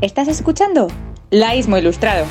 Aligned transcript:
¿Estás 0.00 0.28
escuchando? 0.28 0.88
Laísmo 1.30 1.78
Ilustrado. 1.78 2.26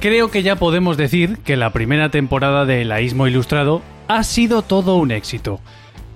Creo 0.00 0.30
que 0.30 0.42
ya 0.42 0.56
podemos 0.56 0.96
decir 0.96 1.38
que 1.38 1.56
la 1.56 1.70
primera 1.70 2.10
temporada 2.10 2.64
de 2.64 2.84
Laísmo 2.84 3.26
Ilustrado 3.26 3.82
ha 4.08 4.22
sido 4.22 4.62
todo 4.62 4.96
un 4.96 5.10
éxito. 5.10 5.60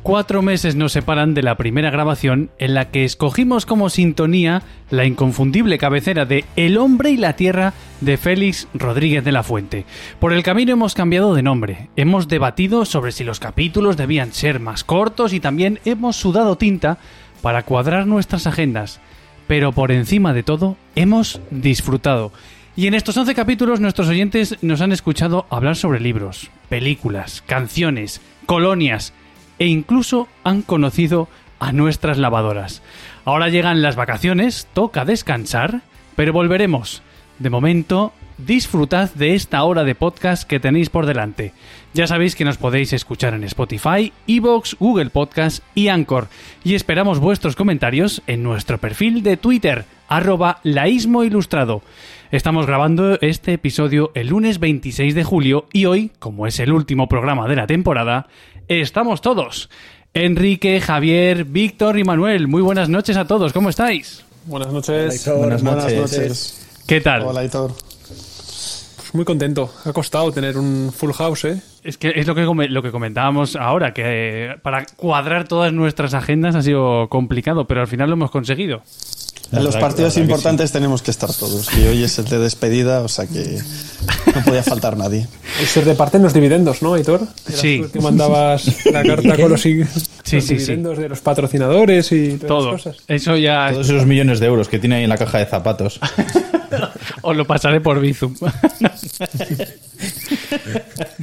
Cuatro 0.03 0.41
meses 0.41 0.77
nos 0.77 0.93
separan 0.93 1.35
de 1.35 1.43
la 1.43 1.59
primera 1.59 1.91
grabación 1.91 2.51
en 2.59 2.73
la 2.73 2.91
que 2.91 3.05
escogimos 3.05 3.67
como 3.67 3.91
sintonía 3.91 4.63
la 4.89 5.05
inconfundible 5.05 5.77
cabecera 5.77 6.25
de 6.25 6.47
El 6.57 6.79
hombre 6.79 7.11
y 7.11 7.19
la 7.19 7.37
tierra 7.37 7.75
de 8.01 8.17
Félix 8.17 8.67
Rodríguez 8.73 9.23
de 9.25 9.33
la 9.33 9.43
Fuente. 9.43 9.85
Por 10.19 10.33
el 10.33 10.43
camino 10.43 10.73
hemos 10.73 10.95
cambiado 10.95 11.35
de 11.35 11.43
nombre, 11.43 11.91
hemos 11.97 12.29
debatido 12.29 12.87
sobre 12.87 13.13
si 13.13 13.25
los 13.25 13.41
capítulos 13.41 13.99
debían 13.99 14.33
ser 14.33 14.59
más 14.59 14.85
cortos 14.85 15.35
y 15.35 15.41
también 15.41 15.81
hemos 15.85 16.17
sudado 16.17 16.57
tinta 16.57 16.97
para 17.43 17.65
cuadrar 17.65 18.07
nuestras 18.07 18.47
agendas. 18.47 19.01
Pero 19.47 19.73
por 19.73 19.93
encima 19.93 20.33
de 20.33 20.43
todo, 20.43 20.79
hemos 20.95 21.43
disfrutado. 21.51 22.33
Y 22.75 22.87
en 22.87 22.95
estos 22.95 23.19
11 23.19 23.35
capítulos 23.35 23.81
nuestros 23.81 24.09
oyentes 24.09 24.57
nos 24.63 24.81
han 24.81 24.93
escuchado 24.93 25.45
hablar 25.51 25.77
sobre 25.77 26.01
libros, 26.01 26.51
películas, 26.71 27.43
canciones, 27.47 28.23
colonias, 28.47 29.13
e 29.61 29.67
incluso 29.67 30.27
han 30.43 30.63
conocido 30.63 31.29
a 31.61 31.71
nuestras 31.71 32.19
lavadoras. 32.19 32.83
Ahora 33.25 33.51
llegan 33.51 33.83
las 33.83 33.95
vacaciones, 33.95 34.67
toca 34.73 35.05
descansar, 35.05 35.83
pero 36.17 36.33
volveremos. 36.33 37.03
De 37.39 37.51
momento, 37.51 38.13
disfrutad 38.39 39.11
de 39.15 39.35
esta 39.35 39.63
hora 39.63 39.85
de 39.85 39.95
podcast 39.95 40.45
que 40.45 40.61
tenéis 40.61 40.89
por 40.89 41.05
delante. 41.05 41.53
Ya 41.93 42.07
sabéis 42.07 42.37
que 42.37 42.45
nos 42.45 42.57
podéis 42.57 42.93
escuchar 42.93 43.35
en 43.35 43.43
Spotify, 43.43 44.13
Evox, 44.29 44.77
Google 44.79 45.11
Podcast 45.11 45.65
y 45.75 45.89
Anchor. 45.89 46.29
Y 46.63 46.77
esperamos 46.77 47.19
vuestros 47.19 47.57
comentarios 47.57 48.23
en 48.29 48.45
nuestro 48.45 48.79
perfil 48.79 49.25
de 49.25 49.37
Twitter, 49.37 49.85
arroba 50.07 50.61
laísmo 50.63 51.25
ilustrado. 51.25 51.83
Estamos 52.31 52.67
grabando 52.67 53.19
este 53.21 53.55
episodio 53.55 54.13
el 54.15 54.29
lunes 54.29 54.61
26 54.61 55.17
de 55.17 55.25
julio 55.25 55.67
y 55.73 55.87
hoy, 55.87 56.13
como 56.21 56.47
es 56.47 56.61
el 56.61 56.71
último 56.71 57.09
programa 57.09 57.49
de 57.49 57.57
la 57.57 57.67
temporada, 57.67 58.29
estamos 58.69 59.21
todos. 59.21 59.69
Enrique, 60.15 60.81
Javier, 60.81 61.45
Víctor 61.45 61.99
y 61.99 62.05
Manuel, 62.05 62.47
muy 62.47 62.63
buenas 62.63 62.89
noches 62.89 63.17
a 63.17 63.27
todos, 63.27 63.53
¿cómo 63.53 63.69
estáis? 63.69 64.25
Buenas 64.45 64.73
noches. 64.73 65.29
buenas, 65.37 65.63
noches. 65.63 66.69
¿Qué 66.87 67.01
tal? 67.01 67.23
Hola, 67.23 67.45
Hitor. 67.45 67.90
Muy 69.13 69.25
contento. 69.25 69.71
Ha 69.85 69.93
costado 69.93 70.31
tener 70.31 70.57
un 70.57 70.93
full 70.93 71.13
house, 71.13 71.45
¿eh? 71.45 71.63
Es 71.83 71.99
que 71.99 72.13
es 72.15 72.27
lo 72.27 72.35
que, 72.35 72.43
lo 72.69 72.83
que 72.83 72.91
comentábamos 72.91 73.57
ahora, 73.57 73.93
que 73.93 74.57
para 74.63 74.87
cuadrar 74.97 75.49
todas 75.49 75.73
nuestras 75.73 76.15
agendas 76.15 76.55
ha 76.55 76.63
sido 76.63 77.09
complicado, 77.09 77.67
pero 77.67 77.81
al 77.81 77.89
final 77.89 78.09
lo 78.09 78.15
hemos 78.15 78.31
conseguido. 78.31 78.83
En 79.53 79.65
los 79.65 79.77
partidos 79.77 80.17
importantes 80.17 80.71
tenemos 80.71 81.03
que 81.03 81.11
estar 81.11 81.33
todos. 81.33 81.69
Y 81.77 81.87
hoy 81.87 82.05
es 82.05 82.19
el 82.19 82.27
de 82.27 82.39
despedida, 82.39 83.01
o 83.01 83.09
sea 83.09 83.27
que 83.27 83.59
no 84.35 84.45
podía 84.45 84.63
faltar 84.63 84.97
nadie. 84.97 85.27
El 85.61 85.67
ser 85.67 85.85
de 85.85 85.95
parte 85.95 86.19
en 86.19 86.23
los 86.23 86.33
dividendos, 86.33 86.83
¿no, 86.83 86.95
Aitor? 86.95 87.23
Sí. 87.53 87.85
que 87.93 88.01
mandabas 88.01 88.85
la 88.87 89.03
carta 89.07 89.37
con 89.37 89.51
los, 89.51 89.63
dividendos 89.63 90.99
de 90.99 91.09
los 91.09 91.21
patrocinadores 91.21 92.13
y 92.13 92.37
todas 92.37 92.49
Todo. 92.49 92.71
cosas. 92.73 92.97
Eso 93.09 93.37
ya. 93.37 93.71
Todos 93.73 93.89
esos 93.89 94.07
millones 94.07 94.39
de 94.39 94.47
euros 94.47 94.69
que 94.69 94.79
tiene 94.79 94.97
ahí 94.97 95.05
en 95.05 95.11
la 95.11 95.19
caja 95.19 95.39
de 95.39 95.47
zapatos. 95.47 95.99
Os 97.23 97.37
lo 97.37 97.45
pasaré 97.45 97.81
por 97.81 98.01
Bizum. 98.01 98.35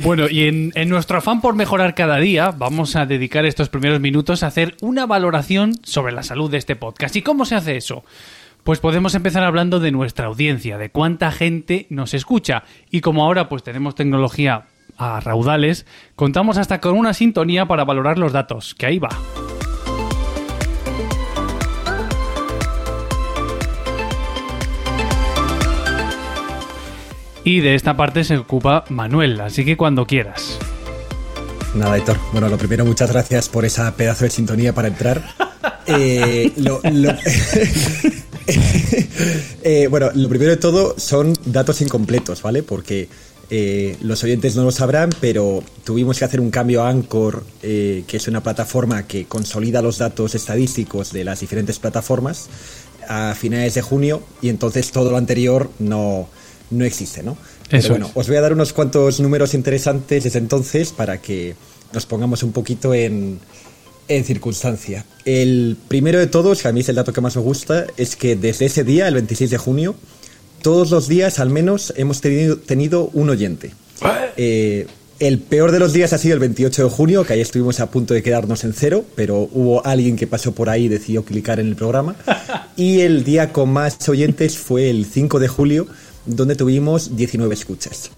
bueno, 0.03 0.29
y 0.29 0.47
en, 0.47 0.71
en, 0.75 0.89
nuestro 0.89 1.17
afán 1.17 1.41
por 1.41 1.55
mejorar 1.55 1.95
cada 1.95 2.17
día, 2.17 2.51
vamos 2.51 2.95
a 2.95 3.05
dedicar 3.05 3.45
estos 3.45 3.69
primeros 3.69 3.99
minutos 3.99 4.43
a 4.43 4.47
hacer 4.47 4.75
una 4.81 5.05
valoración 5.05 5.73
sobre 5.83 6.13
la 6.13 6.23
salud 6.23 6.49
de 6.51 6.57
este 6.57 6.75
podcast. 6.75 7.15
¿Y 7.15 7.21
cómo 7.21 7.45
se 7.45 7.55
hace 7.55 7.77
eso? 7.77 8.03
Pues 8.63 8.79
podemos 8.79 9.15
empezar 9.15 9.43
hablando 9.43 9.79
de 9.79 9.91
nuestra 9.91 10.27
audiencia, 10.27 10.77
de 10.77 10.89
cuánta 10.89 11.31
gente 11.31 11.87
nos 11.89 12.13
escucha. 12.13 12.63
Y 12.91 13.01
como 13.01 13.23
ahora 13.23 13.47
pues 13.47 13.63
tenemos 13.63 13.95
tecnología 13.95 14.65
a 14.97 15.19
raudales, 15.19 15.85
contamos 16.15 16.57
hasta 16.57 16.81
con 16.81 16.97
una 16.97 17.13
sintonía 17.13 17.65
para 17.65 17.85
valorar 17.85 18.17
los 18.17 18.33
datos, 18.33 18.75
que 18.75 18.85
ahí 18.87 18.99
va. 18.99 19.09
Y 27.47 27.61
de 27.61 27.75
esta 27.75 27.95
parte 27.95 28.25
se 28.25 28.35
ocupa 28.35 28.83
Manuel, 28.89 29.39
así 29.39 29.63
que 29.63 29.77
cuando 29.77 30.05
quieras. 30.05 30.59
Nada, 31.75 31.95
Héctor. 31.95 32.17
Bueno, 32.33 32.49
lo 32.49 32.57
primero, 32.57 32.83
muchas 32.83 33.09
gracias 33.09 33.47
por 33.47 33.63
esa 33.63 33.95
pedazo 33.95 34.25
de 34.25 34.31
sintonía 34.31 34.75
para 34.75 34.89
entrar. 34.89 35.23
Eh, 35.89 36.51
lo, 36.57 36.81
lo 36.83 37.11
eh, 39.63 39.87
bueno, 39.89 40.09
lo 40.13 40.27
primero 40.27 40.51
de 40.51 40.57
todo 40.57 40.95
son 40.97 41.33
datos 41.45 41.79
incompletos, 41.79 42.41
¿vale? 42.41 42.61
Porque 42.61 43.07
eh, 43.49 43.95
los 44.01 44.21
oyentes 44.21 44.57
no 44.57 44.65
lo 44.65 44.71
sabrán, 44.71 45.11
pero 45.21 45.63
tuvimos 45.85 46.19
que 46.19 46.25
hacer 46.25 46.41
un 46.41 46.51
cambio 46.51 46.83
a 46.83 46.89
Anchor, 46.89 47.45
que 47.61 48.05
es 48.05 48.27
una 48.27 48.43
plataforma 48.43 49.07
que 49.07 49.27
consolida 49.27 49.81
los 49.81 49.97
datos 49.97 50.35
estadísticos 50.35 51.13
de 51.13 51.23
las 51.23 51.39
diferentes 51.39 51.79
plataformas, 51.79 52.49
a 53.07 53.33
finales 53.33 53.75
de 53.75 53.81
junio, 53.81 54.23
y 54.41 54.49
entonces 54.49 54.91
todo 54.91 55.09
lo 55.09 55.15
anterior 55.15 55.71
no, 55.79 56.27
no 56.69 56.85
existe, 56.85 57.23
¿no? 57.23 57.37
Pero 57.69 57.79
Eso 57.79 57.89
bueno, 57.89 58.05
es. 58.07 58.11
os 58.15 58.27
voy 58.27 58.37
a 58.37 58.41
dar 58.41 58.53
unos 58.53 58.73
cuantos 58.73 59.19
números 59.19 59.53
interesantes 59.53 60.23
desde 60.23 60.39
entonces 60.39 60.91
para 60.91 61.21
que 61.21 61.55
nos 61.93 62.05
pongamos 62.05 62.43
un 62.43 62.51
poquito 62.51 62.93
en, 62.93 63.39
en 64.07 64.23
circunstancia. 64.23 65.05
El 65.25 65.77
primero 65.87 66.19
de 66.19 66.27
todos, 66.27 66.61
que 66.61 66.67
a 66.67 66.71
mí 66.71 66.81
es 66.81 66.89
el 66.89 66.95
dato 66.95 67.13
que 67.13 67.21
más 67.21 67.35
me 67.35 67.41
gusta, 67.41 67.85
es 67.97 68.15
que 68.15 68.35
desde 68.35 68.65
ese 68.65 68.83
día, 68.83 69.07
el 69.07 69.13
26 69.15 69.49
de 69.51 69.57
junio, 69.57 69.95
todos 70.61 70.91
los 70.91 71.07
días 71.07 71.39
al 71.39 71.49
menos 71.49 71.93
hemos 71.97 72.21
tenido, 72.21 72.57
tenido 72.57 73.09
un 73.13 73.29
oyente. 73.29 73.71
Eh, 74.37 74.87
el 75.19 75.39
peor 75.39 75.71
de 75.71 75.79
los 75.79 75.93
días 75.93 76.13
ha 76.13 76.19
sido 76.19 76.35
el 76.35 76.39
28 76.39 76.83
de 76.83 76.89
junio, 76.91 77.23
que 77.25 77.33
ahí 77.33 77.41
estuvimos 77.41 77.79
a 77.79 77.89
punto 77.89 78.13
de 78.13 78.21
quedarnos 78.21 78.63
en 78.63 78.73
cero, 78.73 79.03
pero 79.15 79.49
hubo 79.51 79.83
alguien 79.85 80.15
que 80.15 80.27
pasó 80.27 80.51
por 80.51 80.69
ahí 80.69 80.85
y 80.85 80.89
decidió 80.89 81.25
clicar 81.25 81.59
en 81.59 81.67
el 81.67 81.75
programa. 81.75 82.15
Y 82.77 82.99
el 82.99 83.23
día 83.23 83.51
con 83.53 83.73
más 83.73 84.07
oyentes 84.07 84.55
fue 84.59 84.91
el 84.91 85.07
5 85.07 85.39
de 85.39 85.47
julio, 85.47 85.87
donde 86.27 86.55
tuvimos 86.55 87.15
19 87.15 87.53
escuchas. 87.53 88.11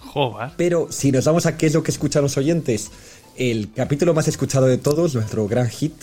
Joder. 0.00 0.50
Pero 0.56 0.88
si 0.90 1.10
nos 1.10 1.24
vamos 1.24 1.46
a 1.46 1.56
qué 1.56 1.66
es 1.66 1.74
lo 1.74 1.82
que 1.82 1.90
escuchan 1.90 2.22
los 2.22 2.36
oyentes, 2.36 2.90
el 3.36 3.72
capítulo 3.72 4.14
más 4.14 4.28
escuchado 4.28 4.66
de 4.66 4.78
todos, 4.78 5.14
nuestro 5.14 5.48
gran 5.48 5.68
hit, 5.68 5.94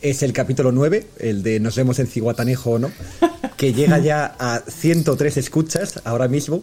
es 0.00 0.22
el 0.22 0.32
capítulo 0.32 0.72
9, 0.72 1.06
el 1.20 1.42
de 1.42 1.60
Nos 1.60 1.76
vemos 1.76 1.98
en 2.00 2.08
Ciguatanejo 2.08 2.72
o 2.72 2.78
no, 2.78 2.90
que 3.56 3.72
llega 3.72 3.98
ya 3.98 4.34
a 4.38 4.62
103 4.68 5.36
escuchas 5.36 6.00
ahora 6.04 6.28
mismo. 6.28 6.62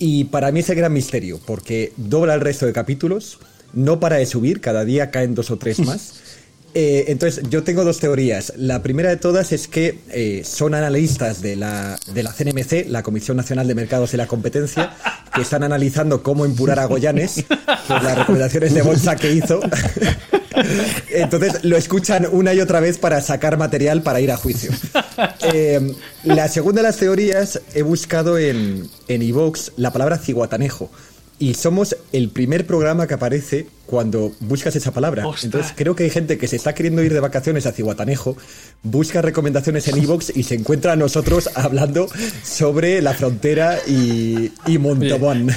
Y 0.00 0.24
para 0.24 0.50
mí 0.50 0.60
es 0.60 0.70
el 0.70 0.76
gran 0.76 0.92
misterio, 0.92 1.38
porque 1.46 1.92
dobla 1.96 2.34
el 2.34 2.40
resto 2.40 2.66
de 2.66 2.72
capítulos, 2.72 3.38
no 3.72 4.00
para 4.00 4.16
de 4.16 4.26
subir, 4.26 4.60
cada 4.60 4.84
día 4.84 5.12
caen 5.12 5.36
dos 5.36 5.52
o 5.52 5.56
tres 5.56 5.78
más. 5.86 6.23
Eh, 6.74 7.04
entonces, 7.08 7.44
yo 7.48 7.62
tengo 7.62 7.84
dos 7.84 8.00
teorías. 8.00 8.52
La 8.56 8.82
primera 8.82 9.08
de 9.10 9.16
todas 9.16 9.52
es 9.52 9.68
que 9.68 10.00
eh, 10.10 10.42
son 10.44 10.74
analistas 10.74 11.40
de 11.40 11.56
la, 11.56 11.98
de 12.12 12.22
la 12.22 12.32
CNMC, 12.32 12.88
la 12.88 13.02
Comisión 13.02 13.36
Nacional 13.36 13.68
de 13.68 13.74
Mercados 13.74 14.12
y 14.14 14.16
la 14.16 14.26
Competencia, 14.26 14.92
que 15.34 15.42
están 15.42 15.62
analizando 15.62 16.22
cómo 16.22 16.44
empurar 16.44 16.80
a 16.80 16.86
Goyanes 16.86 17.44
por 17.88 18.02
las 18.02 18.18
recomendaciones 18.18 18.74
de 18.74 18.82
bolsa 18.82 19.16
que 19.16 19.32
hizo. 19.32 19.60
Entonces 21.10 21.64
lo 21.64 21.76
escuchan 21.76 22.26
una 22.30 22.54
y 22.54 22.60
otra 22.60 22.80
vez 22.80 22.98
para 22.98 23.20
sacar 23.20 23.56
material 23.56 24.02
para 24.02 24.20
ir 24.20 24.32
a 24.32 24.36
juicio. 24.36 24.70
Eh, 25.52 25.94
la 26.24 26.48
segunda 26.48 26.80
de 26.80 26.88
las 26.88 26.96
teorías 26.96 27.60
he 27.74 27.82
buscado 27.82 28.38
en 28.38 28.88
en 29.08 29.22
iVoox 29.22 29.72
la 29.76 29.92
palabra 29.92 30.18
ciguatanejo. 30.18 30.90
Y 31.38 31.54
somos 31.54 31.96
el 32.12 32.30
primer 32.30 32.66
programa 32.66 33.06
que 33.06 33.14
aparece 33.14 33.66
cuando 33.86 34.32
buscas 34.40 34.74
esa 34.76 34.92
palabra. 34.92 35.26
Ostras. 35.26 35.44
Entonces 35.44 35.72
creo 35.76 35.94
que 35.94 36.04
hay 36.04 36.10
gente 36.10 36.38
que 36.38 36.48
se 36.48 36.56
está 36.56 36.74
queriendo 36.74 37.02
ir 37.02 37.12
de 37.12 37.20
vacaciones 37.20 37.66
a 37.66 37.72
Ciguatanejo, 37.72 38.36
busca 38.82 39.22
recomendaciones 39.22 39.88
en 39.88 39.98
iVoox 39.98 40.36
y 40.36 40.42
se 40.44 40.54
encuentra 40.54 40.92
a 40.92 40.96
nosotros 40.96 41.50
hablando 41.54 42.08
sobre 42.42 43.02
la 43.02 43.14
frontera 43.14 43.78
y, 43.86 44.52
y 44.66 44.78
Montauban. 44.78 45.48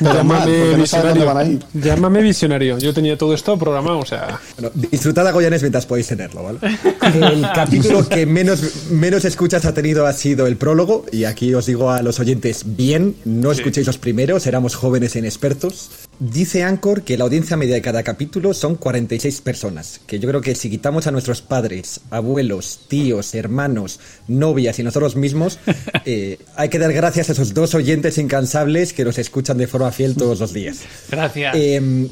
No 0.00 0.10
a 0.10 1.44
ir. 1.44 1.58
Llámame 1.74 2.22
visionario. 2.22 2.78
Yo 2.78 2.94
tenía 2.94 3.18
todo 3.18 3.34
esto 3.34 3.58
programado, 3.58 3.98
o 3.98 4.06
sea. 4.06 4.40
Bueno, 4.56 4.70
disfrutad 4.74 5.26
a 5.26 5.32
Goyanes 5.32 5.62
mientras 5.62 5.86
podéis 5.86 6.06
tenerlo, 6.06 6.44
¿vale? 6.44 6.58
El 7.32 7.42
capítulo 7.52 8.08
que 8.08 8.24
menos, 8.24 8.90
menos 8.90 9.24
escuchas 9.24 9.64
ha 9.64 9.74
tenido 9.74 10.06
ha 10.06 10.12
sido 10.12 10.46
el 10.46 10.56
prólogo, 10.56 11.04
y 11.10 11.24
aquí 11.24 11.52
os 11.54 11.66
digo 11.66 11.90
a 11.90 12.02
los 12.02 12.20
oyentes, 12.20 12.62
bien, 12.64 13.16
no 13.24 13.50
escuchéis 13.50 13.86
los 13.86 13.98
primeros, 13.98 14.46
éramos 14.46 14.74
jóvenes 14.74 15.16
e 15.16 15.18
inexpertos. 15.20 16.07
Dice 16.20 16.64
Anchor 16.64 17.02
que 17.02 17.16
la 17.16 17.24
audiencia 17.24 17.56
media 17.56 17.76
de 17.76 17.82
cada 17.82 18.02
capítulo 18.02 18.52
son 18.52 18.74
46 18.74 19.40
personas, 19.40 20.00
que 20.04 20.18
yo 20.18 20.28
creo 20.28 20.40
que 20.40 20.56
si 20.56 20.68
quitamos 20.68 21.06
a 21.06 21.12
nuestros 21.12 21.42
padres, 21.42 22.00
abuelos, 22.10 22.80
tíos, 22.88 23.36
hermanos, 23.36 24.00
novias 24.26 24.80
y 24.80 24.82
nosotros 24.82 25.14
mismos, 25.14 25.60
eh, 26.04 26.38
hay 26.56 26.70
que 26.70 26.80
dar 26.80 26.92
gracias 26.92 27.28
a 27.28 27.32
esos 27.32 27.54
dos 27.54 27.74
oyentes 27.76 28.18
incansables 28.18 28.92
que 28.92 29.04
nos 29.04 29.16
escuchan 29.16 29.58
de 29.58 29.68
forma 29.68 29.92
fiel 29.92 30.16
todos 30.16 30.40
los 30.40 30.52
días. 30.52 30.80
Gracias. 31.08 31.54
Eh, 31.56 32.08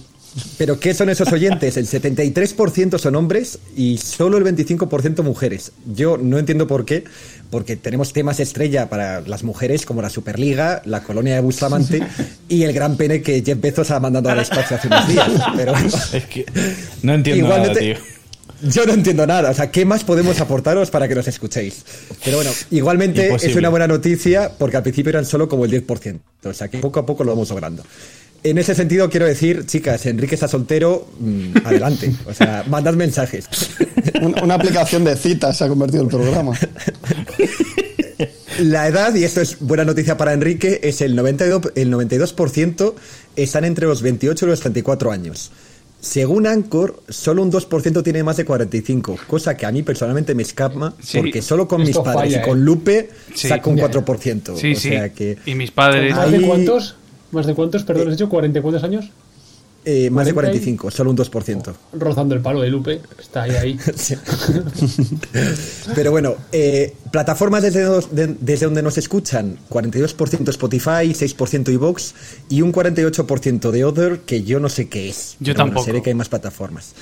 Pero 0.58 0.78
¿qué 0.78 0.94
son 0.94 1.08
esos 1.08 1.32
oyentes? 1.32 1.76
El 1.76 1.86
73% 1.86 2.98
son 2.98 3.16
hombres 3.16 3.58
y 3.76 3.98
solo 3.98 4.38
el 4.38 4.44
25% 4.44 5.22
mujeres. 5.22 5.72
Yo 5.86 6.18
no 6.18 6.38
entiendo 6.38 6.66
por 6.66 6.84
qué, 6.84 7.04
porque 7.50 7.76
tenemos 7.76 8.12
temas 8.12 8.40
estrella 8.40 8.88
para 8.88 9.22
las 9.22 9.44
mujeres 9.44 9.86
como 9.86 10.02
la 10.02 10.10
Superliga, 10.10 10.82
la 10.84 11.02
colonia 11.02 11.34
de 11.34 11.40
Bustamante 11.40 12.02
y 12.48 12.62
el 12.64 12.72
gran 12.72 12.96
pene 12.96 13.22
que 13.22 13.42
Jeff 13.42 13.60
Bezos 13.60 13.90
ha 13.90 14.00
mandado 14.00 14.28
al 14.28 14.40
espacio 14.40 14.76
hace 14.76 14.88
unos 14.88 15.08
días. 15.08 15.30
Pero 15.56 15.74
es 16.12 16.26
que 16.26 16.44
no 17.02 17.14
entiendo 17.14 17.48
nada, 17.48 17.72
tío. 17.72 17.96
Yo 18.62 18.86
no 18.86 18.94
entiendo 18.94 19.26
nada. 19.26 19.50
O 19.50 19.54
sea, 19.54 19.70
¿qué 19.70 19.84
más 19.84 20.04
podemos 20.04 20.40
aportaros 20.40 20.90
para 20.90 21.08
que 21.08 21.14
nos 21.14 21.28
escuchéis? 21.28 21.84
Pero 22.24 22.38
bueno, 22.38 22.50
igualmente 22.70 23.34
es 23.34 23.54
una 23.54 23.68
buena 23.68 23.86
noticia 23.86 24.50
porque 24.58 24.76
al 24.76 24.82
principio 24.82 25.10
eran 25.10 25.26
solo 25.26 25.48
como 25.48 25.64
el 25.64 25.70
10%. 25.86 26.20
O 26.44 26.54
sea, 26.54 26.68
que 26.68 26.78
poco 26.78 27.00
a 27.00 27.06
poco 27.06 27.24
lo 27.24 27.32
vamos 27.32 27.50
logrando. 27.50 27.82
En 28.46 28.58
ese 28.58 28.76
sentido, 28.76 29.10
quiero 29.10 29.26
decir, 29.26 29.66
chicas, 29.66 30.06
Enrique 30.06 30.36
está 30.36 30.46
soltero, 30.46 31.08
mm, 31.18 31.56
adelante. 31.64 32.14
O 32.26 32.32
sea, 32.32 32.64
mandad 32.68 32.94
mensajes. 32.94 33.48
Una, 34.40 34.54
aplicación 34.54 35.02
de 35.02 35.16
citas 35.16 35.56
se 35.56 35.64
ha 35.64 35.68
convertido 35.68 36.04
el 36.04 36.08
programa. 36.08 36.56
La 38.60 38.86
edad, 38.86 39.12
y 39.16 39.24
esto 39.24 39.40
es 39.40 39.58
buena 39.58 39.84
noticia 39.84 40.16
para 40.16 40.32
Enrique, 40.32 40.78
es 40.84 41.00
el 41.00 41.18
92%, 41.18 41.72
el 41.74 41.92
92% 41.92 42.94
están 43.34 43.64
entre 43.64 43.86
los 43.86 44.00
28 44.02 44.46
y 44.46 44.48
los 44.48 44.60
34 44.60 45.10
años. 45.10 45.50
Según 46.00 46.46
Anchor, 46.46 47.02
solo 47.08 47.42
un 47.42 47.50
2% 47.50 48.04
tiene 48.04 48.22
más 48.22 48.36
de 48.36 48.44
45, 48.44 49.18
cosa 49.26 49.56
que 49.56 49.66
a 49.66 49.72
mí 49.72 49.82
personalmente 49.82 50.36
me 50.36 50.44
escapa, 50.44 50.94
porque 51.14 51.42
solo 51.42 51.66
con 51.66 51.82
mis 51.82 51.98
padres 51.98 52.36
y 52.36 52.40
con 52.42 52.58
¿eh? 52.60 52.62
Lupe 52.62 53.10
saco 53.34 53.70
un 53.70 53.78
4%. 53.78 54.56
Sí, 54.56 54.76
sí. 54.76 54.92
Y 55.46 55.54
mis 55.56 55.72
padres... 55.72 56.14
¿Más 56.14 56.30
de 56.30 56.40
cuántos? 56.42 56.96
¿Más 57.30 57.46
de 57.46 57.54
cuántos? 57.54 57.84
Perdón, 57.84 58.08
¿has 58.08 58.14
dicho 58.14 58.28
40 58.28 58.62
cuántos 58.62 58.84
años? 58.84 59.10
Eh, 59.88 60.10
más 60.10 60.26
de 60.26 60.34
45, 60.34 60.90
solo 60.90 61.10
un 61.10 61.16
2%. 61.16 61.72
Rozando 61.92 62.34
el 62.34 62.40
palo 62.40 62.60
de 62.60 62.70
Lupe, 62.70 63.00
está 63.20 63.44
ahí, 63.44 63.52
ahí. 63.52 63.78
Pero 65.94 66.10
bueno, 66.10 66.34
eh, 66.50 66.92
plataformas 67.12 67.62
desde, 67.62 67.86
desde, 68.40 68.66
donde 68.66 68.82
nos 68.82 68.98
escuchan, 68.98 69.56
42% 69.70 70.48
Spotify, 70.48 71.14
6% 71.14 71.72
iVoox 71.72 72.14
y 72.48 72.62
un 72.62 72.72
48% 72.72 73.70
de 73.70 73.84
Other, 73.84 74.18
que 74.26 74.42
yo 74.42 74.58
no 74.58 74.68
sé 74.68 74.88
qué 74.88 75.08
es. 75.08 75.36
Yo 75.38 75.54
tampoco. 75.54 75.84
sé 75.84 76.02
que 76.02 76.10
hay 76.10 76.14
más 76.14 76.28
plataformas. 76.28 76.96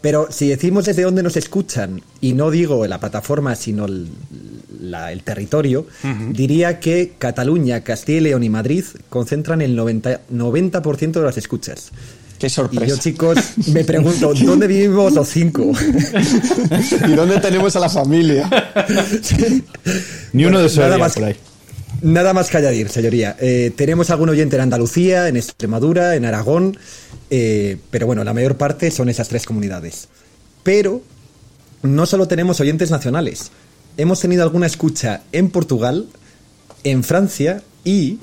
Pero 0.00 0.28
si 0.30 0.48
decimos 0.48 0.84
desde 0.84 1.02
donde 1.02 1.22
nos 1.22 1.36
escuchan, 1.36 2.02
y 2.20 2.32
no 2.32 2.50
digo 2.50 2.86
la 2.86 3.00
plataforma, 3.00 3.54
sino 3.54 3.86
el, 3.86 4.08
territorio, 5.24 5.86
diría 6.30 6.78
que 6.78 7.14
Cataluña, 7.18 7.82
Castilla 7.82 8.18
y 8.18 8.22
León 8.22 8.42
y 8.44 8.48
Madrid 8.48 8.84
concentran 9.08 9.60
el 9.60 9.76
90%, 9.76 10.20
90 10.30 10.80
de 11.20 11.26
las 11.26 11.36
escuchas. 11.36 11.90
Qué 12.38 12.48
sorpresa. 12.48 12.86
Y 12.86 12.88
yo, 12.88 12.96
chicos, 12.96 13.38
me 13.72 13.84
pregunto, 13.84 14.32
¿dónde 14.44 14.68
vivimos 14.68 15.12
los 15.12 15.28
cinco? 15.28 15.72
¿Y 17.08 17.12
dónde 17.12 17.40
tenemos 17.40 17.74
a 17.74 17.80
la 17.80 17.88
familia? 17.88 18.48
Ni 20.32 20.44
uno 20.44 20.60
de 20.60 20.66
esos 20.66 20.78
nada 20.78 20.98
más, 20.98 21.14
por 21.14 21.24
ahí. 21.24 21.36
Nada 22.02 22.32
más 22.32 22.50
que 22.50 22.58
añadir, 22.58 22.88
señoría. 22.88 23.36
Eh, 23.40 23.72
tenemos 23.74 24.10
algún 24.10 24.28
oyente 24.28 24.56
en 24.56 24.62
Andalucía, 24.62 25.28
en 25.28 25.36
Extremadura, 25.36 26.14
en 26.14 26.24
Aragón, 26.24 26.78
eh, 27.30 27.76
pero 27.90 28.06
bueno, 28.06 28.22
la 28.24 28.34
mayor 28.34 28.56
parte 28.56 28.90
son 28.90 29.08
esas 29.08 29.28
tres 29.28 29.44
comunidades. 29.44 30.08
Pero 30.62 31.02
no 31.82 32.06
solo 32.06 32.28
tenemos 32.28 32.60
oyentes 32.60 32.90
nacionales. 32.90 33.50
Hemos 33.96 34.20
tenido 34.20 34.42
alguna 34.44 34.66
escucha 34.66 35.22
en 35.32 35.50
Portugal, 35.50 36.08
en 36.84 37.02
Francia 37.02 37.62
y 37.84 38.18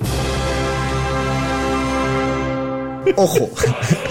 Ojo, 3.14 3.50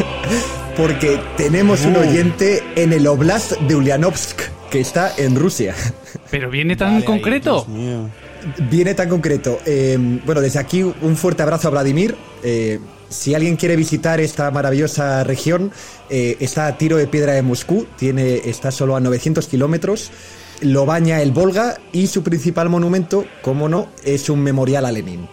porque 0.77 1.19
tenemos 1.35 1.85
un 1.85 1.97
oyente 1.97 2.63
en 2.75 2.93
el 2.93 3.05
Oblast 3.07 3.51
de 3.59 3.75
Ulyanovsk, 3.75 4.41
que 4.69 4.79
está 4.79 5.13
en 5.17 5.35
Rusia. 5.35 5.75
Pero 6.31 6.49
viene 6.49 6.75
tan 6.75 7.01
concreto. 7.01 7.67
Viene 8.69 8.93
tan 8.93 9.09
concreto. 9.09 9.59
Eh, 9.65 9.97
bueno, 10.25 10.41
desde 10.41 10.59
aquí 10.59 10.83
un 10.83 11.15
fuerte 11.15 11.43
abrazo 11.43 11.67
a 11.67 11.71
Vladimir. 11.71 12.15
Eh, 12.43 12.79
si 13.09 13.33
alguien 13.33 13.55
quiere 13.55 13.75
visitar 13.75 14.19
esta 14.19 14.49
maravillosa 14.51 15.23
región, 15.23 15.71
eh, 16.09 16.37
está 16.39 16.67
a 16.67 16.77
tiro 16.77 16.97
de 16.97 17.07
piedra 17.07 17.33
de 17.33 17.41
Moscú, 17.41 17.87
tiene, 17.97 18.35
está 18.45 18.71
solo 18.71 18.95
a 18.95 18.99
900 18.99 19.47
kilómetros, 19.47 20.11
lo 20.61 20.85
baña 20.85 21.21
el 21.21 21.31
Volga 21.31 21.77
y 21.91 22.07
su 22.07 22.23
principal 22.23 22.69
monumento, 22.69 23.25
como 23.41 23.69
no, 23.69 23.87
es 24.03 24.29
un 24.29 24.41
memorial 24.41 24.85
a 24.85 24.91
Lenin. 24.91 25.27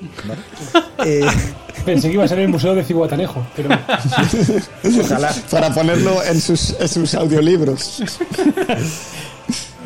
Pensé 1.85 2.09
que 2.09 2.15
iba 2.15 2.25
a 2.25 2.29
ser 2.29 2.39
el 2.39 2.49
Museo 2.49 2.75
de 2.75 2.85
Ciguatanejo, 2.85 3.45
pero. 3.57 3.71
Ojalá. 5.01 5.35
Para 5.51 5.75
ponerlo 5.75 6.23
en 6.23 6.41
sus, 6.41 6.77
en 6.79 6.89
sus 6.89 7.15
audiolibros. 7.15 8.03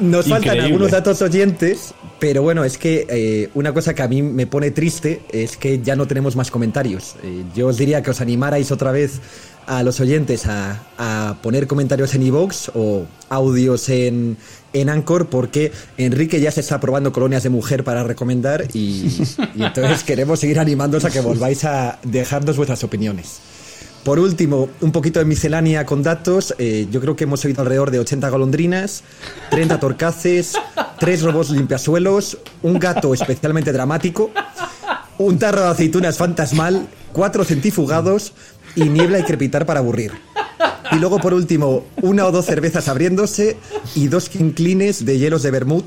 Nos 0.00 0.28
faltan 0.28 0.60
algunos 0.60 0.90
datos 0.90 1.22
oyentes, 1.22 1.94
pero 2.18 2.42
bueno, 2.42 2.64
es 2.64 2.78
que 2.78 3.06
eh, 3.08 3.50
una 3.54 3.72
cosa 3.72 3.94
que 3.94 4.02
a 4.02 4.08
mí 4.08 4.22
me 4.22 4.46
pone 4.46 4.70
triste 4.70 5.22
es 5.32 5.56
que 5.56 5.80
ya 5.80 5.96
no 5.96 6.06
tenemos 6.06 6.36
más 6.36 6.50
comentarios. 6.50 7.16
Eh, 7.22 7.44
yo 7.54 7.68
os 7.68 7.76
diría 7.76 8.02
que 8.02 8.10
os 8.10 8.20
animarais 8.20 8.70
otra 8.72 8.92
vez 8.92 9.20
a 9.66 9.82
los 9.82 9.98
oyentes 10.00 10.46
a, 10.46 10.82
a 10.98 11.38
poner 11.42 11.66
comentarios 11.66 12.14
en 12.14 12.22
iVoox 12.22 12.70
o 12.74 13.06
audios 13.28 13.88
en, 13.88 14.36
en 14.80 14.88
Anchor 14.88 15.28
porque 15.28 15.72
Enrique 15.96 16.40
ya 16.40 16.50
se 16.50 16.60
está 16.60 16.78
probando 16.80 17.12
colonias 17.12 17.42
de 17.42 17.48
mujer 17.48 17.82
para 17.82 18.04
recomendar 18.04 18.66
y, 18.74 19.08
entonces 19.56 20.04
queremos 20.06 20.40
seguir 20.40 20.58
animándoos 20.58 21.04
a 21.04 21.10
que 21.10 21.20
volváis 21.20 21.64
a 21.64 21.98
dejarnos 22.02 22.56
vuestras 22.56 22.84
opiniones. 22.84 23.40
Por 24.06 24.20
último, 24.20 24.68
un 24.82 24.92
poquito 24.92 25.18
de 25.18 25.24
miscelánea 25.24 25.84
con 25.84 26.04
datos. 26.04 26.54
Eh, 26.58 26.86
yo 26.92 27.00
creo 27.00 27.16
que 27.16 27.24
hemos 27.24 27.44
oído 27.44 27.62
alrededor 27.62 27.90
de 27.90 27.98
80 27.98 28.28
golondrinas, 28.30 29.02
30 29.50 29.80
torcaces, 29.80 30.52
3 31.00 31.22
robots 31.22 31.50
limpiasuelos, 31.50 32.38
un 32.62 32.78
gato 32.78 33.12
especialmente 33.14 33.72
dramático, 33.72 34.30
un 35.18 35.40
tarro 35.40 35.62
de 35.62 35.70
aceitunas 35.70 36.18
fantasmal, 36.18 36.86
4 37.14 37.44
centrifugados 37.44 38.32
y 38.76 38.84
niebla 38.84 39.18
y 39.18 39.24
crepitar 39.24 39.66
para 39.66 39.80
aburrir. 39.80 40.12
Y 40.92 41.00
luego, 41.00 41.18
por 41.18 41.34
último, 41.34 41.84
una 42.00 42.26
o 42.26 42.30
dos 42.30 42.46
cervezas 42.46 42.86
abriéndose 42.86 43.56
y 43.96 44.06
dos 44.06 44.28
quinclines 44.28 45.04
de 45.04 45.18
hielos 45.18 45.42
de 45.42 45.50
vermut. 45.50 45.84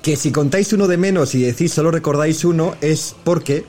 Que 0.00 0.16
si 0.16 0.32
contáis 0.32 0.72
uno 0.72 0.88
de 0.88 0.96
menos 0.96 1.34
y 1.34 1.42
decís 1.42 1.74
solo 1.74 1.90
recordáis 1.90 2.42
uno, 2.46 2.74
es 2.80 3.14
porque 3.22 3.66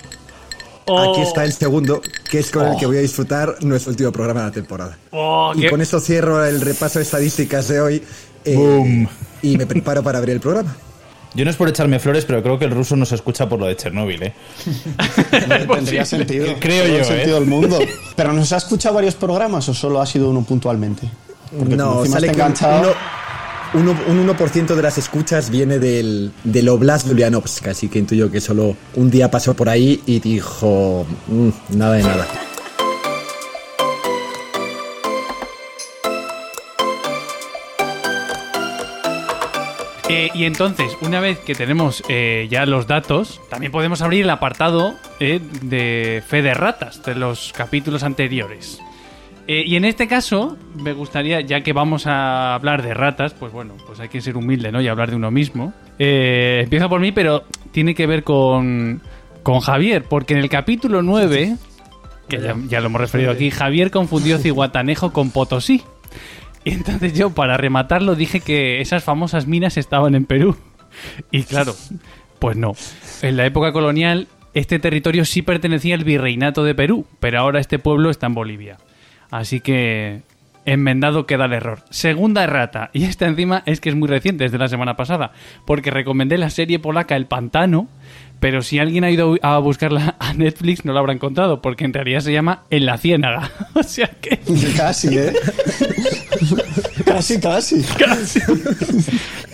Aquí 0.84 1.22
oh. 1.22 1.24
está 1.24 1.46
el 1.46 1.54
segundo, 1.54 2.02
que 2.30 2.40
es 2.40 2.52
con 2.52 2.68
el 2.68 2.78
que 2.78 2.86
voy 2.86 2.98
a 2.98 3.02
disfrutar 3.02 3.56
nuestro 3.62 3.92
último 3.92 4.12
programa 4.12 4.42
de 4.42 4.46
la 4.48 4.52
temporada. 4.52 4.98
Oh, 5.12 5.54
y 5.56 5.68
con 5.70 5.82
esto 5.82 6.00
cierro 6.00 6.44
el 6.46 6.60
repaso 6.60 7.00
de 7.00 7.04
estadísticas 7.04 7.68
de 7.70 7.80
hoy. 7.80 8.04
Eh, 8.46 9.08
y 9.42 9.58
me 9.58 9.66
preparo 9.66 10.04
para 10.04 10.18
abrir 10.18 10.36
el 10.36 10.42
programa. 10.42 10.75
Yo 11.36 11.46
no 11.46 11.52
es 11.52 11.58
por 11.58 11.68
echarme 11.68 12.00
flores, 12.00 12.25
pero 12.25 12.44
creo 12.44 12.60
que 12.60 12.66
el 12.66 12.72
ruso 12.72 12.96
nos 12.96 13.12
escucha 13.12 13.50
por 13.50 13.60
lo 13.60 13.66
de 13.66 13.75
Chernóbil, 13.75 14.22
¿eh? 14.22 14.34
No 15.48 15.74
tendría 15.75 16.06
sentido. 16.06 16.46
Creo 16.60 16.98
yo, 16.98 17.04
sentido 17.04 17.38
¿eh? 17.38 17.42
mundo. 17.42 17.80
¿Pero 18.16 18.34
nos 18.34 18.54
ha 18.54 18.58
escuchado 18.58 18.96
varios 18.96 19.16
programas 19.16 19.68
o 19.68 19.74
solo 19.74 20.00
ha 20.00 20.06
sido 20.06 20.30
uno 20.30 20.44
puntualmente? 20.44 21.10
Porque 21.58 21.75
no, 21.75 22.06
sale 22.06 22.28
enganchado... 22.28 22.94
Uno, 23.74 23.96
un 24.08 24.27
1% 24.27 24.75
de 24.75 24.82
las 24.84 25.00
escuchas 25.00 25.50
viene 25.50 25.80
del, 25.80 26.32
del 26.44 26.70
Oblast 26.70 27.08
de 27.08 27.13
Ulyanovsk, 27.13 27.68
así 27.68 27.89
que 27.89 27.98
intuyo 27.98 28.30
que 28.30 28.39
solo 28.39 28.75
un 28.96 29.10
día 29.10 29.32
pasó 29.32 29.56
por 29.56 29.68
ahí 29.68 30.01
y 30.06 30.20
dijo 30.20 31.08
mm, 31.27 31.77
nada 31.77 31.94
de 31.94 32.03
nada. 32.03 32.27
Eh, 40.15 40.30
y 40.36 40.46
entonces, 40.46 40.96
una 41.01 41.20
vez 41.20 41.39
que 41.39 41.56
tenemos 41.56 42.03
eh, 42.08 42.48
ya 42.51 42.68
los 42.68 42.86
datos, 42.86 43.42
también 43.50 43.72
podemos 43.72 44.03
abrir 44.03 44.22
el 44.22 44.30
apartado 44.30 44.94
eh, 45.20 45.39
de 45.63 46.22
fe 46.27 46.44
de 46.44 46.53
ratas 46.53 47.01
de 47.03 47.15
los 47.15 47.51
capítulos 47.51 48.03
anteriores. 48.03 48.80
Y 49.48 49.76
en 49.76 49.86
este 49.86 50.08
caso, 50.08 50.58
me 50.76 50.94
gustaría, 50.94 51.42
ya 51.42 51.62
que 51.62 51.74
vamos 51.74 52.08
a 52.08 52.56
hablar 52.56 52.82
de 52.82 52.94
ratas, 52.94 53.34
pues 53.34 53.52
bueno, 53.52 53.76
pues 53.86 54.00
hay 54.00 54.10
que 54.10 54.22
ser 54.22 54.38
humilde, 54.38 54.72
¿no? 54.72 54.82
Y 54.82 54.88
hablar 54.88 55.10
de 55.10 55.16
uno 55.16 55.32
mismo. 55.32 55.74
empiezo 55.98 56.90
por 56.90 57.02
mí, 57.02 57.12
pero 57.12 57.44
tiene 57.72 57.96
que 57.96 58.08
ver 58.08 58.24
con, 58.24 59.02
con 59.44 59.60
Javier, 59.60 60.04
porque 60.04 60.34
en 60.34 60.40
el 60.40 60.50
capítulo 60.50 61.02
9, 61.02 61.58
que 62.28 62.40
ya, 62.40 62.56
ya 62.68 62.80
lo 62.80 62.88
hemos 62.88 63.02
referido 63.02 63.32
aquí, 63.32 63.52
Javier 63.52 63.92
confundió 63.92 64.38
Ciguatanejo 64.38 65.12
con 65.12 65.32
Potosí. 65.32 65.84
Y 66.64 66.72
entonces 66.72 67.14
yo, 67.14 67.32
para 67.32 67.58
rematarlo, 67.58 68.16
dije 68.16 68.40
que 68.40 68.80
esas 68.80 69.04
famosas 69.04 69.48
minas 69.48 69.78
estaban 69.78 70.16
en 70.16 70.26
Perú. 70.26 70.56
Y 71.32 71.44
claro, 71.44 71.76
pues 72.40 72.56
no. 72.56 72.74
En 73.22 73.38
la 73.38 73.46
época 73.46 73.72
colonial, 73.72 74.28
este 74.54 74.80
territorio 74.80 75.26
sí 75.26 75.42
pertenecía 75.42 75.96
al 75.96 76.04
virreinato 76.04 76.64
de 76.64 76.76
Perú, 76.76 77.06
pero 77.20 77.40
ahora 77.40 77.60
este 77.60 77.80
pueblo 77.80 78.10
está 78.10 78.28
en 78.28 78.36
Bolivia. 78.36 78.78
Así 79.34 79.62
que 79.62 80.22
enmendado 80.63 81.25
queda 81.25 81.46
el 81.46 81.54
error. 81.54 81.80
Segunda 81.90 82.44
errata, 82.44 82.92
y 82.94 83.06
esta 83.06 83.25
encima 83.25 83.63
es 83.66 83.82
que 83.82 83.90
es 83.90 83.96
muy 83.96 84.08
reciente, 84.08 84.46
es 84.46 84.52
de 84.52 84.60
la 84.60 84.68
semana 84.68 84.96
pasada, 84.96 85.32
porque 85.66 85.90
recomendé 85.90 86.38
la 86.38 86.52
serie 86.52 86.78
polaca 86.78 87.16
El 87.16 87.25
Pantano, 87.25 87.88
pero 88.40 88.62
si 88.62 88.78
alguien 88.78 89.04
ha 89.04 89.10
ido 89.10 89.36
a 89.42 89.58
buscarla 89.58 90.18
a 90.20 90.36
Netflix 90.36 90.86
no 90.86 90.94
la 90.94 91.00
habrá 91.00 91.13
encontrado, 91.13 91.63
porque 91.63 91.84
en 91.84 91.94
realidad 91.94 92.20
se 92.20 92.32
llama 92.32 92.62
En 92.70 92.86
la 92.86 93.00
Ciénaga. 93.00 93.50
o 93.74 93.82
sea 93.82 94.08
que... 94.22 94.38
Casi, 94.78 95.18
¿eh? 95.18 95.34
casi, 97.04 97.40
casi. 97.40 97.82
Casi. 97.82 98.40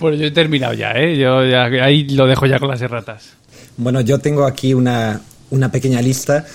bueno, 0.01 0.17
yo 0.17 0.25
he 0.25 0.31
terminado 0.31 0.73
ya, 0.73 0.91
¿eh? 0.91 1.17
Yo 1.17 1.45
ya, 1.45 1.63
ahí 1.63 2.05
lo 2.09 2.27
dejo 2.27 2.47
ya 2.47 2.59
con 2.59 2.67
las 2.67 2.81
erratas. 2.81 3.37
Bueno, 3.77 4.01
yo 4.01 4.19
tengo 4.19 4.45
aquí 4.45 4.73
una, 4.73 5.21
una 5.51 5.71
pequeña 5.71 6.01
lista 6.01 6.45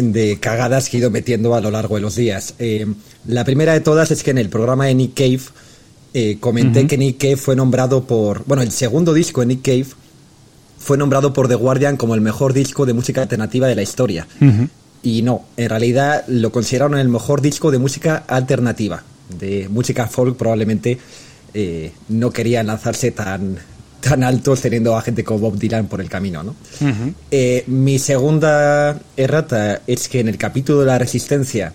de 0.00 0.38
cagadas 0.40 0.88
que 0.88 0.96
he 0.96 1.00
ido 1.00 1.10
metiendo 1.10 1.54
a 1.54 1.60
lo 1.60 1.70
largo 1.70 1.96
de 1.96 2.00
los 2.00 2.16
días. 2.16 2.54
Eh, 2.58 2.86
la 3.26 3.44
primera 3.44 3.72
de 3.72 3.80
todas 3.80 4.10
es 4.10 4.22
que 4.22 4.30
en 4.30 4.38
el 4.38 4.48
programa 4.48 4.86
de 4.86 4.94
Nick 4.94 5.14
Cave 5.14 5.40
eh, 6.14 6.38
comenté 6.40 6.86
que 6.86 6.98
Nick 6.98 7.18
Cave 7.18 7.36
fue 7.36 7.56
nombrado 7.56 8.04
por. 8.04 8.44
Bueno, 8.46 8.62
el 8.62 8.72
segundo 8.72 9.12
disco 9.14 9.40
de 9.40 9.46
Nick 9.46 9.62
Cave 9.62 9.86
fue 10.78 10.96
nombrado 10.96 11.32
por 11.32 11.48
The 11.48 11.54
Guardian 11.54 11.96
como 11.96 12.14
el 12.14 12.20
mejor 12.20 12.52
disco 12.52 12.86
de 12.86 12.92
música 12.92 13.22
alternativa 13.22 13.66
de 13.66 13.74
la 13.74 13.82
historia. 13.82 14.26
Y 15.02 15.22
no, 15.22 15.44
en 15.56 15.68
realidad 15.68 16.24
lo 16.28 16.50
consideraron 16.50 16.98
el 16.98 17.08
mejor 17.08 17.40
disco 17.40 17.70
de 17.70 17.78
música 17.78 18.24
alternativa. 18.26 19.02
De 19.38 19.68
música 19.68 20.06
folk 20.06 20.36
probablemente 20.36 20.98
eh, 21.54 21.92
no 22.08 22.30
querían 22.30 22.66
lanzarse 22.66 23.10
tan, 23.10 23.58
tan 24.08 24.22
altos 24.22 24.60
teniendo 24.60 24.96
a 24.96 25.02
gente 25.02 25.24
como 25.24 25.40
Bob 25.40 25.58
Dylan 25.58 25.86
por 25.86 26.00
el 26.00 26.08
camino, 26.08 26.42
¿no? 26.42 26.54
Eh, 27.30 27.64
mi 27.66 27.98
segunda 27.98 28.98
errata 29.16 29.82
es 29.86 30.08
que 30.08 30.20
en 30.20 30.28
el 30.28 30.38
capítulo 30.38 30.80
de 30.80 30.86
la 30.86 30.98
resistencia 30.98 31.72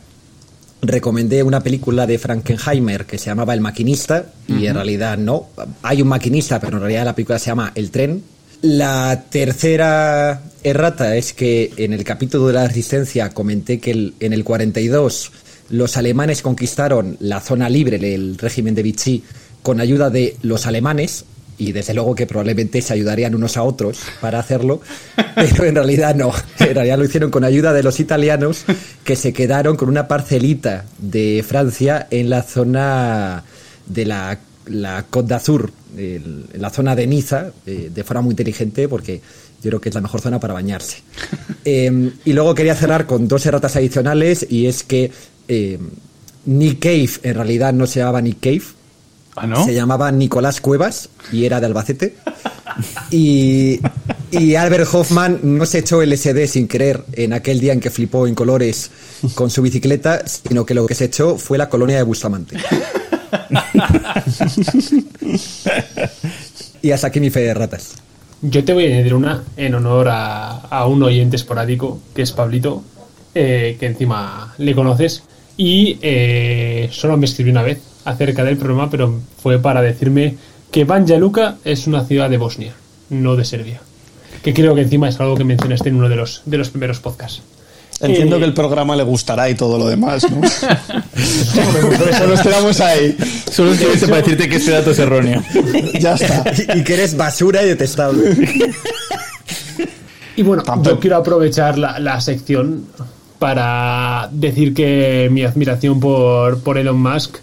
recomendé 0.82 1.44
una 1.44 1.62
película 1.62 2.08
de 2.08 2.18
Frankenheimer 2.18 3.06
que 3.06 3.18
se 3.18 3.26
llamaba 3.26 3.54
El 3.54 3.62
maquinista 3.62 4.26
y 4.48 4.66
en 4.66 4.76
realidad 4.76 5.18
no, 5.18 5.48
hay 5.84 6.02
un 6.02 6.08
maquinista, 6.08 6.60
pero 6.60 6.78
en 6.78 6.84
realidad 6.84 7.06
la 7.06 7.16
película 7.16 7.38
se 7.38 7.48
llama 7.48 7.72
El 7.76 7.92
tren. 7.92 8.24
La 8.62 9.26
tercera 9.30 10.42
errata 10.64 11.16
es 11.16 11.34
que 11.34 11.74
en 11.78 11.94
el 11.94 12.04
capítulo 12.04 12.48
de 12.48 12.54
la 12.54 12.68
resistencia 12.68 13.30
comenté 13.32 13.80
que 13.80 14.14
en 14.20 14.34
el 14.34 14.44
42 14.44 15.32
los 15.70 15.98
alemanes 15.98 16.42
conquistaron 16.42 17.18
la 17.20 17.42
zona 17.42 17.70
libre 17.70 17.98
del 17.98 18.38
régimen 18.38 18.76
de 18.76 18.84
Vichy 18.84 19.24
con 19.62 19.80
ayuda 19.80 20.10
de 20.10 20.38
los 20.42 20.66
alemanes 20.66 21.26
y 21.62 21.74
desde 21.74 21.94
luego 21.94 22.16
que 22.16 22.26
probablemente 22.26 22.82
se 22.82 22.92
ayudarían 22.92 23.36
unos 23.36 23.56
a 23.56 23.62
otros 23.62 24.00
para 24.20 24.40
hacerlo, 24.40 24.82
pero 25.36 25.66
en 25.66 25.76
realidad 25.76 26.16
no, 26.16 26.34
en 26.58 26.74
realidad 26.74 26.98
lo 26.98 27.06
hicieron 27.06 27.30
con 27.30 27.44
ayuda 27.44 27.72
de 27.72 27.84
los 27.84 28.00
italianos 28.00 28.66
que 29.04 29.16
se 29.16 29.32
quedaron 29.32 29.76
con 29.78 29.88
una 29.88 30.08
parcelita 30.08 30.86
de 30.98 31.46
Francia 31.48 32.08
en 32.10 32.32
la 32.32 32.42
zona 32.42 33.44
de 33.86 34.06
la, 34.08 34.40
la 34.66 35.06
Côte 35.08 35.30
d'Azur, 35.30 35.72
en 35.96 36.48
la 36.56 36.72
zona 36.72 36.96
de 36.96 37.06
Niza, 37.06 37.52
eh, 37.68 37.92
de 37.94 38.04
forma 38.04 38.24
muy 38.24 38.32
inteligente 38.32 38.90
porque 38.90 39.22
yo 39.62 39.70
creo 39.70 39.82
que 39.82 39.90
es 39.90 39.96
la 39.96 40.02
mejor 40.02 40.20
zona 40.20 40.40
para 40.40 40.56
bañarse. 40.56 41.04
Em, 41.64 42.12
y 42.26 42.34
luego 42.34 42.56
quería 42.56 42.74
cerrar 42.74 43.06
con 43.06 43.28
dos 43.28 43.46
erratas 43.46 43.76
adicionales 43.76 44.48
y 44.50 44.66
es 44.66 44.82
que 44.82 45.12
eh, 45.48 45.78
Nick 46.46 46.80
Cave 46.80 47.12
en 47.22 47.36
realidad 47.36 47.72
no 47.72 47.86
se 47.86 48.00
llamaba 48.00 48.20
Nick 48.20 48.40
Cave, 48.40 48.64
¿Ah, 49.36 49.64
Se 49.64 49.74
llamaba 49.74 50.12
Nicolás 50.12 50.62
Cuevas 50.62 51.10
y 51.32 51.46
era 51.46 51.60
de 51.60 51.68
Albacete. 51.68 52.16
Y, 53.12 53.82
Albert 54.56 54.88
Hoffman 54.94 55.40
no 55.44 55.66
se 55.66 55.80
echó 55.80 56.02
el 56.02 56.18
SD 56.18 56.48
sin 56.48 56.70
querer 56.70 57.04
en 57.12 57.34
aquel 57.34 57.60
día 57.60 57.74
en 57.74 57.82
que 57.82 57.90
flipó 57.90 58.28
en 58.28 58.36
colores 58.36 58.90
con 59.36 59.50
su 59.50 59.62
bicicleta, 59.62 60.26
sino 60.26 60.66
que 60.66 60.74
lo 60.74 60.88
que 60.88 60.96
se 60.96 61.04
echó 61.06 61.38
fue 61.38 61.58
la 61.58 61.68
colonia 61.68 61.98
de 61.98 62.04
Bustamante. 62.04 62.58
y 66.82 66.92
hasta 66.92 67.08
aquí 67.08 67.20
mi 67.20 67.30
fe 67.30 67.42
de 67.42 67.54
ratas. 67.54 67.96
Yo 68.42 68.64
te 68.64 68.74
voy 68.74 68.86
a 68.86 68.88
añadir 68.88 69.14
una 69.14 69.44
en 69.58 69.76
honor 69.76 70.08
a, 70.10 70.86
un 70.88 71.04
oyente 71.04 71.36
esporádico, 71.36 72.00
que 72.16 72.22
es 72.22 72.32
Pablito, 72.32 72.84
eh, 73.36 73.76
que 73.80 73.86
encima 73.86 74.54
le 74.58 74.74
conoces, 74.74 75.24
y 75.58 76.00
eh, 76.02 76.88
solo 76.92 77.18
me 77.18 77.26
escribió 77.26 77.52
una 77.52 77.64
vez 77.64 77.91
acerca 78.06 78.44
del 78.44 78.58
programa, 78.58 78.90
pero 78.90 79.20
fue 79.42 79.60
para 79.60 79.82
decirme 79.82 80.38
que 80.72 80.86
Banja 80.86 81.18
Luka 81.18 81.58
es 81.64 81.88
una 81.88 82.06
ciudad 82.06 82.30
de 82.30 82.38
Bosnia, 82.38 82.74
no 83.10 83.36
de 83.36 83.46
Serbia. 83.46 83.82
Que 84.44 84.54
creo 84.54 84.74
que 84.74 84.82
encima 84.82 85.10
es 85.10 85.20
algo 85.20 85.36
que 85.36 85.44
mencionaste 85.44 85.90
en 85.90 85.96
uno 85.96 86.10
de 86.10 86.16
los, 86.16 86.42
de 86.46 86.58
los 86.58 86.70
primeros 86.70 87.00
podcasts. 87.00 87.42
Entiendo 88.00 88.40
que 88.40 88.46
el 88.46 88.54
programa 88.54 88.96
le 88.96 89.04
gustará 89.04 89.50
y 89.50 89.56
todo 89.56 89.78
lo 89.78 89.88
demás, 89.88 90.26
¿no? 90.32 90.42
Por 92.00 92.10
eso 92.10 92.28
nos 92.28 92.42
quedamos 92.42 92.80
ahí. 92.82 93.16
Solo 93.52 93.74
escribiste 93.74 94.08
para 94.08 94.22
decirte 94.22 94.50
que 94.50 94.56
este 94.56 94.72
dato 94.72 94.92
es 94.92 95.00
erróneo. 95.00 95.44
ya 96.00 96.16
está. 96.16 96.44
Y 96.76 96.84
que 96.84 96.94
eres 96.96 97.16
basura 97.16 97.62
y 97.62 97.68
detestable. 97.68 98.36
Y 100.36 100.42
bueno, 100.42 100.64
yo 100.82 101.00
quiero 101.00 101.18
aprovechar 101.18 101.78
la, 101.78 102.00
la, 102.00 102.20
sección 102.22 102.86
para 103.38 104.30
decir 104.32 104.74
que 104.74 105.30
mi 105.32 105.44
admiración 105.44 106.00
por, 106.00 106.60
por 106.62 106.80
Elon 106.80 107.00
Musk 107.00 107.38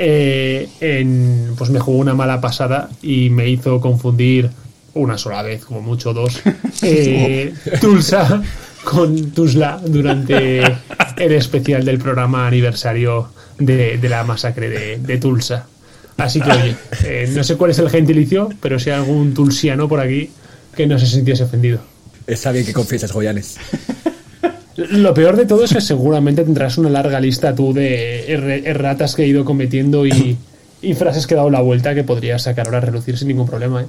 eh, 0.00 0.68
en, 0.80 1.54
pues 1.58 1.70
me 1.70 1.80
jugó 1.80 1.98
una 1.98 2.14
mala 2.14 2.40
pasada 2.40 2.88
y 3.02 3.30
me 3.30 3.48
hizo 3.48 3.80
confundir 3.80 4.48
una 4.94 5.18
sola 5.18 5.42
vez, 5.42 5.64
como 5.64 5.80
mucho 5.80 6.14
dos, 6.14 6.40
eh, 6.82 7.52
Tulsa 7.80 8.40
con 8.84 9.32
Tuzla 9.32 9.80
durante 9.84 10.62
el 11.16 11.32
especial 11.32 11.84
del 11.84 11.98
programa 11.98 12.46
aniversario 12.46 13.30
de, 13.58 13.98
la 14.08 14.22
masacre 14.22 14.98
de, 14.98 15.18
Tulsa. 15.18 15.66
Así 16.16 16.40
que, 16.40 16.50
oye, 16.50 16.76
eh, 17.04 17.30
no 17.34 17.42
sé 17.42 17.56
cuál 17.56 17.72
es 17.72 17.80
el 17.80 17.90
gentilicio, 17.90 18.50
pero 18.60 18.78
si 18.78 18.90
hay 18.90 18.96
algún 18.96 19.34
tulsiano 19.34 19.88
por 19.88 19.98
aquí 19.98 20.30
que 20.76 20.86
no 20.86 20.96
se 20.98 21.06
sintiese 21.06 21.42
ofendido. 21.42 21.80
Está 22.24 22.52
bien 22.52 22.64
que 22.64 22.72
confieses, 22.72 23.10
Joyanes. 23.10 23.56
Lo 24.78 25.12
peor 25.12 25.36
de 25.36 25.44
todo 25.44 25.64
es 25.64 25.72
que 25.72 25.80
seguramente 25.80 26.44
tendrás 26.44 26.78
una 26.78 26.88
larga 26.88 27.18
lista 27.18 27.52
tú 27.52 27.72
de 27.72 28.32
erratas 28.64 29.16
que 29.16 29.24
he 29.24 29.26
ido 29.26 29.44
cometiendo 29.44 30.06
y, 30.06 30.38
frases 30.96 31.26
que 31.26 31.34
he 31.34 31.36
dado 31.36 31.50
la 31.50 31.60
vuelta 31.60 31.96
que 31.96 32.04
podrías 32.04 32.42
sacar 32.42 32.66
ahora 32.66 32.78
a 32.78 32.82
relucir 32.82 33.18
sin 33.18 33.26
ningún 33.26 33.48
problema. 33.48 33.82
¿eh? 33.82 33.86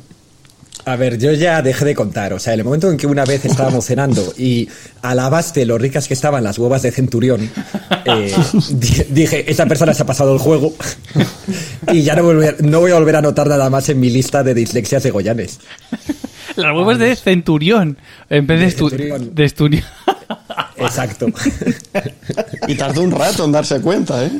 A 0.85 0.95
ver, 0.95 1.19
yo 1.19 1.31
ya 1.33 1.61
dejé 1.61 1.85
de 1.85 1.93
contar. 1.93 2.33
O 2.33 2.39
sea, 2.39 2.53
en 2.53 2.61
el 2.61 2.65
momento 2.65 2.89
en 2.89 2.97
que 2.97 3.05
una 3.05 3.23
vez 3.23 3.45
estábamos 3.45 3.85
cenando 3.85 4.33
y 4.35 4.67
alabaste 5.03 5.63
lo 5.63 5.77
ricas 5.77 6.07
que 6.07 6.15
estaban 6.15 6.43
las 6.43 6.57
huevas 6.57 6.81
de 6.81 6.91
Centurión, 6.91 7.47
eh, 8.05 8.33
dije, 9.11 9.51
esa 9.51 9.67
persona 9.67 9.93
se 9.93 10.01
ha 10.01 10.07
pasado 10.07 10.33
el 10.33 10.39
juego 10.39 10.73
y 11.91 12.01
ya 12.01 12.15
no, 12.15 12.33
no 12.33 12.79
voy 12.79 12.91
a 12.91 12.95
volver 12.95 13.17
a 13.17 13.21
notar 13.21 13.47
nada 13.47 13.69
más 13.69 13.89
en 13.89 13.99
mi 13.99 14.09
lista 14.09 14.41
de 14.41 14.55
dislexias 14.55 15.03
de 15.03 15.11
Goyanes. 15.11 15.59
Las 16.55 16.75
huevas 16.75 16.97
de 16.97 17.15
Centurión 17.15 17.99
en 18.29 18.47
vez 18.47 18.59
de, 18.59 18.65
de, 19.31 19.45
Esturión. 19.45 19.83
Exacto. 20.79 21.27
y 22.67 22.75
tardó 22.75 23.01
un 23.01 23.11
rato 23.11 23.45
en 23.45 23.51
darse 23.51 23.81
cuenta, 23.81 24.25
¿eh? 24.25 24.31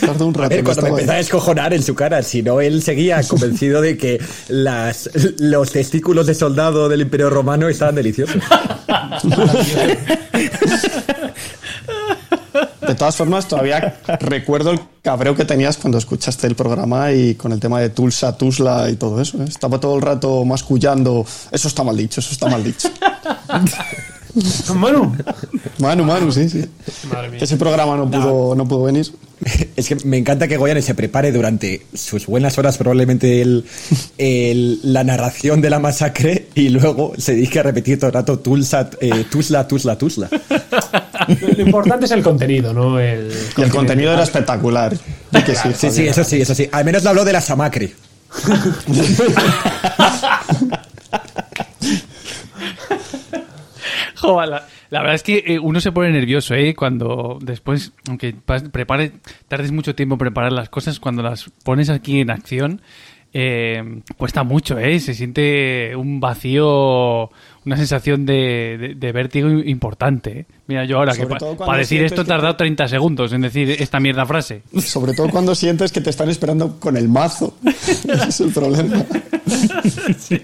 Tardó 0.00 0.26
un 0.26 0.34
rato. 0.34 0.54
cuando 0.64 0.82
me 0.82 0.88
empezó 0.90 1.12
a 1.12 1.18
escojonar 1.18 1.72
en 1.74 1.82
su 1.82 1.94
cara, 1.94 2.22
si 2.22 2.42
no, 2.42 2.60
él 2.60 2.82
seguía 2.82 3.22
convencido 3.22 3.80
de 3.80 3.96
que 3.96 4.20
las, 4.48 5.10
los 5.38 5.72
testículos 5.72 6.26
de 6.26 6.34
soldado 6.34 6.88
del 6.88 7.02
Imperio 7.02 7.30
Romano 7.30 7.68
estaban 7.68 7.94
deliciosos. 7.94 8.42
De 12.86 12.94
todas 12.94 13.16
formas, 13.16 13.48
todavía 13.48 13.98
recuerdo 14.20 14.70
el 14.70 14.80
cabreo 15.02 15.34
que 15.34 15.44
tenías 15.44 15.76
cuando 15.76 15.98
escuchaste 15.98 16.46
el 16.46 16.54
programa 16.54 17.12
y 17.12 17.34
con 17.34 17.52
el 17.52 17.58
tema 17.58 17.80
de 17.80 17.90
Tulsa, 17.90 18.36
Tuzla 18.36 18.88
y 18.90 18.96
todo 18.96 19.20
eso. 19.20 19.38
¿eh? 19.42 19.46
Estaba 19.48 19.80
todo 19.80 19.96
el 19.96 20.02
rato 20.02 20.44
mascullando. 20.44 21.26
Eso 21.50 21.68
está 21.68 21.82
mal 21.82 21.96
dicho, 21.96 22.20
eso 22.20 22.32
está 22.32 22.48
mal 22.48 22.62
dicho. 22.62 22.88
Manu. 24.74 25.14
Manu, 25.78 26.04
Manu, 26.04 26.32
sí, 26.32 26.48
sí. 26.48 26.64
Ese 27.40 27.56
programa 27.56 27.96
no 27.96 28.10
pudo, 28.10 28.54
no. 28.54 28.66
pudo 28.66 28.84
venir. 28.84 29.06
Es 29.76 29.88
que 29.88 29.96
me 30.06 30.16
encanta 30.16 30.48
que 30.48 30.56
Goyane 30.56 30.80
se 30.80 30.94
prepare 30.94 31.30
durante 31.30 31.82
sus 31.92 32.26
buenas 32.26 32.56
horas, 32.56 32.78
probablemente 32.78 33.42
el, 33.42 33.64
la 34.82 35.04
narración 35.04 35.60
de 35.60 35.68
la 35.68 35.78
masacre, 35.78 36.48
y 36.54 36.70
luego 36.70 37.12
se 37.18 37.34
dedique 37.34 37.60
a 37.60 37.62
repetir 37.62 37.98
todo 37.98 38.08
el 38.08 38.14
rato 38.14 38.38
Tulsa, 38.38 38.88
eh, 39.00 39.26
Tuzla, 39.30 39.68
Tuzla, 39.68 39.98
Tuzla. 39.98 40.28
Lo 41.56 41.62
importante 41.62 42.06
es 42.06 42.12
el 42.12 42.22
contenido, 42.22 42.72
¿no? 42.72 42.98
El, 42.98 43.30
y 43.56 43.62
el 43.62 43.70
contenido 43.70 44.12
era 44.12 44.22
espectacular. 44.22 44.96
sí, 44.96 45.42
sí, 45.74 45.90
sí, 45.90 46.06
eso 46.06 46.24
sí, 46.24 46.40
eso 46.40 46.54
sí. 46.54 46.68
Al 46.72 46.84
menos 46.84 47.04
lo 47.04 47.10
habló 47.10 47.24
de 47.24 47.32
la 47.32 47.40
Samacre. 47.40 47.92
la, 54.26 54.66
verdad 54.90 55.14
es 55.14 55.22
que 55.22 55.44
eh, 55.46 55.58
uno 55.58 55.80
se 55.80 55.92
pone 55.92 56.10
nervioso, 56.10 56.54
¿eh? 56.54 56.74
Cuando 56.74 57.38
después, 57.40 57.92
aunque 58.08 58.34
prepare, 58.72 59.12
tardes 59.48 59.72
mucho 59.72 59.94
tiempo 59.94 60.14
en 60.14 60.18
preparar 60.18 60.52
las 60.52 60.68
cosas, 60.68 61.00
cuando 61.00 61.22
las 61.22 61.50
pones 61.64 61.90
aquí 61.90 62.20
en 62.20 62.30
acción, 62.30 62.80
eh, 63.38 64.00
cuesta 64.16 64.44
mucho, 64.44 64.78
¿eh? 64.78 64.98
Se 64.98 65.12
siente 65.12 65.94
un 65.94 66.20
vacío, 66.20 67.30
una 67.66 67.76
sensación 67.76 68.24
de, 68.24 68.96
vértigo 69.12 69.50
importante. 69.50 70.40
¿eh? 70.40 70.46
Mira, 70.66 70.86
yo 70.86 70.96
ahora 70.96 71.12
que 71.12 71.26
para 71.26 71.78
decir 71.78 72.02
esto 72.02 72.22
he 72.22 72.24
tardado 72.24 72.56
30 72.56 72.88
segundos 72.88 73.34
en 73.34 73.42
decir 73.42 73.76
esta 73.78 74.00
mierda 74.00 74.24
frase. 74.24 74.62
Sobre 74.80 75.12
todo 75.12 75.28
cuando 75.28 75.54
sientes 75.54 75.92
que 75.92 76.00
te 76.00 76.08
están 76.08 76.30
esperando 76.30 76.80
con 76.80 76.96
el 76.96 77.08
mazo. 77.08 77.58
Ese 77.66 78.28
es 78.28 78.40
el 78.40 78.52
problema. 78.52 79.04
sí. 80.18 80.40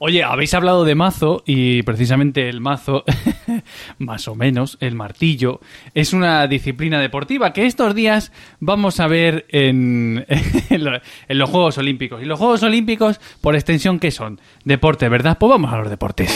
Oye, 0.00 0.22
habéis 0.22 0.54
hablado 0.54 0.84
de 0.84 0.94
mazo 0.94 1.42
y 1.44 1.82
precisamente 1.82 2.48
el 2.48 2.60
mazo, 2.60 3.04
más 3.98 4.28
o 4.28 4.36
menos, 4.36 4.78
el 4.80 4.94
martillo, 4.94 5.60
es 5.92 6.12
una 6.12 6.46
disciplina 6.46 7.00
deportiva 7.00 7.52
que 7.52 7.66
estos 7.66 7.96
días 7.96 8.32
vamos 8.60 9.00
a 9.00 9.08
ver 9.08 9.46
en, 9.50 10.24
los 11.28 11.50
Juegos 11.50 11.78
Olímpicos. 11.78 12.22
Y 12.22 12.26
los 12.26 12.38
Juegos 12.38 12.62
Olímpicos, 12.62 13.20
por 13.40 13.56
extensión, 13.56 13.98
¿qué 13.98 14.12
son? 14.12 14.40
Deporte, 14.64 15.08
¿verdad? 15.08 15.36
Pues 15.38 15.50
vamos 15.50 15.72
a 15.72 15.78
los 15.78 15.90
deportes. 15.90 16.32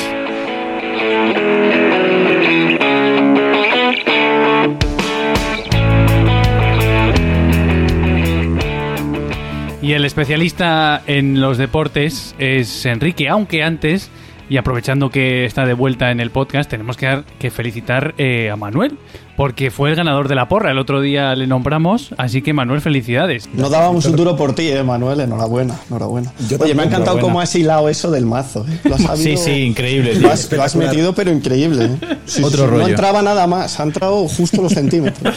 Y 9.92 9.94
el 9.94 10.06
especialista 10.06 11.02
en 11.06 11.42
los 11.42 11.58
deportes 11.58 12.34
es 12.38 12.86
Enrique, 12.86 13.28
aunque 13.28 13.62
antes, 13.62 14.08
y 14.48 14.56
aprovechando 14.56 15.10
que 15.10 15.44
está 15.44 15.66
de 15.66 15.74
vuelta 15.74 16.10
en 16.10 16.18
el 16.18 16.30
podcast, 16.30 16.70
tenemos 16.70 16.96
que, 16.96 17.04
dar, 17.04 17.24
que 17.38 17.50
felicitar 17.50 18.14
eh, 18.16 18.50
a 18.50 18.56
Manuel, 18.56 18.96
porque 19.36 19.70
fue 19.70 19.90
el 19.90 19.96
ganador 19.96 20.28
de 20.28 20.34
la 20.34 20.48
porra. 20.48 20.70
El 20.70 20.78
otro 20.78 21.02
día 21.02 21.34
le 21.36 21.46
nombramos, 21.46 22.14
así 22.16 22.40
que 22.40 22.54
Manuel, 22.54 22.80
felicidades. 22.80 23.50
No 23.52 23.68
dábamos 23.68 24.06
un 24.06 24.16
duro 24.16 24.34
por 24.34 24.54
ti, 24.54 24.68
eh, 24.68 24.82
Manuel, 24.82 25.20
enhorabuena, 25.20 25.78
enhorabuena. 25.88 26.32
Oye, 26.58 26.74
me 26.74 26.84
ha 26.84 26.86
encantado 26.86 27.20
cómo 27.20 27.38
has 27.42 27.54
hilado 27.54 27.90
eso 27.90 28.10
del 28.10 28.24
mazo. 28.24 28.64
Eh. 28.66 29.16
sí, 29.16 29.36
sí, 29.36 29.50
increíble. 29.50 30.14
Lo 30.14 30.30
has, 30.30 30.74
metido, 30.74 31.14
pero 31.14 31.30
increíble. 31.30 31.84
Eh. 32.00 32.42
Otro 32.42 32.66
rollo. 32.66 32.84
No 32.84 32.88
entraba 32.88 33.20
nada 33.20 33.46
más, 33.46 33.78
ha 33.78 33.82
entrado 33.82 34.26
justo 34.26 34.62
los 34.62 34.72
centímetros. 34.72 35.36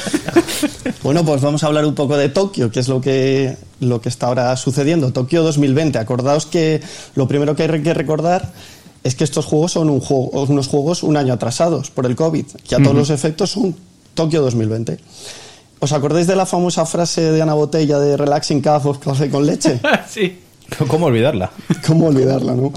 bueno, 1.03 1.25
pues 1.25 1.41
vamos 1.41 1.61
a 1.61 1.67
hablar 1.67 1.85
un 1.85 1.93
poco 1.93 2.15
de 2.15 2.29
Tokio, 2.29 2.71
que 2.71 2.79
es 2.79 2.87
lo 2.87 3.01
que 3.01 3.57
lo 3.79 4.01
que 4.01 4.09
está 4.09 4.27
ahora 4.27 4.55
sucediendo. 4.57 5.11
Tokio 5.11 5.43
2020. 5.43 5.97
Acordaos 5.97 6.45
que 6.45 6.81
lo 7.15 7.27
primero 7.27 7.55
que 7.55 7.63
hay 7.63 7.81
que 7.81 7.93
recordar 7.93 8.51
es 9.03 9.15
que 9.15 9.23
estos 9.23 9.45
juegos 9.45 9.73
son 9.73 9.89
un 9.89 9.99
juego, 9.99 10.29
unos 10.43 10.67
juegos 10.67 11.03
un 11.03 11.17
año 11.17 11.33
atrasados 11.33 11.91
por 11.91 12.05
el 12.05 12.15
COVID, 12.15 12.45
que 12.67 12.75
a 12.75 12.79
todos 12.79 12.95
los 12.95 13.09
efectos 13.09 13.51
son 13.51 13.75
Tokio 14.13 14.41
2020. 14.41 14.97
¿Os 15.79 15.91
acordáis 15.91 16.25
de 16.25 16.35
la 16.35 16.45
famosa 16.45 16.85
frase 16.85 17.31
de 17.31 17.41
Ana 17.41 17.53
Botella 17.53 17.99
de 17.99 18.17
Relaxing 18.17 18.61
Cup 18.61 18.99
café 18.99 19.29
con 19.29 19.45
leche? 19.45 19.79
sí. 20.09 20.39
¿Cómo 20.87 21.07
olvidarla? 21.07 21.51
¿Cómo 21.87 22.07
olvidarla, 22.07 22.53
no? 22.53 22.71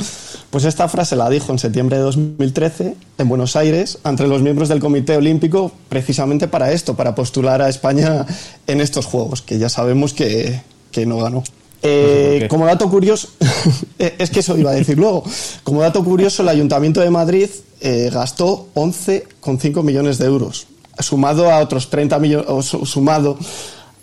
Pues 0.50 0.64
esta 0.64 0.88
frase 0.88 1.17
la 1.17 1.28
dijo 1.28 1.52
en 1.52 1.59
septiembre 1.59 1.97
de 1.97 2.02
2013 2.02 2.97
en 3.19 3.28
Buenos 3.28 3.57
Aires 3.57 3.99
entre 4.05 4.28
los 4.28 4.43
miembros 4.43 4.69
del 4.69 4.81
Comité 4.81 5.17
Olímpico 5.17 5.73
precisamente 5.88 6.49
para 6.49 6.73
esto, 6.73 6.95
para 6.95 7.14
postular 7.14 7.62
a 7.62 7.69
España 7.69 8.26
en 8.67 8.81
estos 8.81 9.07
Juegos, 9.07 9.43
que 9.43 9.59
ya 9.59 9.69
sabemos 9.69 10.12
que, 10.12 10.61
que 10.90 11.07
no 11.07 11.18
ganó. 11.18 11.42
Eh, 11.83 12.47
como 12.50 12.66
dato 12.66 12.90
curioso, 12.90 13.28
eh, 13.99 14.16
es 14.18 14.30
que 14.30 14.40
eso 14.40 14.57
iba 14.59 14.71
a 14.71 14.75
decir 14.75 14.99
luego, 14.99 15.23
como 15.62 15.83
dato 15.83 16.02
curioso, 16.02 16.42
el 16.42 16.49
Ayuntamiento 16.49 17.00
de 17.00 17.11
Madrid 17.11 17.49
eh, 17.80 18.11
gastó 18.12 18.68
11,5 18.75 19.83
millones 19.85 20.18
de 20.18 20.26
euros, 20.26 20.66
sumado 20.99 21.50
a 21.50 21.59
otros 21.61 21.88
30 21.88 22.18
millones, 22.18 22.66
sumado 22.85 23.38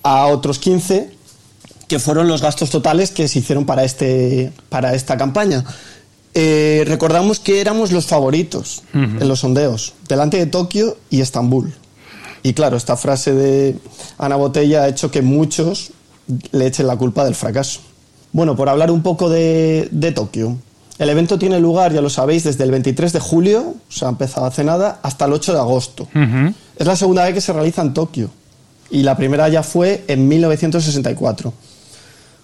a 0.03 0.27
otros 0.27 0.59
15 0.59 1.11
que 1.89 1.99
fueron 1.99 2.27
los 2.27 2.41
gastos 2.41 2.69
totales 2.69 3.11
que 3.11 3.27
se 3.27 3.39
hicieron 3.39 3.65
para, 3.65 3.83
este, 3.83 4.51
para 4.69 4.95
esta 4.95 5.17
campaña. 5.17 5.63
recordamos 6.33 7.39
que 7.39 7.61
éramos 7.61 7.91
los 7.91 8.07
favoritos 8.07 8.83
en 8.93 9.27
los 9.27 9.41
sondeos, 9.41 9.93
delante 10.07 10.37
de 10.37 10.45
Tokio 10.47 10.97
y 11.09 11.21
Estambul. 11.21 11.73
Y 12.41 12.53
claro, 12.53 12.77
esta 12.77 12.95
frase 12.95 13.33
de 13.33 13.75
Ana 14.17 14.35
Botella 14.35 14.83
ha 14.83 14.87
hecho 14.87 15.11
que 15.11 15.21
muchos 15.21 15.91
le 16.51 16.67
echen 16.67 16.87
la 16.87 16.97
culpa 16.97 17.23
del 17.25 17.35
fracaso. 17.35 17.81
Bueno, 18.31 18.55
por 18.55 18.69
hablar 18.69 18.91
un 18.91 19.01
poco 19.01 19.29
de, 19.29 20.13
Tokio. 20.15 20.57
El 20.97 21.09
evento 21.09 21.37
tiene 21.37 21.59
lugar, 21.59 21.93
ya 21.93 22.01
lo 22.01 22.09
sabéis, 22.09 22.43
desde 22.43 22.63
el 22.63 22.71
23 22.71 23.11
de 23.13 23.19
julio, 23.19 23.75
o 23.89 23.91
sea, 23.91 24.07
ha 24.07 24.11
empezado 24.11 24.45
hace 24.45 24.63
nada, 24.63 24.99
hasta 25.03 25.25
el 25.25 25.33
8 25.33 25.53
de 25.53 25.59
agosto. 25.59 26.07
Es 26.77 26.87
la 26.87 26.95
segunda 26.95 27.23
vez 27.23 27.33
que 27.33 27.41
se 27.41 27.53
realiza 27.53 27.81
en 27.81 27.93
Tokio. 27.93 28.29
Y 28.89 29.03
la 29.03 29.17
primera 29.17 29.49
ya 29.49 29.63
fue 29.63 30.03
en 30.07 30.27
1964. 30.27 31.53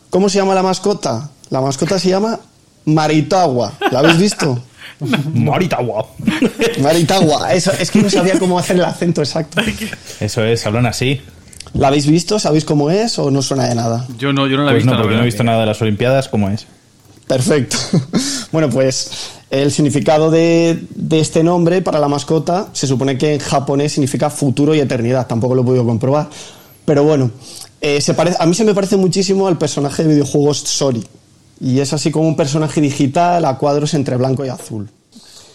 ¿Cómo 0.09 0.27
se 0.27 0.39
llama 0.39 0.53
la 0.53 0.63
mascota? 0.63 1.29
La 1.50 1.61
mascota 1.61 1.97
se 2.00 2.09
llama 2.09 2.39
Maritagua. 2.85 3.73
¿La 3.91 3.99
habéis 3.99 4.17
visto? 4.17 4.62
Maritagua. 5.34 6.08
Maritagua. 6.82 7.53
Eso, 7.53 7.71
es 7.79 7.91
que 7.91 8.01
no 8.01 8.10
sabía 8.10 8.38
cómo 8.39 8.58
hacer 8.60 8.75
el 8.77 8.86
acento 8.86 9.21
exacto. 9.21 9.62
Eso 10.19 10.43
es, 10.43 10.65
hablan 10.65 10.86
así. 10.86 11.21
¿La 11.73 11.88
habéis 11.88 12.07
visto? 12.07 12.39
¿Sabéis 12.39 12.65
cómo 12.65 12.89
es 12.89 13.17
o 13.17 13.31
no 13.31 13.41
suena 13.41 13.67
de 13.67 13.75
nada? 13.75 14.05
Yo 14.17 14.34
no, 14.34 14.47
yo 14.47 14.57
no 14.57 14.63
la 14.63 14.71
he 14.71 14.73
pues 14.73 14.84
visto. 14.84 14.95
No, 14.95 15.01
porque 15.01 15.15
no 15.15 15.21
he 15.21 15.25
visto 15.25 15.43
nada 15.43 15.62
de 15.62 15.65
las 15.65 15.81
Olimpiadas, 15.81 16.27
¿cómo 16.27 16.49
es? 16.49 16.67
Perfecto. 17.27 17.77
bueno, 18.51 18.69
pues 18.69 19.31
el 19.49 19.71
significado 19.71 20.31
de, 20.31 20.84
este 21.12 21.43
nombre 21.43 21.81
para 21.81 21.99
la 21.99 22.07
mascota 22.07 22.67
se 22.73 22.88
supone 22.88 23.17
que 23.17 23.36
en 23.36 23.39
japonés 23.39 23.93
significa 23.93 24.29
futuro 24.29 24.75
y 24.75 24.79
eternidad. 24.79 25.27
Tampoco 25.27 25.55
lo 25.55 25.62
he 25.62 25.65
podido 25.65 25.86
comprobar. 25.86 26.29
Pero 26.84 27.03
bueno, 27.03 27.31
eh, 27.79 28.01
se 28.01 28.13
parece, 28.13 28.38
a 28.39 28.45
mí 28.45 28.53
se 28.53 28.65
me 28.65 28.73
parece 28.73 28.97
muchísimo 28.97 29.47
al 29.47 29.57
personaje 29.57 30.03
de 30.03 30.10
videojuegos 30.10 30.57
Sori. 30.60 31.05
Y 31.62 31.79
es 31.79 31.93
así 31.93 32.12
como 32.12 32.27
un 32.27 32.36
personaje 32.36 32.81
digital 32.81 33.45
a 33.45 33.57
cuadros 33.57 33.93
entre 33.93 34.17
blanco 34.17 34.43
y 34.43 34.49
azul. 34.49 34.89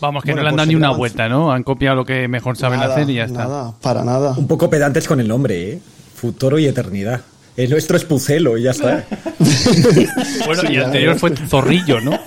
Vamos, 0.00 0.24
que 0.24 0.34
no 0.34 0.42
le 0.42 0.48
han 0.48 0.56
dado 0.56 0.66
pues 0.66 0.68
ni 0.68 0.74
una 0.76 0.90
vuelta, 0.90 1.28
¿no? 1.28 1.52
Han 1.52 1.62
copiado 1.62 1.96
lo 1.96 2.04
que 2.04 2.28
mejor 2.28 2.56
saben 2.56 2.80
hacer 2.80 3.08
y 3.10 3.14
ya 3.14 3.24
está. 3.24 3.44
Nada, 3.44 3.72
para 3.80 4.04
nada. 4.04 4.34
Un 4.36 4.46
poco 4.46 4.70
pedantes 4.70 5.08
con 5.08 5.20
el 5.20 5.28
nombre, 5.28 5.72
¿eh? 5.72 5.80
Futuro 6.16 6.58
y 6.58 6.66
eternidad. 6.66 7.20
El 7.56 7.70
nuestro 7.70 7.96
es 7.96 8.04
Pucelo 8.04 8.58
y 8.58 8.64
ya 8.64 8.72
está. 8.72 9.04
bueno, 10.46 10.62
y 10.70 10.76
el 10.76 10.84
anterior 10.84 11.18
fue 11.18 11.34
Zorrillo, 11.36 12.00
¿no? 12.00 12.18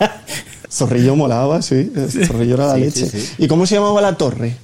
Zorrillo 0.70 1.14
molaba, 1.14 1.62
sí. 1.62 1.92
Zorrillo 2.26 2.54
era 2.54 2.66
la 2.68 2.76
leche. 2.76 3.08
¿Y 3.38 3.46
cómo 3.46 3.66
se 3.66 3.76
llamaba 3.76 4.00
la 4.00 4.16
torre? 4.16 4.56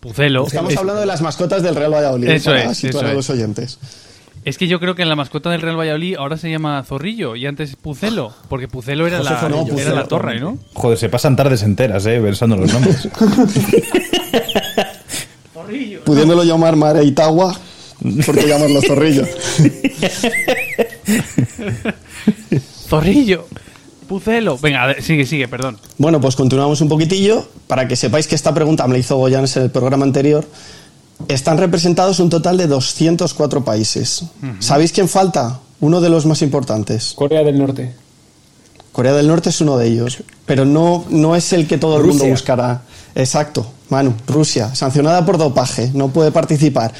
Pucelo. 0.00 0.46
Estamos 0.46 0.76
hablando 0.76 1.00
de 1.00 1.06
las 1.06 1.20
mascotas 1.20 1.62
del 1.62 1.74
Real 1.74 1.92
Valladolid. 1.92 2.28
Eso 2.28 2.54
es. 2.54 2.84
Eso 2.84 3.00
a 3.00 3.12
los 3.12 3.28
oyentes. 3.28 3.78
Es 4.44 4.56
que 4.56 4.66
yo 4.66 4.80
creo 4.80 4.94
que 4.94 5.04
la 5.04 5.16
mascota 5.16 5.50
del 5.50 5.60
Real 5.60 5.78
Valladolid 5.78 6.16
ahora 6.16 6.38
se 6.38 6.50
llama 6.50 6.82
Zorrillo 6.82 7.36
y 7.36 7.44
antes 7.44 7.76
Pucelo, 7.76 8.32
porque 8.48 8.68
Pucelo 8.68 9.06
era, 9.06 9.22
la, 9.22 9.38
era 9.76 9.94
la 9.94 10.08
torre, 10.08 10.40
¿no? 10.40 10.58
Joder, 10.72 10.96
se 10.96 11.10
pasan 11.10 11.36
tardes 11.36 11.62
enteras, 11.62 12.06
¿eh? 12.06 12.18
Pensando 12.22 12.56
los 12.56 12.72
nombres. 12.72 13.06
Zorrillo. 15.52 16.00
Pudiéndolo 16.04 16.42
llamar 16.44 16.76
Mareitagua, 16.76 17.54
¿Por 18.26 18.38
qué 18.38 18.48
llamarlo 18.48 18.80
zorrillo? 18.82 19.26
zorrillo. 22.88 23.46
Pucelo. 24.08 24.58
Venga, 24.58 25.00
sigue, 25.00 25.24
sigue, 25.24 25.46
perdón. 25.46 25.78
Bueno, 25.98 26.20
pues 26.20 26.34
continuamos 26.34 26.80
un 26.80 26.88
poquitillo. 26.88 27.46
Para 27.68 27.86
que 27.86 27.94
sepáis 27.94 28.26
que 28.26 28.34
esta 28.34 28.52
pregunta 28.52 28.86
me 28.88 28.94
la 28.94 28.98
hizo 28.98 29.16
Goyanes 29.16 29.56
en 29.56 29.64
el 29.64 29.70
programa 29.70 30.04
anterior. 30.04 30.44
Están 31.28 31.58
representados 31.58 32.18
un 32.18 32.30
total 32.30 32.56
de 32.56 32.66
204 32.66 33.64
países. 33.64 34.24
¿Sabéis 34.58 34.92
quién 34.92 35.08
falta? 35.08 35.60
Uno 35.80 36.00
de 36.00 36.08
los 36.08 36.26
más 36.26 36.42
importantes. 36.42 37.12
Corea 37.14 37.44
del 37.44 37.58
Norte. 37.58 37.94
Corea 38.92 39.12
del 39.12 39.28
Norte 39.28 39.50
es 39.50 39.60
uno 39.60 39.78
de 39.78 39.86
ellos, 39.86 40.24
pero 40.46 40.64
no, 40.64 41.04
no 41.10 41.36
es 41.36 41.52
el 41.52 41.68
que 41.68 41.78
todo 41.78 41.98
el 41.98 42.06
mundo 42.06 42.26
buscará. 42.26 42.82
Exacto, 43.14 43.70
Manu, 43.88 44.14
Rusia, 44.26 44.74
sancionada 44.74 45.24
por 45.24 45.38
dopaje, 45.38 45.90
no 45.94 46.08
puede 46.08 46.32
participar. 46.32 46.92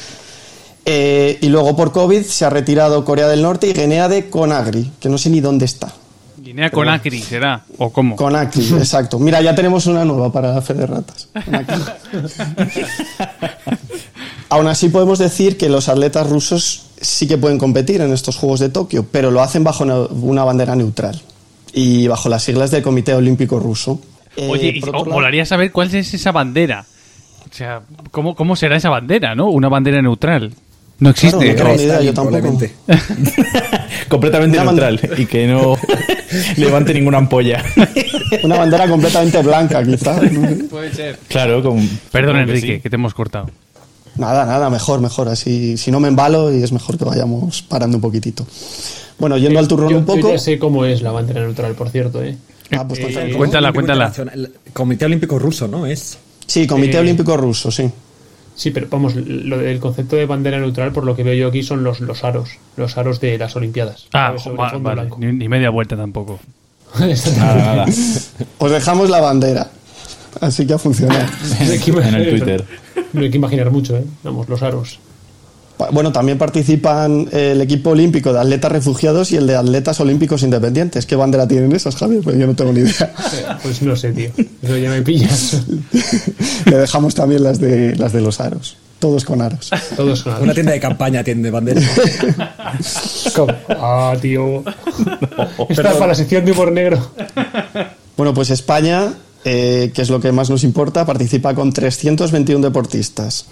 Eh, 0.84 1.38
y 1.40 1.48
luego 1.48 1.76
por 1.76 1.92
COVID 1.92 2.22
se 2.22 2.44
ha 2.44 2.50
retirado 2.50 3.04
Corea 3.04 3.28
del 3.28 3.42
Norte 3.42 3.68
y 3.68 3.72
Guinea 3.72 4.08
de 4.08 4.30
Conagri, 4.30 4.90
que 5.00 5.08
no 5.08 5.18
sé 5.18 5.30
ni 5.30 5.40
dónde 5.40 5.66
está. 5.66 5.92
Guinea 6.38 6.70
Conakry 6.70 7.20
será, 7.20 7.62
¿o 7.78 7.90
cómo? 7.90 8.16
Conakry, 8.16 8.66
exacto. 8.78 9.18
Mira, 9.18 9.40
ya 9.40 9.54
tenemos 9.54 9.86
una 9.86 10.04
nueva 10.04 10.32
para 10.32 10.54
la 10.54 10.62
fe 10.62 10.74
de 10.74 10.86
ratas. 10.86 11.28
Aún 14.48 14.66
así 14.66 14.88
podemos 14.88 15.18
decir 15.18 15.56
que 15.56 15.68
los 15.68 15.88
atletas 15.88 16.28
rusos 16.28 16.86
sí 17.00 17.28
que 17.28 17.38
pueden 17.38 17.58
competir 17.58 18.00
en 18.00 18.12
estos 18.12 18.36
Juegos 18.36 18.58
de 18.58 18.68
Tokio, 18.68 19.06
pero 19.10 19.30
lo 19.30 19.42
hacen 19.42 19.62
bajo 19.62 19.84
una 19.84 20.42
bandera 20.42 20.74
neutral 20.74 21.20
y 21.72 22.08
bajo 22.08 22.28
las 22.28 22.42
siglas 22.42 22.70
del 22.70 22.82
Comité 22.82 23.14
Olímpico 23.14 23.60
Ruso. 23.60 24.00
Oye, 24.36 24.70
eh, 24.70 24.80
molaría 25.06 25.44
saber 25.44 25.70
cuál 25.70 25.94
es 25.94 26.14
esa 26.14 26.32
bandera. 26.32 26.84
O 27.50 27.54
sea, 27.54 27.82
¿cómo, 28.10 28.34
¿cómo 28.34 28.56
será 28.56 28.76
esa 28.76 28.90
bandera, 28.90 29.34
no? 29.34 29.50
Una 29.50 29.68
bandera 29.68 30.02
neutral. 30.02 30.52
No 31.00 31.10
existe. 31.10 31.56
yo 32.04 32.14
tampoco. 32.14 32.58
completamente 34.08 34.58
neutral 34.62 35.00
y 35.16 35.26
que 35.26 35.46
no 35.46 35.76
levante 36.56 36.92
ninguna 36.92 37.18
ampolla. 37.18 37.64
Una 38.44 38.58
bandera 38.58 38.86
completamente 38.86 39.42
blanca, 39.42 39.82
quizás. 39.82 40.20
Puede 40.68 40.92
ser. 40.92 41.18
Claro, 41.28 41.62
con, 41.62 41.88
Perdón, 42.12 42.36
Enrique, 42.36 42.80
que, 42.80 42.90
te 42.90 42.96
hemos 42.96 43.14
cortado. 43.14 43.46
Nada, 44.16 44.44
nada, 44.44 44.68
mejor, 44.68 45.00
mejor. 45.00 45.28
Así, 45.28 45.78
si 45.78 45.90
no 45.90 46.00
me 46.00 46.08
embalo 46.08 46.54
y 46.54 46.62
es 46.62 46.70
mejor 46.70 46.98
que 46.98 47.04
vayamos 47.04 47.62
parando 47.62 47.96
un 47.96 48.02
poquitito. 48.02 48.46
Bueno, 49.18 49.38
yendo 49.38 49.58
al 49.58 49.68
turrón 49.68 49.94
un 49.94 50.04
poco. 50.04 50.20
Yo 50.20 50.30
ya 50.32 50.38
sé 50.38 50.58
cómo 50.58 50.84
es 50.84 51.00
la 51.00 51.12
bandera 51.12 51.40
neutral, 51.40 51.72
por 51.74 51.88
cierto, 51.88 52.22
¿eh? 52.22 52.36
Ah, 52.72 52.86
pues 52.86 53.00
eh, 53.00 53.32
cuéntala, 53.36 53.72
cuéntala. 53.72 54.12
Comité 54.72 55.06
Olímpico 55.06 55.38
Ruso, 55.38 55.66
¿no? 55.66 55.86
Es. 55.86 56.18
Sí, 56.46 56.66
Comité 56.66 56.98
Eh, 56.98 57.00
Olímpico 57.00 57.36
Ruso, 57.36 57.70
sí. 57.70 57.90
Sí, 58.60 58.70
pero 58.72 58.88
vamos, 58.90 59.14
lo 59.16 59.56
del 59.56 59.80
concepto 59.80 60.16
de 60.16 60.26
bandera 60.26 60.58
neutral, 60.58 60.92
por 60.92 61.04
lo 61.04 61.16
que 61.16 61.22
veo 61.22 61.32
yo 61.32 61.48
aquí, 61.48 61.62
son 61.62 61.82
los, 61.82 62.00
los 62.00 62.24
aros, 62.24 62.50
los 62.76 62.98
aros 62.98 63.18
de 63.18 63.38
las 63.38 63.56
Olimpiadas. 63.56 64.04
Ah, 64.12 64.34
va- 64.58 64.72
vale, 64.76 65.08
ni, 65.16 65.32
ni 65.32 65.48
media 65.48 65.70
vuelta 65.70 65.96
tampoco. 65.96 66.38
Nada, 66.98 67.54
nada. 67.54 67.86
Os 68.58 68.70
dejamos 68.70 69.08
la 69.08 69.22
bandera. 69.22 69.70
Así 70.42 70.66
que 70.66 70.74
a 70.74 70.78
funcionar. 70.78 71.26
No 71.64 71.72
hay 71.72 71.78
que 71.78 71.90
en 71.90 72.14
el 72.14 72.28
Twitter. 72.28 72.64
No 73.14 73.22
hay 73.22 73.30
que 73.30 73.38
imaginar 73.38 73.70
mucho, 73.70 73.96
¿eh? 73.96 74.04
Vamos, 74.24 74.46
los 74.46 74.62
aros. 74.62 74.98
Bueno, 75.92 76.12
también 76.12 76.38
participan 76.38 77.28
el 77.32 77.60
equipo 77.60 77.90
olímpico 77.90 78.32
de 78.32 78.40
atletas 78.40 78.72
refugiados 78.72 79.32
y 79.32 79.36
el 79.36 79.46
de 79.46 79.56
atletas 79.56 80.00
olímpicos 80.00 80.42
independientes. 80.42 81.06
¿Qué 81.06 81.16
bandera 81.16 81.48
tienen 81.48 81.72
esos, 81.72 81.96
Javier? 81.96 82.22
Pues 82.22 82.38
yo 82.38 82.46
no 82.46 82.54
tengo 82.54 82.72
ni 82.72 82.80
idea. 82.80 83.12
Pues 83.62 83.82
no 83.82 83.94
sé, 83.94 84.12
tío. 84.12 84.30
Eso 84.62 84.76
ya 84.76 84.90
me 84.90 85.02
pillas. 85.02 85.62
Le 86.66 86.76
dejamos 86.76 87.14
también 87.14 87.42
las 87.42 87.58
de, 87.60 87.94
las 87.96 88.12
de 88.12 88.20
los 88.20 88.40
aros. 88.40 88.76
Todos 88.98 89.24
con 89.24 89.40
aros. 89.42 89.70
Todos 89.96 90.20
son 90.20 90.32
aros. 90.32 90.44
Una 90.44 90.54
tienda 90.54 90.72
de 90.72 90.80
campaña 90.80 91.24
tiene 91.24 91.50
bandera. 91.50 91.80
¿Cómo? 93.34 93.52
Ah, 93.68 94.14
tío. 94.20 94.62
Está 95.68 95.92
para 95.94 96.08
la 96.08 96.14
sección 96.14 96.44
de 96.44 96.52
humor 96.52 96.72
negro. 96.72 97.12
Bueno, 98.16 98.34
pues 98.34 98.50
España, 98.50 99.12
eh, 99.44 99.90
que 99.94 100.02
es 100.02 100.10
lo 100.10 100.20
que 100.20 100.32
más 100.32 100.50
nos 100.50 100.64
importa, 100.64 101.06
participa 101.06 101.54
con 101.54 101.72
321 101.72 102.62
deportistas. 102.62 103.46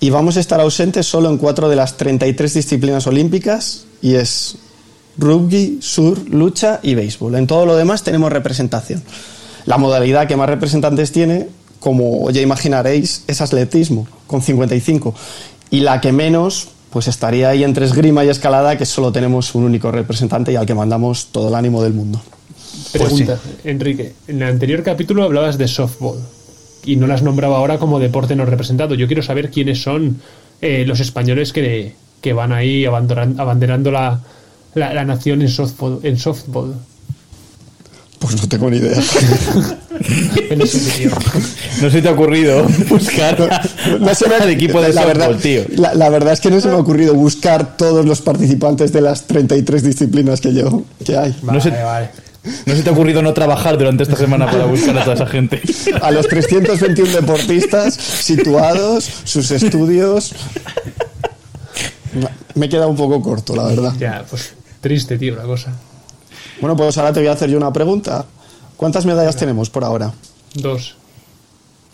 Y 0.00 0.10
vamos 0.10 0.36
a 0.36 0.40
estar 0.40 0.60
ausentes 0.60 1.06
solo 1.06 1.30
en 1.30 1.38
cuatro 1.38 1.68
de 1.68 1.76
las 1.76 1.96
33 1.96 2.54
disciplinas 2.54 3.06
olímpicas, 3.06 3.84
y 4.00 4.14
es 4.14 4.56
rugby, 5.16 5.78
surf, 5.80 6.28
lucha 6.28 6.80
y 6.82 6.94
béisbol. 6.94 7.36
En 7.36 7.46
todo 7.46 7.66
lo 7.66 7.76
demás 7.76 8.02
tenemos 8.02 8.32
representación. 8.32 9.02
La 9.64 9.78
modalidad 9.78 10.26
que 10.26 10.36
más 10.36 10.48
representantes 10.48 11.12
tiene, 11.12 11.48
como 11.78 12.30
ya 12.30 12.40
imaginaréis, 12.40 13.22
es 13.28 13.40
atletismo, 13.40 14.08
con 14.26 14.42
55. 14.42 15.14
Y 15.70 15.80
la 15.80 16.00
que 16.00 16.12
menos, 16.12 16.68
pues 16.90 17.06
estaría 17.06 17.50
ahí 17.50 17.62
entre 17.62 17.86
esgrima 17.86 18.24
y 18.24 18.28
escalada, 18.28 18.76
que 18.76 18.86
solo 18.86 19.12
tenemos 19.12 19.54
un 19.54 19.64
único 19.64 19.92
representante 19.92 20.52
y 20.52 20.56
al 20.56 20.66
que 20.66 20.74
mandamos 20.74 21.28
todo 21.30 21.48
el 21.48 21.54
ánimo 21.54 21.82
del 21.82 21.92
mundo. 21.92 22.20
Pregunta, 22.92 23.38
Enrique. 23.64 24.12
En 24.28 24.42
el 24.42 24.48
anterior 24.48 24.82
capítulo 24.82 25.24
hablabas 25.24 25.58
de 25.58 25.68
softball 25.68 26.18
y 26.84 26.96
no 26.96 27.06
las 27.06 27.22
nombraba 27.22 27.58
ahora 27.58 27.78
como 27.78 28.00
deporte 28.00 28.34
no 28.36 28.44
representado. 28.44 28.94
Yo 28.94 29.06
quiero 29.06 29.22
saber 29.22 29.50
quiénes 29.50 29.82
son 29.82 30.20
eh, 30.60 30.84
los 30.86 31.00
españoles 31.00 31.52
que, 31.52 31.94
que 32.20 32.32
van 32.32 32.52
ahí 32.52 32.84
abanderando 32.84 33.90
la, 33.90 34.20
la, 34.74 34.94
la 34.94 35.04
nación 35.04 35.42
en 35.42 35.48
softball. 35.48 36.00
En 36.02 36.18
softball. 36.18 36.74
Pues 38.18 38.40
no 38.40 38.48
tengo 38.48 38.70
ni 38.70 38.76
idea. 38.76 39.00
En 40.50 40.62
ese 40.62 40.78
sentido. 40.78 41.16
No 41.80 41.90
se 41.90 42.02
te 42.02 42.08
ha 42.08 42.12
ocurrido 42.12 42.64
buscar 42.88 43.36
No 43.98 44.14
se 44.14 44.28
me 44.28 44.36
al 44.36 44.50
equipo 44.50 44.80
de 44.80 44.88
la 44.88 45.02
softball, 45.02 45.18
verdad, 45.18 45.40
tío. 45.40 45.62
La, 45.76 45.94
la 45.94 46.08
verdad 46.08 46.32
es 46.32 46.40
que 46.40 46.50
no 46.50 46.60
se 46.60 46.68
me 46.68 46.74
ha 46.74 46.78
ocurrido 46.78 47.14
buscar 47.14 47.76
todos 47.76 48.04
los 48.06 48.20
participantes 48.20 48.92
de 48.92 49.00
las 49.00 49.26
33 49.26 49.82
disciplinas 49.82 50.40
que 50.40 50.54
yo 50.54 50.84
que 51.04 51.16
hay. 51.16 51.34
No 51.42 51.60
se, 51.60 51.70
vale. 51.70 52.10
no 52.66 52.74
se 52.74 52.82
te 52.82 52.90
ha 52.90 52.92
ocurrido 52.92 53.22
no 53.22 53.32
trabajar 53.32 53.78
durante 53.78 54.02
esta 54.02 54.16
semana 54.16 54.50
para 54.50 54.66
buscar 54.66 54.96
a 54.98 55.04
toda 55.04 55.14
esa 55.14 55.26
gente. 55.26 55.62
A 56.00 56.10
los 56.10 56.26
321 56.26 57.12
deportistas 57.12 57.94
situados, 57.94 59.04
sus 59.24 59.50
estudios. 59.50 60.34
Me 62.54 62.66
he 62.66 62.68
quedado 62.68 62.88
un 62.88 62.96
poco 62.96 63.22
corto, 63.22 63.54
la 63.54 63.64
verdad. 63.64 63.94
Ya, 63.98 64.24
pues 64.28 64.54
triste, 64.80 65.18
tío, 65.18 65.36
la 65.36 65.44
cosa. 65.44 65.72
Bueno, 66.60 66.76
pues 66.76 66.98
ahora 66.98 67.12
te 67.12 67.20
voy 67.20 67.28
a 67.28 67.32
hacer 67.32 67.48
yo 67.48 67.56
una 67.56 67.72
pregunta. 67.72 68.26
¿Cuántas 68.76 69.06
medallas 69.06 69.36
tenemos 69.36 69.70
por 69.70 69.84
ahora? 69.84 70.12
Dos. 70.54 70.96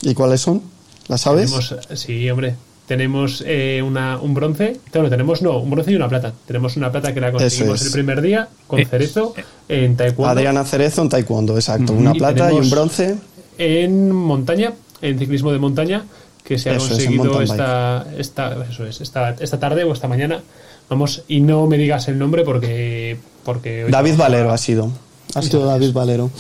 ¿Y 0.03 0.15
cuáles 0.15 0.41
son? 0.41 0.63
¿Las 1.09 1.23
sabes? 1.23 1.51
Tenemos, 1.51 1.75
sí, 1.95 2.31
hombre. 2.31 2.57
Tenemos 2.89 3.45
eh, 3.47 3.83
una, 3.85 4.19
un 4.19 4.33
bronce. 4.35 4.79
Bueno, 4.93 5.11
tenemos 5.11 5.43
no, 5.43 5.59
un 5.59 5.71
bronce 5.71 5.93
y 5.93 5.95
una 5.95 6.09
plata. 6.09 6.33
Tenemos 6.47 6.77
una 6.77 6.91
plata 6.91 7.13
que 7.13 7.21
la 7.21 7.31
conseguimos 7.31 7.81
es. 7.83 7.87
el 7.89 7.93
primer 7.93 8.21
día 8.23 8.49
con 8.67 8.81
Eh, 8.81 8.87
Cerezo 8.87 9.35
en 9.69 9.95
Taekwondo. 9.97 10.33
Adriana 10.33 10.65
Cerezo 10.65 11.03
en 11.03 11.11
taekwondo, 11.11 11.55
exacto. 11.55 11.93
Una 11.93 12.13
Y 12.17 12.19
plata 12.19 12.51
y 12.51 12.57
un 12.57 12.71
bronce. 12.71 13.17
en 13.59 14.11
montaña, 14.11 14.73
en 15.03 15.19
ciclismo 15.19 15.53
de 15.53 15.59
montaña, 15.59 16.05
que 16.43 16.57
se 16.59 16.71
ha 16.71 16.77
Eso 16.77 16.89
conseguido 16.89 17.25
mountain 17.25 17.43
esta, 17.51 18.07
esta, 18.17 18.57
eso 18.71 18.87
es, 18.87 19.01
esta, 19.03 19.31
esta 19.39 19.61
tarde 19.61 19.85
o 19.85 19.93
esta 19.93 20.09
mañana. 20.09 20.41
Vamos, 20.89 21.23
y 21.29 21.41
no 21.43 21.67
me 21.67 21.77
digas 21.77 22.09
el 22.09 22.19
nombre 22.19 22.43
porque. 22.43 23.19
porque 23.45 23.85
David 23.91 24.17
Valero 24.17 24.51
ha 24.51 24.57
sido. 24.59 24.91
Ha 25.35 25.43
sido 25.43 25.67
David 25.67 25.93
Valero, 25.93 26.31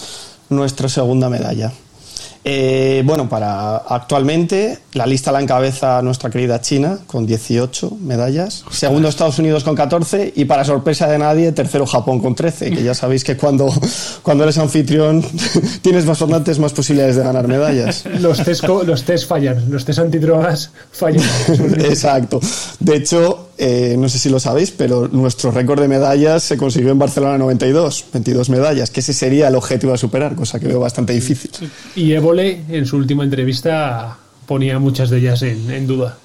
nuestra 0.48 0.88
segunda 0.88 1.28
medalla. 1.28 1.70
Eh, 2.44 3.02
bueno, 3.04 3.28
para 3.28 3.76
actualmente 3.76 4.78
la 4.98 5.06
lista 5.06 5.30
la 5.30 5.40
encabeza 5.40 6.02
nuestra 6.02 6.28
querida 6.28 6.60
China 6.60 6.98
con 7.06 7.24
18 7.24 7.98
medallas, 8.02 8.64
segundo 8.72 9.08
Estados 9.08 9.38
Unidos 9.38 9.62
con 9.62 9.76
14 9.76 10.32
y 10.34 10.44
para 10.44 10.64
sorpresa 10.64 11.06
de 11.06 11.18
nadie 11.18 11.52
tercero 11.52 11.86
Japón 11.86 12.18
con 12.18 12.34
13, 12.34 12.72
que 12.72 12.82
ya 12.82 12.94
sabéis 12.94 13.22
que 13.22 13.36
cuando, 13.36 13.72
cuando 14.22 14.42
eres 14.42 14.58
anfitrión 14.58 15.24
tienes 15.82 16.04
bastantes 16.04 16.58
más 16.58 16.72
posibilidades 16.72 17.14
de 17.14 17.22
ganar 17.22 17.46
medallas. 17.46 18.04
Los 18.18 18.42
test, 18.42 18.64
los 18.64 19.04
test 19.04 19.28
fallan, 19.28 19.70
los 19.70 19.84
test 19.84 20.00
antidrogas 20.00 20.72
fallan. 20.90 21.24
Exacto. 21.78 22.40
De 22.80 22.96
hecho, 22.96 23.50
eh, 23.56 23.94
no 23.96 24.08
sé 24.08 24.18
si 24.18 24.28
lo 24.28 24.40
sabéis, 24.40 24.72
pero 24.72 25.06
nuestro 25.06 25.52
récord 25.52 25.80
de 25.80 25.86
medallas 25.86 26.42
se 26.42 26.56
consiguió 26.56 26.90
en 26.90 26.98
Barcelona 26.98 27.38
92, 27.38 28.04
22 28.12 28.50
medallas, 28.50 28.90
que 28.90 28.98
ese 28.98 29.12
sería 29.12 29.46
el 29.46 29.54
objetivo 29.54 29.92
a 29.92 29.96
superar, 29.96 30.34
cosa 30.34 30.58
que 30.58 30.66
veo 30.66 30.80
bastante 30.80 31.12
difícil. 31.12 31.50
Y 31.94 32.12
Évole, 32.12 32.64
en 32.68 32.84
su 32.84 32.96
última 32.96 33.22
entrevista, 33.22 34.18
ponía 34.48 34.78
muchas 34.80 35.10
de 35.10 35.18
ellas 35.18 35.42
en, 35.42 35.70
en 35.70 35.86
duda. 35.86 36.16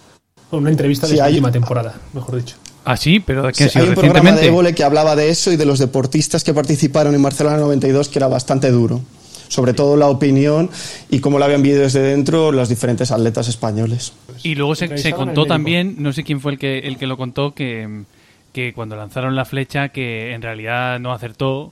Una 0.49 0.69
entrevista 0.71 1.05
de 1.07 1.13
Sí, 1.15 1.19
hay- 1.19 1.33
última 1.33 1.51
temporada, 1.51 1.93
mejor 2.13 2.38
dicho. 2.38 2.55
Ah, 2.86 2.97
sí, 2.97 3.19
pero 3.19 3.43
¿qué 3.51 3.65
ha 3.65 3.67
Sí, 3.67 3.73
sido 3.73 3.83
hay 3.83 3.89
un 3.89 3.95
programa 3.95 4.31
de? 4.31 4.47
Évole 4.47 4.73
que 4.73 4.83
hablaba 4.83 5.15
de 5.15 5.29
eso 5.29 5.51
y 5.51 5.55
de 5.57 5.65
los 5.65 5.79
deportistas 5.79 6.43
que 6.43 6.53
participaron 6.53 7.13
en 7.15 7.21
Barcelona 7.21 7.57
92, 7.57 8.09
que 8.09 8.19
era 8.19 8.27
bastante 8.27 8.71
duro. 8.71 9.01
Sobre 9.47 9.73
todo 9.73 9.95
la 9.97 10.07
opinión 10.07 10.69
y 11.12 11.19
cómo 11.19 11.38
la 11.38 11.45
habían 11.45 11.62
vivido 11.62 11.83
desde 11.83 12.01
dentro 12.01 12.51
los 12.51 12.69
diferentes 12.69 13.12
atletas 13.12 13.47
españoles. 13.49 14.13
Y 14.41 14.55
luego 14.55 14.73
se, 14.73 14.97
se 14.97 15.12
contó 15.13 15.45
también, 15.45 15.95
no 15.99 16.12
sé 16.12 16.23
quién 16.23 16.41
fue 16.41 16.53
el 16.53 16.57
que, 16.59 16.79
el 16.79 16.97
que 16.97 17.05
lo 17.07 17.17
contó, 17.17 17.53
que, 17.53 18.03
que 18.51 18.73
cuando 18.73 18.95
lanzaron 18.95 19.36
la 19.36 19.45
flecha, 19.45 19.89
que 19.89 20.33
en 20.33 20.41
realidad 20.41 20.99
no 20.99 21.13
acertó. 21.13 21.71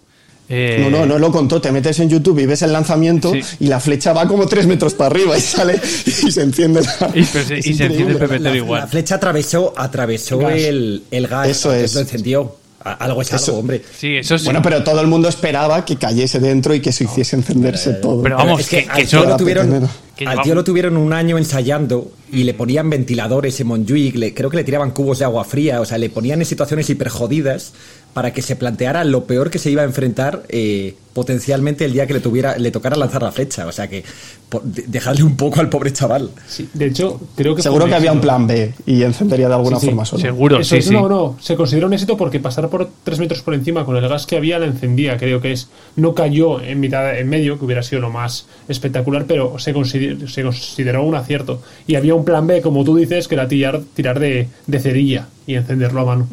Eh, 0.52 0.78
No, 0.82 0.90
no, 0.90 1.06
no 1.06 1.18
lo 1.18 1.32
contó. 1.32 1.60
Te 1.62 1.72
metes 1.72 2.00
en 2.00 2.10
YouTube 2.10 2.38
y 2.40 2.46
ves 2.46 2.62
el 2.62 2.72
lanzamiento 2.74 3.32
Sí. 3.32 3.42
y 3.62 3.68
la 3.68 3.80
flecha 3.80 4.14
va 4.14 4.28
como 4.28 4.46
tres 4.48 4.68
metros 4.68 4.94
para 4.94 5.10
arriba 5.12 5.38
y 5.38 5.42
sale 5.42 5.80
y 6.06 6.12
se 6.32 6.42
enciende. 6.42 6.82
la- 6.82 7.12
Y, 7.16 7.24
pero 7.24 7.46
se- 7.46 7.58
Es 7.60 7.68
y 7.68 7.74
se 7.74 7.86
enciende 7.86 8.14
el 8.14 8.20
pepetero 8.20 8.50
La, 8.52 8.58
igual. 8.58 8.82
la 8.82 8.88
flecha 8.88 9.16
atravesó, 9.16 9.74
atravesó 9.78 10.38
Gas. 10.40 10.54
el, 10.58 11.04
el 11.10 11.28
gas. 11.28 11.48
Eso 11.48 11.74
es. 11.74 11.94
Lo 11.96 12.02
encendió. 12.02 12.56
Algo 12.84 13.22
es 13.22 13.32
Eso. 13.32 13.52
algo, 13.52 13.60
hombre. 13.60 13.82
Sí, 13.98 14.18
eso 14.18 14.38
sí. 14.40 14.46
Bueno, 14.46 14.62
pero 14.64 14.84
todo 14.84 15.02
el 15.02 15.08
mundo 15.08 15.30
esperaba 15.30 15.86
que 15.86 15.98
cayese 15.98 16.40
dentro 16.40 16.74
y 16.74 16.80
que 16.82 16.92
se 16.92 17.04
hiciese 17.04 17.36
encenderse 17.36 17.94
todo. 17.94 18.24
Pero 18.24 18.38
vamos, 18.38 18.60
es 18.62 18.70
que, 18.70 18.84
que- 18.86 18.90
al 18.90 19.08
tío 19.08 19.24
lo 19.24 19.38
tuvieron, 19.38 19.90
Que 20.16 20.26
al 20.26 20.42
tío 20.42 20.56
lo 20.56 20.64
tuvieron 20.64 20.98
un 20.98 21.14
año 21.14 21.38
ensayando 21.38 22.12
y 22.32 22.44
le 22.44 22.54
ponían 22.54 22.90
ventiladores 22.90 23.60
en 23.60 23.68
Montjuic, 23.68 24.16
le- 24.16 24.34
creo 24.34 24.50
que 24.50 24.58
le 24.58 24.64
tiraban 24.64 24.92
cubos 24.92 25.20
de 25.20 25.26
agua 25.26 25.44
fría, 25.44 25.82
o 25.82 25.86
sea, 25.86 25.98
le 25.98 26.10
ponían 26.10 26.40
en 26.40 26.46
situaciones 26.46 26.90
hiper 26.90 27.10
jodidas 27.10 27.74
para 28.14 28.34
que 28.34 28.42
se 28.42 28.56
planteara 28.58 29.04
lo 29.06 29.24
peor 29.26 29.50
que 29.50 29.58
se 29.60 29.72
iba 29.72 29.82
a 29.84 29.86
enfrentar 29.86 30.44
eh, 30.50 30.96
potencialmente 31.14 31.86
el 31.86 31.94
día 31.94 32.08
que 32.08 32.14
le 32.14 32.20
tuviera 32.20 32.58
le 32.58 32.70
tocara 32.72 32.96
lanzar 32.98 33.22
la 33.22 33.32
flecha, 33.32 33.66
o 33.68 33.72
sea 33.72 33.88
que 33.90 34.04
po- 34.50 34.62
de- 34.64 34.84
dejarle 34.88 35.24
un 35.24 35.38
poco 35.38 35.60
al 35.62 35.70
pobre 35.70 35.94
chaval. 35.94 36.30
Sí, 36.48 36.68
de 36.74 36.88
hecho, 36.88 37.22
creo 37.38 37.56
que. 37.56 37.62
Seguro 37.62 37.86
que 37.86 37.96
había 37.96 38.12
un 38.12 38.20
plan 38.20 38.48
B 38.48 38.74
y 38.86 39.04
encendería 39.04 39.48
de 39.48 39.54
alguna 39.56 39.78
Sí, 39.78 39.82
sí, 39.82 39.88
forma 39.88 40.06
solo. 40.06 40.22
Seguro, 40.22 40.60
Eso 40.60 40.82
sí. 40.82 40.90
No, 40.92 41.08
no, 41.08 41.38
se 41.40 41.56
consideró 41.56 41.88
un 41.88 41.94
éxito 41.94 42.18
porque 42.18 42.40
pasar 42.42 42.68
por 42.70 42.90
tres 43.04 43.20
metros 43.20 43.42
por 43.44 43.54
encima 43.54 43.86
con 43.86 43.96
el 43.96 44.08
gas 44.10 44.26
que 44.26 44.36
había 44.36 44.60
la 44.60 44.66
encendía, 44.66 45.18
creo 45.18 45.40
que 45.42 45.54
es. 45.54 45.70
No 45.96 46.14
cayó 46.14 46.62
en 46.62 46.80
mitad, 46.82 47.18
en 47.18 47.30
medio, 47.30 47.58
que 47.60 47.64
hubiera 47.66 47.82
sido 47.84 48.02
lo 48.02 48.10
más 48.10 48.46
espectacular, 48.68 49.26
pero 49.26 49.58
se, 49.60 49.74
consider- 49.74 50.30
se 50.30 50.44
consideró 50.44 51.04
un 51.04 51.16
acierto. 51.16 51.62
Y 51.88 51.96
había 51.96 52.14
un 52.16 52.21
plan 52.26 52.46
B, 52.48 52.62
como 52.62 52.84
tú 52.84 52.96
dices, 52.96 53.28
que 53.28 53.36
era 53.36 53.48
tirar, 53.48 53.82
tirar 53.94 54.20
de, 54.20 54.48
de 54.68 54.80
cerilla 54.80 55.28
y 55.48 55.56
encenderlo 55.56 56.02
a 56.02 56.06
mano. 56.06 56.28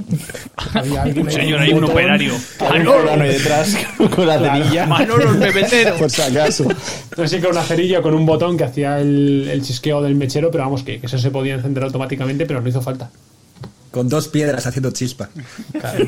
Había 0.74 1.03
alguien 1.05 1.27
Un 1.27 1.33
señor 1.33 1.61
ahí, 1.61 1.72
un 1.72 1.81
botón. 1.81 1.90
operario. 1.96 2.33
Hay 2.61 2.81
un 2.81 2.87
Manolo, 2.87 3.11
ahí 3.11 3.29
detrás 3.29 3.77
con 4.14 4.27
la 4.27 4.38
cerilla. 4.38 4.87
Manolo, 4.87 5.31
el 5.33 5.38
pepetero. 5.38 5.96
Por 5.98 6.11
si 6.11 6.22
acaso. 6.22 6.68
Así 7.16 7.40
con 7.40 7.51
una 7.53 7.62
cerilla 7.62 8.03
con 8.03 8.14
un 8.14 8.27
botón 8.27 8.57
que 8.57 8.64
hacía 8.64 9.01
el, 9.01 9.48
el 9.51 9.62
chisqueo 9.62 10.03
del 10.03 10.14
mechero, 10.14 10.51
pero 10.51 10.64
vamos, 10.64 10.83
que, 10.83 11.01
que 11.01 11.07
eso 11.07 11.18
se 11.18 11.31
podía 11.31 11.55
encender 11.55 11.83
automáticamente, 11.85 12.46
pero 12.46 12.61
no 12.61 12.68
hizo 12.68 12.81
falta. 12.83 13.11
Con 13.99 14.09
dos 14.09 14.29
piedras 14.29 14.65
haciendo 14.65 14.93
chispa. 14.93 15.29
Claro. 15.73 16.07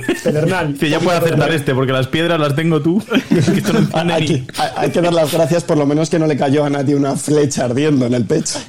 Que 0.79 0.89
ya 0.89 1.01
puede 1.01 1.19
acertar 1.19 1.53
este, 1.53 1.75
porque 1.75 1.91
las 1.91 2.07
piedras 2.07 2.39
las 2.39 2.55
tengo 2.55 2.81
tú. 2.81 3.03
Que 3.29 3.39
esto 3.41 3.73
no 3.73 3.89
Hay 4.13 4.27
que, 4.27 4.47
hay- 4.77 4.91
que 4.93 5.01
dar 5.01 5.13
las 5.13 5.33
gracias 5.33 5.65
por 5.65 5.77
lo 5.77 5.87
menos 5.87 6.09
que 6.09 6.21
no 6.21 6.29
le 6.29 6.37
cayó 6.37 6.65
a 6.65 6.71
nadie 6.71 6.95
una 6.95 7.17
flecha 7.17 7.65
ardiendo 7.65 8.07
en 8.07 8.15
el 8.15 8.27
pecho. 8.27 8.61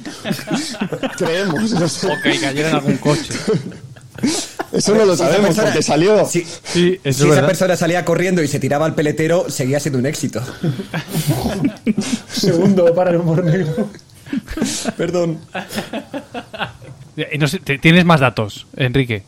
Creemos, 1.18 1.70
no 1.70 1.88
sé. 1.88 2.08
O 2.08 2.20
que 2.20 2.36
cayera 2.40 2.70
en 2.70 2.74
algún 2.74 2.96
coche. 2.96 3.32
Eso 4.72 4.92
no 4.96 5.04
lo 5.04 5.16
sabemos 5.16 5.54
porque 5.54 5.82
salió. 5.84 6.26
Si, 6.26 6.44
si 6.64 6.98
esa 7.04 7.46
persona 7.46 7.76
salía 7.76 8.04
corriendo 8.04 8.42
y 8.42 8.48
se 8.48 8.58
tiraba 8.58 8.86
al 8.86 8.96
peletero, 8.96 9.48
seguía 9.50 9.78
siendo 9.78 10.00
un 10.00 10.06
éxito. 10.06 10.42
Segundo 12.28 12.92
para 12.92 13.10
el 13.10 13.18
humor 13.18 13.44
negro. 13.44 13.88
Perdón. 14.96 15.38
¿Tienes 17.80 18.04
más 18.04 18.20
datos, 18.20 18.66
Enrique? 18.76 19.22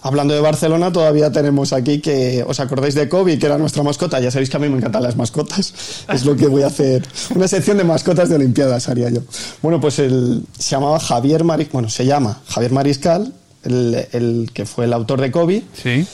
Hablando 0.00 0.32
de 0.32 0.40
Barcelona, 0.40 0.92
todavía 0.92 1.32
tenemos 1.32 1.72
aquí 1.72 2.00
que, 2.00 2.44
¿os 2.46 2.60
acordáis 2.60 2.94
de 2.94 3.08
Kobe, 3.08 3.38
que 3.38 3.46
era 3.46 3.58
nuestra 3.58 3.82
mascota? 3.82 4.20
Ya 4.20 4.30
sabéis 4.30 4.48
que 4.48 4.56
a 4.56 4.60
mí 4.60 4.68
me 4.68 4.76
encantan 4.76 5.02
las 5.02 5.16
mascotas. 5.16 5.74
Es 6.12 6.24
lo 6.24 6.36
que 6.36 6.46
voy 6.46 6.62
a 6.62 6.68
hacer. 6.68 7.06
Una 7.34 7.48
sección 7.48 7.78
de 7.78 7.84
mascotas 7.84 8.28
de 8.28 8.36
Olimpiadas 8.36 8.88
haría 8.88 9.10
yo. 9.10 9.20
Bueno, 9.60 9.80
pues 9.80 9.98
él 9.98 10.44
se 10.56 10.70
llamaba 10.70 11.00
Javier 11.00 11.42
Mariscal, 11.42 11.72
bueno, 11.72 11.88
se 11.88 12.06
llama 12.06 12.40
Javier 12.46 12.72
Mariscal, 12.72 13.32
el, 13.64 14.06
el, 14.12 14.50
que 14.54 14.66
fue 14.66 14.84
el 14.84 14.92
autor 14.92 15.20
de 15.20 15.32
Kobe. 15.32 15.62
Sí. 15.74 16.06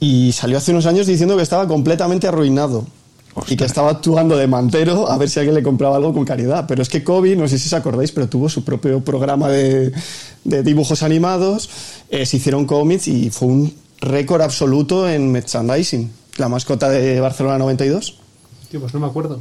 Y 0.00 0.32
salió 0.32 0.58
hace 0.58 0.72
unos 0.72 0.86
años 0.86 1.06
diciendo 1.06 1.36
que 1.36 1.42
estaba 1.42 1.66
completamente 1.66 2.28
arruinado 2.28 2.86
y 3.46 3.56
que 3.56 3.64
estaba 3.64 3.90
actuando 3.90 4.36
de 4.36 4.46
mantero 4.46 5.10
a 5.10 5.16
ver 5.18 5.28
si 5.28 5.38
alguien 5.38 5.54
le 5.54 5.62
compraba 5.62 5.96
algo 5.96 6.12
con 6.12 6.24
caridad. 6.24 6.64
Pero 6.66 6.82
es 6.82 6.88
que 6.88 7.04
Kobe, 7.04 7.36
no 7.36 7.46
sé 7.48 7.58
si 7.58 7.66
os 7.68 7.72
acordáis, 7.74 8.12
pero 8.12 8.28
tuvo 8.28 8.48
su 8.48 8.64
propio 8.64 9.00
programa 9.00 9.48
de, 9.48 9.92
de 10.44 10.62
dibujos 10.62 11.02
animados, 11.02 11.68
eh, 12.10 12.26
se 12.26 12.38
hicieron 12.38 12.66
cómics 12.66 13.08
y 13.08 13.30
fue 13.30 13.48
un 13.48 13.74
récord 14.00 14.42
absoluto 14.42 15.08
en 15.08 15.30
merchandising. 15.30 16.10
La 16.36 16.48
mascota 16.48 16.88
de 16.88 17.20
Barcelona 17.20 17.58
92. 17.58 18.20
Tío, 18.70 18.80
pues 18.80 18.92
no 18.92 19.00
me 19.00 19.06
acuerdo. 19.06 19.38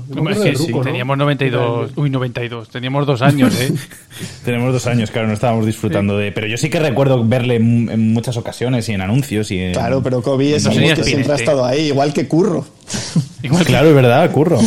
sí, 0.56 0.72
teníamos 0.84 1.18
92. 1.18 1.92
Uy, 1.98 2.10
92. 2.10 2.70
Teníamos 2.70 3.06
dos 3.06 3.22
años, 3.22 3.54
¿eh? 3.60 3.74
Tenemos 4.46 4.72
dos 4.72 4.88
años, 4.88 5.12
claro, 5.12 5.28
no 5.28 5.34
estábamos 5.34 5.66
disfrutando 5.66 6.18
de. 6.18 6.32
Pero 6.32 6.48
yo 6.48 6.56
sí 6.56 6.70
que 6.70 6.80
recuerdo 6.80 7.26
verle 7.26 7.58
en 7.58 8.14
muchas 8.14 8.38
ocasiones 8.38 8.88
y 8.88 8.94
en 8.94 9.02
anuncios. 9.02 9.52
y 9.52 9.74
Claro, 9.74 10.02
pero 10.02 10.22
Kobe 10.22 10.56
es 10.56 10.66
algo 10.66 10.96
que 10.96 11.04
siempre 11.04 11.34
ha 11.34 11.36
estado 11.36 11.66
ahí, 11.66 11.88
igual 11.88 12.14
que 12.14 12.28
Curro. 12.28 12.66
Igual 13.43 13.65
Claro, 13.65 13.89
es 13.89 13.95
verdad, 13.95 14.32
Curro. 14.32 14.60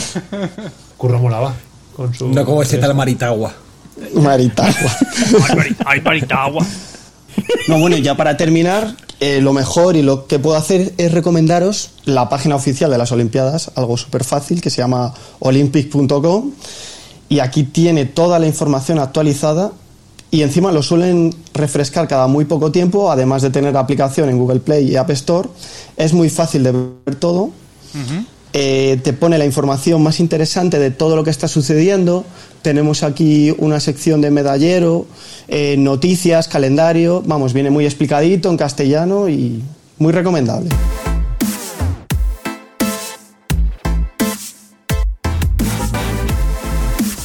Curro 0.96 1.18
molaba. 1.18 1.54
Con 1.96 2.14
su 2.14 2.28
no 2.28 2.44
como 2.44 2.62
ese 2.62 2.78
tal 2.78 2.94
Maritagua. 2.94 3.52
Maritagua. 4.14 4.96
Ay, 5.84 6.00
Maritagua. 6.00 6.66
No, 7.68 7.78
bueno, 7.78 7.96
ya 7.96 8.16
para 8.16 8.36
terminar, 8.36 8.94
eh, 9.20 9.40
lo 9.40 9.52
mejor 9.52 9.96
y 9.96 10.02
lo 10.02 10.26
que 10.26 10.38
puedo 10.38 10.56
hacer 10.56 10.92
es 10.96 11.12
recomendaros 11.12 11.90
la 12.04 12.28
página 12.28 12.56
oficial 12.56 12.90
de 12.90 12.98
las 12.98 13.12
Olimpiadas, 13.12 13.70
algo 13.74 13.96
súper 13.96 14.24
fácil, 14.24 14.60
que 14.60 14.70
se 14.70 14.78
llama 14.78 15.12
olympic.com. 15.40 16.52
Y 17.28 17.38
aquí 17.40 17.64
tiene 17.64 18.06
toda 18.06 18.38
la 18.38 18.46
información 18.46 18.98
actualizada 18.98 19.72
y 20.30 20.42
encima 20.42 20.72
lo 20.72 20.82
suelen 20.82 21.34
refrescar 21.54 22.08
cada 22.08 22.26
muy 22.28 22.44
poco 22.44 22.72
tiempo, 22.72 23.10
además 23.10 23.42
de 23.42 23.50
tener 23.50 23.76
aplicación 23.76 24.28
en 24.28 24.38
Google 24.38 24.60
Play 24.60 24.90
y 24.90 24.96
App 24.96 25.10
Store. 25.10 25.48
Es 25.96 26.12
muy 26.12 26.30
fácil 26.30 26.62
de 26.62 26.72
ver 26.72 27.14
todo. 27.16 27.50
Eh, 28.52 28.98
te 29.04 29.12
pone 29.12 29.38
la 29.38 29.44
información 29.44 30.02
más 30.02 30.18
interesante 30.18 30.78
de 30.78 30.90
todo 30.90 31.14
lo 31.14 31.22
que 31.22 31.30
está 31.30 31.46
sucediendo. 31.46 32.24
Tenemos 32.62 33.02
aquí 33.02 33.54
una 33.58 33.78
sección 33.78 34.20
de 34.20 34.30
medallero, 34.30 35.06
eh, 35.48 35.76
noticias, 35.78 36.48
calendario. 36.48 37.22
Vamos, 37.24 37.52
viene 37.52 37.70
muy 37.70 37.84
explicadito 37.84 38.50
en 38.50 38.56
castellano 38.56 39.28
y 39.28 39.62
muy 39.98 40.12
recomendable. 40.12 40.70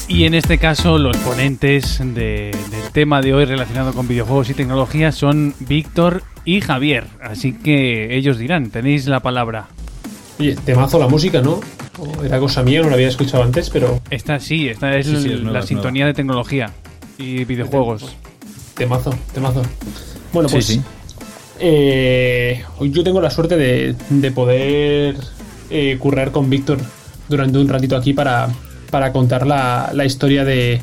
Y 0.08 0.24
en 0.24 0.34
este 0.34 0.60
caso 0.60 0.98
los 0.98 1.18
ponentes 1.18 2.00
del 2.00 2.54
tema 2.94 3.22
de 3.22 3.34
hoy 3.34 3.44
relacionado 3.44 3.94
con 3.94 4.08
videojuegos 4.08 4.50
y 4.50 4.54
tecnología 4.54 5.12
son 5.12 5.54
Víctor 5.60 6.24
y 6.46 6.62
Javier. 6.62 7.08
Así 7.22 7.52
que 7.52 8.16
ellos 8.16 8.38
dirán, 8.38 8.70
tenéis 8.70 9.08
la 9.08 9.20
palabra. 9.20 9.68
Oye, 10.40 10.56
temazo 10.66 11.00
la 11.00 11.08
música, 11.08 11.42
¿no? 11.42 11.62
era 12.24 12.40
cosa 12.40 12.62
mía, 12.64 12.82
no 12.82 12.90
la 12.90 12.96
había 12.96 13.08
escuchado 13.08 13.44
antes, 13.44 13.70
pero. 13.70 14.02
Esta 14.10 14.40
sí, 14.40 14.68
esta 14.68 14.96
es, 14.98 15.08
la 15.08 15.62
sintonía 15.62 16.06
de 16.06 16.14
tecnología 16.14 16.72
y 17.18 17.46
videojuegos. 17.46 18.16
Temazo, 18.76 19.16
temazo. 19.34 19.62
Bueno, 20.34 20.50
pues. 20.50 20.80
Eh, 21.60 22.64
yo 22.82 23.04
tengo 23.04 23.22
la 23.22 23.30
suerte 23.30 23.56
de, 23.56 24.32
poder 24.32 25.16
eh, 25.70 25.98
currar 26.00 26.32
con 26.32 26.50
Víctor 26.50 26.80
durante 27.30 27.58
un 27.58 27.70
ratito 27.70 27.96
aquí 27.96 28.14
para, 28.14 28.50
para 28.92 29.14
contar 29.14 29.48
la, 29.48 29.90
la 29.94 30.04
historia 30.04 30.44
de, 30.44 30.82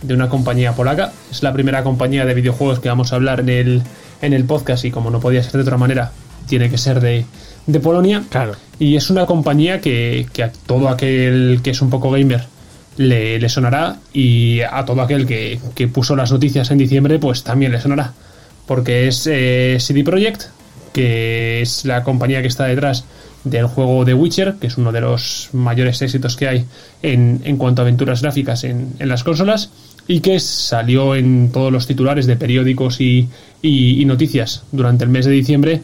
de, 0.00 0.14
una 0.14 0.30
compañía 0.30 0.72
polaca. 0.72 1.12
Es 1.30 1.42
la 1.42 1.52
primera 1.52 1.84
compañía 1.84 2.24
de 2.24 2.32
videojuegos 2.32 2.80
que 2.80 2.88
vamos 2.88 3.12
a 3.12 3.16
hablar 3.16 3.40
en 3.40 3.50
el, 3.50 3.82
en 4.22 4.32
el 4.32 4.44
podcast 4.44 4.86
y 4.86 4.90
como 4.90 5.10
no 5.10 5.20
podía 5.20 5.42
ser 5.42 5.52
de 5.52 5.60
otra 5.60 5.76
manera, 5.76 6.12
tiene 6.48 6.70
que 6.70 6.78
ser 6.78 7.00
de, 7.00 7.26
de 7.66 7.80
Polonia. 7.80 8.22
Claro. 8.28 8.54
Y 8.78 8.96
es 8.96 9.10
una 9.10 9.26
compañía 9.26 9.80
que, 9.80 10.26
a 10.42 10.50
todo 10.66 10.88
aquel 10.88 11.60
que 11.62 11.70
es 11.70 11.80
un 11.80 11.90
poco 11.90 12.10
gamer 12.10 12.44
le, 12.96 13.48
sonará 13.48 13.98
y 14.12 14.60
a 14.60 14.84
todo 14.84 15.02
aquel 15.02 15.26
que, 15.26 15.88
puso 15.92 16.16
las 16.16 16.32
noticias 16.32 16.70
en 16.70 16.78
diciembre 16.78 17.18
pues 17.18 17.42
también 17.42 17.72
le 17.72 17.80
sonará. 17.80 18.12
Porque 18.66 19.08
es 19.08 19.28
eh, 19.30 19.76
CD 19.78 20.04
Projekt, 20.04 20.44
que 20.92 21.60
es 21.60 21.84
la 21.84 22.02
compañía 22.02 22.40
que 22.40 22.48
está 22.48 22.64
detrás 22.64 23.04
del 23.44 23.66
juego 23.66 24.04
The 24.04 24.14
Witcher, 24.14 24.54
que 24.54 24.68
es 24.68 24.78
uno 24.78 24.90
de 24.90 25.02
los 25.02 25.50
mayores 25.52 26.00
éxitos 26.00 26.36
que 26.36 26.48
hay 26.48 26.64
en, 27.02 27.42
en 27.44 27.56
cuanto 27.58 27.82
a 27.82 27.84
aventuras 27.84 28.22
gráficas 28.22 28.64
en, 28.64 28.94
en, 28.98 29.08
las 29.08 29.22
consolas, 29.22 29.70
y 30.08 30.20
que 30.20 30.40
salió 30.40 31.14
en 31.14 31.50
todos 31.52 31.70
los 31.70 31.86
titulares 31.86 32.26
de 32.26 32.36
periódicos 32.36 33.00
y, 33.00 33.28
y, 33.60 34.00
y, 34.00 34.04
noticias 34.06 34.62
durante 34.72 35.04
el 35.04 35.10
mes 35.10 35.26
de 35.26 35.32
diciembre 35.32 35.82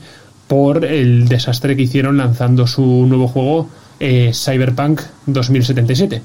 por 0.51 0.85
el 0.85 1.29
desastre 1.29 1.77
que 1.77 1.83
hicieron 1.83 2.17
lanzando 2.17 2.67
su 2.67 2.83
nuevo 2.83 3.29
juego 3.29 3.69
eh, 4.01 4.33
Cyberpunk 4.35 5.01
2077. 5.27 6.21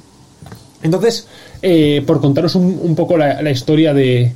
Entonces, 0.81 1.27
eh, 1.61 2.03
por 2.07 2.21
contaros 2.21 2.55
un, 2.55 2.95
poco 2.95 3.19
la, 3.19 3.51
historia 3.51 3.93
de, 3.93 4.33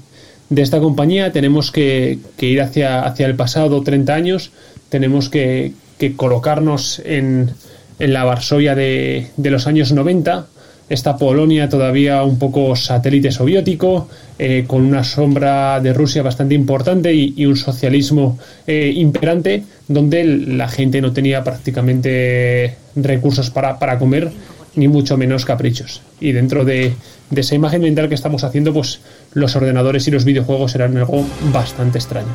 esta 0.55 0.79
compañía, 0.79 1.31
tenemos 1.31 1.71
que, 1.71 2.19
ir 2.39 2.61
hacia, 2.61 3.15
el 3.17 3.35
pasado 3.35 3.81
30 3.81 4.13
años, 4.13 4.51
tenemos 4.89 5.27
que, 5.27 5.73
colocarnos 6.15 7.01
en, 7.03 7.49
la 7.97 8.23
Varsovia 8.25 8.75
de, 8.75 9.31
de 9.37 9.49
los 9.49 9.65
años 9.65 9.91
90, 9.91 10.45
esta 10.89 11.17
Polonia 11.17 11.69
todavía 11.69 12.23
un 12.23 12.39
poco 12.39 12.75
satélite 12.75 13.31
soviético, 13.31 14.09
eh, 14.39 14.63
con 14.65 14.81
una 14.83 15.03
sombra 15.03 15.79
de 15.79 15.93
Rusia 15.93 16.23
bastante 16.23 16.55
importante 16.55 17.13
y, 17.13 17.45
un 17.45 17.55
socialismo 17.55 18.39
eh, 18.65 18.91
imperante, 18.95 19.63
donde 19.87 20.23
la 20.23 20.67
gente 20.67 20.99
no 20.99 21.13
tenía 21.13 21.43
prácticamente 21.43 22.75
recursos 22.95 23.51
para, 23.51 23.99
comer, 23.99 24.31
ni 24.75 24.87
mucho 24.87 25.15
menos 25.15 25.45
caprichos. 25.45 26.01
Y 26.19 26.31
dentro 26.31 26.65
de, 26.65 26.93
esa 27.35 27.53
imagen 27.53 27.81
mental 27.81 28.09
que 28.09 28.15
estamos 28.15 28.43
haciendo, 28.43 28.73
pues 28.73 28.99
los 29.33 29.55
ordenadores 29.55 30.07
y 30.07 30.11
los 30.11 30.25
videojuegos 30.25 30.73
eran 30.73 30.97
algo 30.97 31.23
bastante 31.53 31.99
extraño. 31.99 32.33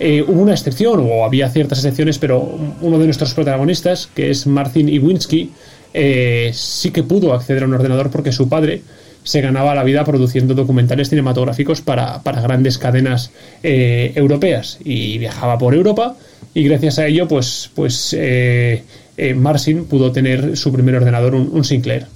Eh, 0.00 0.22
hubo 0.26 0.42
una 0.42 0.52
excepción, 0.52 1.00
o 1.10 1.24
había 1.24 1.48
ciertas 1.48 1.78
excepciones, 1.78 2.18
pero 2.18 2.40
uno 2.82 2.98
de 2.98 3.06
nuestros 3.06 3.34
protagonistas, 3.34 4.08
que 4.14 4.30
es 4.30 4.46
Martin 4.46 4.88
Iwinski, 4.88 5.50
eh, 5.94 6.50
sí 6.54 6.90
que 6.90 7.02
pudo 7.02 7.32
acceder 7.32 7.62
a 7.62 7.66
un 7.66 7.74
ordenador 7.74 8.10
porque 8.10 8.32
su 8.32 8.48
padre 8.48 8.82
se 9.22 9.40
ganaba 9.40 9.74
la 9.74 9.84
vida 9.84 10.04
produciendo 10.04 10.54
documentales 10.54 11.10
cinematográficos 11.10 11.80
para, 11.80 12.20
grandes 12.24 12.78
cadenas 12.78 13.30
eh, 13.62 14.12
europeas 14.14 14.78
y 14.84 15.18
viajaba 15.18 15.58
por 15.58 15.74
Europa 15.74 16.16
y 16.54 16.64
gracias 16.64 16.98
a 16.98 17.06
ello 17.06 17.28
pues, 17.28 17.70
pues 17.74 18.16
eh, 18.18 18.82
Marcin 19.36 19.84
pudo 19.84 20.12
tener 20.12 20.56
su 20.56 20.72
primer 20.72 20.96
ordenador, 20.96 21.34
un, 21.34 21.64
Sinclair. 21.64 22.06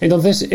Entonces, 0.00 0.48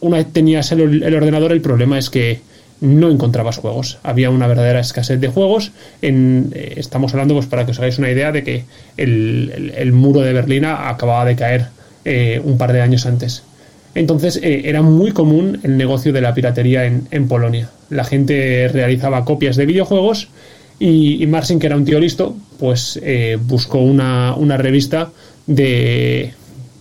una 0.00 0.18
vez 0.18 0.26
tenías 0.32 0.70
el, 0.72 1.14
ordenador, 1.14 1.52
el 1.52 1.60
problema 1.60 1.98
es 1.98 2.10
que 2.10 2.40
no 2.80 3.10
encontrabas 3.10 3.58
juegos. 3.58 3.98
Había 4.02 4.30
una 4.30 4.46
verdadera 4.46 4.80
escasez 4.80 5.20
de 5.20 5.28
juegos. 5.28 5.72
En, 6.02 6.52
eh, 6.54 6.74
estamos 6.76 7.12
hablando, 7.12 7.34
pues 7.34 7.46
para 7.46 7.64
que 7.64 7.72
os 7.72 7.78
hagáis 7.78 7.98
una 7.98 8.10
idea, 8.10 8.32
de 8.32 8.42
que 8.42 8.64
el, 8.96 9.92
muro 9.92 10.20
de 10.20 10.32
Berlín 10.32 10.64
acababa 10.64 11.24
de 11.24 11.36
caer 11.36 11.66
eh, 12.04 12.40
un 12.44 12.58
par 12.58 12.72
de 12.72 12.80
años 12.80 13.06
antes. 13.06 13.42
Entonces 13.94 14.40
eh, 14.42 14.62
era 14.64 14.82
muy 14.82 15.12
común 15.12 15.60
el 15.62 15.76
negocio 15.76 16.12
de 16.12 16.20
la 16.20 16.34
piratería 16.34 16.84
en, 16.84 17.28
Polonia. 17.28 17.70
La 17.90 18.04
gente 18.04 18.68
realizaba 18.68 19.24
copias 19.24 19.56
de 19.56 19.66
videojuegos 19.66 20.28
y, 20.78 21.22
y 21.22 21.26
Marcin, 21.26 21.60
que 21.60 21.66
era 21.66 21.76
un 21.76 21.84
tío 21.84 22.00
listo, 22.00 22.36
pues 22.58 23.00
buscó 23.40 23.78
una, 23.78 24.34
una 24.34 24.56
revista 24.56 25.10
de, 25.46 26.32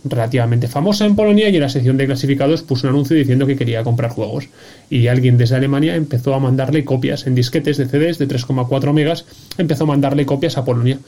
relativamente 0.06 0.68
famosa 0.68 1.06
en 1.06 1.16
Polonia 1.16 1.50
y 1.50 1.56
en 1.56 1.62
la 1.62 1.70
sección 1.70 1.98
de 1.98 2.06
clasificados 2.06 2.62
puso 2.62 2.88
un 2.88 2.94
anuncio 2.94 3.16
diciendo 3.16 3.48
que 3.48 3.56
quería 3.56 3.84
comprar 3.84 4.12
juegos. 4.12 4.50
Y 4.90 5.08
alguien 5.08 5.38
desde 5.38 5.56
Alemania 5.56 5.96
empezó 5.96 6.34
a 6.34 6.40
mandarle 6.40 6.86
copias 6.86 7.28
en 7.28 7.36
disquetes 7.36 7.78
de 7.78 7.86
CDs 7.86 8.18
de 8.18 8.28
3,4 8.28 8.94
megas, 8.94 9.26
empezó 9.58 9.86
a 9.86 9.88
mandarle 9.88 10.26
copias 10.26 10.58
a 10.58 10.66
Polonia. 10.66 11.00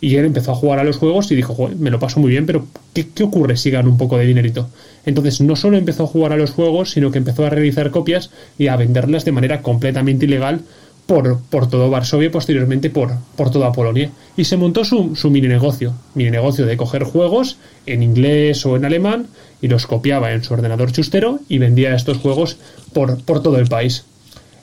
Y 0.00 0.16
él 0.16 0.24
empezó 0.24 0.50
a 0.50 0.56
jugar 0.56 0.80
a 0.80 0.84
los 0.84 0.96
juegos 0.96 1.30
y 1.30 1.36
dijo, 1.36 1.70
me 1.78 1.90
lo 1.90 2.00
paso 2.00 2.18
muy 2.18 2.32
bien, 2.32 2.44
pero 2.44 2.66
¿qué, 2.92 3.08
¿qué, 3.14 3.22
ocurre 3.22 3.56
si 3.56 3.70
gano 3.70 3.88
un 3.88 3.98
poco 3.98 4.18
de 4.18 4.26
dinerito? 4.26 4.68
Entonces 5.06 5.40
no 5.40 5.54
solo 5.54 5.78
empezó 5.78 6.02
a 6.02 6.06
jugar 6.08 6.32
a 6.32 6.36
los 6.36 6.50
juegos, 6.50 6.90
sino 6.90 7.12
que 7.12 7.18
empezó 7.18 7.46
a 7.46 7.50
realizar 7.50 7.92
copias 7.92 8.30
y 8.58 8.66
a 8.66 8.74
venderlas 8.74 9.24
de 9.24 9.30
manera 9.30 9.62
completamente 9.62 10.24
ilegal 10.26 10.62
por, 11.06 11.40
por 11.50 11.68
todo 11.68 11.90
Varsovia 11.90 12.26
y 12.26 12.30
posteriormente 12.30 12.90
por, 12.90 13.10
por 13.36 13.50
toda 13.50 13.72
Polonia. 13.72 14.10
Y 14.36 14.44
se 14.44 14.56
montó 14.56 14.84
su, 14.84 15.16
su 15.16 15.30
mini 15.30 15.48
negocio, 15.48 15.94
mini 16.14 16.30
negocio 16.30 16.66
de 16.66 16.76
coger 16.76 17.04
juegos 17.04 17.58
en 17.86 18.02
inglés 18.02 18.64
o 18.66 18.76
en 18.76 18.84
alemán 18.84 19.26
y 19.60 19.68
los 19.68 19.86
copiaba 19.86 20.32
en 20.32 20.42
su 20.42 20.54
ordenador 20.54 20.92
chustero 20.92 21.40
y 21.48 21.58
vendía 21.58 21.94
estos 21.94 22.18
juegos 22.18 22.58
por, 22.92 23.22
por 23.24 23.42
todo 23.42 23.58
el 23.58 23.68
país. 23.68 24.04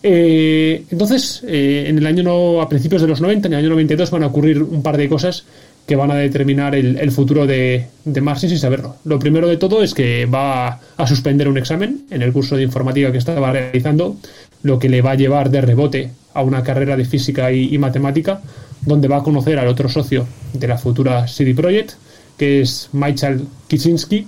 Eh, 0.01 0.85
entonces, 0.89 1.43
eh, 1.45 1.85
en 1.87 1.97
el 1.97 2.05
año 2.05 2.23
no, 2.23 2.61
a 2.61 2.69
principios 2.69 3.01
de 3.01 3.07
los 3.07 3.21
90, 3.21 3.47
en 3.47 3.53
el 3.53 3.59
año 3.59 3.69
92, 3.69 4.11
van 4.11 4.23
a 4.23 4.27
ocurrir 4.27 4.63
un 4.63 4.81
par 4.81 4.97
de 4.97 5.09
cosas 5.09 5.45
que 5.85 5.95
van 5.95 6.11
a 6.11 6.15
determinar 6.15 6.75
el, 6.75 7.11
futuro 7.11 7.47
de, 7.47 7.87
de 8.05 8.21
Marsin 8.21 8.47
sin 8.47 8.59
saberlo. 8.59 8.97
Lo 9.05 9.17
primero 9.17 9.47
de 9.47 9.57
todo 9.57 9.81
es 9.81 9.95
que 9.95 10.27
va 10.27 10.79
a 10.97 11.07
suspender 11.07 11.47
un 11.47 11.57
examen 11.57 12.01
en 12.11 12.21
el 12.21 12.31
curso 12.31 12.55
de 12.55 12.61
informática 12.61 13.11
que 13.11 13.17
estaba 13.17 13.51
realizando, 13.51 14.15
lo 14.63 14.79
que 14.79 14.89
le 14.89 15.01
va 15.01 15.11
a 15.11 15.15
llevar 15.15 15.49
de 15.49 15.61
rebote 15.61 16.11
a 16.33 16.43
una 16.43 16.63
carrera 16.63 16.95
de 16.95 17.05
física 17.05 17.51
y, 17.51 17.77
matemática, 17.77 18.41
donde 18.81 19.07
va 19.07 19.17
a 19.17 19.23
conocer 19.23 19.59
al 19.59 19.67
otro 19.67 19.89
socio 19.89 20.25
de 20.53 20.67
la 20.67 20.77
futura 20.77 21.27
CD 21.27 21.53
Projekt, 21.53 21.93
que 22.37 22.61
es 22.61 22.89
Michael 22.93 23.45
Kicinski, 23.67 24.27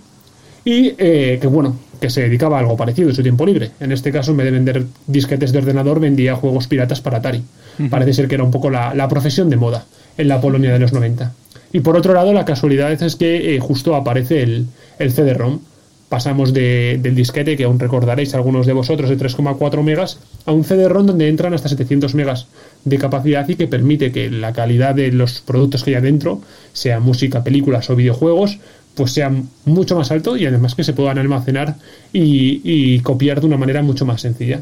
y 0.63 0.93
eh, 0.97 1.39
que 1.41 1.47
bueno, 1.47 1.77
que 1.99 2.09
se 2.09 2.21
dedicaba 2.21 2.57
a 2.57 2.59
algo 2.59 2.75
parecido 2.75 3.09
en 3.09 3.15
su 3.15 3.23
tiempo 3.23 3.45
libre. 3.45 3.71
En 3.79 3.91
este 3.91 4.11
caso, 4.11 4.31
en 4.31 4.37
vez 4.37 4.45
de 4.45 4.51
vender 4.51 4.85
disquetes 5.07 5.51
de 5.51 5.59
ordenador, 5.59 5.99
vendía 5.99 6.35
juegos 6.35 6.67
piratas 6.67 7.01
para 7.01 7.19
Atari. 7.19 7.43
Parece 7.89 8.13
ser 8.13 8.27
que 8.27 8.35
era 8.35 8.43
un 8.43 8.51
poco 8.51 8.69
la, 8.69 9.07
profesión 9.07 9.49
de 9.49 9.57
moda 9.57 9.85
en 10.17 10.27
la 10.27 10.41
Polonia 10.41 10.73
de 10.73 10.79
los 10.79 10.93
90. 10.93 11.31
Y 11.73 11.79
por 11.79 11.95
otro 11.95 12.13
lado, 12.13 12.33
la 12.33 12.43
casualidad 12.43 12.91
es 12.91 13.15
que 13.15 13.55
eh, 13.55 13.59
justo 13.59 13.95
aparece 13.95 14.43
el, 14.43 14.67
el 14.99 15.11
CD-ROM. 15.11 15.59
Pasamos 16.11 16.51
del 16.51 17.15
disquete, 17.15 17.55
que 17.55 17.63
aún 17.63 17.79
recordaréis 17.79 18.35
algunos 18.35 18.65
de 18.65 18.73
vosotros, 18.73 19.09
de 19.09 19.17
3,4 19.17 19.81
megas, 19.81 20.19
a 20.45 20.51
un 20.51 20.65
CD-ROM 20.65 21.05
donde 21.05 21.29
entran 21.29 21.53
hasta 21.53 21.69
700 21.69 22.15
megas 22.15 22.47
de 22.83 22.97
capacidad 22.97 23.47
y 23.47 23.55
que 23.55 23.69
permite 23.69 24.11
que 24.11 24.29
la 24.29 24.51
calidad 24.51 24.93
de 24.93 25.13
los 25.13 25.39
productos 25.39 25.85
que 25.85 25.91
hay 25.91 25.95
adentro, 25.95 26.41
sea 26.73 26.99
música, 26.99 27.45
películas 27.45 27.89
o 27.89 27.95
videojuegos, 27.95 28.59
pues 28.93 29.13
sea 29.13 29.31
mucho 29.63 29.95
más 29.95 30.11
alto 30.11 30.35
y 30.35 30.45
además 30.45 30.75
que 30.75 30.83
se 30.83 30.91
puedan 30.91 31.17
almacenar 31.17 31.77
y, 32.11 32.99
copiar 32.99 33.39
de 33.39 33.47
una 33.47 33.55
manera 33.55 33.81
mucho 33.81 34.05
más 34.05 34.19
sencilla. 34.19 34.59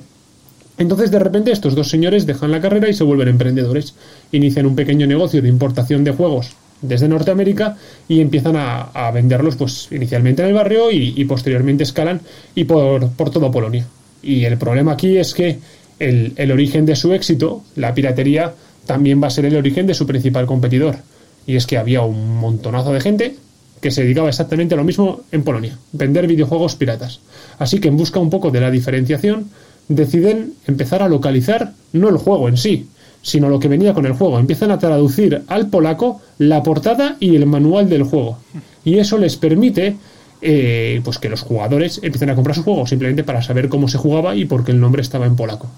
Entonces 0.78 1.10
de 1.10 1.18
repente 1.18 1.52
estos 1.52 1.74
dos 1.74 1.90
señores 1.90 2.28
dejan 2.28 2.52
la 2.52 2.62
carrera 2.62 2.90
y 2.90 2.94
se 2.94 3.04
vuelven 3.04 3.28
emprendedores. 3.28 3.96
Inician 4.32 4.68
un 4.68 4.76
pequeño 4.76 5.08
negocio 5.08 5.42
de 5.42 5.50
importación 5.50 6.04
de 6.04 6.12
juegos 6.12 6.56
desde 6.82 7.08
Norteamérica 7.08 7.78
y 8.08 8.22
empiezan 8.22 8.56
a, 8.56 9.12
venderlos 9.12 9.56
pues 9.56 9.88
inicialmente 9.92 10.42
en 10.42 10.50
el 10.50 10.54
barrio 10.54 10.92
y, 10.92 11.24
posteriormente 11.26 11.84
escalan 11.84 12.22
y 12.56 12.64
por, 12.64 13.10
por 13.12 13.30
toda 13.30 13.52
Polonia. 13.52 13.86
Y 14.22 14.46
el 14.46 14.58
problema 14.58 14.94
aquí 14.94 15.18
es 15.18 15.34
que 15.34 15.60
el, 16.00 16.34
el 16.36 16.52
origen 16.52 16.86
de 16.86 16.96
su 16.96 17.14
éxito, 17.14 17.64
la 17.76 17.94
piratería, 17.94 18.54
también 18.86 19.22
va 19.22 19.28
a 19.28 19.32
ser 19.32 19.46
el 19.46 19.56
origen 19.56 19.88
de 19.88 19.94
su 19.94 20.06
principal 20.06 20.46
competidor. 20.46 20.98
Y 21.46 21.56
es 21.56 21.66
que 21.68 21.78
había 21.78 22.02
un 22.02 22.38
montonazo 22.38 22.94
de 22.94 23.02
gente 23.02 23.36
que 23.82 23.92
se 23.92 24.04
dedicaba 24.04 24.30
exactamente 24.30 24.74
a 24.74 24.78
lo 24.78 24.84
mismo 24.84 25.22
en 25.32 25.44
Polonia, 25.44 25.78
vender 25.94 26.28
videojuegos 26.28 26.76
piratas. 26.76 27.22
Así 27.60 27.80
que 27.80 27.88
en 27.88 27.98
busca 27.98 28.20
un 28.20 28.30
poco 28.30 28.52
de 28.52 28.62
la 28.62 28.72
diferenciación, 28.72 29.50
deciden 29.88 30.54
empezar 30.68 31.02
a 31.02 31.10
localizar 31.10 31.74
no 31.94 32.10
el 32.10 32.18
juego 32.18 32.50
en 32.50 32.58
sí, 32.58 32.88
sino 33.22 33.50
lo 33.50 33.60
que 33.60 33.68
venía 33.68 33.94
con 33.94 34.06
el 34.06 34.14
juego. 34.14 34.40
Empiezan 34.40 34.72
a 34.72 34.80
traducir 34.80 35.44
al 35.48 35.68
polaco 35.68 36.22
la 36.38 36.64
portada 36.64 37.18
y 37.20 37.36
el 37.36 37.46
manual 37.46 37.90
del 37.90 38.04
juego. 38.04 38.38
Y 38.84 38.98
eso 38.98 39.18
les 39.18 39.36
permite 39.38 39.96
eh, 40.42 41.02
pues 41.04 41.18
que 41.18 41.28
los 41.28 41.42
jugadores 41.42 42.00
empiecen 42.02 42.30
a 42.30 42.36
comprar 42.36 42.56
su 42.56 42.64
juego 42.64 42.88
simplemente 42.88 43.24
para 43.24 43.42
saber 43.42 43.68
cómo 43.68 43.90
se 43.90 43.98
jugaba 43.98 44.36
y 44.36 44.46
por 44.46 44.64
qué 44.64 44.72
el 44.72 44.80
nombre 44.80 45.02
estaba 45.02 45.26
en 45.26 45.36
polaco. 45.36 45.70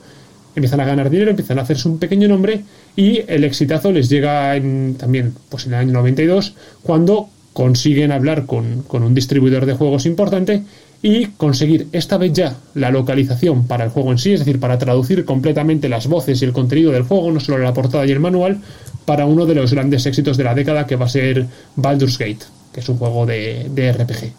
Empiezan 0.56 0.82
a 0.82 0.86
ganar 0.86 1.10
dinero, 1.10 1.32
empiezan 1.32 1.58
a 1.60 1.64
hacerse 1.64 1.88
un 1.88 1.98
pequeño 1.98 2.28
nombre 2.28 2.62
y 2.96 3.22
el 3.28 3.44
exitazo 3.44 3.92
les 3.92 4.10
llega 4.10 4.56
en, 4.56 4.96
también 5.00 5.34
pues 5.50 5.66
en 5.66 5.74
el 5.74 5.80
año 5.80 5.94
92 5.94 6.54
cuando 6.84 7.30
consiguen 7.54 8.12
hablar 8.12 8.46
con, 8.46 8.84
un 8.90 9.14
distribuidor 9.14 9.66
de 9.66 9.74
juegos 9.74 10.06
importante 10.06 10.64
y 11.04 11.28
conseguir 11.28 11.88
esta 11.92 12.18
vez 12.18 12.34
ya 12.34 12.56
la 12.76 12.92
localización 12.92 13.66
para 13.66 13.86
el 13.86 13.90
juego 13.90 14.12
en 14.12 14.20
sí, 14.20 14.34
es 14.34 14.40
decir, 14.40 14.60
para 14.60 14.78
traducir 14.78 15.26
completamente 15.26 15.90
las 15.90 16.08
voces 16.08 16.42
y 16.42 16.46
el 16.46 16.54
contenido 16.54 16.92
del 16.92 17.04
juego, 17.04 17.32
no 17.32 17.40
solo 17.40 17.58
la 17.58 17.74
portada 17.74 18.06
y 18.06 18.12
el 18.12 18.20
manual, 18.20 18.62
para 19.06 19.26
uno 19.26 19.46
de 19.46 19.56
los 19.56 19.74
grandes 19.74 20.06
éxitos 20.06 20.38
de 20.38 20.44
la 20.44 20.54
década 20.54 20.86
que 20.86 20.96
va 20.96 21.06
a 21.06 21.10
ser 21.10 21.48
Baldur's 21.76 22.20
Gate, 22.20 22.46
que 22.72 22.82
es 22.82 22.90
un 22.90 22.98
juego 22.98 23.26
de, 23.26 23.94
RPG. 23.98 24.32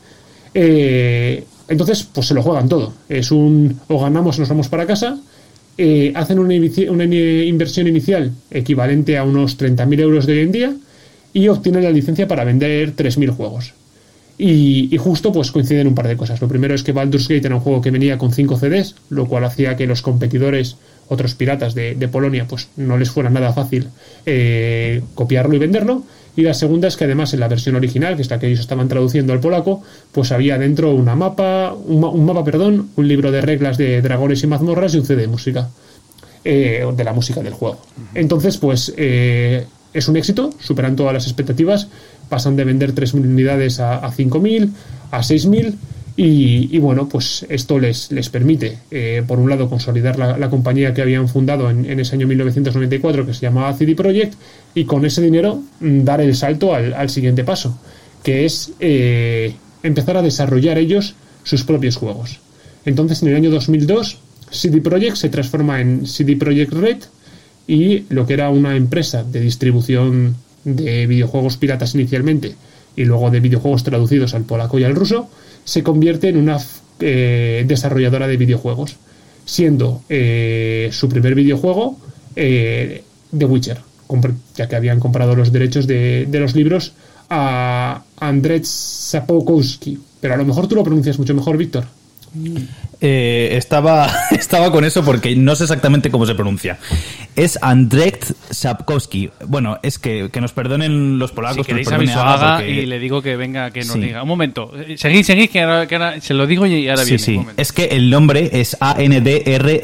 Eh, 0.55 1.45
entonces, 1.69 2.07
pues 2.13 2.29
se 2.29 2.35
lo 2.35 2.43
juegan 2.43 2.69
todo. 2.69 2.93
Es 3.09 3.33
un 3.33 3.81
o 3.89 4.01
ganamos 4.01 4.37
o 4.37 4.41
nos 4.41 4.49
vamos 4.49 4.69
para 4.69 4.87
casa. 4.87 5.19
Eh, 5.77 6.13
hacen 6.15 6.39
una, 6.39 6.55
una 6.91 7.05
inversión 7.05 7.89
inicial 7.89 8.31
equivalente 8.51 9.17
a 9.17 9.25
unos 9.25 9.59
30.000 9.59 10.01
euros 10.01 10.27
de 10.27 10.35
hoy 10.35 10.41
en 10.41 10.53
día 10.53 10.75
y 11.33 11.49
obtiene 11.49 11.81
la 11.81 11.91
licencia 11.91 12.29
para 12.29 12.45
vender 12.45 12.95
3.000 12.95 13.31
juegos. 13.31 13.73
Y, 14.45 14.97
justo 14.99 15.31
pues 15.31 15.53
coinciden 15.53 15.87
un 15.87 15.95
par 15.95 16.09
de 16.09 16.17
cosas. 16.17 16.41
Lo 16.41 16.49
primero 16.49 16.75
es 16.75 16.83
que 16.83 16.91
Baldur's 16.91 17.29
Gate 17.29 17.47
era 17.47 17.55
un 17.55 17.61
juego 17.61 17.81
que 17.81 17.93
venía 17.93 18.19
con 18.19 18.33
5 18.33 18.57
CDs, 18.59 18.97
lo 19.09 19.29
cual 19.29 19.45
hacía 19.45 19.77
que 19.77 19.87
los 19.87 20.03
competidores, 20.03 20.79
otros 21.07 21.37
piratas 21.37 21.77
de, 21.77 22.09
Polonia, 22.11 22.49
pues 22.49 22.67
no 22.77 22.99
les 22.99 23.09
fuera 23.09 23.31
nada 23.31 23.53
fácil 23.53 23.87
eh, 24.27 25.01
copiarlo 25.15 25.55
y 25.55 25.59
venderlo. 25.61 26.03
Y 26.35 26.43
la 26.43 26.55
segunda 26.55 26.89
es 26.89 26.97
que 26.97 27.05
además 27.05 27.33
en 27.35 27.39
la 27.39 27.47
versión 27.47 27.77
original, 27.77 28.17
que 28.17 28.23
es 28.23 28.31
la 28.31 28.41
que 28.41 28.49
ellos 28.49 28.59
estaban 28.59 28.89
traduciendo 28.89 29.33
al 29.33 29.39
polaco, 29.39 29.85
pues 30.11 30.33
había 30.33 30.59
dentro 30.59 30.93
una 30.93 31.15
mapa, 31.15 31.73
un, 31.73 32.25
mapa, 32.25 32.43
perdón, 32.43 32.89
un 32.97 33.07
libro 33.07 33.31
de 33.31 33.43
reglas 33.43 33.79
de 33.79 34.03
dragones 34.03 34.43
y 34.43 34.49
mazmorras 34.49 34.93
y 34.95 34.99
un 34.99 35.07
CD 35.07 35.23
de 35.23 35.29
música. 35.29 35.71
Eh, 36.45 36.85
de 36.97 37.05
la 37.05 37.13
música 37.13 37.41
del 37.41 37.53
juego. 37.53 37.79
Entonces, 38.13 38.59
pues 38.59 38.93
eh, 38.97 39.65
es 39.95 40.09
un 40.09 40.17
éxito, 40.17 40.51
superan 40.59 40.97
todas 40.97 41.13
las 41.13 41.27
expectativas, 41.27 41.87
pasan 42.33 42.57
de 42.57 42.65
vender 42.65 42.95
3.000 42.95 43.27
unidades 43.27 43.79
a, 43.79 43.99
a 43.99 44.11
5.000, 44.11 44.71
a 45.11 45.19
6.000 45.21 45.75
y, 46.17 46.75
y, 46.75 46.79
bueno, 46.79 47.11
pues 47.11 47.45
esto 47.51 47.79
les, 47.79 48.11
les 48.11 48.31
permite, 48.31 48.79
eh, 48.91 49.23
por 49.27 49.39
un 49.39 49.51
lado, 49.51 49.69
consolidar 49.69 50.19
la, 50.19 50.49
compañía 50.49 50.95
que 50.95 51.03
habían 51.03 51.29
fundado 51.29 51.69
en, 51.69 52.01
ese 52.01 52.17
año 52.17 52.27
1994 52.27 53.27
que 53.27 53.35
se 53.35 53.41
llamaba 53.43 53.75
CD 53.75 53.95
Projekt 53.95 54.33
y 54.75 54.87
con 54.87 55.05
ese 55.05 55.21
dinero 55.21 55.63
mm, 55.81 56.05
dar 56.05 56.23
el 56.23 56.35
salto 56.35 56.75
al, 56.75 57.11
siguiente 57.11 57.45
paso, 57.45 57.79
que 58.23 58.47
es 58.47 58.73
eh, 58.81 59.55
empezar 59.83 60.17
a 60.17 60.23
desarrollar 60.23 60.79
ellos 60.79 61.15
sus 61.45 61.65
propios 61.65 61.97
juegos. 61.97 62.41
Entonces, 62.87 63.23
en 63.23 63.29
el 63.29 63.37
año 63.37 63.51
2002, 63.51 64.21
CD 64.51 64.81
Projekt 64.81 65.17
se 65.17 65.29
transforma 65.29 65.83
en 65.83 66.07
CD 66.07 66.37
Projekt 66.37 66.73
Red, 66.73 66.99
y 67.67 68.05
lo 68.09 68.27
que 68.27 68.35
era 68.35 68.51
una 68.51 68.75
empresa 68.77 69.23
de 69.23 69.41
distribución 69.41 70.37
de 70.65 71.07
videojuegos 71.07 71.57
piratas 71.57 71.95
inicialmente 71.95 72.55
y 72.97 73.05
luego 73.05 73.31
de 73.31 73.41
videojuegos 73.41 73.85
traducidos 73.85 74.35
al 74.35 74.45
polaco 74.45 74.79
y 74.79 74.85
al 74.85 74.95
ruso, 74.95 75.29
se 75.65 75.83
convierte 75.83 76.29
en 76.29 76.37
una 76.37 76.59
eh, 77.01 77.65
desarrolladora 77.67 78.27
de 78.27 78.37
videojuegos, 78.37 78.97
siendo 79.45 80.03
eh, 80.09 80.91
su 80.93 81.09
primer 81.09 81.35
videojuego 81.35 81.97
eh, 82.37 83.03
The 83.37 83.45
Witcher, 83.45 83.79
ya 84.55 84.69
que 84.69 84.77
habían 84.77 85.01
comprado 85.01 85.35
los 85.35 85.53
derechos 85.53 85.87
de, 85.87 86.27
de 86.27 86.41
los 86.41 86.55
libros 86.55 86.93
a 87.31 88.03
Andrzej 88.19 88.65
Sapkowski. 88.65 89.99
Pero 90.21 90.35
a 90.35 90.37
lo 90.37 90.45
mejor 90.45 90.69
tú 90.69 90.75
lo 90.75 90.85
pronuncias 90.85 91.19
mucho 91.19 91.35
mejor, 91.35 91.57
Víctor. 91.57 91.87
Eh, 93.01 93.51
estaba, 93.57 94.09
estaba 94.31 94.71
con 94.71 94.85
eso 94.85 95.05
porque 95.05 95.35
no 95.37 95.57
sé 95.57 95.65
exactamente 95.65 96.11
cómo 96.11 96.25
se 96.27 96.35
pronuncia. 96.35 96.79
Es 97.37 97.59
Andrzej 97.61 98.19
Sapkowski. 98.51 99.31
Bueno, 99.47 99.79
es 99.83 99.99
que, 99.99 100.31
que 100.31 100.41
nos 100.41 100.53
perdonen 100.53 101.19
los 101.19 101.33
polacos. 101.33 101.67
Si 101.67 101.73
queréis 101.73 101.89
a 101.91 102.63
y 102.65 102.87
le 102.87 102.99
digo 102.99 103.21
que 103.23 103.37
venga, 103.37 103.71
que 103.71 103.85
nos 103.85 103.95
diga. 103.95 104.23
Un 104.23 104.29
momento. 104.29 104.71
Seguid, 104.97 105.25
seguid, 105.25 105.51
que 105.51 105.63
ahora, 105.63 106.21
se 106.21 106.35
lo 106.35 106.47
digo 106.47 106.67
y 106.67 106.89
ahora 106.89 107.05
viene. 107.05 107.19
Sí, 107.19 107.37
sí. 107.39 107.47
Es 107.57 107.73
que 107.73 107.87
el 107.87 108.09
nombre 108.11 108.51
es 108.53 108.77
A-N-D-R-Z-E-J. 108.81 109.79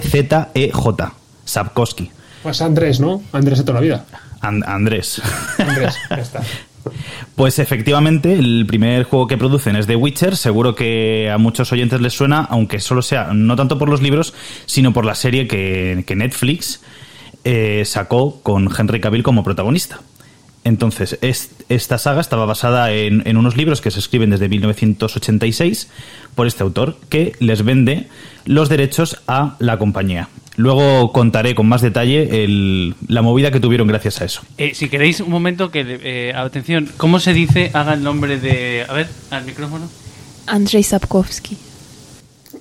Sapkowski. 1.44 2.10
Pues 2.42 2.60
Andrés, 2.62 3.00
¿no? 3.00 3.22
Andrés 3.32 3.58
de 3.58 3.64
toda 3.64 3.80
la 3.80 3.84
vida. 3.84 4.04
Andrés. 4.40 5.20
Andrés, 5.58 5.94
ya 6.10 6.16
está. 6.16 6.42
Pues 7.34 7.58
efectivamente, 7.58 8.34
el 8.34 8.64
primer 8.66 9.04
juego 9.04 9.26
que 9.26 9.36
producen 9.36 9.76
es 9.76 9.86
The 9.86 9.96
Witcher. 9.96 10.36
Seguro 10.36 10.74
que 10.74 11.30
a 11.30 11.38
muchos 11.38 11.72
oyentes 11.72 12.00
les 12.00 12.12
suena, 12.12 12.46
aunque 12.48 12.80
solo 12.80 13.02
sea 13.02 13.32
no 13.32 13.56
tanto 13.56 13.78
por 13.78 13.88
los 13.88 14.02
libros, 14.02 14.34
sino 14.66 14.92
por 14.92 15.04
la 15.04 15.14
serie 15.14 15.46
que, 15.46 16.04
Netflix 16.16 16.80
eh, 17.44 17.84
sacó 17.84 18.40
con 18.42 18.68
Henry 18.76 19.00
Cavill 19.00 19.22
como 19.22 19.44
protagonista. 19.44 20.00
Entonces, 20.64 21.18
esta 21.22 21.98
saga 21.98 22.20
estaba 22.20 22.44
basada 22.44 22.92
en, 22.92 23.36
unos 23.36 23.56
libros 23.56 23.80
que 23.80 23.90
se 23.90 24.00
escriben 24.00 24.30
desde 24.30 24.48
1986 24.48 25.88
por 26.34 26.46
este 26.46 26.62
autor, 26.62 26.98
que 27.08 27.32
les 27.38 27.64
vende 27.64 28.08
los 28.44 28.68
derechos 28.68 29.22
a 29.26 29.56
la 29.60 29.78
compañía. 29.78 30.28
Luego 30.58 31.12
contaré 31.12 31.54
con 31.54 31.68
más 31.68 31.82
detalle 31.82 32.28
la 33.06 33.22
movida 33.22 33.52
que 33.52 33.60
tuvieron 33.60 33.86
gracias 33.86 34.20
a 34.20 34.24
eso. 34.24 34.42
Eh, 34.58 34.72
si 34.74 34.88
queréis 34.88 35.20
un 35.20 35.30
momento 35.30 35.70
que... 35.70 36.00
Eh, 36.02 36.32
atención, 36.34 36.90
¿cómo 36.96 37.20
se 37.20 37.32
dice 37.32 37.70
haga 37.72 37.94
el 37.94 38.02
nombre 38.02 38.40
de... 38.40 38.84
A 38.88 38.92
ver, 38.92 39.08
al 39.30 39.44
micrófono. 39.44 39.88
Andrzej 40.48 40.84
Sapkowski. 40.84 41.56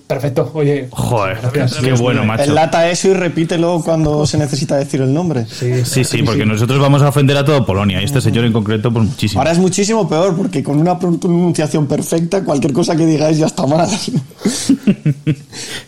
Perfecto, 0.05 0.51
oye. 0.53 0.89
Joder, 0.91 1.39
qué 1.81 1.93
bueno, 1.93 2.23
macho. 2.23 2.43
Enlata 2.43 2.87
eso 2.87 3.09
y 3.09 3.13
repítelo 3.13 3.81
cuando 3.83 4.27
se 4.27 4.37
necesita 4.37 4.77
decir 4.77 5.01
el 5.01 5.11
nombre. 5.11 5.47
Sí, 5.47 5.83
sí, 5.83 6.03
sí, 6.03 6.21
porque 6.21 6.45
nosotros 6.45 6.79
vamos 6.79 7.01
a 7.01 7.09
ofender 7.09 7.35
a 7.35 7.43
todo 7.43 7.65
Polonia 7.65 7.99
y 7.99 8.05
este 8.05 8.21
señor 8.21 8.45
en 8.45 8.53
concreto, 8.53 8.93
pues 8.93 9.05
muchísimo. 9.05 9.41
Ahora 9.41 9.51
es 9.51 9.57
muchísimo 9.57 10.07
peor 10.07 10.37
porque 10.37 10.63
con 10.63 10.79
una 10.79 10.99
pronunciación 10.99 11.87
perfecta, 11.87 12.43
cualquier 12.43 12.73
cosa 12.73 12.95
que 12.95 13.07
digáis 13.07 13.39
ya 13.39 13.47
está 13.47 13.65
mal. 13.65 13.89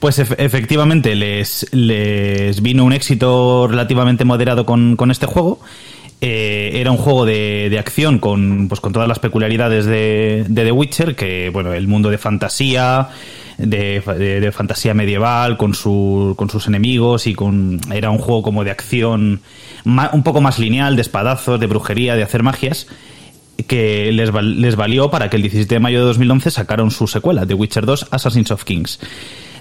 Pues 0.00 0.18
efectivamente 0.18 1.14
les, 1.14 1.66
les 1.72 2.60
vino 2.62 2.84
un 2.84 2.92
éxito 2.92 3.66
relativamente 3.68 4.24
moderado 4.24 4.64
con, 4.64 4.96
con 4.96 5.10
este 5.10 5.26
juego. 5.26 5.60
Eh, 6.20 6.72
era 6.74 6.90
un 6.90 6.96
juego 6.96 7.24
de, 7.24 7.68
de, 7.70 7.78
acción 7.78 8.18
con, 8.18 8.68
pues, 8.68 8.80
con 8.80 8.92
todas 8.92 9.06
las 9.06 9.20
peculiaridades 9.20 9.86
de, 9.86 10.44
de, 10.48 10.64
The 10.64 10.72
Witcher, 10.72 11.14
que 11.14 11.48
bueno, 11.50 11.72
el 11.72 11.86
mundo 11.86 12.10
de 12.10 12.18
fantasía, 12.18 13.10
de, 13.56 14.00
de, 14.00 14.52
fantasía 14.52 14.94
medieval, 14.94 15.56
con, 15.56 15.74
su, 15.74 16.34
con 16.36 16.50
sus 16.50 16.66
enemigos 16.66 17.28
y 17.28 17.34
con 17.34 17.80
era 17.92 18.10
un 18.10 18.18
juego 18.18 18.42
como 18.42 18.64
de 18.64 18.72
acción 18.72 19.42
un 19.84 20.22
poco 20.24 20.40
más 20.40 20.58
lineal, 20.58 20.96
de 20.96 21.02
espadazos, 21.02 21.60
de 21.60 21.66
brujería, 21.66 22.16
de 22.16 22.24
hacer 22.24 22.42
magias 22.42 22.88
que 23.66 24.12
les, 24.12 24.32
les 24.32 24.76
valió 24.76 25.10
para 25.10 25.30
que 25.30 25.36
el 25.36 25.42
17 25.42 25.74
de 25.74 25.80
mayo 25.80 26.00
de 26.00 26.06
2011 26.06 26.50
sacaron 26.50 26.90
su 26.90 27.06
secuela, 27.06 27.46
The 27.46 27.54
Witcher 27.54 27.86
2 27.86 28.08
Assassins 28.10 28.50
of 28.50 28.64
Kings. 28.64 29.00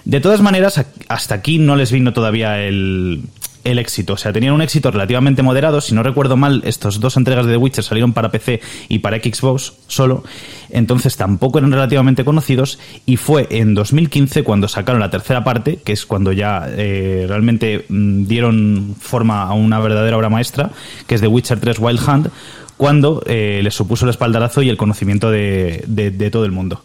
De 0.07 0.21
todas 0.21 0.39
maneras, 0.39 0.85
hasta 1.09 1.35
aquí 1.35 1.59
no 1.59 1.75
les 1.75 1.91
vino 1.91 2.13
todavía 2.13 2.63
el, 2.63 3.23
el 3.65 3.77
éxito. 3.77 4.13
O 4.13 4.17
sea, 4.17 4.31
tenían 4.31 4.53
un 4.53 4.61
éxito 4.61 4.89
relativamente 4.89 5.43
moderado. 5.43 5.81
Si 5.81 5.93
no 5.93 6.01
recuerdo 6.01 6.37
mal, 6.37 6.61
estos 6.63 7.01
dos 7.01 7.17
entregas 7.17 7.45
de 7.45 7.51
The 7.51 7.57
Witcher 7.57 7.83
salieron 7.83 8.13
para 8.13 8.31
PC 8.31 8.61
y 8.87 8.99
para 8.99 9.17
Xbox 9.17 9.73
solo. 9.87 10.23
Entonces 10.69 11.17
tampoco 11.17 11.57
eran 11.57 11.73
relativamente 11.73 12.23
conocidos. 12.23 12.79
Y 13.05 13.17
fue 13.17 13.47
en 13.51 13.73
2015 13.73 14.43
cuando 14.43 14.69
sacaron 14.69 15.01
la 15.01 15.09
tercera 15.09 15.43
parte, 15.43 15.79
que 15.83 15.91
es 15.91 16.05
cuando 16.05 16.31
ya 16.31 16.69
eh, 16.69 17.25
realmente 17.27 17.83
mm, 17.89 18.27
dieron 18.27 18.95
forma 18.97 19.43
a 19.43 19.51
una 19.55 19.81
verdadera 19.81 20.15
obra 20.15 20.29
maestra, 20.29 20.71
que 21.05 21.15
es 21.15 21.21
The 21.21 21.27
Witcher 21.27 21.59
3 21.59 21.79
Wild 21.79 21.99
Hunt, 22.07 22.27
cuando 22.77 23.23
eh, 23.25 23.59
les 23.61 23.75
supuso 23.75 24.05
el 24.05 24.11
espaldarazo 24.11 24.61
y 24.61 24.69
el 24.69 24.77
conocimiento 24.77 25.29
de, 25.29 25.83
de, 25.85 26.31
todo 26.31 26.45
el 26.45 26.53
mundo. 26.53 26.81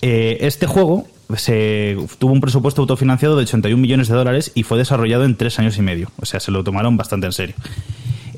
Eh, 0.00 0.38
este 0.42 0.68
juego 0.68 1.08
se 1.34 1.96
tuvo 2.18 2.32
un 2.32 2.40
presupuesto 2.40 2.82
autofinanciado 2.82 3.36
de 3.36 3.42
81 3.42 3.80
millones 3.80 4.08
de 4.08 4.14
dólares 4.14 4.52
y 4.54 4.62
fue 4.62 4.78
desarrollado 4.78 5.24
en 5.24 5.36
tres 5.36 5.58
años 5.58 5.76
y 5.78 5.82
medio. 5.82 6.10
O 6.20 6.26
sea, 6.26 6.40
se 6.40 6.50
lo 6.50 6.62
tomaron 6.62 6.96
bastante 6.96 7.26
en 7.26 7.32
serio. 7.32 7.56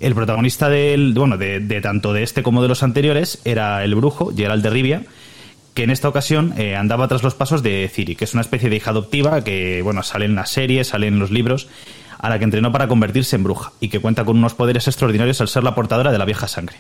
El 0.01 0.15
protagonista 0.15 0.69
del, 0.69 1.13
bueno, 1.15 1.37
de, 1.37 1.81
tanto 1.83 2.13
de 2.13 2.23
este 2.23 2.43
como 2.43 2.63
de 2.63 2.69
los 2.69 2.83
anteriores 2.83 3.41
era 3.45 3.85
el 3.85 3.95
brujo, 3.95 4.33
Gerald 4.35 4.63
de 4.63 4.71
Rivia, 4.71 5.03
que 5.75 5.83
en 5.83 5.91
esta 5.91 6.09
ocasión 6.09 6.55
eh, 6.57 6.77
andaba 6.77 7.09
tras 7.09 7.23
los 7.23 7.35
pasos 7.35 7.63
de 7.63 7.91
Ciri, 7.93 8.17
que 8.17 8.25
es 8.25 8.33
una 8.33 8.43
especie 8.43 8.71
de 8.71 8.77
hija 8.77 8.91
adoptiva 8.91 9.43
que, 9.43 9.83
bueno, 9.83 10.03
sale 10.03 10.25
en 10.25 10.35
las 10.35 10.51
series, 10.51 10.89
sale 10.89 11.09
en 11.09 11.19
los 11.19 11.31
libros, 11.31 11.69
a 12.19 12.29
la 12.29 12.39
que 12.39 12.45
entrenó 12.45 12.73
para 12.73 12.89
convertirse 12.89 13.37
en 13.37 13.45
bruja 13.45 13.73
y 13.81 13.89
que 13.89 14.01
cuenta 14.01 14.25
con 14.25 14.37
unos 14.37 14.55
poderes 14.55 14.87
extraordinarios 14.89 15.41
al 15.41 15.49
ser 15.49 15.65
la 15.65 15.75
portadora 15.75 16.13
de 16.13 16.19
la 16.19 16.25
vieja 16.25 16.49
sangre. 16.49 16.77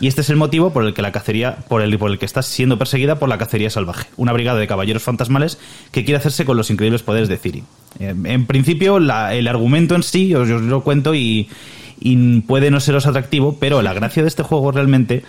Y 0.00 0.08
este 0.08 0.20
es 0.20 0.30
el 0.30 0.36
motivo 0.36 0.72
por 0.72 0.84
el 0.84 0.94
que 0.94 1.02
la 1.02 1.12
cacería, 1.12 1.56
por 1.68 1.82
el, 1.82 1.98
por 1.98 2.10
el 2.10 2.18
que 2.18 2.26
está 2.26 2.42
siendo 2.42 2.78
perseguida 2.78 3.18
por 3.18 3.28
la 3.28 3.38
cacería 3.38 3.70
salvaje, 3.70 4.08
una 4.16 4.32
brigada 4.32 4.58
de 4.58 4.66
caballeros 4.66 5.02
fantasmales 5.02 5.58
que 5.92 6.04
quiere 6.04 6.18
hacerse 6.18 6.44
con 6.44 6.56
los 6.56 6.70
increíbles 6.70 7.02
poderes 7.02 7.28
de 7.28 7.36
Ciri. 7.36 7.64
Eh, 7.98 8.14
en 8.24 8.46
principio, 8.46 8.98
el 8.98 9.48
argumento 9.48 9.94
en 9.94 10.02
sí, 10.02 10.34
os, 10.34 10.48
os 10.48 10.62
lo 10.62 10.82
cuento 10.82 11.14
y, 11.14 11.48
y 12.00 12.40
puede 12.42 12.70
no 12.70 12.80
seros 12.80 13.06
atractivo, 13.06 13.56
pero 13.60 13.82
la 13.82 13.92
gracia 13.92 14.22
de 14.22 14.28
este 14.28 14.42
juego 14.42 14.72
realmente 14.72 15.22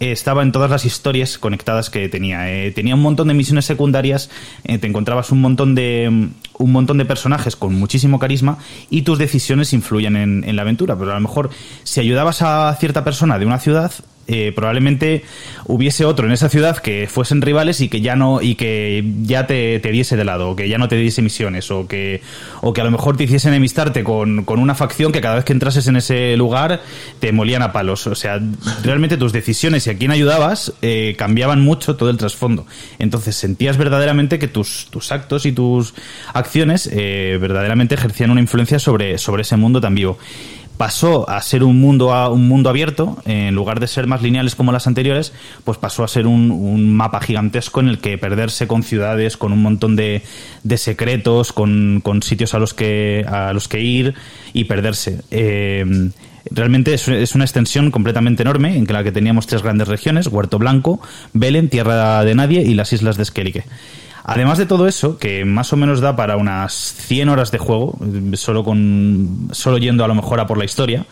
estaba 0.00 0.42
en 0.42 0.50
todas 0.50 0.70
las 0.70 0.84
historias 0.84 1.38
conectadas 1.38 1.90
que 1.90 2.08
tenía. 2.08 2.50
Eh, 2.50 2.72
tenía 2.72 2.94
un 2.94 3.02
montón 3.02 3.28
de 3.28 3.34
misiones 3.34 3.66
secundarias, 3.66 4.30
eh, 4.64 4.78
te 4.78 4.86
encontrabas 4.86 5.30
un 5.30 5.40
montón 5.40 5.74
de 5.74 6.30
un 6.58 6.72
montón 6.72 6.98
de 6.98 7.04
personajes 7.04 7.56
con 7.56 7.74
muchísimo 7.74 8.18
carisma 8.18 8.58
y 8.90 9.02
tus 9.02 9.18
decisiones 9.18 9.72
influyen 9.72 10.16
en, 10.16 10.44
en 10.44 10.56
la 10.56 10.62
aventura. 10.62 10.96
Pero 10.98 11.12
a 11.12 11.14
lo 11.14 11.20
mejor 11.20 11.50
si 11.84 12.00
ayudabas 12.00 12.42
a 12.42 12.74
cierta 12.80 13.04
persona 13.04 13.38
de 13.38 13.46
una 13.46 13.58
ciudad, 13.58 13.92
eh, 14.32 14.52
probablemente 14.54 15.24
hubiese 15.66 16.04
otro 16.04 16.24
en 16.26 16.32
esa 16.32 16.48
ciudad 16.48 16.78
que 16.78 17.08
fuesen 17.08 17.42
rivales 17.42 17.80
y 17.80 17.88
que 17.88 18.00
ya 18.00 18.14
no 18.14 18.40
y 18.40 18.54
que 18.54 19.04
ya 19.22 19.48
te, 19.48 19.80
diese 19.80 20.16
de 20.16 20.24
lado 20.24 20.50
o 20.50 20.56
que 20.56 20.68
ya 20.68 20.78
no 20.78 20.86
te 20.86 20.94
diese 20.94 21.20
misiones 21.20 21.72
o 21.72 21.88
que 21.88 22.22
o 22.60 22.72
que 22.72 22.80
a 22.80 22.84
lo 22.84 22.92
mejor 22.92 23.16
te 23.16 23.24
hiciesen 23.24 23.54
enemistarte 23.54 24.04
con, 24.04 24.44
una 24.46 24.74
facción 24.76 25.10
que 25.10 25.20
cada 25.20 25.34
vez 25.34 25.44
que 25.44 25.52
entrases 25.52 25.88
en 25.88 25.96
ese 25.96 26.36
lugar 26.36 26.80
te 27.18 27.32
molían 27.32 27.62
a 27.62 27.72
palos. 27.72 28.06
O 28.06 28.14
sea 28.14 28.40
realmente 28.84 29.16
tus 29.16 29.32
decisiones 29.32 29.88
y 29.88 29.90
a 29.90 29.98
quién 29.98 30.12
ayudabas 30.12 30.74
eh, 30.80 31.16
cambiaban 31.18 31.60
mucho 31.60 31.96
todo 31.96 32.10
el 32.10 32.16
trasfondo. 32.16 32.66
Entonces 33.00 33.34
sentías 33.34 33.78
verdaderamente 33.78 34.38
que 34.38 34.46
tus, 34.46 34.86
tus 34.90 35.10
actos 35.10 35.44
y 35.44 35.50
tus 35.50 35.92
acciones 36.32 36.88
eh, 36.92 37.36
verdaderamente 37.40 37.96
ejercían 37.96 38.30
una 38.30 38.40
influencia 38.40 38.78
sobre, 38.78 39.18
sobre 39.18 39.42
ese 39.42 39.56
mundo 39.56 39.80
tan 39.80 39.96
vivo 39.96 40.18
pasó 40.80 41.28
a 41.28 41.42
ser 41.42 41.62
un 41.62 41.78
mundo, 41.78 42.14
a, 42.14 42.30
un 42.30 42.48
mundo 42.48 42.70
abierto, 42.70 43.18
en 43.26 43.54
lugar 43.54 43.80
de 43.80 43.86
ser 43.86 44.06
más 44.06 44.22
lineales 44.22 44.54
como 44.54 44.72
las 44.72 44.86
anteriores, 44.86 45.34
pues 45.62 45.76
pasó 45.76 46.04
a 46.04 46.08
ser 46.08 46.26
un, 46.26 46.94
mapa 46.94 47.20
gigantesco 47.20 47.80
en 47.80 47.88
el 47.88 47.98
que 47.98 48.16
perderse 48.16 48.66
con 48.66 48.82
ciudades, 48.82 49.36
con 49.36 49.52
un 49.52 49.60
montón 49.60 49.94
de, 49.94 50.22
de 50.62 50.78
secretos, 50.78 51.52
con, 51.52 52.00
con, 52.02 52.22
sitios 52.22 52.54
a 52.54 52.58
los 52.58 52.72
que, 52.72 53.26
a 53.28 53.52
los 53.52 53.68
que 53.68 53.82
ir 53.82 54.14
y 54.54 54.64
perderse. 54.64 55.20
Eh, 55.30 55.84
realmente 56.50 56.94
es, 56.94 57.34
una 57.34 57.44
extensión 57.44 57.90
completamente 57.90 58.42
enorme 58.42 58.78
en 58.78 58.86
la 58.86 59.04
que 59.04 59.12
teníamos 59.12 59.46
tres 59.46 59.62
grandes 59.62 59.86
regiones, 59.86 60.28
Huerto 60.28 60.58
Blanco, 60.58 61.02
Belén, 61.34 61.68
Tierra 61.68 62.24
de 62.24 62.34
Nadie 62.34 62.62
y 62.62 62.72
las 62.72 62.94
Islas 62.94 63.18
de 63.18 63.26
Skellige. 63.26 63.64
Además 64.24 64.58
de 64.58 64.66
todo 64.66 64.86
eso, 64.86 65.18
que 65.18 65.44
más 65.44 65.72
o 65.72 65.76
menos 65.76 66.00
da 66.00 66.16
para 66.16 66.36
unas 66.36 66.74
100 66.74 67.28
horas 67.28 67.50
de 67.50 67.58
juego, 67.58 67.98
solo, 68.34 68.64
con, 68.64 69.48
solo 69.52 69.78
yendo 69.78 70.04
a 70.04 70.08
lo 70.08 70.14
mejor 70.14 70.40
a 70.40 70.46
por 70.46 70.58
la 70.58 70.64
historia, 70.64 71.06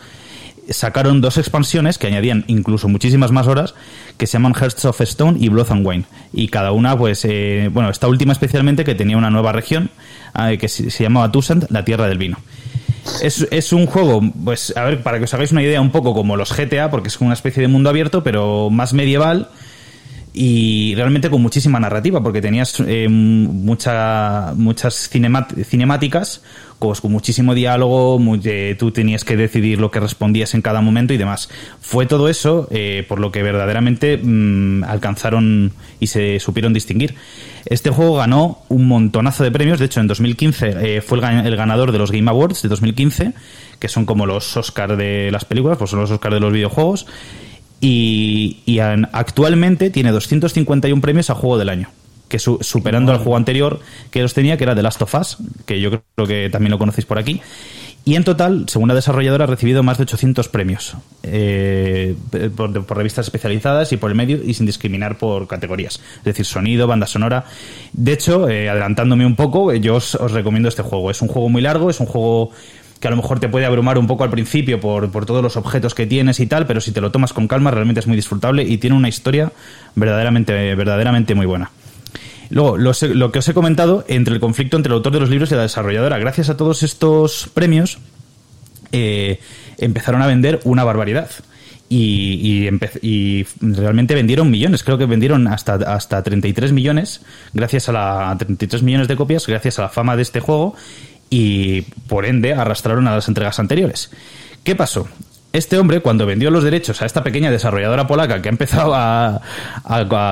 sacaron 0.69 1.21
dos 1.21 1.37
expansiones 1.37 1.97
que 1.97 2.07
añadían 2.07 2.43
incluso 2.47 2.87
muchísimas 2.87 3.31
más 3.31 3.47
horas, 3.47 3.73
que 4.17 4.27
se 4.27 4.33
llaman 4.33 4.53
Hearts 4.53 4.85
of 4.85 5.01
Stone 5.01 5.37
y 5.39 5.49
Blood 5.49 5.71
and 5.71 5.85
Wine. 5.85 6.03
Y 6.33 6.49
cada 6.49 6.71
una, 6.71 6.97
pues, 6.97 7.25
eh, 7.25 7.69
bueno, 7.71 7.89
esta 7.89 8.07
última 8.07 8.33
especialmente 8.33 8.83
que 8.83 8.95
tenía 8.95 9.17
una 9.17 9.29
nueva 9.29 9.51
región, 9.51 9.89
eh, 10.39 10.57
que 10.57 10.67
se, 10.67 10.89
llamaba 11.03 11.31
Tusant, 11.31 11.69
la 11.69 11.83
Tierra 11.85 12.07
del 12.07 12.17
Vino. 12.17 12.37
Es, 13.23 13.47
es, 13.49 13.73
un 13.73 13.87
juego, 13.87 14.21
pues, 14.43 14.75
a 14.77 14.83
ver, 14.83 15.01
para 15.01 15.17
que 15.17 15.23
os 15.23 15.33
hagáis 15.33 15.51
una 15.51 15.63
idea, 15.63 15.81
un 15.81 15.91
poco 15.91 16.13
como 16.13 16.35
los 16.35 16.55
GTA, 16.55 16.91
porque 16.91 17.07
es 17.07 17.19
una 17.21 17.33
especie 17.33 17.61
de 17.61 17.67
mundo 17.67 17.89
abierto, 17.89 18.23
pero 18.23 18.69
más 18.69 18.93
medieval 18.93 19.49
y 20.41 20.95
realmente 20.95 21.29
con 21.29 21.41
muchísima 21.41 21.81
narrativa, 21.81 22.23
porque 22.23 22.41
tenías 22.41 22.81
eh, 22.87 23.09
mucha, 23.09 24.53
muchas 24.55 25.09
cinemáticas 25.09 26.41
pues, 26.79 27.01
con 27.01 27.11
muchísimo 27.11 27.53
diálogo, 27.53 28.17
tú 28.77 28.91
tenías 28.91 29.25
que 29.25 29.35
decidir 29.35 29.81
lo 29.81 29.91
que 29.91 29.99
respondías 29.99 30.53
en 30.53 30.61
cada 30.61 30.79
momento 30.79 31.13
y 31.13 31.17
demás. 31.17 31.49
Fue 31.81 32.05
todo 32.05 32.29
eso 32.29 32.69
eh, 32.71 33.05
por 33.09 33.19
lo 33.19 33.33
que 33.33 33.43
verdaderamente 33.43 34.17
mm, 34.17 34.85
alcanzaron 34.85 35.73
y 35.99 36.07
se 36.07 36.39
supieron 36.39 36.71
distinguir. 36.71 37.15
Este 37.65 37.89
juego 37.89 38.15
ganó 38.15 38.59
un 38.69 38.87
montonazo 38.87 39.43
de 39.43 39.51
premios, 39.51 39.77
de 39.77 39.87
hecho 39.87 39.99
en 39.99 40.07
2015 40.07 40.75
eh, 40.79 41.01
fue 41.01 41.17
el, 41.17 41.47
el 41.47 41.57
ganador 41.57 41.91
de 41.91 41.97
los 41.97 42.13
Game 42.13 42.31
Awards 42.31 42.61
de 42.61 42.69
2015, 42.69 43.33
que 43.77 43.89
son 43.89 44.05
como 44.05 44.25
los 44.25 44.55
Oscars 44.55 44.97
de 44.97 45.31
las 45.33 45.43
películas, 45.43 45.77
pues 45.77 45.89
son 45.89 45.99
los 45.99 46.11
Oscars 46.11 46.35
de 46.35 46.39
los 46.39 46.53
videojuegos 46.53 47.07
y, 47.81 48.79
actualmente 49.11 49.89
tiene 49.89 50.11
251 50.11 51.01
premios 51.01 51.29
a 51.29 51.35
juego 51.35 51.57
del 51.57 51.69
año 51.69 51.89
que 52.27 52.37
superando 52.37 53.11
al 53.11 53.17
juego 53.17 53.37
anterior 53.37 53.79
que 54.11 54.21
los 54.21 54.35
tenía, 54.35 54.55
que 54.55 54.63
era 54.63 54.75
The 54.75 54.83
Last 54.83 55.01
of 55.01 55.15
Us, 55.15 55.37
que 55.65 55.81
yo 55.81 55.89
creo 55.89 56.27
que 56.27 56.49
también 56.51 56.69
lo 56.69 56.77
conocéis 56.77 57.07
por 57.07 57.17
aquí. 57.17 57.41
Y 58.05 58.15
en 58.15 58.23
total, 58.23 58.65
según 58.67 58.87
la 58.87 58.95
desarrolladora, 58.95 59.43
ha 59.43 59.47
recibido 59.47 59.83
más 59.83 59.97
de 59.97 60.03
800 60.03 60.47
premios 60.47 60.95
eh, 61.21 62.15
por, 62.55 62.71
revistas 62.97 63.27
especializadas 63.27 63.91
y 63.91 63.97
por 63.97 64.09
el 64.09 64.15
medio 64.15 64.41
y 64.43 64.53
sin 64.53 64.65
discriminar 64.65 65.17
por 65.17 65.47
categorías. 65.47 65.99
Es 66.17 66.23
decir, 66.23 66.45
sonido, 66.45 66.87
banda 66.87 67.05
sonora. 67.05 67.45
De 67.93 68.13
hecho, 68.13 68.49
eh, 68.49 68.69
adelantándome 68.69 69.25
un 69.25 69.35
poco, 69.35 69.73
yo 69.73 69.95
os, 69.95 70.13
recomiendo 70.31 70.69
este 70.69 70.81
juego. 70.81 71.11
Es 71.11 71.21
un 71.21 71.27
juego 71.27 71.49
muy 71.49 71.61
largo, 71.61 71.89
es 71.89 71.99
un 71.99 72.07
juego 72.07 72.51
que 72.99 73.07
a 73.07 73.11
lo 73.11 73.17
mejor 73.17 73.39
te 73.39 73.47
puede 73.47 73.65
abrumar 73.65 73.97
un 73.97 74.07
poco 74.07 74.23
al 74.23 74.29
principio 74.29 74.79
por, 74.79 75.09
por, 75.11 75.25
todos 75.25 75.41
los 75.41 75.55
objetos 75.55 75.95
que 75.95 76.05
tienes 76.05 76.39
y 76.39 76.47
tal, 76.47 76.65
pero 76.67 76.81
si 76.81 76.91
te 76.91 77.01
lo 77.01 77.11
tomas 77.11 77.33
con 77.33 77.47
calma 77.47 77.71
realmente 77.71 77.99
es 78.01 78.07
muy 78.07 78.15
disfrutable 78.15 78.63
y 78.63 78.77
tiene 78.77 78.95
una 78.95 79.07
historia 79.07 79.51
verdaderamente, 79.95 80.75
verdaderamente 80.75 81.33
muy 81.33 81.45
buena. 81.45 81.71
Luego, 82.49 82.77
lo, 82.77 83.31
que 83.31 83.39
os 83.39 83.47
he 83.47 83.53
comentado 83.53 84.03
entre 84.07 84.33
el 84.33 84.39
conflicto 84.39 84.75
entre 84.75 84.91
el 84.91 84.97
autor 84.97 85.13
de 85.13 85.19
los 85.19 85.29
libros 85.29 85.51
y 85.51 85.55
la 85.55 85.61
desarrolladora. 85.61 86.17
Gracias 86.17 86.49
a 86.49 86.57
todos 86.57 86.81
estos 86.81 87.49
premios, 87.53 87.99
eh, 88.91 89.39
empezaron 89.77 90.21
a 90.21 90.27
vender 90.27 90.59
una 90.63 90.83
barbaridad. 90.83 91.29
Y, 91.91 92.69
y, 93.01 93.47
realmente 93.61 94.13
vendieron 94.13 94.51
millones, 94.51 94.83
creo 94.83 94.99
que 94.99 95.07
vendieron 95.07 95.47
hasta, 95.47 95.73
hasta 95.73 96.21
33 96.21 96.71
millones, 96.71 97.21
gracias 97.51 97.89
a 97.89 97.93
la 97.93 98.35
33 98.37 98.83
millones 98.83 99.07
de 99.07 99.15
copias, 99.15 99.47
gracias 99.47 99.79
a 99.79 99.83
la 99.83 99.89
fama 99.89 100.15
de 100.15 100.21
este 100.21 100.39
juego 100.39 100.75
y 101.29 101.81
por 101.81 102.25
ende 102.25 102.53
arrastraron 102.53 103.07
a 103.07 103.15
las 103.15 103.27
entregas 103.27 103.59
anteriores. 103.59 104.11
¿Qué 104.63 104.75
pasó? 104.75 105.07
este 105.51 105.79
hombre, 105.79 106.01
cuando 106.01 106.25
vendió 106.25 106.51
los 106.51 106.63
derechos 106.63 107.01
a 107.01 107.05
esta 107.05 107.23
pequeña 107.23 107.49
desarrolladora 107.49 108.05
polaca 108.05 108.41
que 108.41 108.49
ha 108.49 108.51
empezado 108.51 108.93
a, 108.95 109.41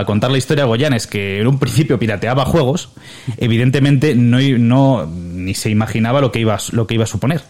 contar 0.05 0.31
la 0.31 0.37
historia 0.37 0.63
a 0.63 0.67
Goyanes, 0.67 1.07
que 1.07 1.41
en 1.41 1.47
un 1.47 1.57
principio 1.57 1.97
pirateaba 1.97 2.45
juegos, 2.45 2.89
evidentemente 3.37 4.13
no, 4.15 4.39
no 4.39 5.05
ni 5.07 5.53
se 5.53 5.69
imaginaba 5.69 6.21
lo 6.21 6.31
que 6.31 6.39
iba, 6.39 6.57
lo 6.71 6.85
que 6.85 6.93
iba 6.95 7.05
a 7.05 7.07
suponer. 7.07 7.41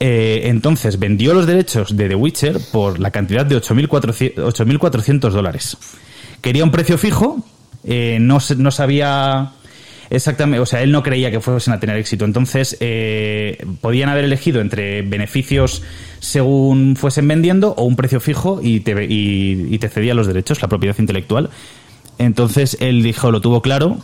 Eh, 0.00 0.42
entonces 0.44 1.00
vendió 1.00 1.34
los 1.34 1.46
derechos 1.46 1.96
de 1.96 2.08
The 2.08 2.14
Witcher 2.14 2.60
por 2.70 3.00
la 3.00 3.10
cantidad 3.10 3.44
de 3.44 3.56
8.400 3.56 5.30
dólares. 5.30 5.76
Quería 6.40 6.62
un 6.62 6.70
precio 6.70 6.96
fijo, 6.96 7.44
eh, 7.82 8.18
no, 8.20 8.38
no 8.56 8.70
sabía 8.70 9.52
Exactamente, 10.10 10.60
o 10.60 10.66
sea, 10.66 10.82
él 10.82 10.90
no 10.90 11.02
creía 11.02 11.30
que 11.30 11.40
fuesen 11.40 11.74
a 11.74 11.80
tener 11.80 11.96
éxito. 11.96 12.24
Entonces, 12.24 12.76
eh, 12.80 13.64
podían 13.80 14.08
haber 14.08 14.24
elegido 14.24 14.60
entre 14.60 15.02
beneficios 15.02 15.82
según 16.20 16.96
fuesen 16.96 17.28
vendiendo 17.28 17.74
o 17.76 17.84
un 17.84 17.96
precio 17.96 18.20
fijo 18.20 18.60
y 18.62 18.80
te, 18.80 19.06
y, 19.08 19.78
te 19.78 19.88
cedía 19.88 20.14
los 20.14 20.26
derechos, 20.26 20.62
la 20.62 20.68
propiedad 20.68 20.96
intelectual. 20.98 21.50
Entonces, 22.18 22.76
él 22.80 23.02
dijo, 23.02 23.30
lo 23.30 23.40
tuvo 23.40 23.62
claro, 23.62 23.98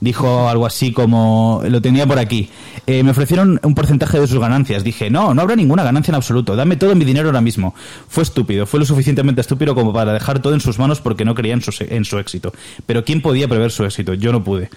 dijo 0.00 0.48
algo 0.48 0.66
así 0.66 0.90
como 0.92 1.62
lo 1.68 1.82
tenía 1.82 2.06
por 2.06 2.18
aquí. 2.18 2.48
Eh, 2.86 3.02
me 3.04 3.10
ofrecieron 3.10 3.60
un 3.62 3.74
porcentaje 3.74 4.18
de 4.18 4.26
sus 4.26 4.40
ganancias. 4.40 4.82
Dije, 4.82 5.10
no, 5.10 5.34
no 5.34 5.42
habrá 5.42 5.54
ninguna 5.54 5.84
ganancia 5.84 6.10
en 6.12 6.16
absoluto. 6.16 6.56
Dame 6.56 6.76
todo 6.76 6.94
mi 6.96 7.04
dinero 7.04 7.28
ahora 7.28 7.42
mismo. 7.42 7.74
Fue 8.08 8.22
estúpido, 8.22 8.66
fue 8.66 8.80
lo 8.80 8.86
suficientemente 8.86 9.42
estúpido 9.42 9.74
como 9.74 9.92
para 9.92 10.12
dejar 10.12 10.40
todo 10.40 10.54
en 10.54 10.60
sus 10.60 10.78
manos 10.78 11.00
porque 11.00 11.24
no 11.24 11.34
creía 11.34 11.54
en 11.54 11.60
su, 11.60 11.72
en 11.78 12.04
su 12.04 12.18
éxito. 12.18 12.52
Pero 12.86 13.04
¿quién 13.04 13.20
podía 13.20 13.46
prever 13.46 13.70
su 13.70 13.84
éxito? 13.84 14.14
Yo 14.14 14.32
no 14.32 14.42
pude. 14.42 14.70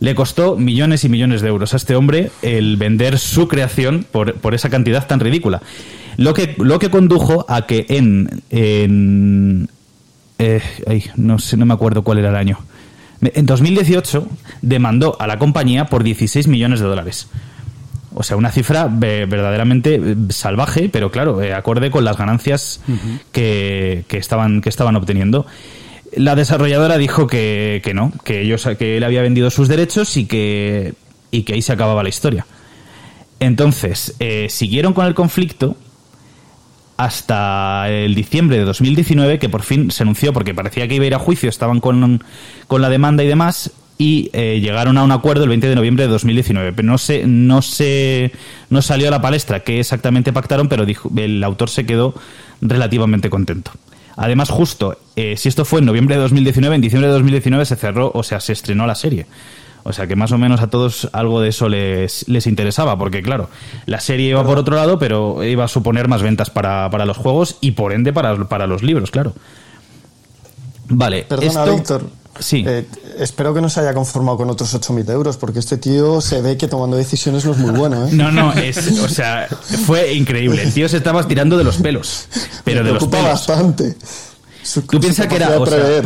Le 0.00 0.14
costó 0.14 0.56
millones 0.56 1.04
y 1.04 1.08
millones 1.08 1.42
de 1.42 1.48
euros 1.48 1.74
a 1.74 1.76
este 1.76 1.94
hombre 1.94 2.30
el 2.42 2.76
vender 2.76 3.18
su 3.18 3.48
creación 3.48 4.06
por, 4.10 4.34
por 4.34 4.54
esa 4.54 4.70
cantidad 4.70 5.06
tan 5.06 5.20
ridícula. 5.20 5.62
Lo 6.16 6.34
que, 6.34 6.54
lo 6.58 6.78
que 6.78 6.90
condujo 6.90 7.46
a 7.48 7.66
que 7.66 7.86
en... 7.88 8.42
en 8.50 9.68
eh, 10.38 10.62
no, 11.16 11.38
sé, 11.38 11.58
no 11.58 11.66
me 11.66 11.74
acuerdo 11.74 12.02
cuál 12.02 12.18
era 12.18 12.30
el 12.30 12.36
año. 12.36 12.58
En 13.20 13.44
2018 13.44 14.26
demandó 14.62 15.16
a 15.20 15.26
la 15.26 15.38
compañía 15.38 15.86
por 15.86 16.02
16 16.02 16.48
millones 16.48 16.80
de 16.80 16.86
dólares. 16.86 17.28
O 18.14 18.22
sea, 18.22 18.36
una 18.36 18.50
cifra 18.50 18.88
verdaderamente 18.90 19.94
eh, 19.94 20.16
salvaje, 20.30 20.88
pero 20.88 21.10
claro, 21.10 21.42
eh, 21.42 21.52
acorde 21.52 21.90
con 21.90 22.04
las 22.04 22.16
ganancias 22.16 22.80
que, 23.32 24.04
que, 24.08 24.16
estaban, 24.16 24.62
que 24.62 24.70
estaban 24.70 24.96
obteniendo. 24.96 25.46
La 26.16 26.34
desarrolladora 26.34 26.98
dijo 26.98 27.26
que, 27.26 27.80
que 27.84 27.94
no, 27.94 28.12
que 28.24 28.42
ellos 28.42 28.68
que 28.78 28.96
él 28.96 29.04
había 29.04 29.22
vendido 29.22 29.50
sus 29.50 29.68
derechos 29.68 30.16
y 30.16 30.26
que, 30.26 30.94
y 31.30 31.42
que 31.42 31.54
ahí 31.54 31.62
se 31.62 31.72
acababa 31.72 32.02
la 32.02 32.08
historia. 32.08 32.46
Entonces, 33.38 34.14
eh, 34.18 34.48
siguieron 34.50 34.92
con 34.92 35.06
el 35.06 35.14
conflicto 35.14 35.76
hasta 36.96 37.88
el 37.88 38.14
diciembre 38.14 38.58
de 38.58 38.64
2019, 38.64 39.38
que 39.38 39.48
por 39.48 39.62
fin 39.62 39.90
se 39.90 40.02
anunció, 40.02 40.34
porque 40.34 40.52
parecía 40.52 40.86
que 40.86 40.96
iba 40.96 41.04
a 41.04 41.06
ir 41.06 41.14
a 41.14 41.18
juicio, 41.18 41.48
estaban 41.48 41.80
con, 41.80 42.22
con 42.66 42.82
la 42.82 42.90
demanda 42.90 43.24
y 43.24 43.26
demás, 43.26 43.72
y 43.96 44.30
eh, 44.34 44.60
llegaron 44.60 44.98
a 44.98 45.04
un 45.04 45.12
acuerdo 45.12 45.44
el 45.44 45.48
20 45.48 45.68
de 45.68 45.74
noviembre 45.74 46.04
de 46.04 46.10
2019. 46.10 46.74
Pero 46.74 46.86
no 46.86 46.98
se, 46.98 47.26
no 47.26 47.62
se, 47.62 48.32
no 48.68 48.82
salió 48.82 49.08
a 49.08 49.10
la 49.10 49.22
palestra 49.22 49.60
qué 49.60 49.80
exactamente 49.80 50.32
pactaron, 50.32 50.68
pero 50.68 50.84
dijo, 50.84 51.10
el 51.16 51.42
autor 51.42 51.70
se 51.70 51.86
quedó 51.86 52.14
relativamente 52.60 53.30
contento. 53.30 53.72
Además, 54.20 54.50
justo, 54.50 54.98
eh, 55.16 55.38
si 55.38 55.48
esto 55.48 55.64
fue 55.64 55.80
en 55.80 55.86
noviembre 55.86 56.14
de 56.14 56.20
2019, 56.20 56.74
en 56.74 56.82
diciembre 56.82 57.08
de 57.08 57.14
2019 57.14 57.64
se 57.64 57.74
cerró, 57.74 58.12
o 58.14 58.22
sea, 58.22 58.38
se 58.38 58.52
estrenó 58.52 58.86
la 58.86 58.94
serie. 58.94 59.24
O 59.82 59.94
sea 59.94 60.06
que 60.06 60.14
más 60.14 60.30
o 60.30 60.36
menos 60.36 60.60
a 60.60 60.66
todos 60.66 61.08
algo 61.14 61.40
de 61.40 61.48
eso 61.48 61.70
les, 61.70 62.28
les 62.28 62.46
interesaba, 62.46 62.98
porque 62.98 63.22
claro, 63.22 63.48
la 63.86 63.98
serie 63.98 64.28
iba 64.28 64.44
por 64.44 64.58
otro 64.58 64.76
lado, 64.76 64.98
pero 64.98 65.42
iba 65.42 65.64
a 65.64 65.68
suponer 65.68 66.06
más 66.06 66.20
ventas 66.20 66.50
para, 66.50 66.90
para 66.90 67.06
los 67.06 67.16
juegos 67.16 67.56
y 67.62 67.70
por 67.70 67.94
ende 67.94 68.12
para, 68.12 68.44
para 68.44 68.66
los 68.66 68.82
libros, 68.82 69.10
claro. 69.10 69.32
Vale. 70.90 71.24
Perdona, 71.26 71.64
Víctor. 71.64 72.02
Sí. 72.40 72.64
Eh, 72.66 72.86
espero 73.18 73.54
que 73.54 73.60
no 73.60 73.68
se 73.68 73.80
haya 73.80 73.94
conformado 73.94 74.38
con 74.38 74.50
otros 74.50 74.74
8.000 74.74 75.10
euros, 75.10 75.36
porque 75.36 75.60
este 75.60 75.76
tío 75.76 76.20
se 76.20 76.42
ve 76.42 76.56
que 76.56 76.66
tomando 76.66 76.96
decisiones 76.96 77.44
no 77.44 77.52
es 77.52 77.58
muy 77.58 77.70
bueno. 77.70 78.06
¿eh? 78.06 78.10
No, 78.12 78.32
no, 78.32 78.52
es, 78.54 78.98
o 79.00 79.08
sea, 79.08 79.46
fue 79.86 80.14
increíble. 80.14 80.62
El 80.62 80.72
tío 80.72 80.88
se 80.88 80.96
estaba 80.96 81.26
tirando 81.28 81.56
de 81.56 81.64
los 81.64 81.76
pelos. 81.76 82.26
Pero 82.64 82.82
de 82.82 82.92
los 82.92 83.06
pelos. 83.06 83.24
bastante. 83.24 83.94
Tú 84.88 85.00
piensas 85.00 85.26
que 85.26 85.36
era. 85.36 85.58
O 85.58 85.66
sea, 85.66 86.02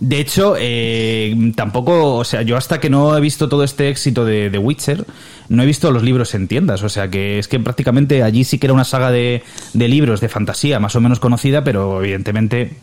de 0.00 0.18
hecho, 0.18 0.54
eh, 0.58 1.52
tampoco, 1.54 2.16
o 2.16 2.24
sea, 2.24 2.40
yo 2.40 2.56
hasta 2.56 2.80
que 2.80 2.88
no 2.88 3.14
he 3.14 3.20
visto 3.20 3.50
todo 3.50 3.62
este 3.62 3.90
éxito 3.90 4.24
de, 4.24 4.48
The 4.48 4.56
Witcher, 4.56 5.04
no 5.50 5.62
he 5.62 5.66
visto 5.66 5.90
los 5.90 6.02
libros 6.02 6.34
en 6.34 6.48
tiendas. 6.48 6.82
O 6.82 6.88
sea, 6.88 7.08
que 7.10 7.38
es 7.38 7.48
que 7.48 7.60
prácticamente 7.60 8.22
allí 8.22 8.44
sí 8.44 8.58
que 8.58 8.66
era 8.66 8.72
una 8.72 8.84
saga 8.84 9.10
de, 9.10 9.42
de 9.74 9.88
libros 9.88 10.22
de 10.22 10.30
fantasía 10.30 10.80
más 10.80 10.96
o 10.96 11.00
menos 11.02 11.20
conocida, 11.20 11.64
pero 11.64 12.02
evidentemente 12.02 12.78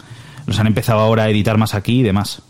los 0.46 0.60
han 0.60 0.68
empezado 0.68 1.00
ahora 1.00 1.24
a 1.24 1.30
editar 1.30 1.58
más 1.58 1.74
aquí 1.74 2.00
y 2.00 2.04
demás. 2.04 2.44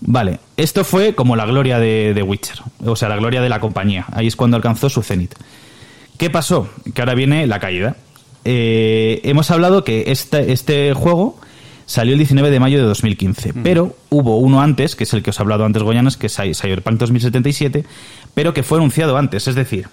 Vale, 0.00 0.40
esto 0.56 0.84
fue 0.84 1.14
como 1.14 1.36
la 1.36 1.44
gloria 1.44 1.78
de, 1.78 2.12
The 2.14 2.22
Witcher, 2.22 2.58
o 2.84 2.96
sea, 2.96 3.08
la 3.08 3.16
gloria 3.16 3.40
de 3.42 3.48
la 3.48 3.60
compañía. 3.60 4.06
Ahí 4.12 4.26
es 4.26 4.36
cuando 4.36 4.56
alcanzó 4.56 4.88
su 4.88 5.02
cenit. 5.02 5.34
¿Qué 6.16 6.30
pasó? 6.30 6.68
Que 6.94 7.02
ahora 7.02 7.14
viene 7.14 7.46
la 7.46 7.60
caída. 7.60 7.96
Eh, 8.44 9.20
hemos 9.24 9.50
hablado 9.50 9.84
que 9.84 10.04
este, 10.08 10.52
este 10.52 10.94
juego 10.94 11.38
salió 11.84 12.12
el 12.12 12.18
19 12.18 12.50
de 12.50 12.60
mayo 12.60 12.78
de 12.78 12.84
2015, 12.84 13.52
mm. 13.52 13.62
pero 13.62 13.96
hubo 14.08 14.38
uno 14.38 14.62
antes, 14.62 14.96
que 14.96 15.04
es 15.04 15.12
el 15.12 15.22
que 15.22 15.30
os 15.30 15.38
he 15.38 15.42
hablado 15.42 15.64
antes, 15.64 15.82
Goyanas, 15.82 16.16
que 16.16 16.28
es 16.28 16.36
Cyberpunk 16.36 16.98
2077, 16.98 17.84
pero 18.32 18.54
que 18.54 18.62
fue 18.62 18.78
anunciado 18.78 19.16
antes, 19.16 19.48
es 19.48 19.54
decir, 19.54 19.88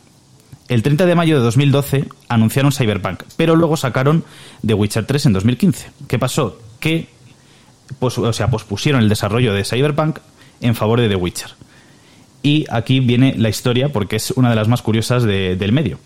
el 0.68 0.84
30 0.84 1.06
de 1.06 1.16
mayo 1.16 1.38
de 1.38 1.44
2012 1.44 2.06
anunciaron 2.30 2.72
Cyberpunk, 2.72 3.24
pero 3.36 3.56
luego 3.56 3.78
sacaron 3.78 4.24
The 4.66 4.74
Witcher 4.74 5.06
3 5.06 5.28
en 5.28 5.34
2015. 5.34 5.92
¿Qué 6.08 6.20
pasó? 6.20 6.60
Que 6.80 7.08
pues, 8.00 8.18
o 8.18 8.34
sea, 8.34 8.50
pospusieron 8.50 9.02
el 9.02 9.10
desarrollo 9.10 9.54
de 9.54 9.64
Cyberpunk 9.64 10.20
en 10.62 10.76
favor 10.76 11.02
de 11.02 11.10
The 11.10 11.16
Witcher. 11.16 11.52
Y 12.44 12.66
aquí 12.70 13.00
viene 13.00 13.36
la 13.38 13.50
historia 13.50 13.90
porque 13.90 14.16
es 14.16 14.32
una 14.32 14.50
de 14.50 14.56
las 14.56 14.68
más 14.68 14.82
curiosas 14.82 15.24
del 15.24 15.72
medio. 15.72 16.00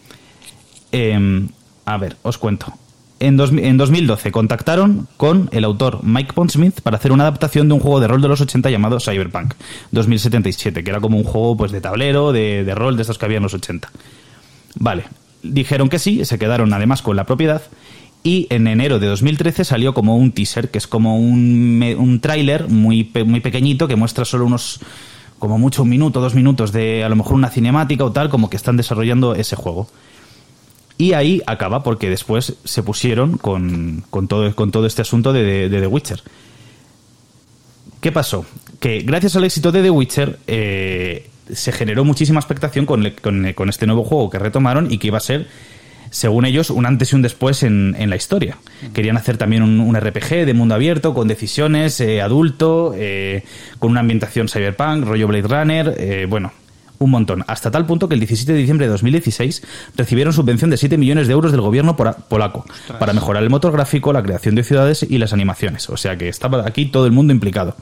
Em, 0.92 1.50
a 1.86 1.98
ver, 1.98 2.18
os 2.24 2.38
cuento. 2.38 2.74
En, 3.20 3.40
en, 3.40 3.78
2012 3.78 4.32
contactaron 4.32 5.08
con 5.18 5.48
el 5.52 5.64
autor 5.64 6.00
Mike 6.04 6.34
Pondsmith 6.34 6.82
para 6.82 6.98
hacer 6.98 7.12
una 7.12 7.24
adaptación 7.24 7.68
de 7.68 7.76
un 7.76 7.80
juego 7.80 8.00
de 8.00 8.08
rol 8.08 8.22
de 8.22 8.28
los 8.28 8.42
80 8.42 8.72
llamado 8.72 9.00
Cyberpunk 9.00 9.54
2077, 9.92 10.84
que 10.84 10.90
era 10.90 11.00
como 11.00 11.18
un 11.18 11.24
juego 11.24 11.56
pues 11.56 11.72
de 11.72 11.82
tablero, 11.82 12.32
de, 12.32 12.64
de 12.64 12.74
rol 12.74 12.96
de 12.96 13.04
estos 13.04 13.20
que 13.20 13.26
había 13.26 13.38
en 13.38 13.44
los 13.44 13.54
80. 13.54 13.92
Vale, 14.76 15.04
dijeron 15.44 15.90
que 15.90 16.00
sí, 16.00 16.26
se 16.26 16.40
quedaron 16.40 16.74
además 16.74 17.04
con 17.04 17.16
la 17.16 17.26
propiedad 17.26 17.62
y 18.24 18.48
en 18.50 18.68
enero 18.68 19.00
de 19.00 19.08
2013 19.08 19.66
salió 19.66 19.94
como 19.94 20.16
un 20.16 20.32
teaser, 20.32 20.70
que 20.70 20.78
es 20.78 20.88
como 20.88 21.18
un, 21.18 21.84
un 21.98 22.20
tráiler 22.20 22.68
muy, 22.68 23.10
muy 23.26 23.40
pequeñito 23.40 23.88
que 23.88 23.96
muestra 23.96 24.26
solo 24.26 24.46
unos, 24.46 24.80
como 25.40 25.58
mucho 25.58 25.84
un 25.84 25.90
minuto, 25.90 26.22
dos 26.22 26.36
minutos 26.36 26.72
de 26.72 27.04
a 27.04 27.10
lo 27.10 27.16
mejor 27.16 27.34
una 27.34 27.50
cinemática 27.50 28.06
o 28.06 28.12
tal, 28.12 28.30
como 28.30 28.50
que 28.50 28.58
están 28.58 28.78
desarrollando 28.78 29.34
ese 29.34 29.56
juego. 29.56 29.88
Y 31.00 31.14
ahí 31.14 31.42
acaba 31.48 31.82
porque 31.82 32.12
después 32.12 32.58
se 32.64 32.84
pusieron 32.84 33.40
con, 33.40 34.04
con, 34.12 34.28
todo, 34.28 34.56
con 34.56 34.70
todo 34.70 34.86
este 34.86 35.02
asunto 35.02 35.34
de, 35.34 35.68
The 35.68 35.88
Witcher. 35.88 36.22
¿Qué 38.02 38.12
pasó? 38.12 38.46
Que 38.80 39.00
gracias 39.00 39.36
al 39.36 39.46
éxito 39.46 39.72
de 39.72 39.82
The 39.82 39.90
Witcher 39.90 40.40
eh, 40.46 41.28
se 41.52 41.72
generó 41.72 42.06
muchísima 42.06 42.40
expectación 42.40 42.86
con, 42.86 43.04
con 43.20 43.70
este 43.70 43.88
nuevo 43.88 44.04
juego 44.04 44.30
que 44.30 44.38
retomaron 44.38 44.92
y 44.92 45.00
que 45.00 45.08
iba 45.08 45.18
a 45.18 45.22
ser 45.22 45.48
según 46.12 46.46
ellos, 46.46 46.70
un 46.70 46.86
antes 46.86 47.12
y 47.12 47.16
un 47.16 47.22
después 47.22 47.64
en, 47.64 48.10
la 48.10 48.16
historia. 48.16 48.58
Querían 48.94 49.18
hacer 49.18 49.38
también 49.38 49.64
un, 49.64 49.96
RPG 49.96 50.46
de 50.46 50.54
mundo 50.54 50.76
abierto, 50.76 51.14
con 51.14 51.28
decisiones, 51.28 52.00
eh, 52.02 52.22
adulto, 52.22 52.94
eh, 52.96 53.44
con 53.80 53.92
una 53.92 54.02
ambientación 54.02 54.50
cyberpunk, 54.50 55.06
rollo 55.06 55.28
Blade 55.28 55.48
Runner, 55.48 55.96
eh, 55.98 56.28
bueno, 56.30 56.52
un 57.00 57.12
montón. 57.12 57.46
Hasta 57.48 57.72
tal 57.72 57.86
punto 57.86 58.10
que 58.10 58.16
el 58.16 58.20
17 58.20 58.52
de 58.52 58.60
diciembre 58.60 58.88
de 58.88 58.92
2016 58.92 59.64
recibieron 59.96 60.34
subvención 60.34 60.70
de 60.70 60.78
7 60.78 60.98
millones 60.98 61.28
de 61.28 61.34
euros 61.34 61.52
del 61.52 61.62
gobierno 61.62 61.96
polaco 61.96 62.66
para 63.00 63.14
mejorar 63.14 63.42
el 63.42 63.50
motor 63.50 63.72
gráfico, 63.72 64.12
la 64.12 64.22
creación 64.22 64.54
de 64.56 64.64
ciudades 64.64 65.06
y 65.10 65.18
las 65.18 65.32
animaciones. 65.32 65.90
O 65.90 65.98
sea 65.98 66.18
que 66.18 66.28
estaba 66.28 66.68
aquí 66.68 66.88
todo 66.88 67.06
el 67.06 67.14
mundo 67.14 67.32
implicado. 67.34 67.76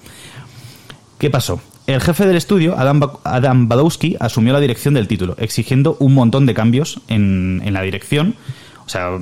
¿Qué 1.17 1.29
pasó? 1.29 1.61
El 1.89 2.01
jefe 2.01 2.27
del 2.27 2.35
estudio, 2.35 2.75
Adam, 2.77 3.67
Badowski, 3.67 4.15
asumió 4.19 4.53
la 4.53 4.59
dirección 4.59 4.93
del 4.93 5.07
título, 5.07 5.35
exigiendo 5.39 5.97
un 5.99 6.13
montón 6.13 6.45
de 6.45 6.53
cambios 6.53 7.01
en, 7.07 7.63
la 7.73 7.81
dirección, 7.81 8.35
o 8.85 8.89
sea, 8.89 9.17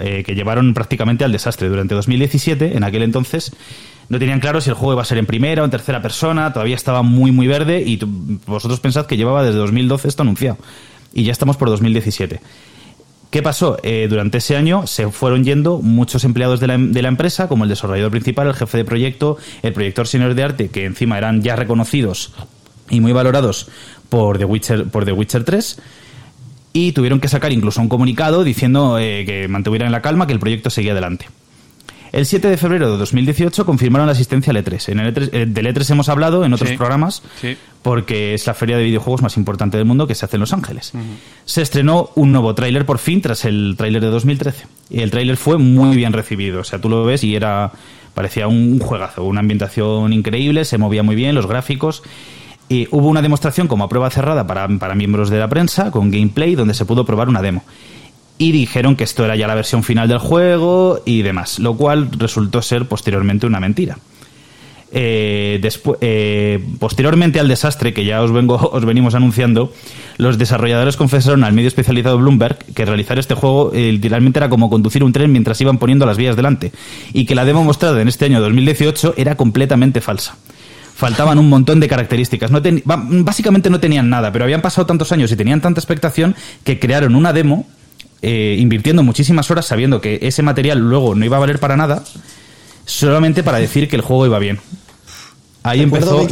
eh, 0.00 0.22
que 0.24 0.34
llevaron 0.34 0.72
prácticamente 0.72 1.26
al 1.26 1.32
desastre. 1.32 1.68
Durante 1.68 1.94
2017, 1.94 2.74
en 2.74 2.84
aquel 2.84 3.02
entonces, 3.02 3.52
no 4.08 4.18
tenían 4.18 4.40
claro 4.40 4.62
si 4.62 4.70
el 4.70 4.76
juego 4.76 4.94
iba 4.94 5.02
a 5.02 5.04
ser 5.04 5.18
en 5.18 5.26
primera 5.26 5.60
o 5.60 5.66
en 5.66 5.70
tercera 5.70 6.00
persona, 6.00 6.54
todavía 6.54 6.74
estaba 6.74 7.02
muy, 7.02 7.32
muy 7.32 7.46
verde 7.46 7.82
y 7.82 8.00
vosotros 8.46 8.80
pensad 8.80 9.04
que 9.04 9.18
llevaba 9.18 9.42
desde 9.42 9.58
2012 9.58 10.08
esto 10.08 10.22
anunciado. 10.22 10.56
Y 11.12 11.24
ya 11.24 11.32
estamos 11.32 11.58
por 11.58 11.68
2017. 11.68 12.40
¿Qué 13.30 13.42
pasó? 13.42 13.78
Eh, 13.84 14.08
durante 14.10 14.38
ese 14.38 14.56
año 14.56 14.88
se 14.88 15.08
fueron 15.10 15.44
yendo 15.44 15.78
muchos 15.78 16.24
empleados 16.24 16.58
de 16.58 16.66
la, 16.66 16.76
de 16.78 17.02
la, 17.02 17.08
empresa, 17.08 17.46
como 17.46 17.62
el 17.62 17.70
desarrollador 17.70 18.10
principal, 18.10 18.48
el 18.48 18.54
jefe 18.54 18.78
de 18.78 18.84
proyecto, 18.84 19.36
el 19.62 19.72
proyector 19.72 20.08
senior 20.08 20.34
de 20.34 20.42
arte, 20.42 20.68
que 20.68 20.84
encima 20.84 21.16
eran 21.16 21.40
ya 21.40 21.54
reconocidos 21.54 22.32
y 22.90 23.00
muy 23.00 23.12
valorados 23.12 23.68
por 24.08 24.38
The 24.38 24.44
Witcher, 24.44 24.86
por 24.86 25.04
The 25.04 25.12
Witcher 25.12 25.44
3. 25.44 25.78
y 26.72 26.90
tuvieron 26.90 27.20
que 27.20 27.28
sacar 27.28 27.52
incluso 27.52 27.80
un 27.80 27.88
comunicado 27.88 28.42
diciendo 28.42 28.98
eh, 28.98 29.24
que 29.24 29.46
mantuvieran 29.46 29.92
la 29.92 30.02
calma, 30.02 30.26
que 30.26 30.32
el 30.32 30.40
proyecto 30.40 30.68
seguía 30.68 30.92
adelante. 30.92 31.26
El 32.12 32.26
7 32.26 32.48
de 32.48 32.56
febrero 32.56 32.90
de 32.90 32.98
2018 32.98 33.64
confirmaron 33.64 34.06
la 34.06 34.12
asistencia 34.12 34.50
al 34.50 34.56
E3. 34.56 34.92
En 34.92 35.00
el 35.00 35.14
E3 35.14 35.30
eh, 35.32 35.46
del 35.46 35.66
E3 35.66 35.90
hemos 35.90 36.08
hablado 36.08 36.44
en 36.44 36.52
otros 36.52 36.72
programas 36.72 37.22
porque 37.82 38.34
es 38.34 38.46
la 38.46 38.54
feria 38.54 38.76
de 38.76 38.84
videojuegos 38.84 39.22
más 39.22 39.36
importante 39.36 39.76
del 39.76 39.86
mundo 39.86 40.06
que 40.06 40.14
se 40.14 40.24
hace 40.24 40.36
en 40.36 40.40
Los 40.40 40.52
Ángeles. 40.52 40.92
Se 41.44 41.62
estrenó 41.62 42.10
un 42.16 42.32
nuevo 42.32 42.54
tráiler 42.54 42.84
por 42.84 42.98
fin 42.98 43.20
tras 43.20 43.44
el 43.44 43.74
tráiler 43.76 44.02
de 44.02 44.08
2013. 44.08 44.66
Y 44.90 45.00
el 45.00 45.10
tráiler 45.10 45.36
fue 45.36 45.58
muy 45.58 45.96
bien 45.96 46.12
recibido. 46.12 46.60
O 46.60 46.64
sea, 46.64 46.80
tú 46.80 46.88
lo 46.88 47.04
ves 47.04 47.22
y 47.24 47.36
era 47.36 47.72
parecía 48.14 48.48
un 48.48 48.80
juegazo, 48.80 49.24
una 49.24 49.40
ambientación 49.40 50.12
increíble, 50.12 50.64
se 50.64 50.78
movía 50.78 51.04
muy 51.04 51.14
bien, 51.14 51.34
los 51.34 51.46
gráficos. 51.46 52.02
Y 52.68 52.88
hubo 52.90 53.08
una 53.08 53.22
demostración 53.22 53.66
como 53.68 53.84
a 53.84 53.88
prueba 53.88 54.10
cerrada 54.10 54.46
para, 54.46 54.68
para 54.68 54.94
miembros 54.94 55.30
de 55.30 55.38
la 55.38 55.48
prensa 55.48 55.90
con 55.90 56.10
gameplay 56.10 56.54
donde 56.54 56.74
se 56.74 56.84
pudo 56.84 57.04
probar 57.04 57.28
una 57.28 57.42
demo 57.42 57.64
y 58.40 58.52
dijeron 58.52 58.96
que 58.96 59.04
esto 59.04 59.22
era 59.22 59.36
ya 59.36 59.46
la 59.46 59.54
versión 59.54 59.82
final 59.84 60.08
del 60.08 60.16
juego 60.16 61.02
y 61.04 61.20
demás, 61.20 61.58
lo 61.58 61.76
cual 61.76 62.08
resultó 62.10 62.62
ser 62.62 62.86
posteriormente 62.86 63.46
una 63.46 63.60
mentira. 63.60 63.98
Eh, 64.92 65.60
eh, 66.00 66.64
posteriormente 66.78 67.38
al 67.38 67.48
desastre 67.48 67.92
que 67.92 68.06
ya 68.06 68.22
os, 68.22 68.32
vengo, 68.32 68.54
os 68.72 68.82
venimos 68.86 69.14
anunciando, 69.14 69.74
los 70.16 70.38
desarrolladores 70.38 70.96
confesaron 70.96 71.44
al 71.44 71.52
medio 71.52 71.68
especializado 71.68 72.16
Bloomberg 72.16 72.56
que 72.74 72.86
realizar 72.86 73.18
este 73.18 73.34
juego 73.34 73.72
eh, 73.74 73.92
literalmente 73.92 74.38
era 74.38 74.48
como 74.48 74.70
conducir 74.70 75.04
un 75.04 75.12
tren 75.12 75.30
mientras 75.30 75.60
iban 75.60 75.76
poniendo 75.76 76.06
las 76.06 76.16
vías 76.16 76.34
delante 76.34 76.72
y 77.12 77.26
que 77.26 77.34
la 77.34 77.44
demo 77.44 77.62
mostrada 77.62 78.00
en 78.00 78.08
este 78.08 78.24
año 78.24 78.40
2018 78.40 79.14
era 79.18 79.36
completamente 79.36 80.00
falsa 80.00 80.34
faltaban 80.94 81.38
un 81.38 81.48
montón 81.48 81.80
de 81.80 81.88
características. 81.88 82.50
Básicamente 82.84 83.70
no 83.70 83.80
tenían 83.80 84.10
nada, 84.10 84.32
pero 84.32 84.44
habían 84.44 84.60
pasado 84.60 84.86
tantos 84.86 85.12
años 85.12 85.32
y 85.32 85.36
tenían 85.36 85.62
tanta 85.62 85.80
expectación 85.80 86.36
que 86.62 86.78
crearon 86.78 87.14
una 87.14 87.32
demo 87.32 87.66
eh, 88.22 88.56
invirtiendo 88.58 89.02
muchísimas 89.02 89.50
horas 89.50 89.66
sabiendo 89.66 90.00
que 90.00 90.18
ese 90.22 90.42
material 90.42 90.78
luego 90.78 91.14
no 91.14 91.24
iba 91.24 91.36
a 91.36 91.40
valer 91.40 91.58
para 91.58 91.76
nada, 91.76 92.04
solamente 92.84 93.42
para 93.42 93.58
decir 93.58 93.88
que 93.88 93.96
el 93.96 94.02
juego 94.02 94.26
iba 94.26 94.38
bien. 94.38 94.60
Ahí 95.62 95.80
empezó 95.80 96.26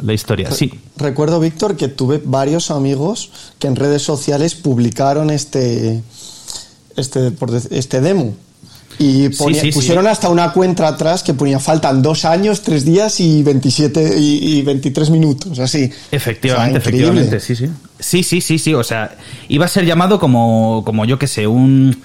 la, 0.00 0.12
historia. 0.14 0.50
Sí. 0.50 0.72
Recuerdo, 0.96 1.40
Víctor, 1.40 1.76
que 1.76 1.88
tuve 1.88 2.20
varios 2.24 2.70
amigos 2.70 3.30
que 3.58 3.66
en 3.66 3.76
redes 3.76 4.02
sociales 4.02 4.54
publicaron 4.54 5.30
este, 5.30 6.02
este, 6.96 7.32
este 7.70 8.00
demo. 8.00 8.34
Y 8.98 9.30
pusieron 9.30 10.06
hasta 10.06 10.28
una 10.28 10.52
cuenta 10.52 10.86
atrás 10.86 11.22
que 11.22 11.34
ponía 11.34 11.58
faltan 11.58 12.02
dos 12.02 12.24
años, 12.24 12.62
tres 12.62 12.84
días 12.84 13.20
y 13.20 13.42
27 13.42 14.18
y, 14.18 14.62
23 14.62 15.10
minutos, 15.10 15.58
así. 15.58 15.90
Efectivamente, 16.10 16.78
efectivamente, 16.78 17.40
sí, 17.40 17.56
sí. 17.56 17.68
Sí, 18.02 18.22
sí, 18.22 18.40
sí, 18.40 18.58
sí. 18.58 18.74
O 18.74 18.84
sea, 18.84 19.16
iba 19.48 19.64
a 19.64 19.68
ser 19.68 19.86
llamado 19.86 20.18
como, 20.18 20.82
como 20.84 21.04
yo 21.04 21.18
que 21.18 21.26
sé, 21.26 21.46
un, 21.46 22.02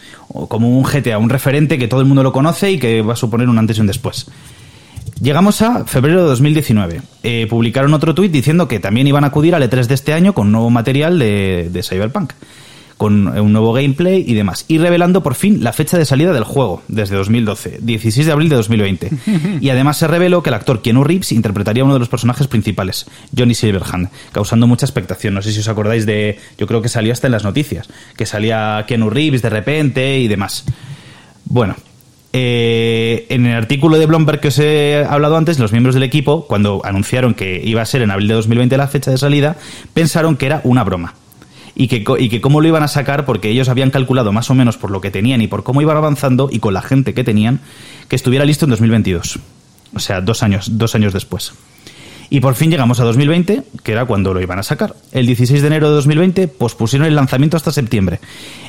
como 0.47 0.69
un 0.69 0.83
GTA, 0.83 1.17
un 1.17 1.29
referente 1.29 1.77
que 1.77 1.87
todo 1.87 1.99
el 1.99 2.05
mundo 2.05 2.23
lo 2.23 2.31
conoce 2.31 2.71
y 2.71 2.79
que 2.79 3.01
va 3.01 3.13
a 3.13 3.17
suponer 3.17 3.49
un 3.49 3.57
antes 3.57 3.77
y 3.77 3.81
un 3.81 3.87
después. 3.87 4.27
Llegamos 5.19 5.61
a 5.61 5.85
febrero 5.85 6.21
de 6.21 6.29
2019. 6.29 7.01
Eh, 7.23 7.47
publicaron 7.49 7.93
otro 7.93 8.13
tuit 8.13 8.31
diciendo 8.31 8.67
que 8.67 8.79
también 8.79 9.07
iban 9.07 9.23
a 9.23 9.27
acudir 9.27 9.55
al 9.55 9.63
E3 9.63 9.87
de 9.87 9.95
este 9.95 10.13
año 10.13 10.33
con 10.33 10.51
nuevo 10.51 10.69
material 10.69 11.17
de, 11.17 11.69
de 11.71 11.83
Cyberpunk 11.83 12.33
con 12.97 13.27
un 13.27 13.53
nuevo 13.53 13.73
gameplay 13.73 14.23
y 14.27 14.33
demás. 14.33 14.65
Y 14.67 14.79
revelando 14.79 15.23
por 15.23 15.35
fin 15.35 15.63
la 15.63 15.71
fecha 15.71 15.97
de 15.97 16.05
salida 16.05 16.33
del 16.33 16.43
juego, 16.43 16.81
desde 16.87 17.15
2012, 17.15 17.79
16 17.81 18.25
de 18.25 18.31
abril 18.31 18.49
de 18.49 18.55
2020. 18.55 19.11
Y 19.61 19.69
además 19.69 19.97
se 19.97 20.07
reveló 20.07 20.43
que 20.43 20.49
el 20.49 20.55
actor 20.55 20.81
Keanu 20.81 21.03
Reeves 21.03 21.31
interpretaría 21.31 21.83
uno 21.83 21.93
de 21.93 21.99
los 21.99 22.09
personajes 22.09 22.47
principales, 22.47 23.05
Johnny 23.37 23.53
Silverhand, 23.53 24.09
causando 24.31 24.67
mucha 24.67 24.85
expectación. 24.85 25.33
No 25.33 25.41
sé 25.41 25.51
si 25.51 25.59
os 25.59 25.67
acordáis 25.67 26.05
de. 26.05 26.39
Yo 26.57 26.67
creo 26.67 26.81
que 26.81 26.89
salió 26.89 27.13
hasta 27.13 27.27
en 27.27 27.31
las 27.31 27.43
noticias, 27.43 27.87
que 28.15 28.25
salía 28.25 28.83
Keanu 28.87 29.09
Reeves 29.09 29.41
de 29.41 29.49
repente 29.49 30.19
y 30.19 30.27
demás. 30.27 30.65
Bueno, 31.45 31.75
eh, 32.33 33.25
en 33.29 33.45
el 33.45 33.55
artículo 33.55 33.97
de 33.97 34.05
Bloomberg 34.05 34.39
que 34.39 34.49
os 34.49 34.59
he 34.59 35.05
hablado 35.07 35.37
antes, 35.37 35.59
los 35.59 35.71
miembros 35.71 35.95
del 35.95 36.03
equipo, 36.03 36.45
cuando 36.47 36.81
anunciaron 36.83 37.33
que 37.33 37.61
iba 37.63 37.81
a 37.81 37.85
ser 37.85 38.01
en 38.01 38.11
abril 38.11 38.27
de 38.27 38.33
2020 38.35 38.77
la 38.77 38.87
fecha 38.87 39.11
de 39.11 39.17
salida, 39.17 39.55
pensaron 39.93 40.35
que 40.35 40.45
era 40.45 40.61
una 40.63 40.83
broma 40.83 41.13
y 41.79 41.87
que, 41.87 42.03
y 42.19 42.29
que 42.29 42.41
cómo 42.41 42.59
lo 42.59 42.67
iban 42.67 42.81
a 42.81 42.87
sacar 42.87 43.23
porque 43.23 43.49
ellos 43.49 43.69
habían 43.69 43.91
calculado 43.91 44.33
más 44.33 44.49
o 44.49 44.55
menos 44.55 44.77
por 44.77 44.89
lo 44.89 44.99
que 44.99 45.11
tenían 45.11 45.41
y 45.41 45.47
por 45.47 45.63
cómo 45.63 45.79
iban 45.79 45.95
avanzando 45.95 46.49
y 46.51 46.57
con 46.57 46.73
la 46.73 46.81
gente 46.81 47.13
que 47.13 47.23
tenían 47.23 47.59
que 48.07 48.15
estuviera 48.15 48.45
listo 48.45 48.65
en 48.65 48.71
2022. 48.71 49.39
O 49.93 49.99
sea, 49.99 50.19
dos 50.21 50.41
años, 50.41 50.77
dos 50.79 50.95
años 50.95 51.13
después. 51.13 51.53
Y 52.29 52.39
por 52.39 52.55
fin 52.55 52.71
llegamos 52.71 52.99
a 52.99 53.03
2020, 53.03 53.63
que 53.83 53.91
era 53.91 54.05
cuando 54.05 54.33
lo 54.33 54.41
iban 54.41 54.57
a 54.59 54.63
sacar. 54.63 54.95
El 55.11 55.27
16 55.27 55.61
de 55.61 55.67
enero 55.67 55.89
de 55.89 55.95
2020 55.95 56.47
pospusieron 56.47 57.07
el 57.07 57.15
lanzamiento 57.15 57.55
hasta 57.55 57.71
septiembre. 57.71 58.19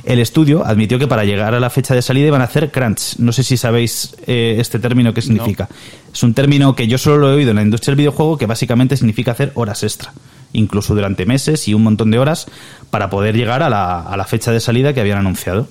El 0.05 0.21
estudio 0.21 0.65
admitió 0.65 0.99
que 0.99 1.09
para 1.09 1.25
llegar 1.25 1.55
a 1.55 1.61
la 1.61 1.71
fecha 1.71 1.95
de 1.95 2.03
salida 2.03 2.29
iban 2.29 2.43
a 2.43 2.45
hacer 2.45 2.71
crunch. 2.71 3.17
No 3.19 3.33
sé 3.33 3.43
si 3.43 3.57
sabéis 3.57 4.15
eh, 4.27 4.57
este 4.59 4.79
término 4.79 5.15
qué 5.15 5.23
significa. 5.23 5.67
Es 6.13 6.23
un 6.23 6.35
término 6.35 6.77
que 6.77 6.87
yo 6.87 6.99
solo 6.99 7.17
lo 7.17 7.33
he 7.33 7.37
oído 7.37 7.51
en 7.51 7.57
la 7.57 7.63
industria 7.63 7.93
del 7.93 7.99
videojuego 7.99 8.37
que 8.37 8.47
básicamente 8.47 8.97
significa 8.97 9.33
hacer 9.33 9.51
horas 9.55 9.83
extra 9.83 10.13
incluso 10.53 10.95
durante 10.95 11.27
meses 11.27 11.69
y 11.69 11.75
un 11.75 11.83
montón 11.83 12.11
de 12.11 12.19
horas, 12.19 12.47
para 12.91 13.11
poder 13.11 13.37
llegar 13.37 13.63
a 13.63 13.71
la, 13.71 14.01
a 14.01 14.17
la 14.17 14.25
fecha 14.25 14.53
de 14.53 14.61
salida 14.61 14.93
que 14.93 15.01
habían 15.01 15.19
anunciado. 15.19 15.69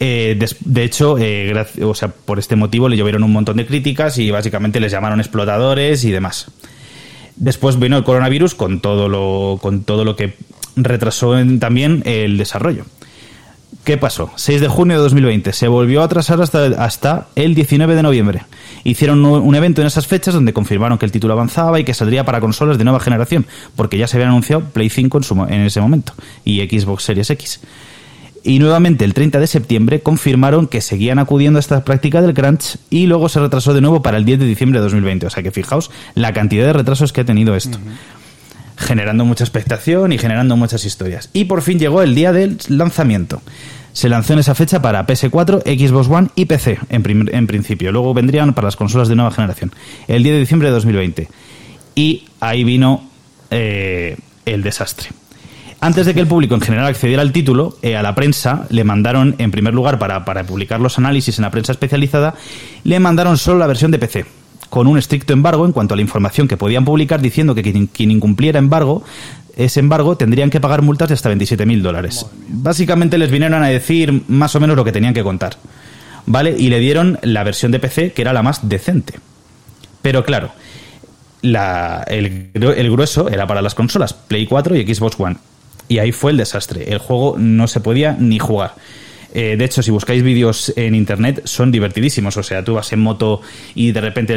Eh, 0.00 0.38
de, 0.64 0.84
hecho, 0.84 1.16
eh, 1.18 1.66
o 1.82 1.94
sea, 1.94 2.08
por 2.08 2.38
este 2.38 2.54
motivo 2.54 2.88
le 2.88 2.96
llovieron 2.96 3.24
un 3.24 3.32
montón 3.32 3.56
de 3.56 3.66
críticas 3.66 4.18
y 4.18 4.30
básicamente 4.30 4.78
les 4.78 4.92
llamaron 4.92 5.18
explotadores 5.18 6.04
y 6.04 6.12
demás. 6.12 6.46
Después 7.34 7.78
vino 7.78 7.96
el 7.96 8.04
coronavirus 8.04 8.54
con 8.54 8.80
todo 8.80 9.08
lo, 9.08 9.58
con 9.60 9.82
todo 9.82 10.04
lo 10.04 10.14
que 10.14 10.34
retrasó 10.76 11.34
también 11.58 12.02
el 12.04 12.38
desarrollo. 12.38 12.84
¿Qué 13.88 13.96
pasó? 13.96 14.30
6 14.36 14.60
de 14.60 14.68
junio 14.68 14.98
de 14.98 15.02
2020. 15.02 15.50
Se 15.54 15.66
volvió 15.66 16.02
a 16.02 16.04
atrasar 16.04 16.42
hasta, 16.42 16.66
hasta 16.84 17.28
el 17.36 17.54
19 17.54 17.94
de 17.94 18.02
noviembre. 18.02 18.42
Hicieron 18.84 19.24
un 19.24 19.54
evento 19.54 19.80
en 19.80 19.86
esas 19.86 20.06
fechas 20.06 20.34
donde 20.34 20.52
confirmaron 20.52 20.98
que 20.98 21.06
el 21.06 21.10
título 21.10 21.32
avanzaba 21.32 21.80
y 21.80 21.84
que 21.84 21.94
saldría 21.94 22.22
para 22.22 22.38
consolas 22.38 22.76
de 22.76 22.84
nueva 22.84 23.00
generación, 23.00 23.46
porque 23.76 23.96
ya 23.96 24.06
se 24.06 24.18
había 24.18 24.28
anunciado 24.28 24.62
Play 24.62 24.90
5 24.90 25.20
en, 25.48 25.54
en 25.54 25.60
ese 25.62 25.80
momento 25.80 26.12
y 26.44 26.60
Xbox 26.60 27.04
Series 27.04 27.30
X. 27.30 27.60
Y 28.44 28.58
nuevamente 28.58 29.06
el 29.06 29.14
30 29.14 29.40
de 29.40 29.46
septiembre 29.46 30.00
confirmaron 30.00 30.66
que 30.66 30.82
seguían 30.82 31.18
acudiendo 31.18 31.58
a 31.58 31.60
esta 31.60 31.82
práctica 31.82 32.20
del 32.20 32.34
crunch 32.34 32.76
y 32.90 33.06
luego 33.06 33.30
se 33.30 33.40
retrasó 33.40 33.72
de 33.72 33.80
nuevo 33.80 34.02
para 34.02 34.18
el 34.18 34.26
10 34.26 34.40
de 34.40 34.44
diciembre 34.44 34.80
de 34.80 34.82
2020. 34.82 35.28
O 35.28 35.30
sea 35.30 35.42
que 35.42 35.50
fijaos 35.50 35.90
la 36.14 36.34
cantidad 36.34 36.66
de 36.66 36.74
retrasos 36.74 37.14
que 37.14 37.22
ha 37.22 37.24
tenido 37.24 37.56
esto 37.56 37.78
generando 38.78 39.24
mucha 39.24 39.42
expectación 39.42 40.12
y 40.12 40.18
generando 40.18 40.56
muchas 40.56 40.84
historias. 40.84 41.30
Y 41.32 41.46
por 41.46 41.62
fin 41.62 41.78
llegó 41.78 42.00
el 42.02 42.14
día 42.14 42.32
del 42.32 42.58
lanzamiento. 42.68 43.42
Se 43.92 44.08
lanzó 44.08 44.34
en 44.34 44.40
esa 44.40 44.54
fecha 44.54 44.80
para 44.80 45.06
PS4, 45.06 45.62
Xbox 45.62 46.08
One 46.08 46.28
y 46.34 46.44
PC, 46.44 46.78
en, 46.88 47.46
principio. 47.46 47.90
Luego 47.92 48.14
vendrían 48.14 48.54
para 48.54 48.66
las 48.66 48.76
consolas 48.76 49.08
de 49.08 49.16
nueva 49.16 49.30
generación. 49.30 49.72
El 50.06 50.22
10 50.22 50.34
de 50.34 50.40
diciembre 50.40 50.68
de 50.68 50.74
2020. 50.74 51.28
Y 51.94 52.24
ahí 52.40 52.64
vino 52.64 53.08
eh, 53.50 54.16
el 54.44 54.62
desastre. 54.62 55.08
Antes 55.80 56.06
de 56.06 56.14
que 56.14 56.20
el 56.20 56.26
público 56.26 56.54
en 56.54 56.60
general 56.60 56.86
accediera 56.86 57.22
al 57.22 57.32
título, 57.32 57.76
eh, 57.82 57.96
a 57.96 58.02
la 58.02 58.14
prensa 58.14 58.66
le 58.68 58.84
mandaron, 58.84 59.36
en 59.38 59.50
primer 59.50 59.74
lugar, 59.74 59.98
para, 59.98 60.24
para 60.24 60.44
publicar 60.44 60.80
los 60.80 60.98
análisis 60.98 61.38
en 61.38 61.42
la 61.42 61.50
prensa 61.50 61.72
especializada, 61.72 62.34
le 62.84 62.98
mandaron 62.98 63.38
solo 63.38 63.58
la 63.58 63.66
versión 63.66 63.90
de 63.90 63.98
PC 63.98 64.26
con 64.70 64.86
un 64.86 64.98
estricto 64.98 65.32
embargo 65.32 65.66
en 65.66 65.72
cuanto 65.72 65.94
a 65.94 65.96
la 65.96 66.02
información 66.02 66.48
que 66.48 66.56
podían 66.56 66.84
publicar 66.84 67.20
diciendo 67.20 67.54
que 67.54 67.62
quien, 67.62 68.10
incumpliera 68.10 68.58
embargo 68.58 69.02
ese 69.56 69.80
embargo 69.80 70.16
tendrían 70.16 70.50
que 70.50 70.60
pagar 70.60 70.82
multas 70.82 71.08
de 71.08 71.14
hasta 71.14 71.32
27.000 71.32 71.82
dólares. 71.82 72.26
Básicamente 72.48 73.18
les 73.18 73.30
vinieron 73.30 73.62
a 73.62 73.66
decir 73.66 74.22
más 74.28 74.54
o 74.54 74.60
menos 74.60 74.76
lo 74.76 74.84
que 74.84 74.92
tenían 74.92 75.14
que 75.14 75.24
contar. 75.24 75.56
¿Vale? 76.26 76.54
Y 76.56 76.68
le 76.68 76.78
dieron 76.78 77.18
la 77.22 77.42
versión 77.42 77.72
de 77.72 77.80
PC 77.80 78.12
que 78.12 78.22
era 78.22 78.32
la 78.32 78.44
más 78.44 78.68
decente. 78.68 79.14
Pero 80.00 80.24
claro, 80.24 80.52
la, 81.42 82.04
el, 82.06 82.50
el 82.54 82.90
grueso 82.90 83.28
era 83.28 83.48
para 83.48 83.62
las 83.62 83.74
consolas, 83.74 84.12
Play 84.12 84.46
4 84.46 84.76
y 84.76 84.94
Xbox 84.94 85.18
One. 85.18 85.36
Y 85.88 85.98
ahí 85.98 86.12
fue 86.12 86.30
el 86.30 86.36
desastre. 86.36 86.92
El 86.92 86.98
juego 86.98 87.36
no 87.38 87.66
se 87.66 87.80
podía 87.80 88.12
ni 88.12 88.38
jugar. 88.38 88.74
Eh, 89.40 89.56
de 89.56 89.64
hecho, 89.64 89.84
si 89.84 89.92
buscáis 89.92 90.20
vídeos 90.24 90.72
en 90.74 90.96
internet, 90.96 91.42
son 91.44 91.70
divertidísimos. 91.70 92.36
O 92.36 92.42
sea, 92.42 92.64
tú 92.64 92.74
vas 92.74 92.92
en 92.92 92.98
moto 92.98 93.40
y 93.72 93.92
de 93.92 94.00
repente 94.00 94.36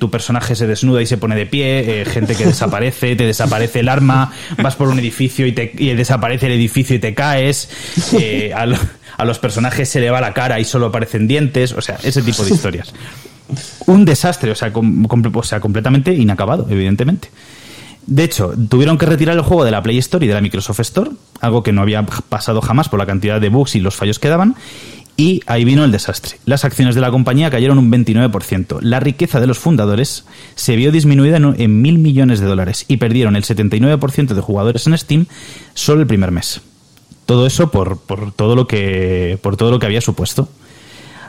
tu 0.00 0.10
personaje 0.10 0.56
se 0.56 0.66
desnuda 0.66 1.00
y 1.00 1.06
se 1.06 1.16
pone 1.16 1.36
de 1.36 1.46
pie, 1.46 2.00
eh, 2.00 2.04
gente 2.04 2.34
que 2.34 2.46
desaparece, 2.46 3.14
te 3.14 3.24
desaparece 3.24 3.78
el 3.80 3.88
arma, 3.88 4.32
vas 4.60 4.74
por 4.74 4.88
un 4.88 4.98
edificio 4.98 5.46
y, 5.46 5.52
te, 5.52 5.70
desaparece 5.94 6.46
el 6.46 6.54
edificio 6.54 6.96
y 6.96 6.98
te 6.98 7.14
caes. 7.14 7.70
Eh, 8.18 8.52
a, 8.52 8.66
los 9.24 9.38
personajes 9.38 9.88
se 9.88 10.00
le 10.00 10.10
va 10.10 10.20
la 10.20 10.34
cara 10.34 10.58
y 10.58 10.64
solo 10.64 10.86
aparecen 10.86 11.28
dientes. 11.28 11.70
O 11.70 11.80
sea, 11.80 11.98
ese 12.02 12.20
tipo 12.20 12.44
de 12.44 12.50
historias. 12.50 12.92
Un 13.86 14.04
desastre, 14.04 14.50
o 14.50 14.56
sea 14.56 14.72
completamente 14.72 16.12
inacabado, 16.12 16.66
evidentemente. 16.68 17.28
De 18.06 18.24
hecho, 18.24 18.52
tuvieron 18.68 18.98
que 18.98 19.06
retirar 19.06 19.36
el 19.36 19.42
juego 19.42 19.64
de 19.64 19.70
la 19.70 19.82
Play 19.82 19.98
Store 19.98 20.24
y 20.24 20.28
de 20.28 20.34
la 20.34 20.40
Microsoft 20.40 20.80
Store, 20.80 21.10
algo 21.40 21.62
que 21.62 21.72
no 21.72 21.82
había 21.82 22.04
pasado 22.04 22.60
jamás 22.60 22.88
por 22.88 22.98
la 22.98 23.06
cantidad 23.06 23.40
de 23.40 23.48
bugs 23.48 23.76
y 23.76 23.80
los 23.80 23.94
fallos 23.94 24.18
que 24.18 24.28
daban, 24.28 24.56
y 25.16 25.40
ahí 25.46 25.64
vino 25.64 25.84
el 25.84 25.92
desastre. 25.92 26.38
Las 26.46 26.64
acciones 26.64 26.94
de 26.94 27.00
la 27.00 27.10
compañía 27.10 27.50
cayeron 27.50 27.78
un 27.78 27.92
29%. 27.92 28.80
La 28.80 28.98
riqueza 28.98 29.40
de 29.40 29.46
los 29.46 29.58
fundadores 29.58 30.24
se 30.54 30.74
vio 30.74 30.90
disminuida 30.90 31.36
en 31.36 31.82
mil 31.82 31.98
millones 31.98 32.40
de 32.40 32.46
dólares 32.46 32.84
y 32.88 32.96
perdieron 32.96 33.36
el 33.36 33.44
79% 33.44 34.34
de 34.34 34.40
jugadores 34.40 34.86
en 34.86 34.96
Steam 34.98 35.26
solo 35.74 36.00
el 36.00 36.06
primer 36.06 36.30
mes. 36.30 36.60
todo 37.26 37.46
eso 37.46 37.70
por, 37.70 38.00
por 38.00 38.32
todo 38.32 38.56
lo 38.56 38.66
que 38.66 39.38
por 39.42 39.56
todo 39.56 39.70
lo 39.70 39.78
que 39.78 39.86
había 39.86 40.00
supuesto. 40.00 40.48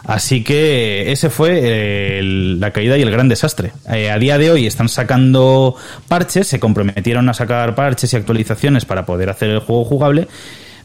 Así 0.06 0.44
que 0.44 1.12
ese 1.12 1.30
fue 1.30 1.60
eh, 1.64 2.22
la 2.24 2.72
caída 2.72 2.98
y 2.98 3.02
el 3.02 3.12
gran 3.12 3.30
desastre. 3.30 3.72
Eh, 3.90 4.10
a 4.12 4.18
día 4.18 4.38
de 4.38 4.52
hoy 4.52 4.68
están 4.68 4.90
sacando 4.90 5.76
parches, 6.10 6.48
se 6.48 6.60
comprometieron 6.60 7.30
a 7.30 7.34
sacar 7.34 7.74
parches 7.74 8.12
y 8.14 8.18
actualizaciones 8.18 8.84
para 8.86 9.06
poder 9.06 9.30
hacer 9.30 9.50
el 9.50 9.60
juego 9.60 9.86
jugable. 9.86 10.28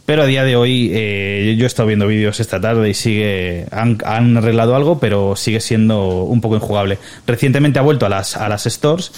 Pero 0.07 0.23
a 0.23 0.27
día 0.27 0.45
de 0.45 0.57
hoy, 0.57 0.91
eh, 0.95 1.55
yo 1.59 1.65
he 1.65 1.67
estado 1.67 1.89
viendo 1.89 2.07
vídeos 2.07 2.41
esta 2.41 2.61
tarde 2.61 2.89
y 2.89 2.95
sigue. 2.95 3.67
Han, 3.73 3.99
han, 4.07 4.39
arreglado 4.39 4.75
algo, 4.75 4.99
pero 4.99 5.37
sigue 5.37 5.61
siendo 5.61 6.23
un 6.23 6.41
poco 6.41 6.55
injugable. 6.55 6.99
Recientemente 7.27 7.79
ha 7.79 7.83
vuelto 7.83 8.07
a 8.07 8.09
las, 8.09 8.35
a 8.35 8.49
las 8.49 8.65
stores, 8.65 9.13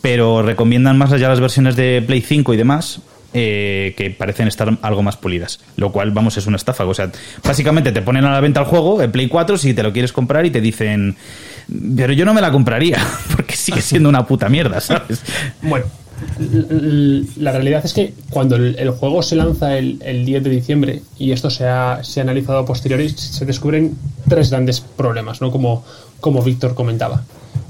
pero 0.00 0.42
recomiendan 0.42 0.98
más 0.98 1.12
allá 1.12 1.28
las 1.28 1.38
versiones 1.38 1.76
de 1.76 2.02
Play 2.04 2.22
5 2.22 2.54
y 2.54 2.56
demás, 2.56 3.00
eh, 3.34 3.94
que 3.96 4.10
parecen 4.10 4.46
estar 4.46 4.76
algo 4.82 5.02
más 5.02 5.16
pulidas. 5.16 5.58
Lo 5.76 5.90
cual, 5.90 6.10
vamos, 6.10 6.36
es 6.36 6.46
una 6.46 6.56
estafa. 6.56 6.84
O 6.84 6.92
sea, 6.92 7.10
básicamente 7.42 7.90
te 7.90 8.02
ponen 8.02 8.24
a 8.26 8.32
la 8.32 8.40
venta 8.40 8.60
el 8.60 8.66
juego, 8.66 9.00
el 9.00 9.10
Play 9.10 9.28
4, 9.28 9.56
si 9.56 9.72
te 9.72 9.82
lo 9.82 9.92
quieres 9.92 10.12
comprar 10.12 10.44
y 10.44 10.50
te 10.50 10.60
dicen, 10.60 11.16
pero 11.96 12.12
yo 12.12 12.24
no 12.24 12.34
me 12.34 12.40
la 12.40 12.52
compraría, 12.52 12.98
porque 13.36 13.56
sigue 13.56 13.80
siendo 13.80 14.08
una 14.08 14.26
puta 14.26 14.48
mierda, 14.48 14.80
¿sabes? 14.80 15.22
Bueno. 15.62 15.86
La 16.38 17.50
realidad 17.50 17.84
es 17.84 17.92
que 17.94 18.14
cuando 18.30 18.54
el, 18.54 18.90
juego 18.90 19.22
se 19.22 19.34
lanza 19.34 19.76
el, 19.76 20.24
10 20.24 20.44
de 20.44 20.50
diciembre 20.50 21.02
y 21.18 21.32
esto 21.32 21.50
se 21.50 21.66
ha, 21.66 22.04
se 22.04 22.20
ha 22.20 22.22
analizado 22.22 22.58
a 22.58 22.64
posteriori, 22.64 23.08
se 23.08 23.44
descubren 23.44 23.96
tres 24.28 24.50
grandes 24.50 24.80
problemas, 24.80 25.40
¿no? 25.40 25.50
Como, 25.50 25.84
como 26.20 26.42
Víctor 26.42 26.74
comentaba. 26.74 27.24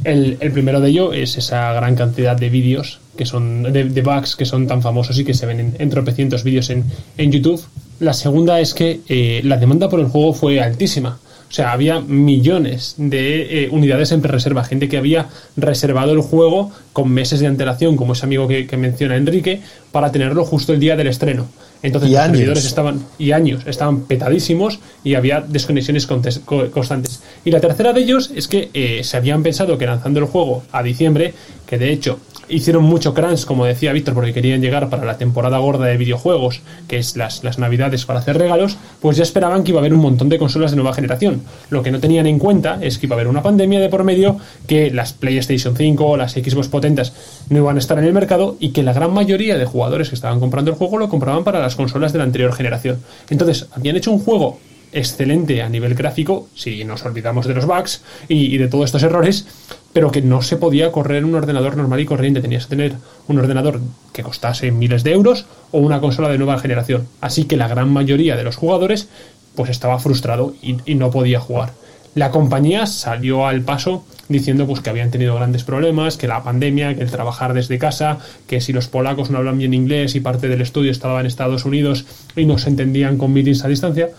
El, 0.04 0.36
el, 0.40 0.52
primero 0.52 0.80
de 0.80 0.90
ello 0.90 1.12
es 1.14 1.38
esa 1.38 1.72
gran 1.72 1.96
cantidad 1.96 2.36
de 2.36 2.50
vídeos 2.50 3.00
que 3.16 3.26
son 3.26 3.62
de, 3.62 4.02
bugs 4.02 4.36
que 4.36 4.44
son 4.44 4.66
tan 4.66 4.82
famosos 4.82 5.18
y 5.18 5.24
que 5.24 5.34
se 5.34 5.46
ven 5.46 5.74
en, 5.78 5.90
tropecientos 5.90 6.44
vídeos 6.44 6.70
en, 6.70 6.84
en, 7.18 7.30
YouTube. 7.32 7.62
La 8.00 8.12
segunda 8.12 8.60
es 8.60 8.74
que 8.74 9.00
eh, 9.08 9.40
la 9.44 9.56
demanda 9.56 9.88
por 9.88 10.00
el 10.00 10.06
juego 10.06 10.32
fue 10.32 10.60
altísima. 10.60 11.18
O 11.48 11.54
sea, 11.54 11.72
había 11.72 12.00
millones 12.00 12.94
de 12.96 13.64
eh, 13.64 13.68
unidades 13.70 14.10
en 14.12 14.22
pre-reserva, 14.22 14.64
gente 14.64 14.88
que 14.88 14.96
había 14.96 15.28
reservado 15.54 16.12
el 16.12 16.22
juego 16.22 16.72
con 16.94 17.10
meses 17.10 17.40
de 17.40 17.46
antelación, 17.46 17.96
como 17.96 18.14
ese 18.14 18.24
amigo 18.24 18.48
que, 18.48 18.66
que 18.66 18.78
menciona 18.78 19.16
Enrique, 19.16 19.60
para 19.90 20.10
tenerlo 20.10 20.46
justo 20.46 20.72
el 20.72 20.80
día 20.80 20.96
del 20.96 21.08
estreno. 21.08 21.46
Entonces 21.82 22.10
los 22.10 22.20
servidores 22.20 22.64
estaban, 22.64 23.04
y 23.18 23.32
años, 23.32 23.62
estaban 23.66 24.02
petadísimos 24.02 24.78
y 25.02 25.14
había 25.14 25.40
desconexiones 25.40 26.06
constantes. 26.06 27.22
Y 27.44 27.50
la 27.50 27.60
tercera 27.60 27.92
de 27.92 28.00
ellos 28.00 28.30
es 28.34 28.46
que 28.46 28.70
eh, 28.72 29.02
se 29.02 29.16
habían 29.16 29.42
pensado 29.42 29.76
que 29.76 29.86
lanzando 29.86 30.20
el 30.20 30.26
juego 30.26 30.62
a 30.70 30.82
diciembre, 30.82 31.34
que 31.66 31.78
de 31.78 31.92
hecho 31.92 32.20
hicieron 32.52 32.84
mucho 32.84 33.14
crunch, 33.14 33.44
como 33.44 33.64
decía 33.64 33.92
Víctor, 33.92 34.14
porque 34.14 34.32
querían 34.32 34.60
llegar 34.60 34.88
para 34.90 35.04
la 35.04 35.18
temporada 35.18 35.58
gorda 35.58 35.86
de 35.86 35.96
videojuegos, 35.96 36.60
que 36.86 36.98
es 36.98 37.16
las, 37.16 37.42
las 37.42 37.58
navidades 37.58 38.04
para 38.04 38.20
hacer 38.20 38.38
regalos, 38.38 38.76
pues 39.00 39.16
ya 39.16 39.22
esperaban 39.22 39.64
que 39.64 39.70
iba 39.70 39.80
a 39.80 39.82
haber 39.82 39.94
un 39.94 40.00
montón 40.00 40.28
de 40.28 40.38
consolas 40.38 40.70
de 40.70 40.76
nueva 40.76 40.94
generación. 40.94 41.42
Lo 41.70 41.82
que 41.82 41.90
no 41.90 42.00
tenían 42.00 42.26
en 42.26 42.38
cuenta 42.38 42.78
es 42.80 42.98
que 42.98 43.06
iba 43.06 43.14
a 43.14 43.18
haber 43.18 43.28
una 43.28 43.42
pandemia 43.42 43.80
de 43.80 43.88
por 43.88 44.04
medio, 44.04 44.36
que 44.66 44.90
las 44.90 45.12
PlayStation 45.12 45.76
5 45.76 46.04
o 46.04 46.16
las 46.16 46.32
Xbox 46.32 46.68
potentes 46.68 47.12
no 47.48 47.58
iban 47.58 47.76
a 47.76 47.78
estar 47.78 47.98
en 47.98 48.04
el 48.04 48.12
mercado 48.12 48.56
y 48.60 48.70
que 48.70 48.82
la 48.82 48.92
gran 48.92 49.12
mayoría 49.12 49.56
de 49.56 49.64
jugadores 49.64 50.08
que 50.10 50.14
estaban 50.14 50.40
comprando 50.40 50.70
el 50.70 50.76
juego 50.76 50.98
lo 50.98 51.08
compraban 51.08 51.44
para 51.44 51.60
las 51.60 51.76
consolas 51.76 52.12
de 52.12 52.18
la 52.18 52.24
anterior 52.24 52.52
generación. 52.52 52.98
Entonces, 53.30 53.68
habían 53.72 53.96
hecho 53.96 54.12
un 54.12 54.18
juego 54.18 54.58
excelente 54.92 55.62
a 55.62 55.68
nivel 55.68 55.94
gráfico, 55.94 56.48
si 56.54 56.84
nos 56.84 57.04
olvidamos 57.04 57.46
de 57.46 57.54
los 57.54 57.66
bugs 57.66 58.02
y, 58.28 58.56
de 58.58 58.68
todos 58.68 58.86
estos 58.86 59.02
errores, 59.02 59.46
pero 59.92 60.10
que 60.10 60.22
no 60.22 60.42
se 60.42 60.56
podía 60.56 60.92
correr 60.92 61.24
un 61.24 61.34
ordenador 61.34 61.76
normal 61.76 62.00
y 62.00 62.06
corriente. 62.06 62.40
Tenías 62.40 62.66
que 62.66 62.76
tener 62.76 62.94
un 63.28 63.38
ordenador 63.38 63.80
que 64.12 64.22
costase 64.22 64.70
miles 64.70 65.04
de 65.04 65.12
euros 65.12 65.46
o 65.70 65.78
una 65.78 66.00
consola 66.00 66.28
de 66.28 66.38
nueva 66.38 66.58
generación. 66.58 67.06
Así 67.20 67.44
que 67.44 67.56
la 67.56 67.68
gran 67.68 67.92
mayoría 67.92 68.36
de 68.36 68.44
los 68.44 68.56
jugadores 68.56 69.08
pues 69.54 69.70
estaba 69.70 69.98
frustrado 69.98 70.54
y 70.62 70.94
no 70.94 71.10
podía 71.10 71.40
jugar. 71.40 71.72
La 72.14 72.30
compañía 72.30 72.86
salió 72.86 73.46
al 73.46 73.62
paso 73.62 74.04
diciendo 74.28 74.66
pues 74.66 74.80
que 74.80 74.90
habían 74.90 75.10
tenido 75.10 75.34
grandes 75.34 75.64
problemas, 75.64 76.16
que 76.16 76.26
la 76.26 76.42
pandemia, 76.42 76.94
que 76.94 77.02
el 77.02 77.10
trabajar 77.10 77.54
desde 77.54 77.78
casa, 77.78 78.18
que 78.46 78.60
si 78.60 78.72
los 78.72 78.88
polacos 78.88 79.30
no 79.30 79.38
hablan 79.38 79.58
bien 79.58 79.74
inglés 79.74 80.14
y 80.14 80.20
parte 80.20 80.48
del 80.48 80.60
estudio 80.60 80.90
estaba 80.90 81.20
en 81.20 81.26
Estados 81.26 81.64
Unidos 81.64 82.04
y 82.36 82.44
no 82.44 82.58
se 82.58 82.70
entendían 82.70 83.16
con 83.16 83.32
meetings 83.32 83.64
a 83.64 83.68
distancia, 83.68 84.10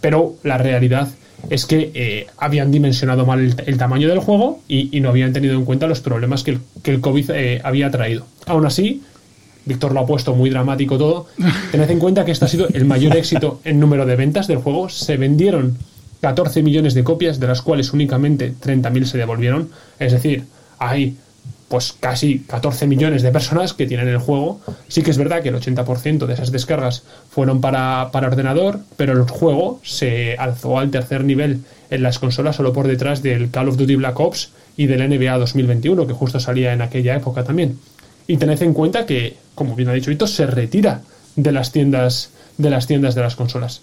pero 0.00 0.34
la 0.42 0.58
realidad 0.58 1.08
es 1.50 1.66
que 1.66 1.90
eh, 1.94 2.26
habían 2.36 2.70
dimensionado 2.70 3.24
mal 3.24 3.54
el, 3.64 3.78
tamaño 3.78 4.08
del 4.08 4.18
juego 4.18 4.60
y, 4.68 5.00
no 5.00 5.08
habían 5.08 5.32
tenido 5.32 5.54
en 5.54 5.64
cuenta 5.64 5.86
los 5.86 6.00
problemas 6.00 6.42
que 6.42 6.58
el, 6.84 7.00
COVID 7.00 7.30
eh, 7.30 7.60
había 7.62 7.90
traído. 7.90 8.26
Aún 8.46 8.66
así, 8.66 9.02
Víctor 9.64 9.92
lo 9.92 10.00
ha 10.00 10.06
puesto 10.06 10.34
muy 10.34 10.50
dramático 10.50 10.98
todo. 10.98 11.26
Tened 11.72 11.90
en 11.90 11.98
cuenta 11.98 12.24
que 12.24 12.32
este 12.32 12.44
ha 12.44 12.48
sido 12.48 12.68
el 12.68 12.84
mayor 12.84 13.16
éxito 13.16 13.60
en 13.64 13.78
número 13.78 14.06
de 14.06 14.16
ventas 14.16 14.46
del 14.46 14.58
juego. 14.58 14.88
Se 14.88 15.16
vendieron 15.16 15.78
14 16.20 16.62
millones 16.62 16.94
de 16.94 17.04
copias, 17.04 17.38
de 17.38 17.46
las 17.46 17.62
cuales 17.62 17.92
únicamente 17.92 18.52
30.000 18.52 19.04
se 19.04 19.18
devolvieron. 19.18 19.70
Es 19.98 20.12
decir, 20.12 20.44
hay 20.78 21.16
pues 21.68 21.94
casi 21.98 22.40
14 22.40 22.86
millones 22.86 23.22
de 23.22 23.30
personas 23.30 23.74
que 23.74 23.86
tienen 23.86 24.08
el 24.08 24.18
juego. 24.18 24.60
Sí 24.88 25.02
que 25.02 25.10
es 25.10 25.18
verdad 25.18 25.42
que 25.42 25.50
el 25.50 25.54
80% 25.54 26.26
de 26.26 26.34
esas 26.34 26.50
descargas 26.50 27.02
fueron 27.30 27.60
para, 27.60 28.08
para, 28.10 28.28
ordenador, 28.28 28.80
pero 28.96 29.12
el 29.12 29.28
juego 29.28 29.80
se 29.84 30.36
alzó 30.38 30.78
al 30.78 30.90
tercer 30.90 31.24
nivel 31.24 31.60
en 31.90 32.02
las 32.02 32.18
consolas 32.18 32.56
solo 32.56 32.72
por 32.72 32.86
detrás 32.86 33.22
del 33.22 33.50
Call 33.50 33.68
of 33.68 33.76
Duty 33.76 33.96
Black 33.96 34.18
Ops 34.18 34.50
y 34.76 34.86
del 34.86 35.08
NBA 35.08 35.36
2021, 35.38 36.06
que 36.06 36.12
justo 36.12 36.40
salía 36.40 36.72
en 36.72 36.82
aquella 36.82 37.16
época 37.16 37.44
también. 37.44 37.78
Y 38.26 38.36
tened 38.36 38.62
en 38.62 38.74
cuenta 38.74 39.06
que, 39.06 39.36
como 39.54 39.74
bien 39.74 39.88
ha 39.88 39.92
dicho 39.92 40.10
Ito, 40.10 40.26
se 40.26 40.46
retira 40.46 41.02
de 41.36 41.52
las 41.52 41.72
tiendas 41.72 42.30
de 42.58 42.70
las 42.70 42.86
tiendas 42.86 43.14
de 43.14 43.22
las 43.22 43.36
consolas. 43.36 43.80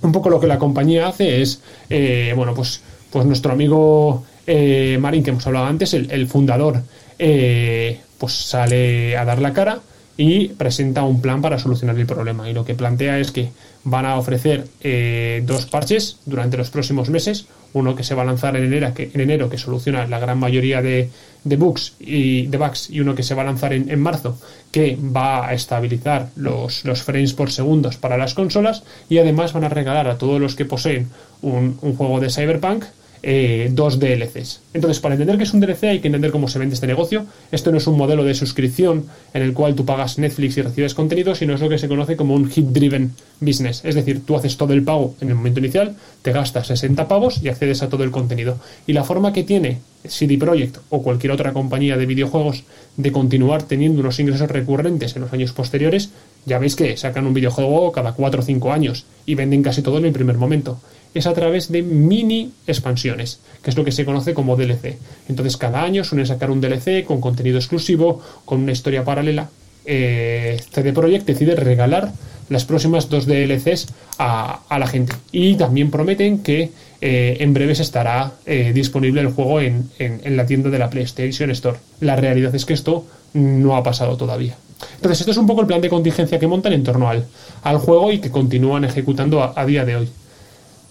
Un 0.00 0.12
poco 0.12 0.30
lo 0.30 0.40
que 0.40 0.46
la 0.46 0.58
compañía 0.58 1.08
hace 1.08 1.42
es, 1.42 1.60
eh, 1.90 2.32
bueno, 2.36 2.54
pues, 2.54 2.80
pues 3.10 3.26
nuestro 3.26 3.52
amigo 3.52 4.24
eh, 4.46 4.98
Marín, 5.00 5.22
que 5.22 5.30
hemos 5.30 5.46
hablado 5.46 5.66
antes, 5.66 5.94
el, 5.94 6.26
fundador, 6.28 6.82
eh, 7.18 8.00
pues 8.18 8.32
sale 8.32 9.16
a 9.16 9.24
dar 9.24 9.40
la 9.40 9.52
cara 9.52 9.80
y 10.16 10.48
presenta 10.48 11.02
un 11.02 11.20
plan 11.20 11.42
para 11.42 11.58
solucionar 11.58 11.98
el 11.98 12.06
problema. 12.06 12.48
Y 12.48 12.54
lo 12.54 12.64
que 12.64 12.74
plantea 12.74 13.18
es 13.18 13.32
que 13.32 13.50
van 13.82 14.06
a 14.06 14.16
ofrecer 14.16 14.66
eh, 14.80 15.42
dos 15.44 15.66
parches 15.66 16.18
durante 16.24 16.56
los 16.56 16.70
próximos 16.70 17.10
meses. 17.10 17.46
Uno 17.72 17.96
que 17.96 18.04
se 18.04 18.14
va 18.14 18.22
a 18.22 18.24
lanzar 18.24 18.56
en 18.56 18.64
enero, 18.64 18.94
que, 18.94 19.10
en 19.12 19.58
soluciona 19.58 20.06
la 20.06 20.20
gran 20.20 20.38
mayoría 20.38 20.80
de, 20.80 21.10
bugs 21.42 21.94
y 21.98 22.46
de 22.46 22.56
bugs, 22.56 22.88
y 22.88 23.00
uno 23.00 23.16
que 23.16 23.24
se 23.24 23.34
va 23.34 23.42
a 23.42 23.46
lanzar 23.46 23.72
en, 23.72 24.00
marzo, 24.00 24.38
que 24.70 24.96
va 24.96 25.48
a 25.48 25.54
estabilizar 25.54 26.28
los, 26.36 26.84
los, 26.84 27.02
frames 27.02 27.32
por 27.32 27.50
segundos 27.50 27.96
para 27.96 28.16
las 28.16 28.34
consolas. 28.34 28.84
Y 29.08 29.18
además 29.18 29.52
van 29.52 29.64
a 29.64 29.68
regalar 29.68 30.06
a 30.06 30.18
todos 30.18 30.40
los 30.40 30.54
que 30.54 30.64
poseen 30.64 31.08
un, 31.42 31.76
un 31.82 31.96
juego 31.96 32.20
de 32.20 32.30
Cyberpunk 32.30 32.84
eh, 33.26 33.70
dos 33.72 33.98
DLCs. 33.98 34.60
Entonces, 34.74 35.00
para 35.00 35.14
entender 35.14 35.38
qué 35.38 35.44
es 35.44 35.54
un 35.54 35.60
DLC 35.60 35.84
hay 35.84 36.00
que 36.00 36.08
entender 36.08 36.30
cómo 36.30 36.46
se 36.46 36.58
vende 36.58 36.74
este 36.74 36.86
negocio. 36.86 37.24
Esto 37.50 37.70
no 37.70 37.78
es 37.78 37.86
un 37.86 37.96
modelo 37.96 38.22
de 38.22 38.34
suscripción 38.34 39.06
en 39.32 39.40
el 39.40 39.54
cual 39.54 39.74
tú 39.74 39.86
pagas 39.86 40.18
Netflix 40.18 40.58
y 40.58 40.62
recibes 40.62 40.92
contenido, 40.92 41.34
sino 41.34 41.54
es 41.54 41.60
lo 41.62 41.70
que 41.70 41.78
se 41.78 41.88
conoce 41.88 42.16
como 42.16 42.34
un 42.34 42.50
hit-driven 42.50 43.12
business. 43.40 43.82
Es 43.82 43.94
decir, 43.94 44.26
tú 44.26 44.36
haces 44.36 44.58
todo 44.58 44.74
el 44.74 44.82
pago 44.82 45.14
en 45.22 45.30
el 45.30 45.36
momento 45.36 45.60
inicial, 45.60 45.96
te 46.20 46.32
gastas 46.32 46.66
60 46.66 47.08
pavos 47.08 47.40
y 47.42 47.48
accedes 47.48 47.82
a 47.82 47.88
todo 47.88 48.04
el 48.04 48.10
contenido. 48.10 48.58
Y 48.86 48.92
la 48.92 49.04
forma 49.04 49.32
que 49.32 49.42
tiene 49.42 49.78
CD 50.04 50.36
Projekt 50.36 50.76
o 50.90 51.02
cualquier 51.02 51.32
otra 51.32 51.54
compañía 51.54 51.96
de 51.96 52.04
videojuegos 52.04 52.64
de 52.98 53.10
continuar 53.10 53.62
teniendo 53.62 54.02
unos 54.02 54.20
ingresos 54.20 54.50
recurrentes 54.50 55.16
en 55.16 55.22
los 55.22 55.32
años 55.32 55.52
posteriores, 55.52 56.10
ya 56.44 56.58
veis 56.58 56.76
que 56.76 56.98
sacan 56.98 57.26
un 57.26 57.32
videojuego 57.32 57.90
cada 57.90 58.12
4 58.12 58.40
o 58.40 58.44
5 58.44 58.70
años 58.70 59.06
y 59.24 59.34
venden 59.34 59.62
casi 59.62 59.80
todo 59.80 59.96
en 59.96 60.04
el 60.04 60.12
primer 60.12 60.36
momento 60.36 60.78
es 61.14 61.26
a 61.26 61.32
través 61.32 61.70
de 61.70 61.82
mini 61.82 62.52
expansiones, 62.66 63.40
que 63.62 63.70
es 63.70 63.76
lo 63.76 63.84
que 63.84 63.92
se 63.92 64.04
conoce 64.04 64.34
como 64.34 64.56
DLC. 64.56 64.98
Entonces 65.28 65.56
cada 65.56 65.82
año 65.82 66.02
suelen 66.02 66.26
sacar 66.26 66.50
un 66.50 66.60
DLC 66.60 67.04
con 67.04 67.20
contenido 67.20 67.56
exclusivo, 67.56 68.20
con 68.44 68.62
una 68.62 68.72
historia 68.72 69.04
paralela. 69.04 69.48
Eh, 69.86 70.60
CD 70.72 70.92
Projekt 70.92 71.26
decide 71.26 71.54
regalar 71.54 72.12
las 72.48 72.64
próximas 72.64 73.08
dos 73.08 73.26
DLCs 73.26 73.86
a, 74.18 74.60
la 74.76 74.86
gente. 74.86 75.14
Y 75.30 75.54
también 75.54 75.90
prometen 75.90 76.40
que 76.40 76.70
eh, 77.00 77.36
en 77.40 77.54
breves 77.54 77.80
estará 77.80 78.32
eh, 78.44 78.72
disponible 78.74 79.20
el 79.20 79.28
juego 79.28 79.60
en, 79.60 79.90
la 80.24 80.46
tienda 80.46 80.68
de 80.68 80.78
la 80.78 80.90
PlayStation 80.90 81.50
Store. 81.52 81.78
La 82.00 82.16
realidad 82.16 82.54
es 82.54 82.64
que 82.64 82.74
esto 82.74 83.06
no 83.34 83.76
ha 83.76 83.82
pasado 83.82 84.16
todavía. 84.16 84.56
Entonces, 84.96 85.20
esto 85.20 85.30
es 85.30 85.38
un 85.38 85.46
poco 85.46 85.60
el 85.60 85.66
plan 85.66 85.80
de 85.80 85.88
contingencia 85.88 86.38
que 86.38 86.46
montan 86.46 86.72
en 86.72 86.82
torno 86.82 87.08
al, 87.08 87.24
al 87.62 87.78
juego 87.78 88.12
y 88.12 88.18
que 88.18 88.30
continúan 88.30 88.84
ejecutando 88.84 89.52
a 89.56 89.64
día 89.64 89.84
de 89.84 89.96
hoy. 89.96 90.08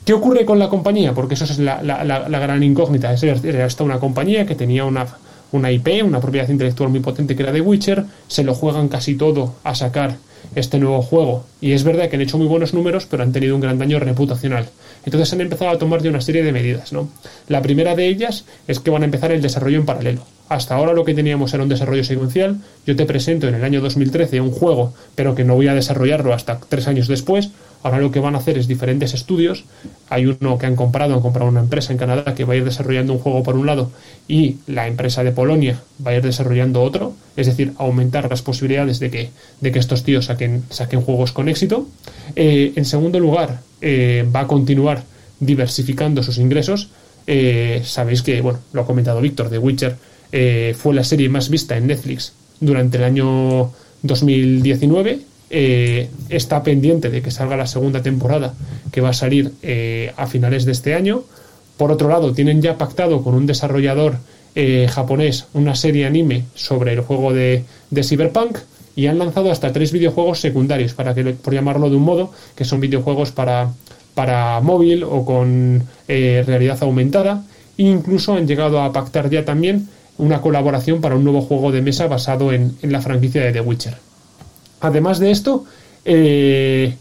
¿Qué 0.05 0.13
ocurre 0.13 0.45
con 0.45 0.59
la 0.59 0.69
compañía? 0.69 1.13
Porque 1.13 1.35
eso 1.35 1.45
es 1.45 1.59
la, 1.59 1.81
gran 2.29 2.63
incógnita. 2.63 3.13
Era 3.13 3.65
esta 3.65 3.83
una 3.83 3.99
compañía 3.99 4.45
que 4.45 4.55
tenía 4.55 4.85
una, 4.85 5.07
una 5.51 5.71
IP, 5.71 6.03
una 6.03 6.19
propiedad 6.19 6.49
intelectual 6.49 6.89
muy 6.89 6.99
potente 6.99 7.35
que 7.35 7.43
era 7.43 7.51
de 7.51 7.61
Witcher, 7.61 8.05
se 8.27 8.43
lo 8.43 8.53
juegan 8.53 8.89
casi 8.89 9.15
todo 9.15 9.55
a 9.63 9.75
sacar 9.75 10.17
este 10.55 10.79
nuevo 10.79 11.01
juego. 11.01 11.45
Y 11.61 11.71
es 11.71 11.83
verdad 11.83 12.09
que 12.09 12.17
han 12.17 12.21
hecho 12.21 12.37
muy 12.37 12.47
buenos 12.47 12.73
números, 12.73 13.07
pero 13.09 13.23
han 13.23 13.31
tenido 13.31 13.55
un 13.55 13.61
gran 13.61 13.77
daño 13.77 13.99
reputacional. 13.99 14.67
Entonces 15.05 15.31
han 15.33 15.41
empezado 15.41 15.71
a 15.71 15.77
tomar 15.77 16.01
ya 16.01 16.09
una 16.09 16.21
serie 16.21 16.43
de 16.43 16.51
medidas. 16.51 16.93
¿no? 16.93 17.09
La 17.47 17.61
primera 17.61 17.95
de 17.95 18.07
ellas 18.07 18.45
es 18.67 18.79
que 18.79 18.89
van 18.89 19.03
a 19.03 19.05
empezar 19.05 19.31
el 19.31 19.41
desarrollo 19.41 19.77
en 19.77 19.85
paralelo. 19.85 20.25
Hasta 20.49 20.75
ahora 20.75 20.93
lo 20.93 21.05
que 21.05 21.13
teníamos 21.13 21.53
era 21.53 21.63
un 21.63 21.69
desarrollo 21.69 22.03
secuencial. 22.03 22.57
Yo 22.85 22.95
te 22.95 23.05
presento 23.05 23.47
en 23.47 23.55
el 23.55 23.63
año 23.63 23.81
2013 23.81 24.41
un 24.41 24.51
juego, 24.51 24.93
pero 25.15 25.35
que 25.35 25.43
no 25.43 25.55
voy 25.55 25.67
a 25.67 25.73
desarrollarlo 25.73 26.33
hasta 26.33 26.59
tres 26.59 26.87
años 26.87 27.07
después. 27.07 27.49
Ahora 27.83 27.99
lo 27.99 28.11
que 28.11 28.21
van 28.21 28.33
a 28.35 28.37
hacer 28.37 28.57
es 28.57 28.67
diferentes 28.67 29.13
estudios. 29.13 29.65
Hay 30.09 30.25
uno 30.25 30.57
que 30.57 30.65
han 30.65 30.77
comprado, 30.77 31.13
han 31.13 31.19
comprado 31.19 31.49
una 31.49 31.59
empresa 31.59 31.91
en 31.91 31.99
Canadá 31.99 32.33
que 32.33 32.45
va 32.45 32.53
a 32.53 32.55
ir 32.55 32.63
desarrollando 32.63 33.11
un 33.11 33.19
juego 33.19 33.43
por 33.43 33.57
un 33.57 33.65
lado 33.65 33.91
y 34.27 34.57
la 34.67 34.87
empresa 34.87 35.23
de 35.23 35.33
Polonia 35.33 35.81
va 36.05 36.11
a 36.11 36.15
ir 36.15 36.23
desarrollando 36.23 36.81
otro. 36.81 37.13
Es 37.35 37.47
decir, 37.47 37.73
aumentar 37.77 38.29
las 38.29 38.41
posibilidades 38.41 38.99
de 38.99 39.11
que, 39.11 39.29
de 39.59 39.71
que 39.71 39.79
estos 39.79 40.03
tíos 40.03 40.25
saquen, 40.25 40.63
saquen 40.69 41.01
juegos 41.01 41.33
con 41.33 41.49
éxito. 41.49 41.87
Eh, 42.37 42.71
en 42.75 42.85
segundo 42.85 43.19
lugar, 43.19 43.59
eh, 43.81 44.25
va 44.33 44.41
a 44.41 44.47
continuar 44.47 45.03
diversificando 45.41 46.23
sus 46.23 46.37
ingresos. 46.37 46.89
Eh, 47.27 47.81
sabéis 47.83 48.21
que, 48.21 48.39
bueno, 48.39 48.59
lo 48.71 48.81
ha 48.81 48.85
comentado 48.85 49.19
Víctor, 49.19 49.49
The 49.49 49.57
Witcher 49.57 49.95
fue 50.75 50.95
la 50.95 51.03
serie 51.03 51.29
más 51.29 51.49
vista 51.49 51.77
en 51.77 51.85
Netflix 51.85 52.33
durante 52.59 52.97
el 52.97 53.03
año 53.03 53.71
2019 54.01 55.32
eh, 55.55 56.09
está 56.29 56.63
pendiente 56.63 57.11
de 57.11 57.21
que 57.21 57.29
salga 57.29 57.55
la 57.55 57.67
segunda 57.67 58.01
temporada 58.01 58.55
que 58.91 59.01
va 59.01 59.09
a 59.09 59.13
salir 59.13 59.51
eh, 59.61 60.11
a 60.17 60.25
finales 60.25 60.65
de 60.65 60.71
este 60.71 60.95
año. 60.95 61.25
Por 61.77 61.91
otro 61.91 62.09
lado, 62.09 62.33
tienen 62.33 62.59
ya 62.63 62.75
pactado 62.75 63.21
con 63.21 63.35
un 63.35 63.45
desarrollador 63.45 64.17
eh, 64.55 64.87
japonés 64.89 65.45
una 65.53 65.75
serie 65.75 66.07
anime 66.07 66.45
sobre 66.55 66.93
el 66.93 67.01
juego 67.01 67.33
de, 67.33 67.65
Cyberpunk 68.01 68.57
y 68.95 69.05
han 69.05 69.19
lanzado 69.19 69.51
hasta 69.51 69.71
tres 69.71 69.91
videojuegos 69.91 70.39
secundarios, 70.39 70.95
para 70.95 71.13
por 71.13 71.53
llamarlo 71.53 71.91
de 71.91 71.97
un 71.97 72.03
modo, 72.03 72.31
que 72.55 72.65
son 72.65 72.79
videojuegos 72.79 73.31
para, 73.31 73.69
para 74.15 74.59
móvil 74.59 75.03
o 75.03 75.23
con 75.23 75.83
realidad 76.07 76.79
aumentada. 76.81 77.43
E 77.77 77.83
incluso 77.83 78.33
han 78.33 78.47
llegado 78.47 78.81
a 78.81 78.91
pactar 78.91 79.29
ya 79.29 79.45
también 79.45 79.87
una 80.17 80.41
colaboración 80.41 80.99
para 80.99 81.15
un 81.15 81.23
nuevo 81.23 81.41
juego 81.41 81.71
de 81.71 81.83
mesa 81.83 82.07
basado 82.07 82.51
en 82.51 82.75
la 82.81 83.01
franquicia 83.01 83.43
de 83.43 83.51
The 83.51 83.61
Witcher. 83.61 84.12
Además 84.83 85.17
de 85.19 85.31
esto, 85.31 85.63
eh, 86.03 86.93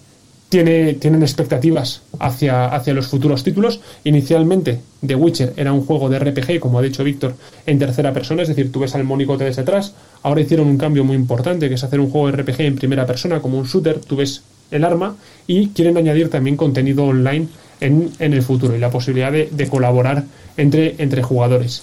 tiene, 0.49 0.95
tienen 0.95 1.23
expectativas 1.23 2.03
hacia, 2.21 2.67
hacia 2.67 2.95
los 2.95 3.09
futuros 3.09 3.43
títulos. 3.43 3.81
Inicialmente, 4.05 4.79
The 5.05 5.17
Witcher 5.17 5.53
era 5.57 5.73
un 5.73 5.85
juego 5.85 6.09
de 6.09 6.21
RPG, 6.21 6.61
como 6.61 6.79
ha 6.79 6.83
dicho 6.83 7.03
Víctor, 7.03 7.35
en 7.67 7.81
tercera 7.81 8.13
persona, 8.13 8.43
es 8.43 8.49
decir, 8.49 8.71
tú 8.71 8.79
ves 8.79 8.95
al 8.95 9.03
monigote 9.03 9.43
desde 9.43 9.63
atrás. 9.63 9.95
Ahora 10.23 10.43
hicieron 10.43 10.69
un 10.69 10.79
cambio 10.79 11.03
muy 11.03 11.17
importante, 11.17 11.69
que 11.69 11.75
es 11.75 11.83
hacer 11.83 11.99
un 11.99 12.09
juego 12.09 12.31
de 12.31 12.41
RPG 12.41 12.61
en 12.61 12.77
primera 12.77 13.05
persona, 13.05 13.41
como 13.41 13.59
un 13.59 13.65
shooter, 13.65 13.99
tú 13.99 14.15
ves 14.15 14.43
el 14.71 14.85
arma, 14.85 15.17
y 15.49 15.69
quieren 15.71 15.97
añadir 15.97 16.31
también 16.31 16.57
contenido 16.57 17.05
online 17.05 17.49
en, 17.81 18.13
el 18.21 18.43
futuro 18.43 18.77
y 18.77 18.79
la 18.79 18.91
posibilidad 18.91 19.33
de, 19.33 19.69
colaborar 19.69 20.23
entre, 20.57 20.95
entre 20.99 21.25
jugadores. 21.25 21.83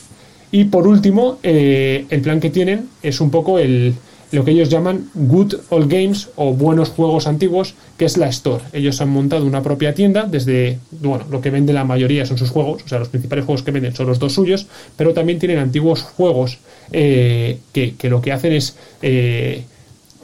Y 0.49 0.63
por 0.63 0.87
último, 0.87 1.39
eh, 1.43 2.05
el 2.09 2.21
plan 2.21 2.39
que 2.39 2.51
tienen 2.51 2.87
es 3.03 3.19
un 3.19 3.31
poco 3.31 3.59
el, 3.59 3.95
lo 4.31 4.45
que 4.45 4.51
ellos 4.51 4.69
llaman 4.69 5.09
Good 5.13 5.55
Old 5.69 5.91
Games 5.91 6.29
o 6.35 6.53
buenos 6.53 6.89
juegos 6.89 7.27
antiguos, 7.27 7.73
que 7.97 8.05
es 8.05 8.17
la 8.17 8.27
Store. 8.27 8.63
Ellos 8.73 9.01
han 9.01 9.09
montado 9.09 9.45
una 9.45 9.63
propia 9.63 9.93
tienda 9.93 10.25
desde, 10.25 10.79
bueno, 10.91 11.25
lo 11.29 11.41
que 11.41 11.49
vende 11.49 11.73
la 11.73 11.83
mayoría 11.83 12.25
son 12.25 12.37
sus 12.37 12.49
juegos, 12.49 12.83
o 12.83 12.87
sea, 12.87 12.99
los 12.99 13.09
principales 13.09 13.45
juegos 13.45 13.63
que 13.63 13.71
venden 13.71 13.95
son 13.95 14.07
los 14.07 14.19
dos 14.19 14.33
suyos, 14.33 14.67
pero 14.95 15.13
también 15.13 15.39
tienen 15.39 15.57
antiguos 15.57 16.01
juegos 16.01 16.59
eh, 16.91 17.59
que, 17.73 17.95
lo 18.03 18.21
que 18.21 18.31
hacen 18.31 18.53
es 18.53 18.75
eh, 19.01 19.63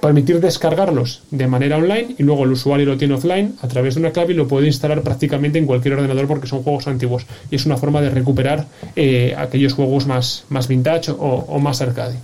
permitir 0.01 0.39
descargarlos 0.39 1.23
de 1.31 1.47
manera 1.47 1.77
online 1.77 2.15
y 2.17 2.23
luego 2.23 2.43
el 2.43 2.51
usuario 2.51 2.85
lo 2.85 2.97
tiene 2.97 3.15
offline 3.15 3.55
a 3.61 3.67
través 3.67 3.95
de 3.95 4.01
una 4.01 4.11
clave 4.11 4.33
y 4.33 4.35
lo 4.35 4.47
puede 4.47 4.67
instalar 4.67 5.01
prácticamente 5.01 5.57
en 5.57 5.65
cualquier 5.65 5.95
ordenador 5.95 6.27
porque 6.27 6.47
son 6.47 6.61
juegos 6.61 6.87
antiguos 6.87 7.25
y 7.49 7.55
es 7.55 7.65
una 7.65 7.77
forma 7.77 8.01
de 8.01 8.11
recuperar 8.11 8.67
eh, 8.95 9.33
aquellos 9.35 9.73
juegos 9.73 10.05
más, 10.05 10.45
más 10.49 10.67
vintage 10.67 11.11
o, 11.11 11.15
o 11.15 11.59
más 11.59 11.81
arcade. 11.81 12.17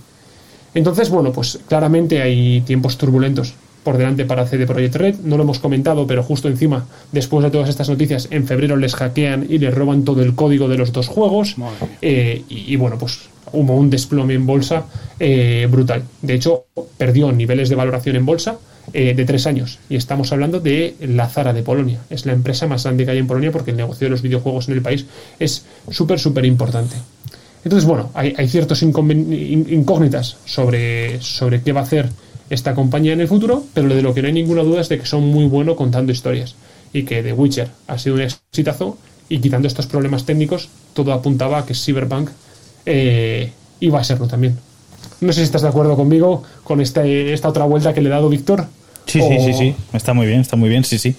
Entonces, 0.74 1.10
bueno, 1.10 1.32
pues 1.32 1.58
claramente 1.68 2.22
hay 2.22 2.62
tiempos 2.62 2.96
turbulentos 2.96 3.54
por 3.82 3.98
delante 3.98 4.24
para 4.24 4.46
CD 4.46 4.66
Projekt 4.66 4.96
Red. 4.96 5.16
No 5.24 5.36
lo 5.36 5.42
hemos 5.42 5.58
comentado, 5.58 6.06
pero 6.06 6.22
justo 6.22 6.48
encima, 6.48 6.86
después 7.10 7.44
de 7.44 7.50
todas 7.50 7.68
estas 7.68 7.88
noticias, 7.88 8.28
en 8.30 8.46
febrero 8.46 8.76
les 8.76 8.94
hackean 8.94 9.46
y 9.48 9.58
les 9.58 9.74
roban 9.74 10.04
todo 10.04 10.22
el 10.22 10.34
código 10.34 10.68
de 10.68 10.78
los 10.78 10.92
dos 10.92 11.08
juegos. 11.08 11.56
Eh, 12.00 12.42
y, 12.48 12.76
bueno, 12.76 12.98
pues 12.98 13.28
hubo 13.52 13.76
un 13.76 13.90
desplome 13.90 14.34
en 14.34 14.46
bolsa 14.46 14.86
eh, 15.18 15.66
brutal. 15.70 16.04
De 16.22 16.34
hecho, 16.34 16.66
perdió 16.96 17.32
niveles 17.32 17.68
de 17.68 17.74
valoración 17.74 18.16
en 18.16 18.24
bolsa 18.24 18.58
eh, 18.92 19.14
de 19.14 19.24
tres 19.24 19.46
años. 19.46 19.78
Y 19.88 19.96
estamos 19.96 20.32
hablando 20.32 20.60
de 20.60 20.96
la 21.00 21.28
Zara 21.28 21.52
de 21.52 21.62
Polonia. 21.62 22.00
Es 22.10 22.26
la 22.26 22.32
empresa 22.32 22.66
más 22.66 22.84
grande 22.84 23.04
que 23.04 23.10
hay 23.10 23.18
en 23.18 23.26
Polonia 23.26 23.52
porque 23.52 23.72
el 23.72 23.76
negocio 23.76 24.06
de 24.06 24.10
los 24.10 24.22
videojuegos 24.22 24.68
en 24.68 24.74
el 24.74 24.82
país 24.82 25.06
es 25.38 25.64
súper, 25.90 26.18
súper 26.18 26.44
importante. 26.44 26.96
Entonces, 27.64 27.88
bueno, 27.88 28.10
hay, 28.14 28.34
hay 28.36 28.48
ciertas 28.48 28.82
incógnitas 28.82 30.36
sobre, 30.44 31.20
sobre 31.22 31.62
qué 31.62 31.72
va 31.72 31.80
a 31.80 31.84
hacer 31.84 32.08
esta 32.50 32.74
compañía 32.74 33.12
en 33.12 33.20
el 33.20 33.28
futuro, 33.28 33.64
pero 33.72 33.88
de 33.88 34.02
lo 34.02 34.12
que 34.12 34.20
no 34.20 34.28
hay 34.28 34.34
ninguna 34.34 34.62
duda 34.62 34.80
es 34.80 34.88
de 34.88 34.98
que 34.98 35.06
son 35.06 35.24
muy 35.24 35.46
buenos 35.46 35.76
contando 35.76 36.12
historias 36.12 36.54
y 36.92 37.04
que 37.04 37.22
The 37.22 37.32
Witcher 37.32 37.68
ha 37.86 37.98
sido 37.98 38.16
un 38.16 38.22
exitazo 38.22 38.98
y 39.28 39.38
quitando 39.38 39.68
estos 39.68 39.86
problemas 39.86 40.26
técnicos, 40.26 40.68
todo 40.92 41.12
apuntaba 41.12 41.58
a 41.58 41.66
que 41.66 41.74
Cyberpunk 41.74 42.30
eh, 42.84 43.50
iba 43.80 44.00
a 44.00 44.04
serlo 44.04 44.26
también. 44.26 44.58
No 45.20 45.32
sé 45.32 45.40
si 45.40 45.44
estás 45.44 45.62
de 45.62 45.68
acuerdo 45.68 45.96
conmigo 45.96 46.42
con 46.64 46.80
esta, 46.80 47.04
esta 47.06 47.48
otra 47.48 47.64
vuelta 47.64 47.94
que 47.94 48.02
le 48.02 48.08
he 48.08 48.12
dado 48.12 48.28
Víctor. 48.28 48.66
Sí, 49.06 49.20
sí, 49.20 49.36
sí, 49.40 49.54
sí, 49.54 49.74
está 49.92 50.12
muy 50.12 50.26
bien, 50.26 50.40
está 50.40 50.56
muy 50.56 50.68
bien, 50.68 50.84
sí, 50.84 50.98
sí. 50.98 51.16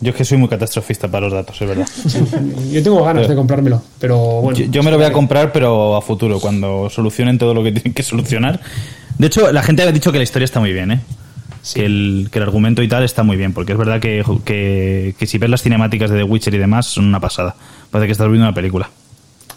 Yo 0.00 0.10
es 0.10 0.16
que 0.16 0.24
soy 0.24 0.38
muy 0.38 0.48
catastrofista 0.48 1.08
para 1.08 1.26
los 1.26 1.32
datos, 1.32 1.60
es 1.60 1.68
verdad. 1.68 1.86
yo 2.72 2.82
tengo 2.82 3.04
ganas 3.04 3.28
de 3.28 3.34
comprármelo, 3.34 3.82
pero 3.98 4.16
bueno. 4.40 4.58
Yo, 4.58 4.82
me 4.82 4.90
lo 4.90 4.96
voy 4.96 5.06
a 5.06 5.12
comprar, 5.12 5.52
pero 5.52 5.96
a 5.96 6.00
futuro, 6.00 6.40
cuando 6.40 6.88
solucionen 6.88 7.36
todo 7.36 7.52
lo 7.52 7.62
que 7.62 7.72
tienen 7.72 7.92
que 7.92 8.02
solucionar. 8.02 8.60
De 9.18 9.26
hecho, 9.26 9.52
la 9.52 9.62
gente 9.62 9.82
ha 9.82 9.92
dicho 9.92 10.10
que 10.10 10.18
la 10.18 10.24
historia 10.24 10.44
está 10.44 10.60
muy 10.60 10.72
bien, 10.72 10.90
¿eh? 10.92 11.00
Que, 11.74 11.84
el, 11.84 12.28
que, 12.32 12.38
el, 12.38 12.44
argumento 12.44 12.82
y 12.82 12.88
tal 12.88 13.04
está 13.04 13.22
muy 13.22 13.36
bien, 13.36 13.52
porque 13.52 13.72
es 13.72 13.78
verdad 13.78 14.00
que, 14.00 14.24
que, 14.46 15.14
que 15.18 15.26
si 15.26 15.36
ves 15.36 15.50
las 15.50 15.62
cinemáticas 15.62 16.08
de 16.08 16.16
The 16.16 16.24
Witcher 16.24 16.54
y 16.54 16.58
demás, 16.58 16.86
son 16.86 17.04
una 17.04 17.20
pasada. 17.20 17.54
Parece 17.90 18.06
que 18.06 18.12
estás 18.12 18.28
viendo 18.28 18.46
una 18.46 18.54
película 18.54 18.88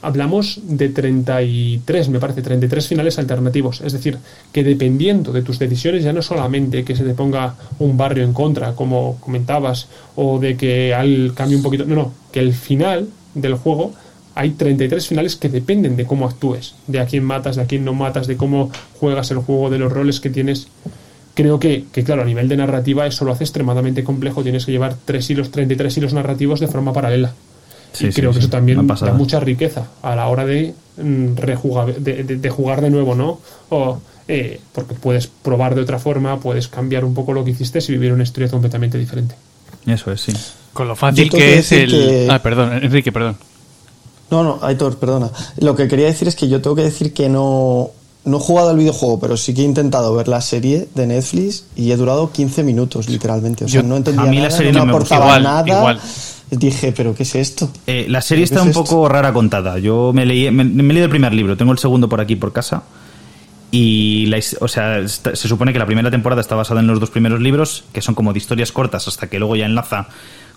hablamos 0.04 0.60
de 0.64 0.90
33, 0.90 2.10
me 2.10 2.20
parece, 2.20 2.42
33 2.42 2.88
finales 2.88 3.18
alternativos. 3.18 3.82
Es 3.82 3.94
decir, 3.94 4.18
que 4.52 4.64
dependiendo 4.64 5.32
de 5.32 5.42
tus 5.42 5.58
decisiones, 5.58 6.04
ya 6.04 6.14
no 6.14 6.22
solamente 6.22 6.84
que 6.84 6.96
se 6.96 7.04
te 7.04 7.14
ponga 7.14 7.56
un 7.80 7.98
barrio 7.98 8.24
en 8.26 8.34
contra, 8.34 8.74
como 8.74 9.18
comentabas, 9.20 9.88
o 10.16 10.40
de 10.40 10.58
que 10.58 10.94
al 10.94 11.34
cambie 11.34 11.56
un 11.56 11.64
poquito. 11.64 11.86
No, 11.86 11.96
no, 11.96 12.14
que 12.32 12.42
el 12.42 12.54
final 12.54 13.08
del 13.34 13.56
juego 13.56 13.94
hay 14.36 14.52
33 14.52 15.08
finales 15.08 15.36
que 15.38 15.48
dependen 15.48 15.96
de 15.96 16.06
cómo 16.06 16.28
actúes, 16.28 16.76
de 16.88 17.00
a 17.00 17.06
quién 17.06 17.24
matas, 17.24 17.56
de 17.56 17.62
a 17.62 17.66
quién 17.66 17.86
no 17.86 17.94
matas, 17.94 18.28
de 18.28 18.36
cómo 18.36 18.72
juegas 19.00 19.32
el 19.32 19.38
juego, 19.38 19.70
de 19.70 19.80
los 19.80 19.92
roles 19.92 20.20
que 20.20 20.30
tienes. 20.30 20.68
Creo 21.34 21.60
que, 21.60 21.86
que 21.94 22.04
claro, 22.04 22.24
a 22.24 22.26
nivel 22.26 22.50
de 22.50 22.58
narrativa 22.58 23.08
eso 23.08 23.24
lo 23.24 23.32
hace 23.32 23.46
extremadamente 23.46 24.04
complejo. 24.04 24.44
Tienes 24.44 24.66
que 24.66 24.74
llevar 24.74 24.98
tres 25.06 25.30
hilos, 25.30 25.50
33 25.50 25.98
hilos 25.98 26.14
narrativos 26.14 26.60
de 26.60 26.68
forma 26.68 26.92
paralela 26.92 27.34
y 28.00 28.10
creo 28.10 28.32
que 28.32 28.40
eso 28.40 28.50
también 28.50 28.86
da 28.88 29.14
mucha 29.14 29.40
riqueza 29.40 29.88
a 30.02 30.16
la 30.16 30.28
hora 30.28 30.46
de, 30.46 30.74
mm, 30.98 31.36
rejugar, 31.36 31.96
de, 31.96 32.50
jugar 32.50 32.82
de 32.82 32.90
nuevo, 32.90 33.16
¿no? 33.16 33.40
O, 33.70 34.00
eh, 34.28 34.60
porque 34.72 34.96
puedes 34.96 35.28
probar 35.28 35.76
de 35.76 35.82
otra 35.82 36.00
forma, 36.00 36.40
puedes 36.40 36.68
cambiar 36.68 37.06
un 37.06 37.14
poco 37.14 37.34
lo 37.34 37.44
que 37.44 37.52
hiciste 37.52 37.80
y 37.88 37.92
vivir 37.92 38.14
una 38.14 38.24
historia 38.24 38.50
completamente 38.50 38.98
diferente. 38.98 39.36
Eso 39.86 40.12
es, 40.12 40.22
sí. 40.22 40.34
Con 40.72 40.88
lo 40.88 40.96
fácil 40.96 41.30
que 41.30 41.60
es 41.60 41.72
el... 41.72 42.28
Ah, 42.30 42.42
perdón, 42.42 42.74
Enrique, 42.82 43.12
perdón. 43.12 43.38
No, 44.32 44.44
no, 44.44 44.60
Aitor, 44.64 44.98
perdona. 44.98 45.30
Lo 45.60 45.76
que 45.76 45.88
quería 45.88 46.08
decir 46.08 46.28
es 46.28 46.36
que 46.36 46.48
yo 46.48 46.62
tengo 46.62 46.76
que 46.76 46.84
decir 46.84 47.14
que 47.14 47.30
no, 47.30 47.92
no 48.26 48.38
he 48.38 48.40
jugado 48.40 48.70
al 48.70 48.78
videojuego, 48.78 49.20
pero 49.20 49.38
sí 49.38 49.54
que 49.54 49.62
he 49.62 49.66
intentado 49.66 50.16
ver 50.16 50.28
la 50.28 50.42
serie 50.42 50.88
de 50.96 51.06
Netflix 51.06 51.66
y 51.76 51.92
he 51.92 51.98
durado 51.98 52.32
15 52.32 52.64
minutos, 52.64 53.10
literalmente. 53.10 53.66
O 53.66 53.68
sea, 53.68 53.84
no 53.84 53.98
entendía 53.98 54.24
a 54.24 54.28
mí 54.28 54.38
nada, 54.38 54.50
la 54.50 54.58
serie 54.58 54.72
no, 54.72 54.86
me 54.86 54.92
aportaba 54.92 55.40
nada. 55.40 55.68
Igual 55.68 56.00
dije, 56.58 56.92
¿pero 56.92 57.16
qué 57.16 57.24
es 57.24 57.36
esto? 57.36 57.72
Eh, 57.88 58.06
la 58.10 58.22
serie 58.22 58.44
está 58.44 58.62
un 58.62 58.72
poco 58.72 59.08
rara 59.08 59.34
contada. 59.34 59.80
Yo 59.80 60.12
me 60.14 60.26
leí, 60.26 60.50
me, 60.52 60.64
leí 60.66 61.04
el 61.04 61.10
primer 61.10 61.34
libro, 61.34 61.58
tengo 61.58 61.72
el 61.72 61.78
segundo 61.78 62.10
por 62.10 62.22
aquí 62.22 62.36
por 62.36 62.54
casa. 62.54 62.84
Y 63.72 64.28
la, 64.28 64.40
o 64.60 64.68
sea, 64.68 65.08
se 65.08 65.36
supone 65.36 65.74
que 65.74 65.80
la 65.80 65.86
primera 65.86 66.12
temporada 66.12 66.42
está 66.42 66.56
basada 66.56 66.80
en 66.80 66.88
los 66.88 67.00
dos 67.00 67.10
primeros 67.10 67.42
libros, 67.42 67.86
que 67.92 68.02
son 68.02 68.14
como 68.14 68.32
de 68.32 68.38
historias 68.38 68.72
cortas, 68.72 69.08
hasta 69.08 69.28
que 69.28 69.40
luego 69.40 69.56
ya 69.56 69.66
enlaza 69.66 70.08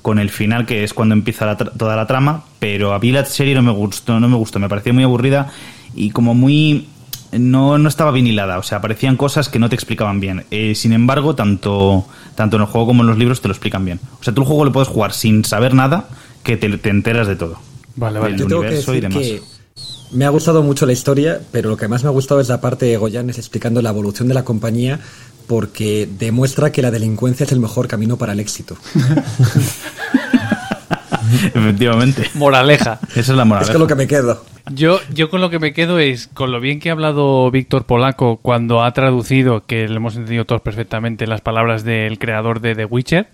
con 0.02 0.18
el 0.18 0.30
final, 0.30 0.66
que 0.66 0.84
es 0.84 0.92
cuando 0.92 1.14
empieza 1.14 1.56
toda 1.56 1.96
la 1.96 2.06
trama. 2.06 2.44
Pero 2.58 2.92
a 2.92 2.98
mí 2.98 3.12
la 3.12 3.24
serie 3.24 3.54
no 3.54 3.62
me 3.62 3.72
gustó, 3.72 4.20
no 4.20 4.28
me 4.28 4.36
gustó, 4.36 4.58
me 4.58 4.68
pareció 4.68 4.92
muy 4.92 5.04
aburrida 5.04 5.50
y 5.94 6.10
como 6.10 6.34
muy 6.34 6.88
no, 7.32 7.78
no 7.78 7.88
estaba 7.88 8.10
bien 8.10 8.26
hilada, 8.26 8.58
o 8.58 8.62
sea, 8.62 8.78
aparecían 8.78 9.16
cosas 9.16 9.48
que 9.48 9.58
no 9.58 9.68
te 9.68 9.74
explicaban 9.74 10.20
bien. 10.20 10.44
Eh, 10.50 10.74
sin 10.74 10.92
embargo, 10.92 11.34
tanto, 11.34 12.06
tanto 12.34 12.56
en 12.56 12.62
el 12.62 12.68
juego 12.68 12.88
como 12.88 13.02
en 13.02 13.08
los 13.08 13.18
libros 13.18 13.40
te 13.40 13.48
lo 13.48 13.52
explican 13.52 13.84
bien. 13.84 14.00
O 14.20 14.24
sea, 14.24 14.34
tú 14.34 14.42
el 14.42 14.46
juego 14.46 14.64
lo 14.64 14.72
puedes 14.72 14.88
jugar 14.88 15.12
sin 15.12 15.44
saber 15.44 15.74
nada, 15.74 16.08
que 16.42 16.56
te, 16.56 16.68
te 16.78 16.90
enteras 16.90 17.28
de 17.28 17.36
todo. 17.36 17.58
Vale, 17.96 18.18
vale. 18.18 18.38
Yo 18.38 18.46
tengo 18.46 18.62
que 18.62 18.70
decir 18.70 19.08
que 19.08 19.42
Me 20.12 20.24
ha 20.24 20.28
gustado 20.28 20.62
mucho 20.62 20.86
la 20.86 20.92
historia, 20.92 21.40
pero 21.50 21.70
lo 21.70 21.76
que 21.76 21.88
más 21.88 22.02
me 22.02 22.08
ha 22.08 22.12
gustado 22.12 22.40
es 22.40 22.48
la 22.48 22.60
parte 22.60 22.86
de 22.86 22.96
Goyanes 22.96 23.38
explicando 23.38 23.82
la 23.82 23.90
evolución 23.90 24.28
de 24.28 24.34
la 24.34 24.44
compañía 24.44 25.00
porque 25.46 26.08
demuestra 26.18 26.72
que 26.72 26.82
la 26.82 26.90
delincuencia 26.90 27.44
es 27.44 27.52
el 27.52 27.60
mejor 27.60 27.88
camino 27.88 28.16
para 28.16 28.32
el 28.32 28.40
éxito. 28.40 28.76
Efectivamente. 31.54 32.30
Moraleja. 32.34 33.00
Esa 33.10 33.20
es 33.20 33.28
la 33.30 33.44
moraleja. 33.44 33.72
Es 33.72 33.74
con 33.74 33.80
lo 33.80 33.86
que 33.86 33.94
me 33.94 34.06
quedo. 34.06 34.44
Yo, 34.72 35.00
yo 35.14 35.30
con 35.30 35.40
lo 35.40 35.50
que 35.50 35.58
me 35.58 35.72
quedo 35.72 35.98
es 35.98 36.26
con 36.26 36.50
lo 36.50 36.60
bien 36.60 36.80
que 36.80 36.88
ha 36.88 36.92
hablado 36.92 37.50
Víctor 37.50 37.84
Polaco 37.84 38.38
cuando 38.38 38.82
ha 38.82 38.92
traducido, 38.92 39.64
que 39.64 39.88
le 39.88 39.96
hemos 39.96 40.16
entendido 40.16 40.44
todos 40.44 40.60
perfectamente, 40.60 41.26
las 41.26 41.40
palabras 41.40 41.84
del 41.84 42.18
creador 42.18 42.60
de 42.60 42.74
The 42.74 42.84
Witcher 42.84 43.28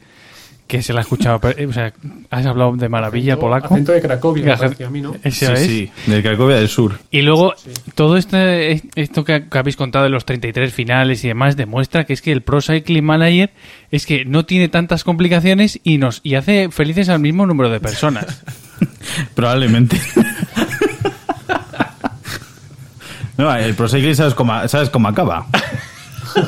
que 0.67 0.83
se 0.83 0.93
la 0.93 1.01
ha 1.01 1.03
escuchado. 1.03 1.41
O 1.69 1.73
sea, 1.73 1.93
has 2.31 2.47
hablado 2.47 2.77
de 2.77 2.89
maravilla 2.89 3.37
polaco. 3.37 3.75
Acento 3.75 3.93
de 3.93 4.01
Cracovia, 4.01 4.55
a 4.55 4.91
mí, 4.91 5.03
¿no? 5.03 5.15
sí, 5.25 5.47
sí, 5.57 5.91
de 6.07 6.23
Cracovia 6.23 6.57
del 6.57 6.69
Sur. 6.69 6.99
Y 7.11 7.23
luego, 7.23 7.53
todo 7.95 8.17
este, 8.17 8.83
esto 8.95 9.25
que, 9.25 9.45
habéis 9.51 9.77
contado 9.77 10.05
de 10.05 10.11
los 10.11 10.25
33 10.25 10.73
finales 10.73 11.25
y 11.25 11.29
demás 11.29 11.57
demuestra 11.57 12.05
que 12.05 12.13
es 12.13 12.23
que 12.23 12.31
el 12.33 12.43
Pro 12.43 12.61
Cycling 12.61 13.05
Manager 13.05 13.53
es 13.91 14.07
que 14.07 14.25
no 14.25 14.47
tiene 14.47 14.69
tantas 14.69 15.03
complicaciones 15.05 15.81
y 15.85 15.99
nos 15.99 16.21
y 16.23 16.37
hace 16.37 16.71
felices 16.71 17.09
al 17.09 17.21
mismo 17.21 17.47
número 17.47 17.71
de 17.71 17.81
personas. 17.81 18.43
Probablemente. 19.35 20.01
no, 23.37 23.55
el 23.55 23.75
Pro 23.75 23.89
Cycling 23.89 24.17
sabes 24.17 24.35
cómo, 24.35 24.67
sabes 24.69 24.91
cómo 24.91 25.09
acaba. 25.09 25.47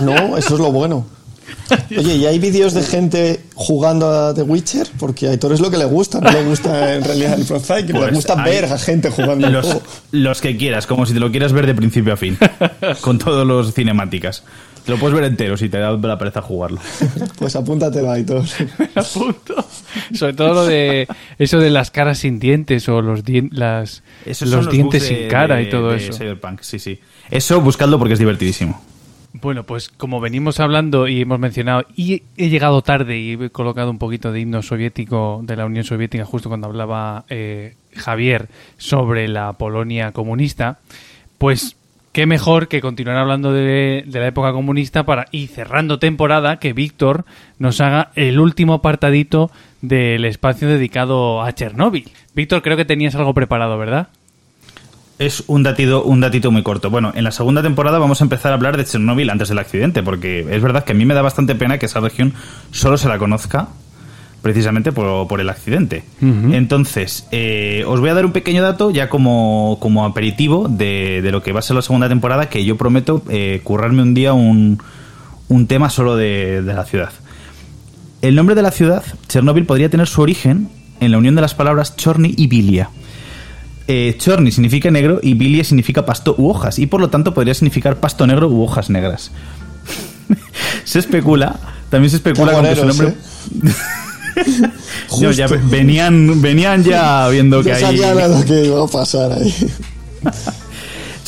No, 0.00 0.38
eso 0.38 0.54
es 0.54 0.60
lo 0.60 0.72
bueno. 0.72 1.06
Oye, 1.96 2.16
¿y 2.16 2.26
hay 2.26 2.38
vídeos 2.38 2.74
de 2.74 2.82
gente 2.82 3.40
jugando 3.54 4.08
a 4.08 4.34
The 4.34 4.42
Witcher? 4.42 4.88
Porque 4.98 5.28
a 5.28 5.30
Aitor 5.30 5.52
es 5.52 5.60
lo 5.60 5.70
que 5.70 5.78
le 5.78 5.84
gusta, 5.84 6.20
no 6.20 6.30
le 6.30 6.44
gusta 6.44 6.94
en 6.94 7.04
realidad 7.04 7.38
el 7.38 7.44
Pro 7.46 7.58
le 7.58 7.84
pues 7.84 8.14
gusta 8.14 8.34
ver 8.44 8.66
a 8.66 8.78
gente 8.78 9.10
jugando 9.10 9.48
los, 9.48 9.78
los 10.12 10.40
que 10.40 10.56
quieras, 10.56 10.86
como 10.86 11.06
si 11.06 11.14
te 11.14 11.20
lo 11.20 11.30
quieras 11.30 11.52
ver 11.52 11.66
de 11.66 11.74
principio 11.74 12.12
a 12.12 12.16
fin, 12.16 12.36
con 13.00 13.18
todos 13.18 13.46
los 13.46 13.72
cinemáticas. 13.72 14.44
Te 14.84 14.92
lo 14.92 14.98
puedes 14.98 15.14
ver 15.14 15.24
entero 15.24 15.56
si 15.56 15.70
te 15.70 15.78
da 15.78 15.92
la 15.92 16.18
pereza 16.18 16.42
jugarlo. 16.42 16.78
Pues 17.38 17.56
apúntatelo, 17.56 18.10
Aitor. 18.10 18.44
apunto. 18.94 19.66
Sobre 20.14 20.34
todo 20.34 20.54
lo 20.54 20.66
de 20.66 21.08
eso 21.38 21.58
de 21.58 21.70
las 21.70 21.90
caras 21.90 22.18
sin 22.18 22.38
dientes 22.38 22.88
o 22.88 23.00
los, 23.00 23.22
las, 23.50 24.02
los, 24.42 24.70
dientes 24.70 25.04
sin 25.04 25.28
cara 25.28 25.62
y 25.62 25.70
todo 25.70 25.94
eso. 25.94 26.12
Cyberpunk, 26.12 26.60
sí, 26.60 26.78
sí. 26.78 27.00
Eso 27.30 27.60
buscadlo 27.60 27.98
porque 27.98 28.14
es 28.14 28.18
divertidísimo. 28.18 28.80
Bueno, 29.40 29.64
pues 29.64 29.88
como 29.88 30.20
venimos 30.20 30.60
hablando 30.60 31.08
y 31.08 31.22
hemos 31.22 31.40
mencionado, 31.40 31.84
y 31.96 32.22
he 32.36 32.48
llegado 32.50 32.82
tarde 32.82 33.18
y 33.18 33.32
he 33.32 33.50
colocado 33.50 33.90
un 33.90 33.98
poquito 33.98 34.30
de 34.30 34.38
himno 34.38 34.62
soviético 34.62 35.40
de 35.42 35.56
la 35.56 35.66
Unión 35.66 35.82
Soviética 35.82 36.24
justo 36.24 36.48
cuando 36.48 36.68
hablaba 36.68 37.24
eh, 37.28 37.74
Javier 37.96 38.48
sobre 38.78 39.26
la 39.26 39.54
Polonia 39.54 40.12
comunista, 40.12 40.78
pues 41.36 41.76
qué 42.12 42.26
mejor 42.26 42.68
que 42.68 42.80
continuar 42.80 43.16
hablando 43.16 43.52
de, 43.52 44.04
de, 44.06 44.20
la 44.20 44.28
época 44.28 44.52
comunista 44.52 45.02
para 45.04 45.26
y 45.32 45.48
cerrando 45.48 45.98
temporada 45.98 46.60
que 46.60 46.72
Víctor 46.72 47.24
nos 47.58 47.80
haga 47.80 48.12
el 48.14 48.38
último 48.38 48.74
apartadito 48.74 49.50
del 49.82 50.24
espacio 50.26 50.68
dedicado 50.68 51.42
a 51.42 51.52
Chernóbil. 51.52 52.08
Víctor, 52.36 52.62
creo 52.62 52.76
que 52.76 52.84
tenías 52.84 53.16
algo 53.16 53.34
preparado, 53.34 53.78
¿verdad? 53.78 54.10
Es 55.18 55.44
un 55.46 55.62
datito, 55.62 56.04
un 56.04 56.20
datito 56.20 56.50
muy 56.50 56.62
corto. 56.62 56.90
Bueno, 56.90 57.12
en 57.14 57.24
la 57.24 57.30
segunda 57.30 57.62
temporada 57.62 57.98
vamos 57.98 58.20
a 58.20 58.24
empezar 58.24 58.52
a 58.52 58.56
hablar 58.56 58.76
de 58.76 58.84
Chernobyl 58.84 59.30
antes 59.30 59.48
del 59.48 59.58
accidente, 59.58 60.02
porque 60.02 60.46
es 60.50 60.62
verdad 60.62 60.84
que 60.84 60.92
a 60.92 60.94
mí 60.94 61.04
me 61.04 61.14
da 61.14 61.22
bastante 61.22 61.54
pena 61.54 61.78
que 61.78 61.86
esa 61.86 62.00
región 62.00 62.34
solo 62.72 62.96
se 62.96 63.08
la 63.08 63.18
conozca 63.18 63.68
precisamente 64.42 64.92
por, 64.92 65.40
el 65.40 65.48
accidente. 65.48 66.04
Entonces, 66.20 67.26
eh, 67.32 67.82
os 67.86 67.98
voy 67.98 68.10
a 68.10 68.14
dar 68.14 68.26
un 68.26 68.32
pequeño 68.32 68.62
dato 68.62 68.90
ya 68.90 69.08
como, 69.08 69.78
como 69.80 70.04
aperitivo 70.04 70.68
de, 70.68 71.22
de, 71.22 71.32
lo 71.32 71.42
que 71.42 71.52
va 71.52 71.60
a 71.60 71.62
ser 71.62 71.76
la 71.76 71.80
segunda 71.80 72.10
temporada, 72.10 72.50
que 72.50 72.62
yo 72.62 72.76
prometo 72.76 73.22
eh, 73.30 73.62
currarme 73.64 74.02
un 74.02 74.12
día 74.12 74.34
un, 74.34 74.82
un 75.48 75.66
tema 75.66 75.88
solo 75.88 76.14
de, 76.14 76.60
de 76.60 76.74
la 76.74 76.84
ciudad. 76.84 77.10
El 78.20 78.34
nombre 78.34 78.54
de 78.54 78.60
la 78.60 78.70
ciudad, 78.70 79.02
Chernóbil, 79.28 79.64
podría 79.64 79.88
tener 79.88 80.08
su 80.08 80.20
origen 80.20 80.68
en 81.00 81.10
la 81.10 81.16
unión 81.16 81.34
de 81.34 81.40
las 81.40 81.54
palabras 81.54 81.96
Chorny 81.96 82.34
y 82.36 82.46
Bilia 82.46 82.90
eh, 83.86 84.16
chorni 84.18 84.50
significa 84.50 84.90
negro 84.90 85.20
y 85.22 85.34
bilie 85.34 85.64
significa 85.64 86.06
pasto 86.06 86.34
u 86.38 86.48
hojas, 86.48 86.78
y 86.78 86.86
por 86.86 87.00
lo 87.00 87.10
tanto 87.10 87.34
podría 87.34 87.54
significar 87.54 87.96
pasto 87.96 88.26
negro 88.26 88.48
u 88.48 88.62
hojas 88.62 88.90
negras. 88.90 89.30
se 90.84 90.98
especula, 90.98 91.58
también 91.90 92.10
se 92.10 92.16
especula 92.16 92.52
con 92.52 92.64
que 92.64 92.76
su 92.76 92.86
nombre. 92.86 93.08
¿eh? 93.08 93.14
ya 95.34 95.46
venían, 95.46 96.40
venían 96.40 96.82
ya 96.82 97.28
viendo 97.28 97.62
que 97.62 97.72
ahí. 97.72 98.00
que 98.46 98.64
iba 98.66 98.82
a 98.82 98.86
pasar 98.86 99.32
ahí. 99.32 99.54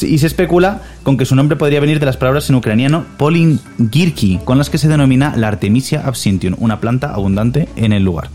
y 0.03 0.19
se 0.19 0.27
especula 0.27 0.83
con 1.03 1.17
que 1.17 1.25
su 1.25 1.37
nombre 1.37 1.57
podría 1.57 1.81
venir 1.81 2.01
de 2.01 2.07
las 2.07 2.17
palabras 2.17 2.49
en 2.51 2.57
ucraniano 2.57 3.05
polingirki, 3.17 4.41
con 4.45 4.59
las 4.59 4.71
que 4.71 4.79
se 4.79 4.89
denomina 4.89 5.35
la 5.37 5.49
Artemisia 5.49 6.03
absinthium, 6.07 6.57
una 6.59 6.81
planta 6.81 7.13
abundante 7.13 7.69
en 7.77 7.93
el 7.93 8.03
lugar. 8.03 8.29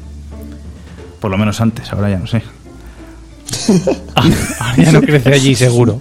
Por 1.19 1.31
lo 1.31 1.37
menos 1.37 1.59
antes, 1.61 1.91
ahora 1.91 2.09
ya 2.09 2.17
no 2.17 2.27
sé. 2.27 2.41
Ya 4.77 4.91
no 4.91 5.01
crece 5.01 5.33
allí, 5.33 5.55
seguro. 5.55 5.99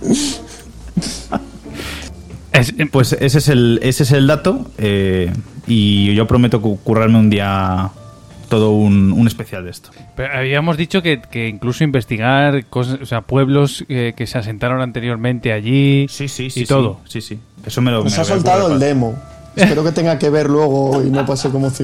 Pues 2.91 3.13
ese 3.13 3.39
es 3.39 3.49
el, 3.49 3.81
ese 3.83 4.03
es 4.03 4.13
el 4.13 4.27
dato 4.27 4.71
eh, 4.79 5.33
y 5.67 6.15
yo 6.15 6.27
prometo 6.27 6.61
currarme 6.61 7.19
un 7.19 7.31
día 7.31 7.91
todo 8.49 8.73
un, 8.73 9.27
especial 9.27 9.65
de 9.65 9.71
esto. 9.71 9.91
Pero 10.17 10.35
habíamos 10.35 10.77
dicho 10.77 11.03
que, 11.03 11.23
incluso 11.49 11.85
investigar 11.85 12.67
cosas, 12.67 13.01
o 13.01 13.07
sea, 13.07 13.23
pueblos 13.23 13.85
eh, 13.89 14.13
que 14.17 14.27
se 14.27 14.37
asentaron 14.37 14.83
anteriormente 14.83 15.53
allí 15.53 16.07
sí, 16.11 16.29
sí, 16.29 16.51
sí, 16.51 16.63
y 16.63 16.67
todo. 16.67 17.01
Sí, 17.07 17.23
sí. 17.23 17.39
Eso 17.65 17.81
me 17.81 17.91
lo 17.91 18.05
Nos 18.05 18.19
ha 18.19 18.25
soltado 18.25 18.73
el 18.73 18.79
demo. 18.79 19.15
Espero 19.57 19.83
que 19.85 19.93
tenga 19.93 20.19
que 20.19 20.29
ver 20.31 20.51
luego 20.51 21.03
y 21.03 21.11
no 21.11 21.25
pase 21.25 21.49
como 21.51 21.71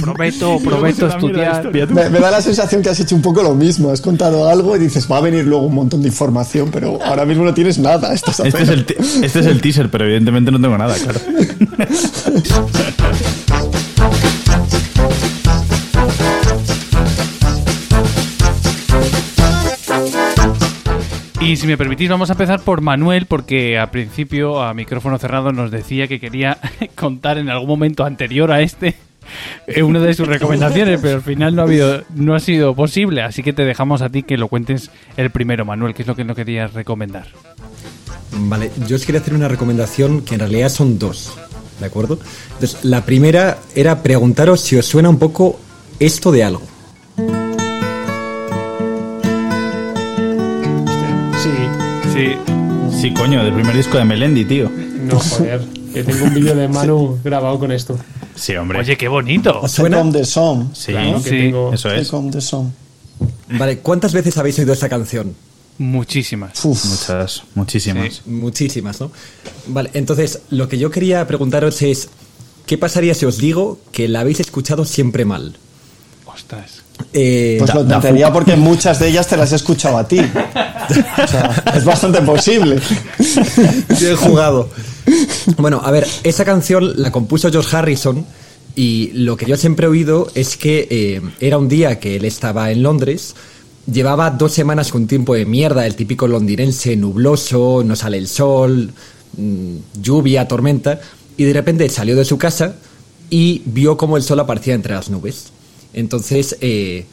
prometo, 0.00 0.58
prometo 0.58 1.06
estudiar. 1.06 1.72
Me, 1.92 2.18
da 2.18 2.30
la 2.30 2.40
sensación 2.40 2.82
que 2.82 2.90
has 2.90 3.00
hecho 3.00 3.14
un 3.14 3.22
poco 3.22 3.42
lo 3.42 3.54
mismo. 3.54 3.90
Has 3.90 4.00
contado 4.00 4.48
algo 4.48 4.76
y 4.76 4.78
dices, 4.78 5.10
va 5.10 5.18
a 5.18 5.20
venir 5.20 5.46
luego 5.46 5.66
un 5.66 5.74
montón 5.74 6.02
de 6.02 6.08
información, 6.08 6.70
pero 6.72 7.02
ahora 7.02 7.24
mismo 7.24 7.44
no 7.44 7.54
tienes 7.54 7.78
nada. 7.78 8.12
este, 8.12 8.30
es 8.30 8.68
el 8.68 8.86
este 9.22 9.40
es 9.40 9.46
el 9.46 9.60
teaser, 9.60 9.90
pero 9.90 10.04
evidentemente 10.04 10.50
no 10.50 10.60
tengo 10.60 10.78
nada, 10.78 10.94
claro. 10.96 11.20
Y 21.48 21.56
si 21.56 21.66
me 21.66 21.78
permitís, 21.78 22.10
vamos 22.10 22.28
a 22.28 22.34
empezar 22.34 22.60
por 22.60 22.82
Manuel, 22.82 23.24
porque 23.24 23.78
a 23.78 23.90
principio, 23.90 24.62
a 24.62 24.74
micrófono 24.74 25.18
cerrado, 25.18 25.50
nos 25.50 25.70
decía 25.70 26.06
que 26.06 26.20
quería 26.20 26.58
contar 26.94 27.38
en 27.38 27.48
algún 27.48 27.68
momento 27.68 28.04
anterior 28.04 28.52
a 28.52 28.60
este 28.60 28.88
es 28.88 28.94
una 29.82 30.00
de 30.00 30.14
sus 30.14 30.26
recomendaciones, 30.26 31.00
pero 31.00 31.16
al 31.16 31.22
final 31.22 31.54
no 31.54 31.62
ha 31.62 31.64
habido, 31.64 32.02
no 32.14 32.34
ha 32.34 32.40
sido 32.40 32.74
posible, 32.74 33.22
así 33.22 33.42
que 33.42 33.52
te 33.52 33.64
dejamos 33.64 34.02
a 34.02 34.08
ti 34.08 34.22
que 34.22 34.36
lo 34.36 34.48
cuentes 34.48 34.90
el 35.16 35.30
primero, 35.30 35.64
Manuel, 35.64 35.94
que 35.94 36.02
es 36.02 36.08
lo 36.08 36.16
que 36.16 36.24
no 36.24 36.34
querías 36.34 36.72
recomendar. 36.74 37.26
Vale, 38.32 38.70
yo 38.86 38.96
os 38.96 39.04
quería 39.04 39.20
hacer 39.20 39.34
una 39.34 39.48
recomendación 39.48 40.22
que 40.22 40.34
en 40.34 40.40
realidad 40.40 40.68
son 40.68 40.98
dos, 40.98 41.32
¿de 41.80 41.86
acuerdo? 41.86 42.18
Entonces, 42.54 42.84
la 42.84 43.04
primera 43.04 43.58
era 43.74 44.02
preguntaros 44.02 44.60
si 44.60 44.76
os 44.76 44.86
suena 44.86 45.08
un 45.08 45.18
poco 45.18 45.58
esto 45.98 46.30
de 46.30 46.44
algo. 46.44 46.62
Sí, 51.42 51.50
sí. 52.14 52.67
Sí, 53.00 53.12
coño, 53.12 53.44
del 53.44 53.54
primer 53.54 53.76
disco 53.76 53.96
de 53.96 54.04
Melendi, 54.04 54.44
tío. 54.44 54.68
No, 54.68 55.20
joder, 55.20 55.60
que 55.94 56.02
tengo 56.02 56.24
un 56.24 56.34
vídeo 56.34 56.56
de 56.56 56.66
Manu 56.66 57.20
grabado 57.22 57.56
con 57.56 57.70
esto. 57.70 57.96
Sí, 58.34 58.56
hombre. 58.56 58.80
Oye, 58.80 58.96
qué 58.96 59.06
bonito. 59.06 59.68
¿Suena? 59.68 60.02
the 60.10 60.24
Song. 60.24 60.70
Sí, 60.72 60.92
sí. 61.22 61.52
eso 61.72 61.92
es. 61.92 62.10
the 62.32 62.40
Song. 62.40 62.70
Vale, 63.50 63.78
¿cuántas 63.78 64.12
veces 64.12 64.36
habéis 64.36 64.58
oído 64.58 64.72
esa 64.72 64.88
canción? 64.88 65.36
Muchísimas. 65.78 66.64
Muchas, 66.64 67.44
muchísimas. 67.54 68.22
Muchísimas, 68.26 69.00
¿no? 69.00 69.12
Vale, 69.68 69.90
entonces, 69.94 70.40
lo 70.50 70.68
que 70.68 70.78
yo 70.78 70.90
quería 70.90 71.24
preguntaros 71.28 71.80
es, 71.82 72.08
¿qué 72.66 72.78
pasaría 72.78 73.14
si 73.14 73.26
os 73.26 73.38
digo 73.38 73.78
que 73.92 74.08
la 74.08 74.20
habéis 74.20 74.40
escuchado 74.40 74.84
siempre 74.84 75.24
mal? 75.24 75.56
Ostras. 76.26 76.82
Eh, 77.12 77.56
pues 77.58 77.74
lo 77.74 77.80
entendería 77.80 78.32
porque 78.32 78.56
muchas 78.56 78.98
de 78.98 79.08
ellas 79.08 79.26
te 79.26 79.36
las 79.36 79.52
he 79.52 79.56
escuchado 79.56 79.96
a 79.98 80.06
ti. 80.06 80.20
o 80.20 81.26
sea, 81.26 81.64
es 81.74 81.84
bastante 81.84 82.20
posible. 82.22 82.80
Bien 84.00 84.16
jugado. 84.16 84.68
Bueno, 85.56 85.80
a 85.82 85.90
ver, 85.90 86.06
esa 86.22 86.44
canción 86.44 87.00
la 87.00 87.10
compuso 87.10 87.50
George 87.50 87.76
Harrison 87.76 88.26
y 88.74 89.10
lo 89.14 89.36
que 89.36 89.46
yo 89.46 89.56
siempre 89.56 89.86
he 89.86 89.90
oído 89.90 90.28
es 90.34 90.56
que 90.56 90.86
eh, 90.90 91.20
era 91.40 91.58
un 91.58 91.68
día 91.68 91.98
que 91.98 92.16
él 92.16 92.24
estaba 92.24 92.70
en 92.70 92.82
Londres, 92.82 93.34
llevaba 93.90 94.30
dos 94.30 94.52
semanas 94.52 94.92
con 94.92 95.06
tiempo 95.06 95.34
de 95.34 95.46
mierda, 95.46 95.86
el 95.86 95.96
típico 95.96 96.28
londinense 96.28 96.94
nubloso, 96.94 97.82
no 97.84 97.96
sale 97.96 98.18
el 98.18 98.28
sol, 98.28 98.92
mm, 99.36 99.76
lluvia, 100.00 100.46
tormenta, 100.46 101.00
y 101.36 101.44
de 101.44 101.52
repente 101.52 101.88
salió 101.88 102.14
de 102.14 102.24
su 102.24 102.38
casa 102.38 102.76
y 103.30 103.62
vio 103.64 103.96
cómo 103.96 104.16
el 104.16 104.22
sol 104.22 104.40
aparecía 104.40 104.74
entre 104.74 104.94
las 104.94 105.10
nubes. 105.10 105.52
Entonces, 105.92 106.56
eh, 106.60 107.06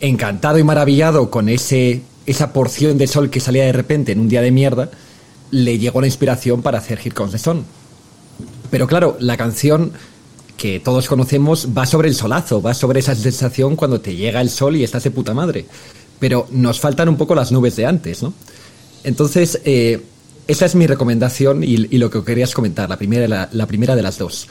encantado 0.00 0.58
y 0.58 0.64
maravillado 0.64 1.30
con 1.30 1.48
ese 1.48 2.02
esa 2.26 2.52
porción 2.52 2.98
de 2.98 3.06
sol 3.06 3.30
que 3.30 3.40
salía 3.40 3.64
de 3.64 3.72
repente 3.72 4.12
en 4.12 4.20
un 4.20 4.28
día 4.28 4.42
de 4.42 4.50
mierda, 4.50 4.90
le 5.50 5.78
llegó 5.78 6.00
la 6.00 6.06
inspiración 6.06 6.62
para 6.62 6.78
hacer 6.78 6.98
Here 6.98 7.14
Comes 7.14 7.42
the. 7.42 7.52
Pero 8.70 8.86
claro, 8.86 9.16
la 9.18 9.36
canción 9.36 9.92
que 10.56 10.78
todos 10.78 11.08
conocemos 11.08 11.68
va 11.76 11.86
sobre 11.86 12.08
el 12.08 12.14
solazo, 12.14 12.62
va 12.62 12.74
sobre 12.74 13.00
esa 13.00 13.14
sensación 13.14 13.76
cuando 13.76 14.00
te 14.00 14.14
llega 14.14 14.40
el 14.40 14.50
sol 14.50 14.76
y 14.76 14.84
estás 14.84 15.04
de 15.04 15.10
puta 15.10 15.34
madre. 15.34 15.66
Pero 16.18 16.46
nos 16.50 16.78
faltan 16.78 17.08
un 17.08 17.16
poco 17.16 17.34
las 17.34 17.50
nubes 17.50 17.76
de 17.76 17.86
antes, 17.86 18.22
¿no? 18.22 18.34
Entonces, 19.02 19.60
eh, 19.64 20.02
esa 20.46 20.66
es 20.66 20.74
mi 20.74 20.86
recomendación 20.86 21.64
y, 21.64 21.76
lo 21.76 22.10
que 22.10 22.22
querías 22.22 22.54
comentar, 22.54 22.90
la 22.90 22.98
primera, 22.98 23.48
la, 23.50 23.66
primera 23.66 23.96
de 23.96 24.02
las 24.02 24.18
dos. 24.18 24.48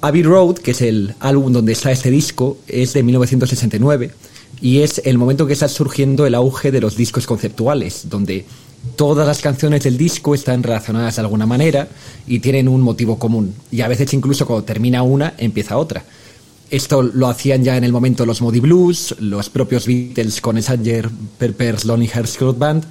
Abbey 0.00 0.22
Road, 0.22 0.56
que 0.56 0.72
es 0.72 0.82
el 0.82 1.14
álbum 1.20 1.52
donde 1.52 1.72
está 1.72 1.90
este 1.90 2.10
disco, 2.10 2.58
es 2.66 2.92
de 2.92 3.02
1969 3.02 4.10
y 4.60 4.80
es 4.80 5.00
el 5.04 5.18
momento 5.18 5.46
que 5.46 5.52
está 5.52 5.68
surgiendo 5.68 6.26
el 6.26 6.34
auge 6.34 6.70
de 6.70 6.80
los 6.80 6.96
discos 6.96 7.26
conceptuales, 7.26 8.08
donde 8.08 8.44
todas 8.96 9.26
las 9.26 9.40
canciones 9.40 9.84
del 9.84 9.96
disco 9.96 10.34
están 10.34 10.62
relacionadas 10.62 11.16
de 11.16 11.22
alguna 11.22 11.46
manera 11.46 11.88
y 12.26 12.40
tienen 12.40 12.68
un 12.68 12.80
motivo 12.80 13.18
común. 13.18 13.54
Y 13.70 13.80
a 13.82 13.88
veces 13.88 14.12
incluso 14.14 14.46
cuando 14.46 14.64
termina 14.64 15.02
una, 15.02 15.34
empieza 15.38 15.76
otra. 15.76 16.04
Esto 16.70 17.02
lo 17.02 17.28
hacían 17.28 17.64
ya 17.64 17.76
en 17.76 17.84
el 17.84 17.92
momento 17.92 18.24
los 18.24 18.40
Moody 18.42 18.60
Blues, 18.60 19.16
los 19.18 19.50
propios 19.50 19.86
Beatles 19.86 20.40
con 20.40 20.60
Sanger, 20.62 21.10
Pepper's 21.38 21.84
Lonely 21.84 22.08
Hearts 22.08 22.36
Club 22.36 22.56
Band, 22.56 22.84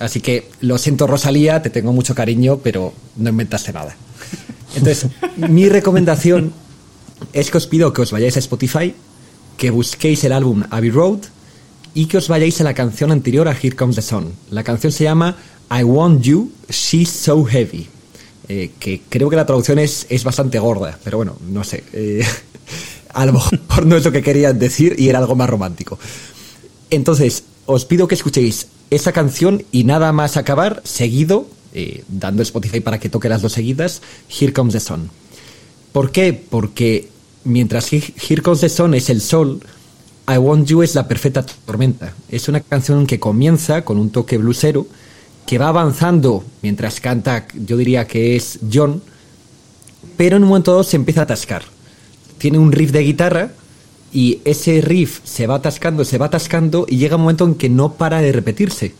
Así 0.00 0.22
que 0.22 0.48
lo 0.62 0.78
siento, 0.78 1.06
Rosalía, 1.06 1.60
te 1.60 1.68
tengo 1.68 1.92
mucho 1.92 2.14
cariño, 2.14 2.58
pero 2.62 2.94
no 3.16 3.28
inventaste 3.28 3.70
nada. 3.70 3.94
Entonces, 4.74 5.10
mi 5.36 5.68
recomendación 5.68 6.52
es 7.32 7.50
que 7.50 7.58
os 7.58 7.66
pido 7.66 7.92
que 7.92 8.02
os 8.02 8.12
vayáis 8.12 8.36
a 8.36 8.40
Spotify, 8.40 8.94
que 9.56 9.70
busquéis 9.70 10.24
el 10.24 10.32
álbum 10.32 10.62
Abbey 10.70 10.90
Road 10.90 11.20
y 11.94 12.06
que 12.06 12.18
os 12.18 12.28
vayáis 12.28 12.60
a 12.60 12.64
la 12.64 12.74
canción 12.74 13.10
anterior 13.12 13.48
a 13.48 13.52
Here 13.52 13.76
Comes 13.76 13.96
the 13.96 14.02
Sun. 14.02 14.32
La 14.50 14.62
canción 14.64 14.92
se 14.92 15.04
llama 15.04 15.36
I 15.70 15.82
Want 15.82 16.22
You, 16.22 16.50
She's 16.68 17.10
So 17.10 17.44
Heavy. 17.44 17.88
Eh, 18.48 18.72
que 18.80 19.02
creo 19.08 19.30
que 19.30 19.36
la 19.36 19.46
traducción 19.46 19.78
es, 19.78 20.06
es, 20.08 20.24
bastante 20.24 20.58
gorda, 20.58 20.98
pero 21.04 21.18
bueno, 21.18 21.36
no 21.48 21.62
sé. 21.62 21.84
Eh, 21.92 22.26
a 23.14 23.24
lo 23.24 23.34
mejor 23.34 23.86
no 23.86 23.96
es 23.96 24.04
lo 24.04 24.10
que 24.10 24.22
querían 24.22 24.58
decir 24.58 24.96
y 24.98 25.08
era 25.08 25.20
algo 25.20 25.36
más 25.36 25.48
romántico. 25.48 25.98
Entonces, 26.90 27.44
os 27.66 27.84
pido 27.84 28.08
que 28.08 28.16
escuchéis 28.16 28.66
esa 28.90 29.12
canción 29.12 29.62
y 29.70 29.84
nada 29.84 30.12
más 30.12 30.36
acabar, 30.36 30.82
seguido, 30.84 31.46
eh, 31.74 32.04
dando 32.08 32.42
Spotify 32.42 32.80
para 32.80 32.98
que 32.98 33.08
toque 33.08 33.28
las 33.28 33.42
dos 33.42 33.52
seguidas, 33.52 34.02
Here 34.28 34.52
Comes 34.52 34.74
the 34.74 34.80
Sun. 34.80 35.10
¿Por 35.92 36.12
qué? 36.12 36.32
Porque 36.32 37.08
mientras 37.44 37.92
Here 37.92 38.42
Comes 38.42 38.60
the 38.60 38.68
Sun 38.68 38.94
es 38.94 39.10
el 39.10 39.20
sol, 39.20 39.60
I 40.28 40.38
Want 40.38 40.68
You 40.68 40.82
es 40.82 40.94
la 40.94 41.08
perfecta 41.08 41.44
tormenta. 41.44 42.14
Es 42.28 42.48
una 42.48 42.60
canción 42.60 43.06
que 43.06 43.18
comienza 43.18 43.84
con 43.84 43.98
un 43.98 44.10
toque 44.10 44.38
blusero, 44.38 44.86
que 45.46 45.58
va 45.58 45.68
avanzando 45.68 46.44
mientras 46.62 47.00
canta, 47.00 47.48
yo 47.66 47.76
diría 47.76 48.06
que 48.06 48.36
es 48.36 48.60
John, 48.72 49.02
pero 50.16 50.36
en 50.36 50.44
un 50.44 50.50
momento 50.50 50.70
dado 50.70 50.84
se 50.84 50.96
empieza 50.96 51.20
a 51.20 51.24
atascar. 51.24 51.62
Tiene 52.38 52.58
un 52.58 52.72
riff 52.72 52.92
de 52.92 53.00
guitarra 53.00 53.50
y 54.12 54.40
ese 54.44 54.80
riff 54.80 55.20
se 55.24 55.46
va 55.46 55.56
atascando, 55.56 56.04
se 56.04 56.18
va 56.18 56.26
atascando 56.26 56.86
y 56.88 56.98
llega 56.98 57.16
un 57.16 57.22
momento 57.22 57.44
en 57.44 57.54
que 57.54 57.68
no 57.68 57.94
para 57.94 58.20
de 58.20 58.32
repetirse, 58.32 58.94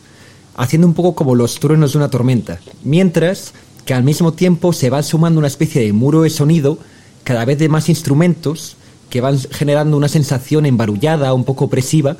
haciendo 0.55 0.87
un 0.87 0.93
poco 0.93 1.15
como 1.15 1.35
los 1.35 1.59
truenos 1.59 1.93
de 1.93 1.97
una 1.97 2.09
tormenta, 2.09 2.59
mientras 2.83 3.53
que 3.85 3.93
al 3.93 4.03
mismo 4.03 4.33
tiempo 4.33 4.73
se 4.73 4.89
va 4.89 5.03
sumando 5.03 5.39
una 5.39 5.47
especie 5.47 5.81
de 5.81 5.93
muro 5.93 6.21
de 6.21 6.29
sonido 6.29 6.77
cada 7.23 7.45
vez 7.45 7.57
de 7.59 7.69
más 7.69 7.89
instrumentos 7.89 8.75
que 9.09 9.21
van 9.21 9.39
generando 9.39 9.97
una 9.97 10.07
sensación 10.07 10.65
embarullada, 10.65 11.33
un 11.33 11.43
poco 11.43 11.65
opresiva, 11.65 12.17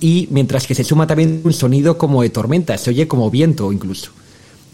y 0.00 0.28
mientras 0.30 0.66
que 0.66 0.74
se 0.74 0.84
suma 0.84 1.06
también 1.06 1.40
un 1.44 1.52
sonido 1.52 1.96
como 1.96 2.22
de 2.22 2.30
tormenta, 2.30 2.76
se 2.76 2.90
oye 2.90 3.08
como 3.08 3.30
viento 3.30 3.72
incluso. 3.72 4.10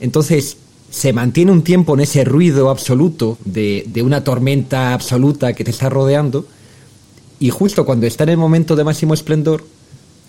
Entonces, 0.00 0.56
se 0.90 1.12
mantiene 1.12 1.52
un 1.52 1.62
tiempo 1.62 1.94
en 1.94 2.00
ese 2.00 2.24
ruido 2.24 2.68
absoluto 2.68 3.38
de, 3.44 3.84
de 3.86 4.02
una 4.02 4.24
tormenta 4.24 4.92
absoluta 4.92 5.52
que 5.52 5.64
te 5.64 5.70
está 5.70 5.88
rodeando, 5.88 6.46
y 7.38 7.50
justo 7.50 7.86
cuando 7.86 8.06
está 8.06 8.24
en 8.24 8.30
el 8.30 8.36
momento 8.36 8.74
de 8.74 8.84
máximo 8.84 9.14
esplendor, 9.14 9.64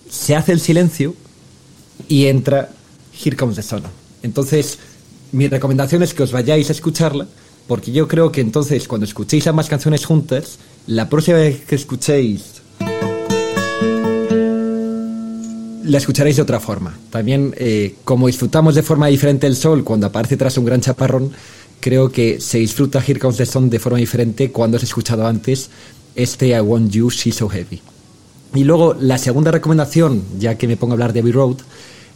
se 0.08 0.36
hace 0.36 0.52
el 0.52 0.60
silencio 0.60 1.14
y 2.08 2.26
entra 2.26 2.70
Here 3.24 3.36
Comes 3.36 3.56
the 3.56 3.62
Sun. 3.62 3.82
Entonces, 4.22 4.78
mi 5.32 5.48
recomendación 5.48 6.02
es 6.02 6.14
que 6.14 6.22
os 6.22 6.32
vayáis 6.32 6.68
a 6.68 6.72
escucharla, 6.72 7.26
porque 7.66 7.92
yo 7.92 8.08
creo 8.08 8.30
que 8.30 8.40
entonces 8.40 8.86
cuando 8.88 9.04
escuchéis 9.04 9.46
ambas 9.46 9.68
canciones 9.68 10.04
juntas, 10.04 10.58
la 10.86 11.08
próxima 11.08 11.38
vez 11.38 11.64
que 11.64 11.74
escuchéis 11.74 12.62
la 15.84 15.98
escucharéis 15.98 16.36
de 16.36 16.42
otra 16.42 16.60
forma. 16.60 16.96
También, 17.10 17.54
eh, 17.58 17.96
como 18.04 18.26
disfrutamos 18.26 18.74
de 18.74 18.82
forma 18.82 19.08
diferente 19.08 19.46
el 19.46 19.54
sol 19.56 19.84
cuando 19.84 20.06
aparece 20.06 20.36
tras 20.36 20.56
un 20.56 20.64
gran 20.64 20.80
chaparrón, 20.80 21.30
creo 21.80 22.10
que 22.10 22.40
se 22.40 22.58
disfruta 22.58 23.04
Here 23.06 23.20
Comes 23.20 23.36
the 23.36 23.46
Sun 23.46 23.68
de 23.68 23.78
forma 23.78 23.98
diferente 23.98 24.50
cuando 24.50 24.78
has 24.78 24.82
escuchado 24.82 25.26
antes 25.26 25.70
este 26.14 26.48
I 26.48 26.60
Want 26.60 26.90
You, 26.90 27.10
She's 27.10 27.36
So 27.36 27.48
Heavy. 27.48 27.93
Y 28.54 28.64
luego 28.64 28.94
la 28.94 29.18
segunda 29.18 29.50
recomendación, 29.50 30.22
ya 30.38 30.56
que 30.56 30.68
me 30.68 30.76
pongo 30.76 30.92
a 30.92 30.94
hablar 30.94 31.12
de 31.12 31.20
Abbey 31.20 31.32
Road, 31.32 31.56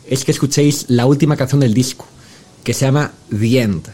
es 0.06 0.24
que 0.24 0.30
escuchéis 0.30 0.86
la 0.88 1.04
última 1.06 1.36
canción 1.36 1.60
del 1.60 1.74
disco, 1.74 2.06
que 2.62 2.74
se 2.74 2.86
llama 2.86 3.12
The 3.30 3.60
End. 3.60 3.88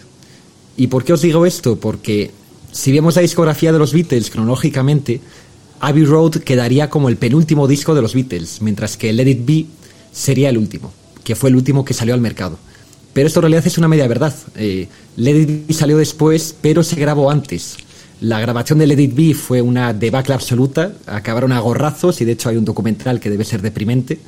¿Y 0.77 0.89
por 0.89 1.05
qué 1.05 1.15
os 1.15 1.23
digo 1.23 1.47
esto? 1.47 1.77
Porque 1.77 2.31
si 2.71 2.93
vemos 2.93 3.17
la 3.17 3.23
discografía 3.23 3.73
de 3.73 3.79
los 3.79 3.93
Beatles 3.93 4.31
cronológicamente, 4.31 5.21
Abbey 5.81 6.05
Road 6.05 6.37
quedaría 6.39 6.91
como 6.91 7.09
el 7.09 7.17
penúltimo 7.17 7.67
disco 7.67 7.95
de 7.95 8.03
los 8.03 8.15
Beatles, 8.15 8.61
mientras 8.61 8.97
que 8.97 9.13
Let 9.13 9.31
It 9.31 9.47
Be 9.47 9.67
sería 10.13 10.51
el 10.51 10.59
último, 10.59 10.93
que 11.25 11.35
fue 11.35 11.51
el 11.51 11.57
último 11.57 11.85
que 11.85 11.95
salió 11.95 12.15
al 12.15 12.21
mercado. 12.21 12.59
Pero 13.13 13.27
esto 13.27 13.41
en 13.41 13.43
realidad 13.43 13.67
es 13.67 13.79
una 13.79 13.89
media 13.89 14.07
verdad. 14.09 14.35
Eh, 14.57 14.89
Let 15.17 15.41
It 15.41 15.67
Be 15.69 15.75
salió 15.75 15.97
después, 15.97 16.55
pero 16.61 16.83
se 16.83 16.97
grabó 16.97 17.31
antes. 17.31 17.77
La 18.25 18.41
grabación 18.41 18.79
de 18.79 18.87
Let 18.87 19.03
It 19.03 19.15
Be 19.15 19.35
fue 19.35 19.61
una 19.61 19.93
debacle 19.93 20.33
absoluta, 20.33 20.95
acabaron 21.05 21.53
a 21.53 21.61
gorrazos 21.61 22.23
y 22.23 22.25
de 22.25 22.33
hecho 22.33 22.49
hay 22.49 22.57
un 22.57 22.65
documental 22.65 23.21
que 23.21 23.29
debe 23.29 23.45
ser 23.45 23.61
deprimente. 23.61 24.19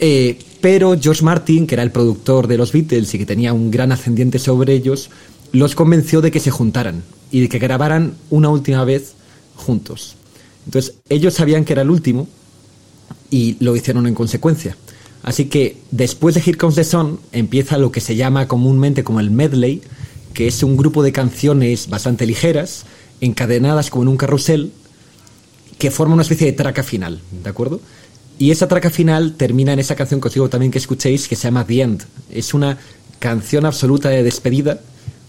Eh, 0.00 0.36
pero 0.60 0.98
George 1.00 1.22
Martin, 1.22 1.68
que 1.68 1.76
era 1.76 1.84
el 1.84 1.92
productor 1.92 2.48
de 2.48 2.56
los 2.56 2.72
Beatles 2.72 3.14
y 3.14 3.18
que 3.18 3.24
tenía 3.24 3.52
un 3.52 3.70
gran 3.70 3.92
ascendiente 3.92 4.40
sobre 4.40 4.74
ellos, 4.74 5.10
los 5.52 5.76
convenció 5.76 6.22
de 6.22 6.32
que 6.32 6.40
se 6.40 6.50
juntaran 6.50 7.04
y 7.30 7.42
de 7.42 7.48
que 7.48 7.60
grabaran 7.60 8.14
una 8.30 8.48
última 8.48 8.84
vez 8.84 9.12
juntos. 9.54 10.16
Entonces 10.66 10.96
ellos 11.08 11.34
sabían 11.34 11.64
que 11.64 11.74
era 11.74 11.82
el 11.82 11.90
último 11.90 12.26
y 13.30 13.56
lo 13.60 13.76
hicieron 13.76 14.08
en 14.08 14.16
consecuencia. 14.16 14.76
Así 15.22 15.44
que 15.44 15.76
después 15.92 16.34
de 16.34 16.40
Here 16.40 16.58
Comes 16.58 16.74
the 16.74 16.82
Sun 16.82 17.20
empieza 17.30 17.78
lo 17.78 17.92
que 17.92 18.00
se 18.00 18.16
llama 18.16 18.48
comúnmente 18.48 19.04
como 19.04 19.20
el 19.20 19.30
medley, 19.30 19.82
que 20.32 20.48
es 20.48 20.64
un 20.64 20.76
grupo 20.76 21.04
de 21.04 21.12
canciones 21.12 21.88
bastante 21.88 22.26
ligeras, 22.26 22.84
encadenadas 23.20 23.90
como 23.90 24.02
en 24.02 24.08
un 24.08 24.16
carrusel, 24.16 24.72
que 25.78 25.90
forma 25.90 26.14
una 26.14 26.22
especie 26.22 26.46
de 26.46 26.52
traca 26.52 26.82
final, 26.82 27.20
¿de 27.42 27.50
acuerdo? 27.50 27.80
Y 28.38 28.50
esa 28.50 28.68
traca 28.68 28.90
final 28.90 29.34
termina 29.36 29.72
en 29.72 29.78
esa 29.78 29.94
canción 29.94 30.20
que 30.20 30.28
os 30.28 30.34
digo 30.34 30.48
también 30.48 30.72
que 30.72 30.78
escuchéis, 30.78 31.28
que 31.28 31.36
se 31.36 31.44
llama 31.44 31.66
The 31.66 31.80
End. 31.80 32.04
Es 32.30 32.54
una 32.54 32.78
canción 33.18 33.64
absoluta 33.64 34.08
de 34.08 34.22
despedida, 34.22 34.80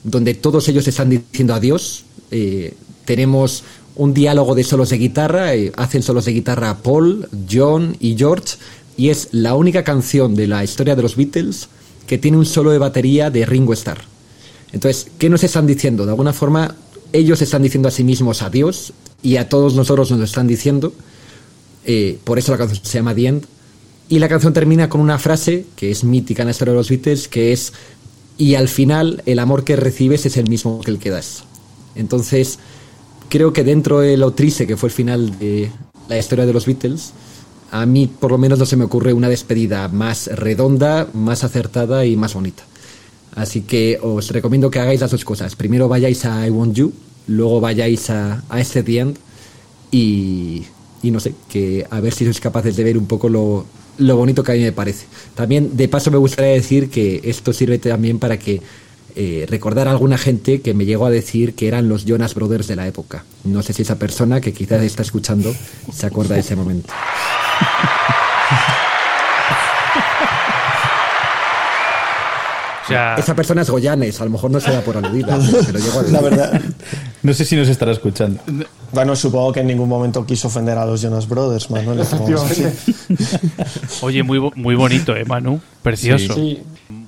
donde 0.03 0.33
todos 0.33 0.67
ellos 0.67 0.87
están 0.87 1.09
diciendo 1.09 1.53
adiós. 1.53 2.05
Eh, 2.31 2.73
tenemos 3.05 3.63
un 3.95 4.13
diálogo 4.13 4.55
de 4.55 4.63
solos 4.63 4.89
de 4.89 4.97
guitarra, 4.97 5.53
eh, 5.53 5.71
hacen 5.77 6.03
solos 6.03 6.25
de 6.25 6.33
guitarra 6.33 6.77
Paul, 6.81 7.29
John 7.49 7.95
y 7.99 8.17
George, 8.17 8.57
y 8.97 9.09
es 9.09 9.29
la 9.31 9.55
única 9.55 9.83
canción 9.83 10.35
de 10.35 10.47
la 10.47 10.63
historia 10.63 10.95
de 10.95 11.01
los 11.01 11.15
Beatles 11.15 11.69
que 12.07 12.17
tiene 12.17 12.37
un 12.37 12.45
solo 12.45 12.71
de 12.71 12.77
batería 12.77 13.29
de 13.29 13.45
Ringo 13.45 13.73
Starr. 13.73 14.01
Entonces, 14.71 15.07
¿qué 15.17 15.29
nos 15.29 15.43
están 15.43 15.67
diciendo? 15.67 16.05
De 16.05 16.11
alguna 16.11 16.33
forma, 16.33 16.75
ellos 17.15 17.41
están 17.41 17.63
diciendo 17.63 17.87
a 17.87 17.91
sí 17.91 18.03
mismos 18.03 18.41
adiós 18.41 18.93
y 19.21 19.37
a 19.37 19.49
todos 19.49 19.75
nosotros 19.75 20.11
nos 20.11 20.19
lo 20.19 20.25
están 20.25 20.47
diciendo. 20.47 20.93
Eh, 21.85 22.19
por 22.23 22.39
eso 22.39 22.51
la 22.51 22.57
canción 22.57 22.79
se 22.83 22.97
llama 22.97 23.15
The 23.15 23.27
End. 23.27 23.45
Y 24.07 24.19
la 24.19 24.29
canción 24.29 24.53
termina 24.53 24.87
con 24.89 25.01
una 25.01 25.17
frase 25.17 25.65
que 25.75 25.89
es 25.89 26.03
mítica 26.03 26.43
en 26.43 26.47
la 26.47 26.51
historia 26.51 26.73
de 26.73 26.77
los 26.77 26.89
Beatles, 26.89 27.27
que 27.27 27.51
es, 27.51 27.73
y 28.37 28.53
al 28.53 28.67
final 28.67 29.23
el 29.25 29.39
amor 29.39 29.63
que 29.63 29.75
recibes 29.75 30.25
es 30.25 30.37
el 30.37 30.47
mismo 30.47 30.81
que 30.81 30.91
el 30.91 30.99
que 30.99 31.09
das. 31.09 31.43
Entonces, 31.95 32.59
creo 33.29 33.51
que 33.51 33.63
dentro 33.63 34.01
de 34.01 34.17
lo 34.17 34.33
triste 34.33 34.67
que 34.67 34.77
fue 34.77 34.89
el 34.89 34.93
final 34.93 35.39
de 35.39 35.71
la 36.07 36.19
historia 36.19 36.45
de 36.45 36.53
los 36.53 36.67
Beatles, 36.67 37.13
a 37.71 37.85
mí 37.85 38.07
por 38.07 38.31
lo 38.31 38.37
menos 38.37 38.59
no 38.59 38.65
se 38.65 38.75
me 38.75 38.83
ocurre 38.83 39.13
una 39.13 39.29
despedida 39.29 39.87
más 39.87 40.27
redonda, 40.27 41.07
más 41.13 41.43
acertada 41.43 42.05
y 42.05 42.15
más 42.15 42.33
bonita. 42.35 42.63
Así 43.35 43.61
que 43.61 43.99
os 44.01 44.29
recomiendo 44.29 44.69
que 44.71 44.79
hagáis 44.79 45.01
las 45.01 45.11
dos 45.11 45.25
cosas. 45.25 45.55
Primero 45.55 45.89
vayáis 45.89 46.25
a 46.25 46.47
I 46.47 46.51
Want 46.51 46.75
You, 46.75 46.93
luego 47.27 47.59
vayáis 47.59 48.09
a, 48.09 48.43
a 48.49 48.59
este 48.59 48.79
End 48.99 49.17
y, 49.91 50.63
y, 51.01 51.11
no 51.11 51.19
sé, 51.19 51.33
que 51.49 51.85
a 51.89 51.99
ver 51.99 52.13
si 52.13 52.25
sois 52.25 52.39
capaces 52.39 52.75
de 52.75 52.83
ver 52.83 52.97
un 52.97 53.07
poco 53.07 53.29
lo, 53.29 53.65
lo 53.97 54.17
bonito 54.17 54.43
que 54.43 54.51
a 54.51 54.55
mí 54.55 54.61
me 54.61 54.71
parece. 54.71 55.05
También, 55.35 55.77
de 55.77 55.87
paso, 55.87 56.11
me 56.11 56.17
gustaría 56.17 56.51
decir 56.51 56.89
que 56.89 57.21
esto 57.23 57.53
sirve 57.53 57.79
también 57.79 58.19
para 58.19 58.37
que 58.37 58.61
eh, 59.15 59.45
recordar 59.49 59.87
a 59.87 59.91
alguna 59.91 60.17
gente 60.17 60.59
que 60.59 60.73
me 60.73 60.85
llegó 60.85 61.05
a 61.05 61.09
decir 61.09 61.55
que 61.55 61.69
eran 61.69 61.87
los 61.87 62.03
Jonas 62.05 62.33
Brothers 62.33 62.67
de 62.67 62.75
la 62.75 62.87
época. 62.87 63.23
No 63.45 63.63
sé 63.63 63.71
si 63.71 63.83
esa 63.83 63.97
persona 63.97 64.41
que 64.41 64.51
quizás 64.51 64.83
está 64.83 65.03
escuchando 65.03 65.55
se 65.93 66.05
acuerda 66.05 66.35
de 66.35 66.41
ese 66.41 66.55
momento. 66.55 66.91
Esa 72.89 73.35
persona 73.35 73.61
es 73.61 73.69
Goyanes, 73.69 74.21
a 74.21 74.25
lo 74.25 74.31
mejor 74.31 74.51
no 74.51 74.59
se 74.59 74.71
da 74.71 74.81
por 74.81 74.97
aludida, 74.97 75.39
pero 75.65 75.79
llegó 75.79 75.99
a 75.99 76.03
La 76.03 76.21
verdad. 76.21 76.61
No 77.23 77.33
sé 77.33 77.45
si 77.45 77.55
nos 77.55 77.67
estará 77.67 77.91
escuchando. 77.91 78.41
Bueno, 78.91 79.15
supongo 79.15 79.51
que 79.51 79.61
en 79.61 79.67
ningún 79.67 79.89
momento 79.89 80.25
quiso 80.25 80.47
ofender 80.47 80.77
a 80.77 80.85
los 80.85 81.01
Jonas 81.01 81.27
Brothers, 81.27 81.69
Manuel. 81.71 82.01
Oye, 84.01 84.23
muy, 84.23 84.39
muy 84.55 84.75
bonito, 84.75 85.15
¿eh, 85.15 85.25
Manu? 85.25 85.59
Precioso. 85.81 86.35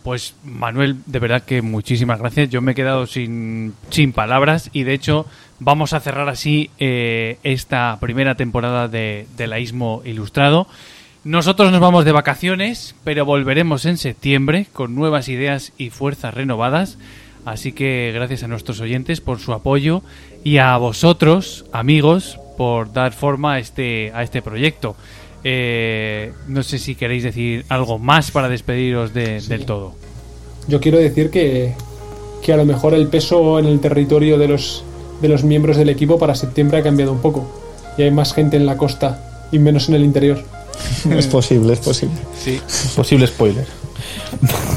Pues 0.04 0.34
Manuel, 0.44 0.98
de 1.06 1.20
verdad 1.20 1.44
que 1.44 1.62
muchísimas 1.62 2.20
gracias. 2.20 2.50
Yo 2.50 2.62
me 2.62 2.72
he 2.72 2.76
quedado 2.76 3.06
sin, 3.06 3.74
sin 3.90 4.14
palabras 4.14 4.70
y 4.74 4.84
de 4.84 4.94
hecho 4.94 5.26
vamos 5.60 5.94
a 5.94 6.00
cerrar 6.00 6.30
así 6.30 6.72
eh, 6.80 7.38
esta 7.44 7.98
primera 8.00 8.36
temporada 8.36 8.88
de, 8.88 9.28
de 9.38 9.48
la 9.48 9.60
Ismo 9.60 10.02
Ilustrado. 10.04 10.68
Nosotros 11.24 11.72
nos 11.72 11.82
vamos 11.82 12.06
de 12.06 12.12
vacaciones, 12.12 12.96
pero 13.04 13.26
volveremos 13.26 13.86
en 13.86 13.98
septiembre 13.98 14.68
con 14.72 14.96
nuevas 14.96 15.28
ideas 15.30 15.74
y 15.78 15.90
fuerzas 15.90 16.34
renovadas. 16.34 16.98
Así 17.46 17.72
que 17.72 18.12
gracias 18.14 18.44
a 18.44 18.48
nuestros 18.48 18.80
oyentes 18.82 19.22
por 19.22 19.40
su 19.40 19.54
apoyo 19.54 20.02
y 20.44 20.58
a 20.58 20.76
vosotros, 20.78 21.66
amigos, 21.72 22.40
por 22.58 22.92
dar 22.92 23.14
forma 23.14 23.54
a 23.54 23.60
este, 23.60 24.12
a 24.14 24.24
este 24.24 24.42
proyecto. 24.42 24.96
Eh, 25.44 26.34
no 26.48 26.64
sé 26.64 26.78
si 26.78 26.96
queréis 26.96 27.24
decir 27.24 27.66
algo 27.70 28.00
más 28.00 28.32
para 28.32 28.50
despediros 28.50 29.14
del 29.14 29.66
todo. 29.66 29.94
Yo 30.68 30.82
quiero 30.82 30.98
decir 30.98 31.30
que, 31.30 31.74
que 32.42 32.54
a 32.54 32.58
lo 32.58 32.66
mejor 32.66 32.94
el 32.94 33.08
peso 33.08 33.60
en 33.60 33.66
el 33.66 33.80
territorio 33.80 34.38
de 34.38 34.48
los, 34.50 34.84
de 35.22 35.30
los 35.30 35.44
miembros 35.44 35.78
del 35.78 35.90
equipo 35.90 36.20
para 36.20 36.36
septiembre 36.36 36.80
ha 36.80 36.84
cambiado 36.84 37.14
un 37.14 37.22
poco. 37.22 37.50
Y 37.98 38.04
hay 38.04 38.12
más 38.12 38.34
gente 38.34 38.58
en 38.58 38.66
la 38.66 38.78
costa 38.78 39.48
y 39.52 39.60
menos 39.60 39.88
en 39.90 39.96
el 39.96 40.04
interior. 40.04 40.44
Es 41.10 41.28
posible, 41.28 41.74
es 41.74 41.80
posible. 41.80 42.16
Sí. 42.44 42.62
Posible 42.96 43.28
spoiler. 43.28 43.66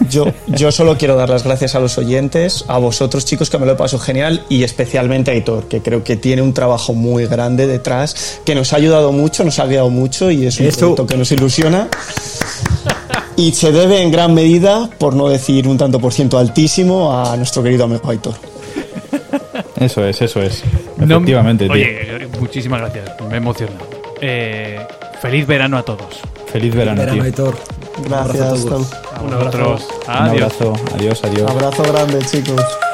Yo, 0.09 0.27
yo 0.48 0.72
solo 0.72 0.97
quiero 0.97 1.16
dar 1.16 1.28
las 1.28 1.44
gracias 1.44 1.74
a 1.74 1.81
los 1.81 1.98
oyentes, 1.98 2.64
a 2.68 2.78
vosotros 2.78 3.24
chicos 3.24 3.51
que 3.51 3.59
me 3.59 3.66
lo 3.66 3.72
he 3.72 3.77
pasado 3.77 4.02
genial 4.02 4.44
y 4.48 4.62
especialmente 4.62 5.31
a 5.31 5.35
Hitor, 5.35 5.68
que 5.68 5.82
creo 5.82 6.02
que 6.02 6.16
tiene 6.16 6.43
un 6.43 6.55
trabajo 6.55 6.94
muy 6.94 7.27
grande 7.27 7.66
detrás, 7.66 8.40
que 8.44 8.55
nos 8.55 8.72
ha 8.72 8.77
ayudado 8.77 9.12
mucho, 9.12 9.44
nos 9.44 9.59
ha 9.59 9.66
guiado 9.66 9.90
mucho 9.90 10.31
y 10.31 10.47
es 10.47 10.59
un 10.59 10.66
Esto... 10.66 11.06
que 11.06 11.16
nos 11.16 11.31
ilusiona. 11.32 11.89
Y 13.36 13.52
se 13.52 13.72
debe 13.72 14.02
en 14.02 14.10
gran 14.10 14.35
medida, 14.35 14.90
por 14.98 15.14
no 15.14 15.28
decir 15.28 15.66
un 15.66 15.78
tanto 15.78 15.98
por 15.98 16.12
ciento 16.12 16.39
altísimo, 16.39 17.16
a 17.16 17.36
nuestro 17.36 17.62
querido 17.62 17.85
amigo 17.85 18.10
Aitor. 18.10 18.35
Eso 19.78 20.05
es, 20.05 20.20
eso 20.20 20.43
es. 20.43 20.62
Efectivamente. 21.01 21.68
oye, 21.70 22.28
muchísimas 22.39 22.81
gracias. 22.81 23.09
Me 23.31 23.39
emociona. 23.39 23.72
Eh, 24.20 24.78
Feliz 25.21 25.47
verano 25.47 25.77
a 25.77 25.83
todos. 25.83 26.21
Feliz 26.47 26.75
verano, 26.75 27.03
Feliz 27.03 27.35
verano 27.35 27.53
tío. 27.53 27.55
Gracias. 28.05 28.65
Un 28.65 29.35
abrazo. 29.35 29.87
Un 30.07 30.29
abrazo. 30.29 30.73
Adiós, 30.95 31.25
adiós. 31.25 31.51
Abrazo 31.51 31.83
grande, 31.83 32.25
chicos. 32.25 32.90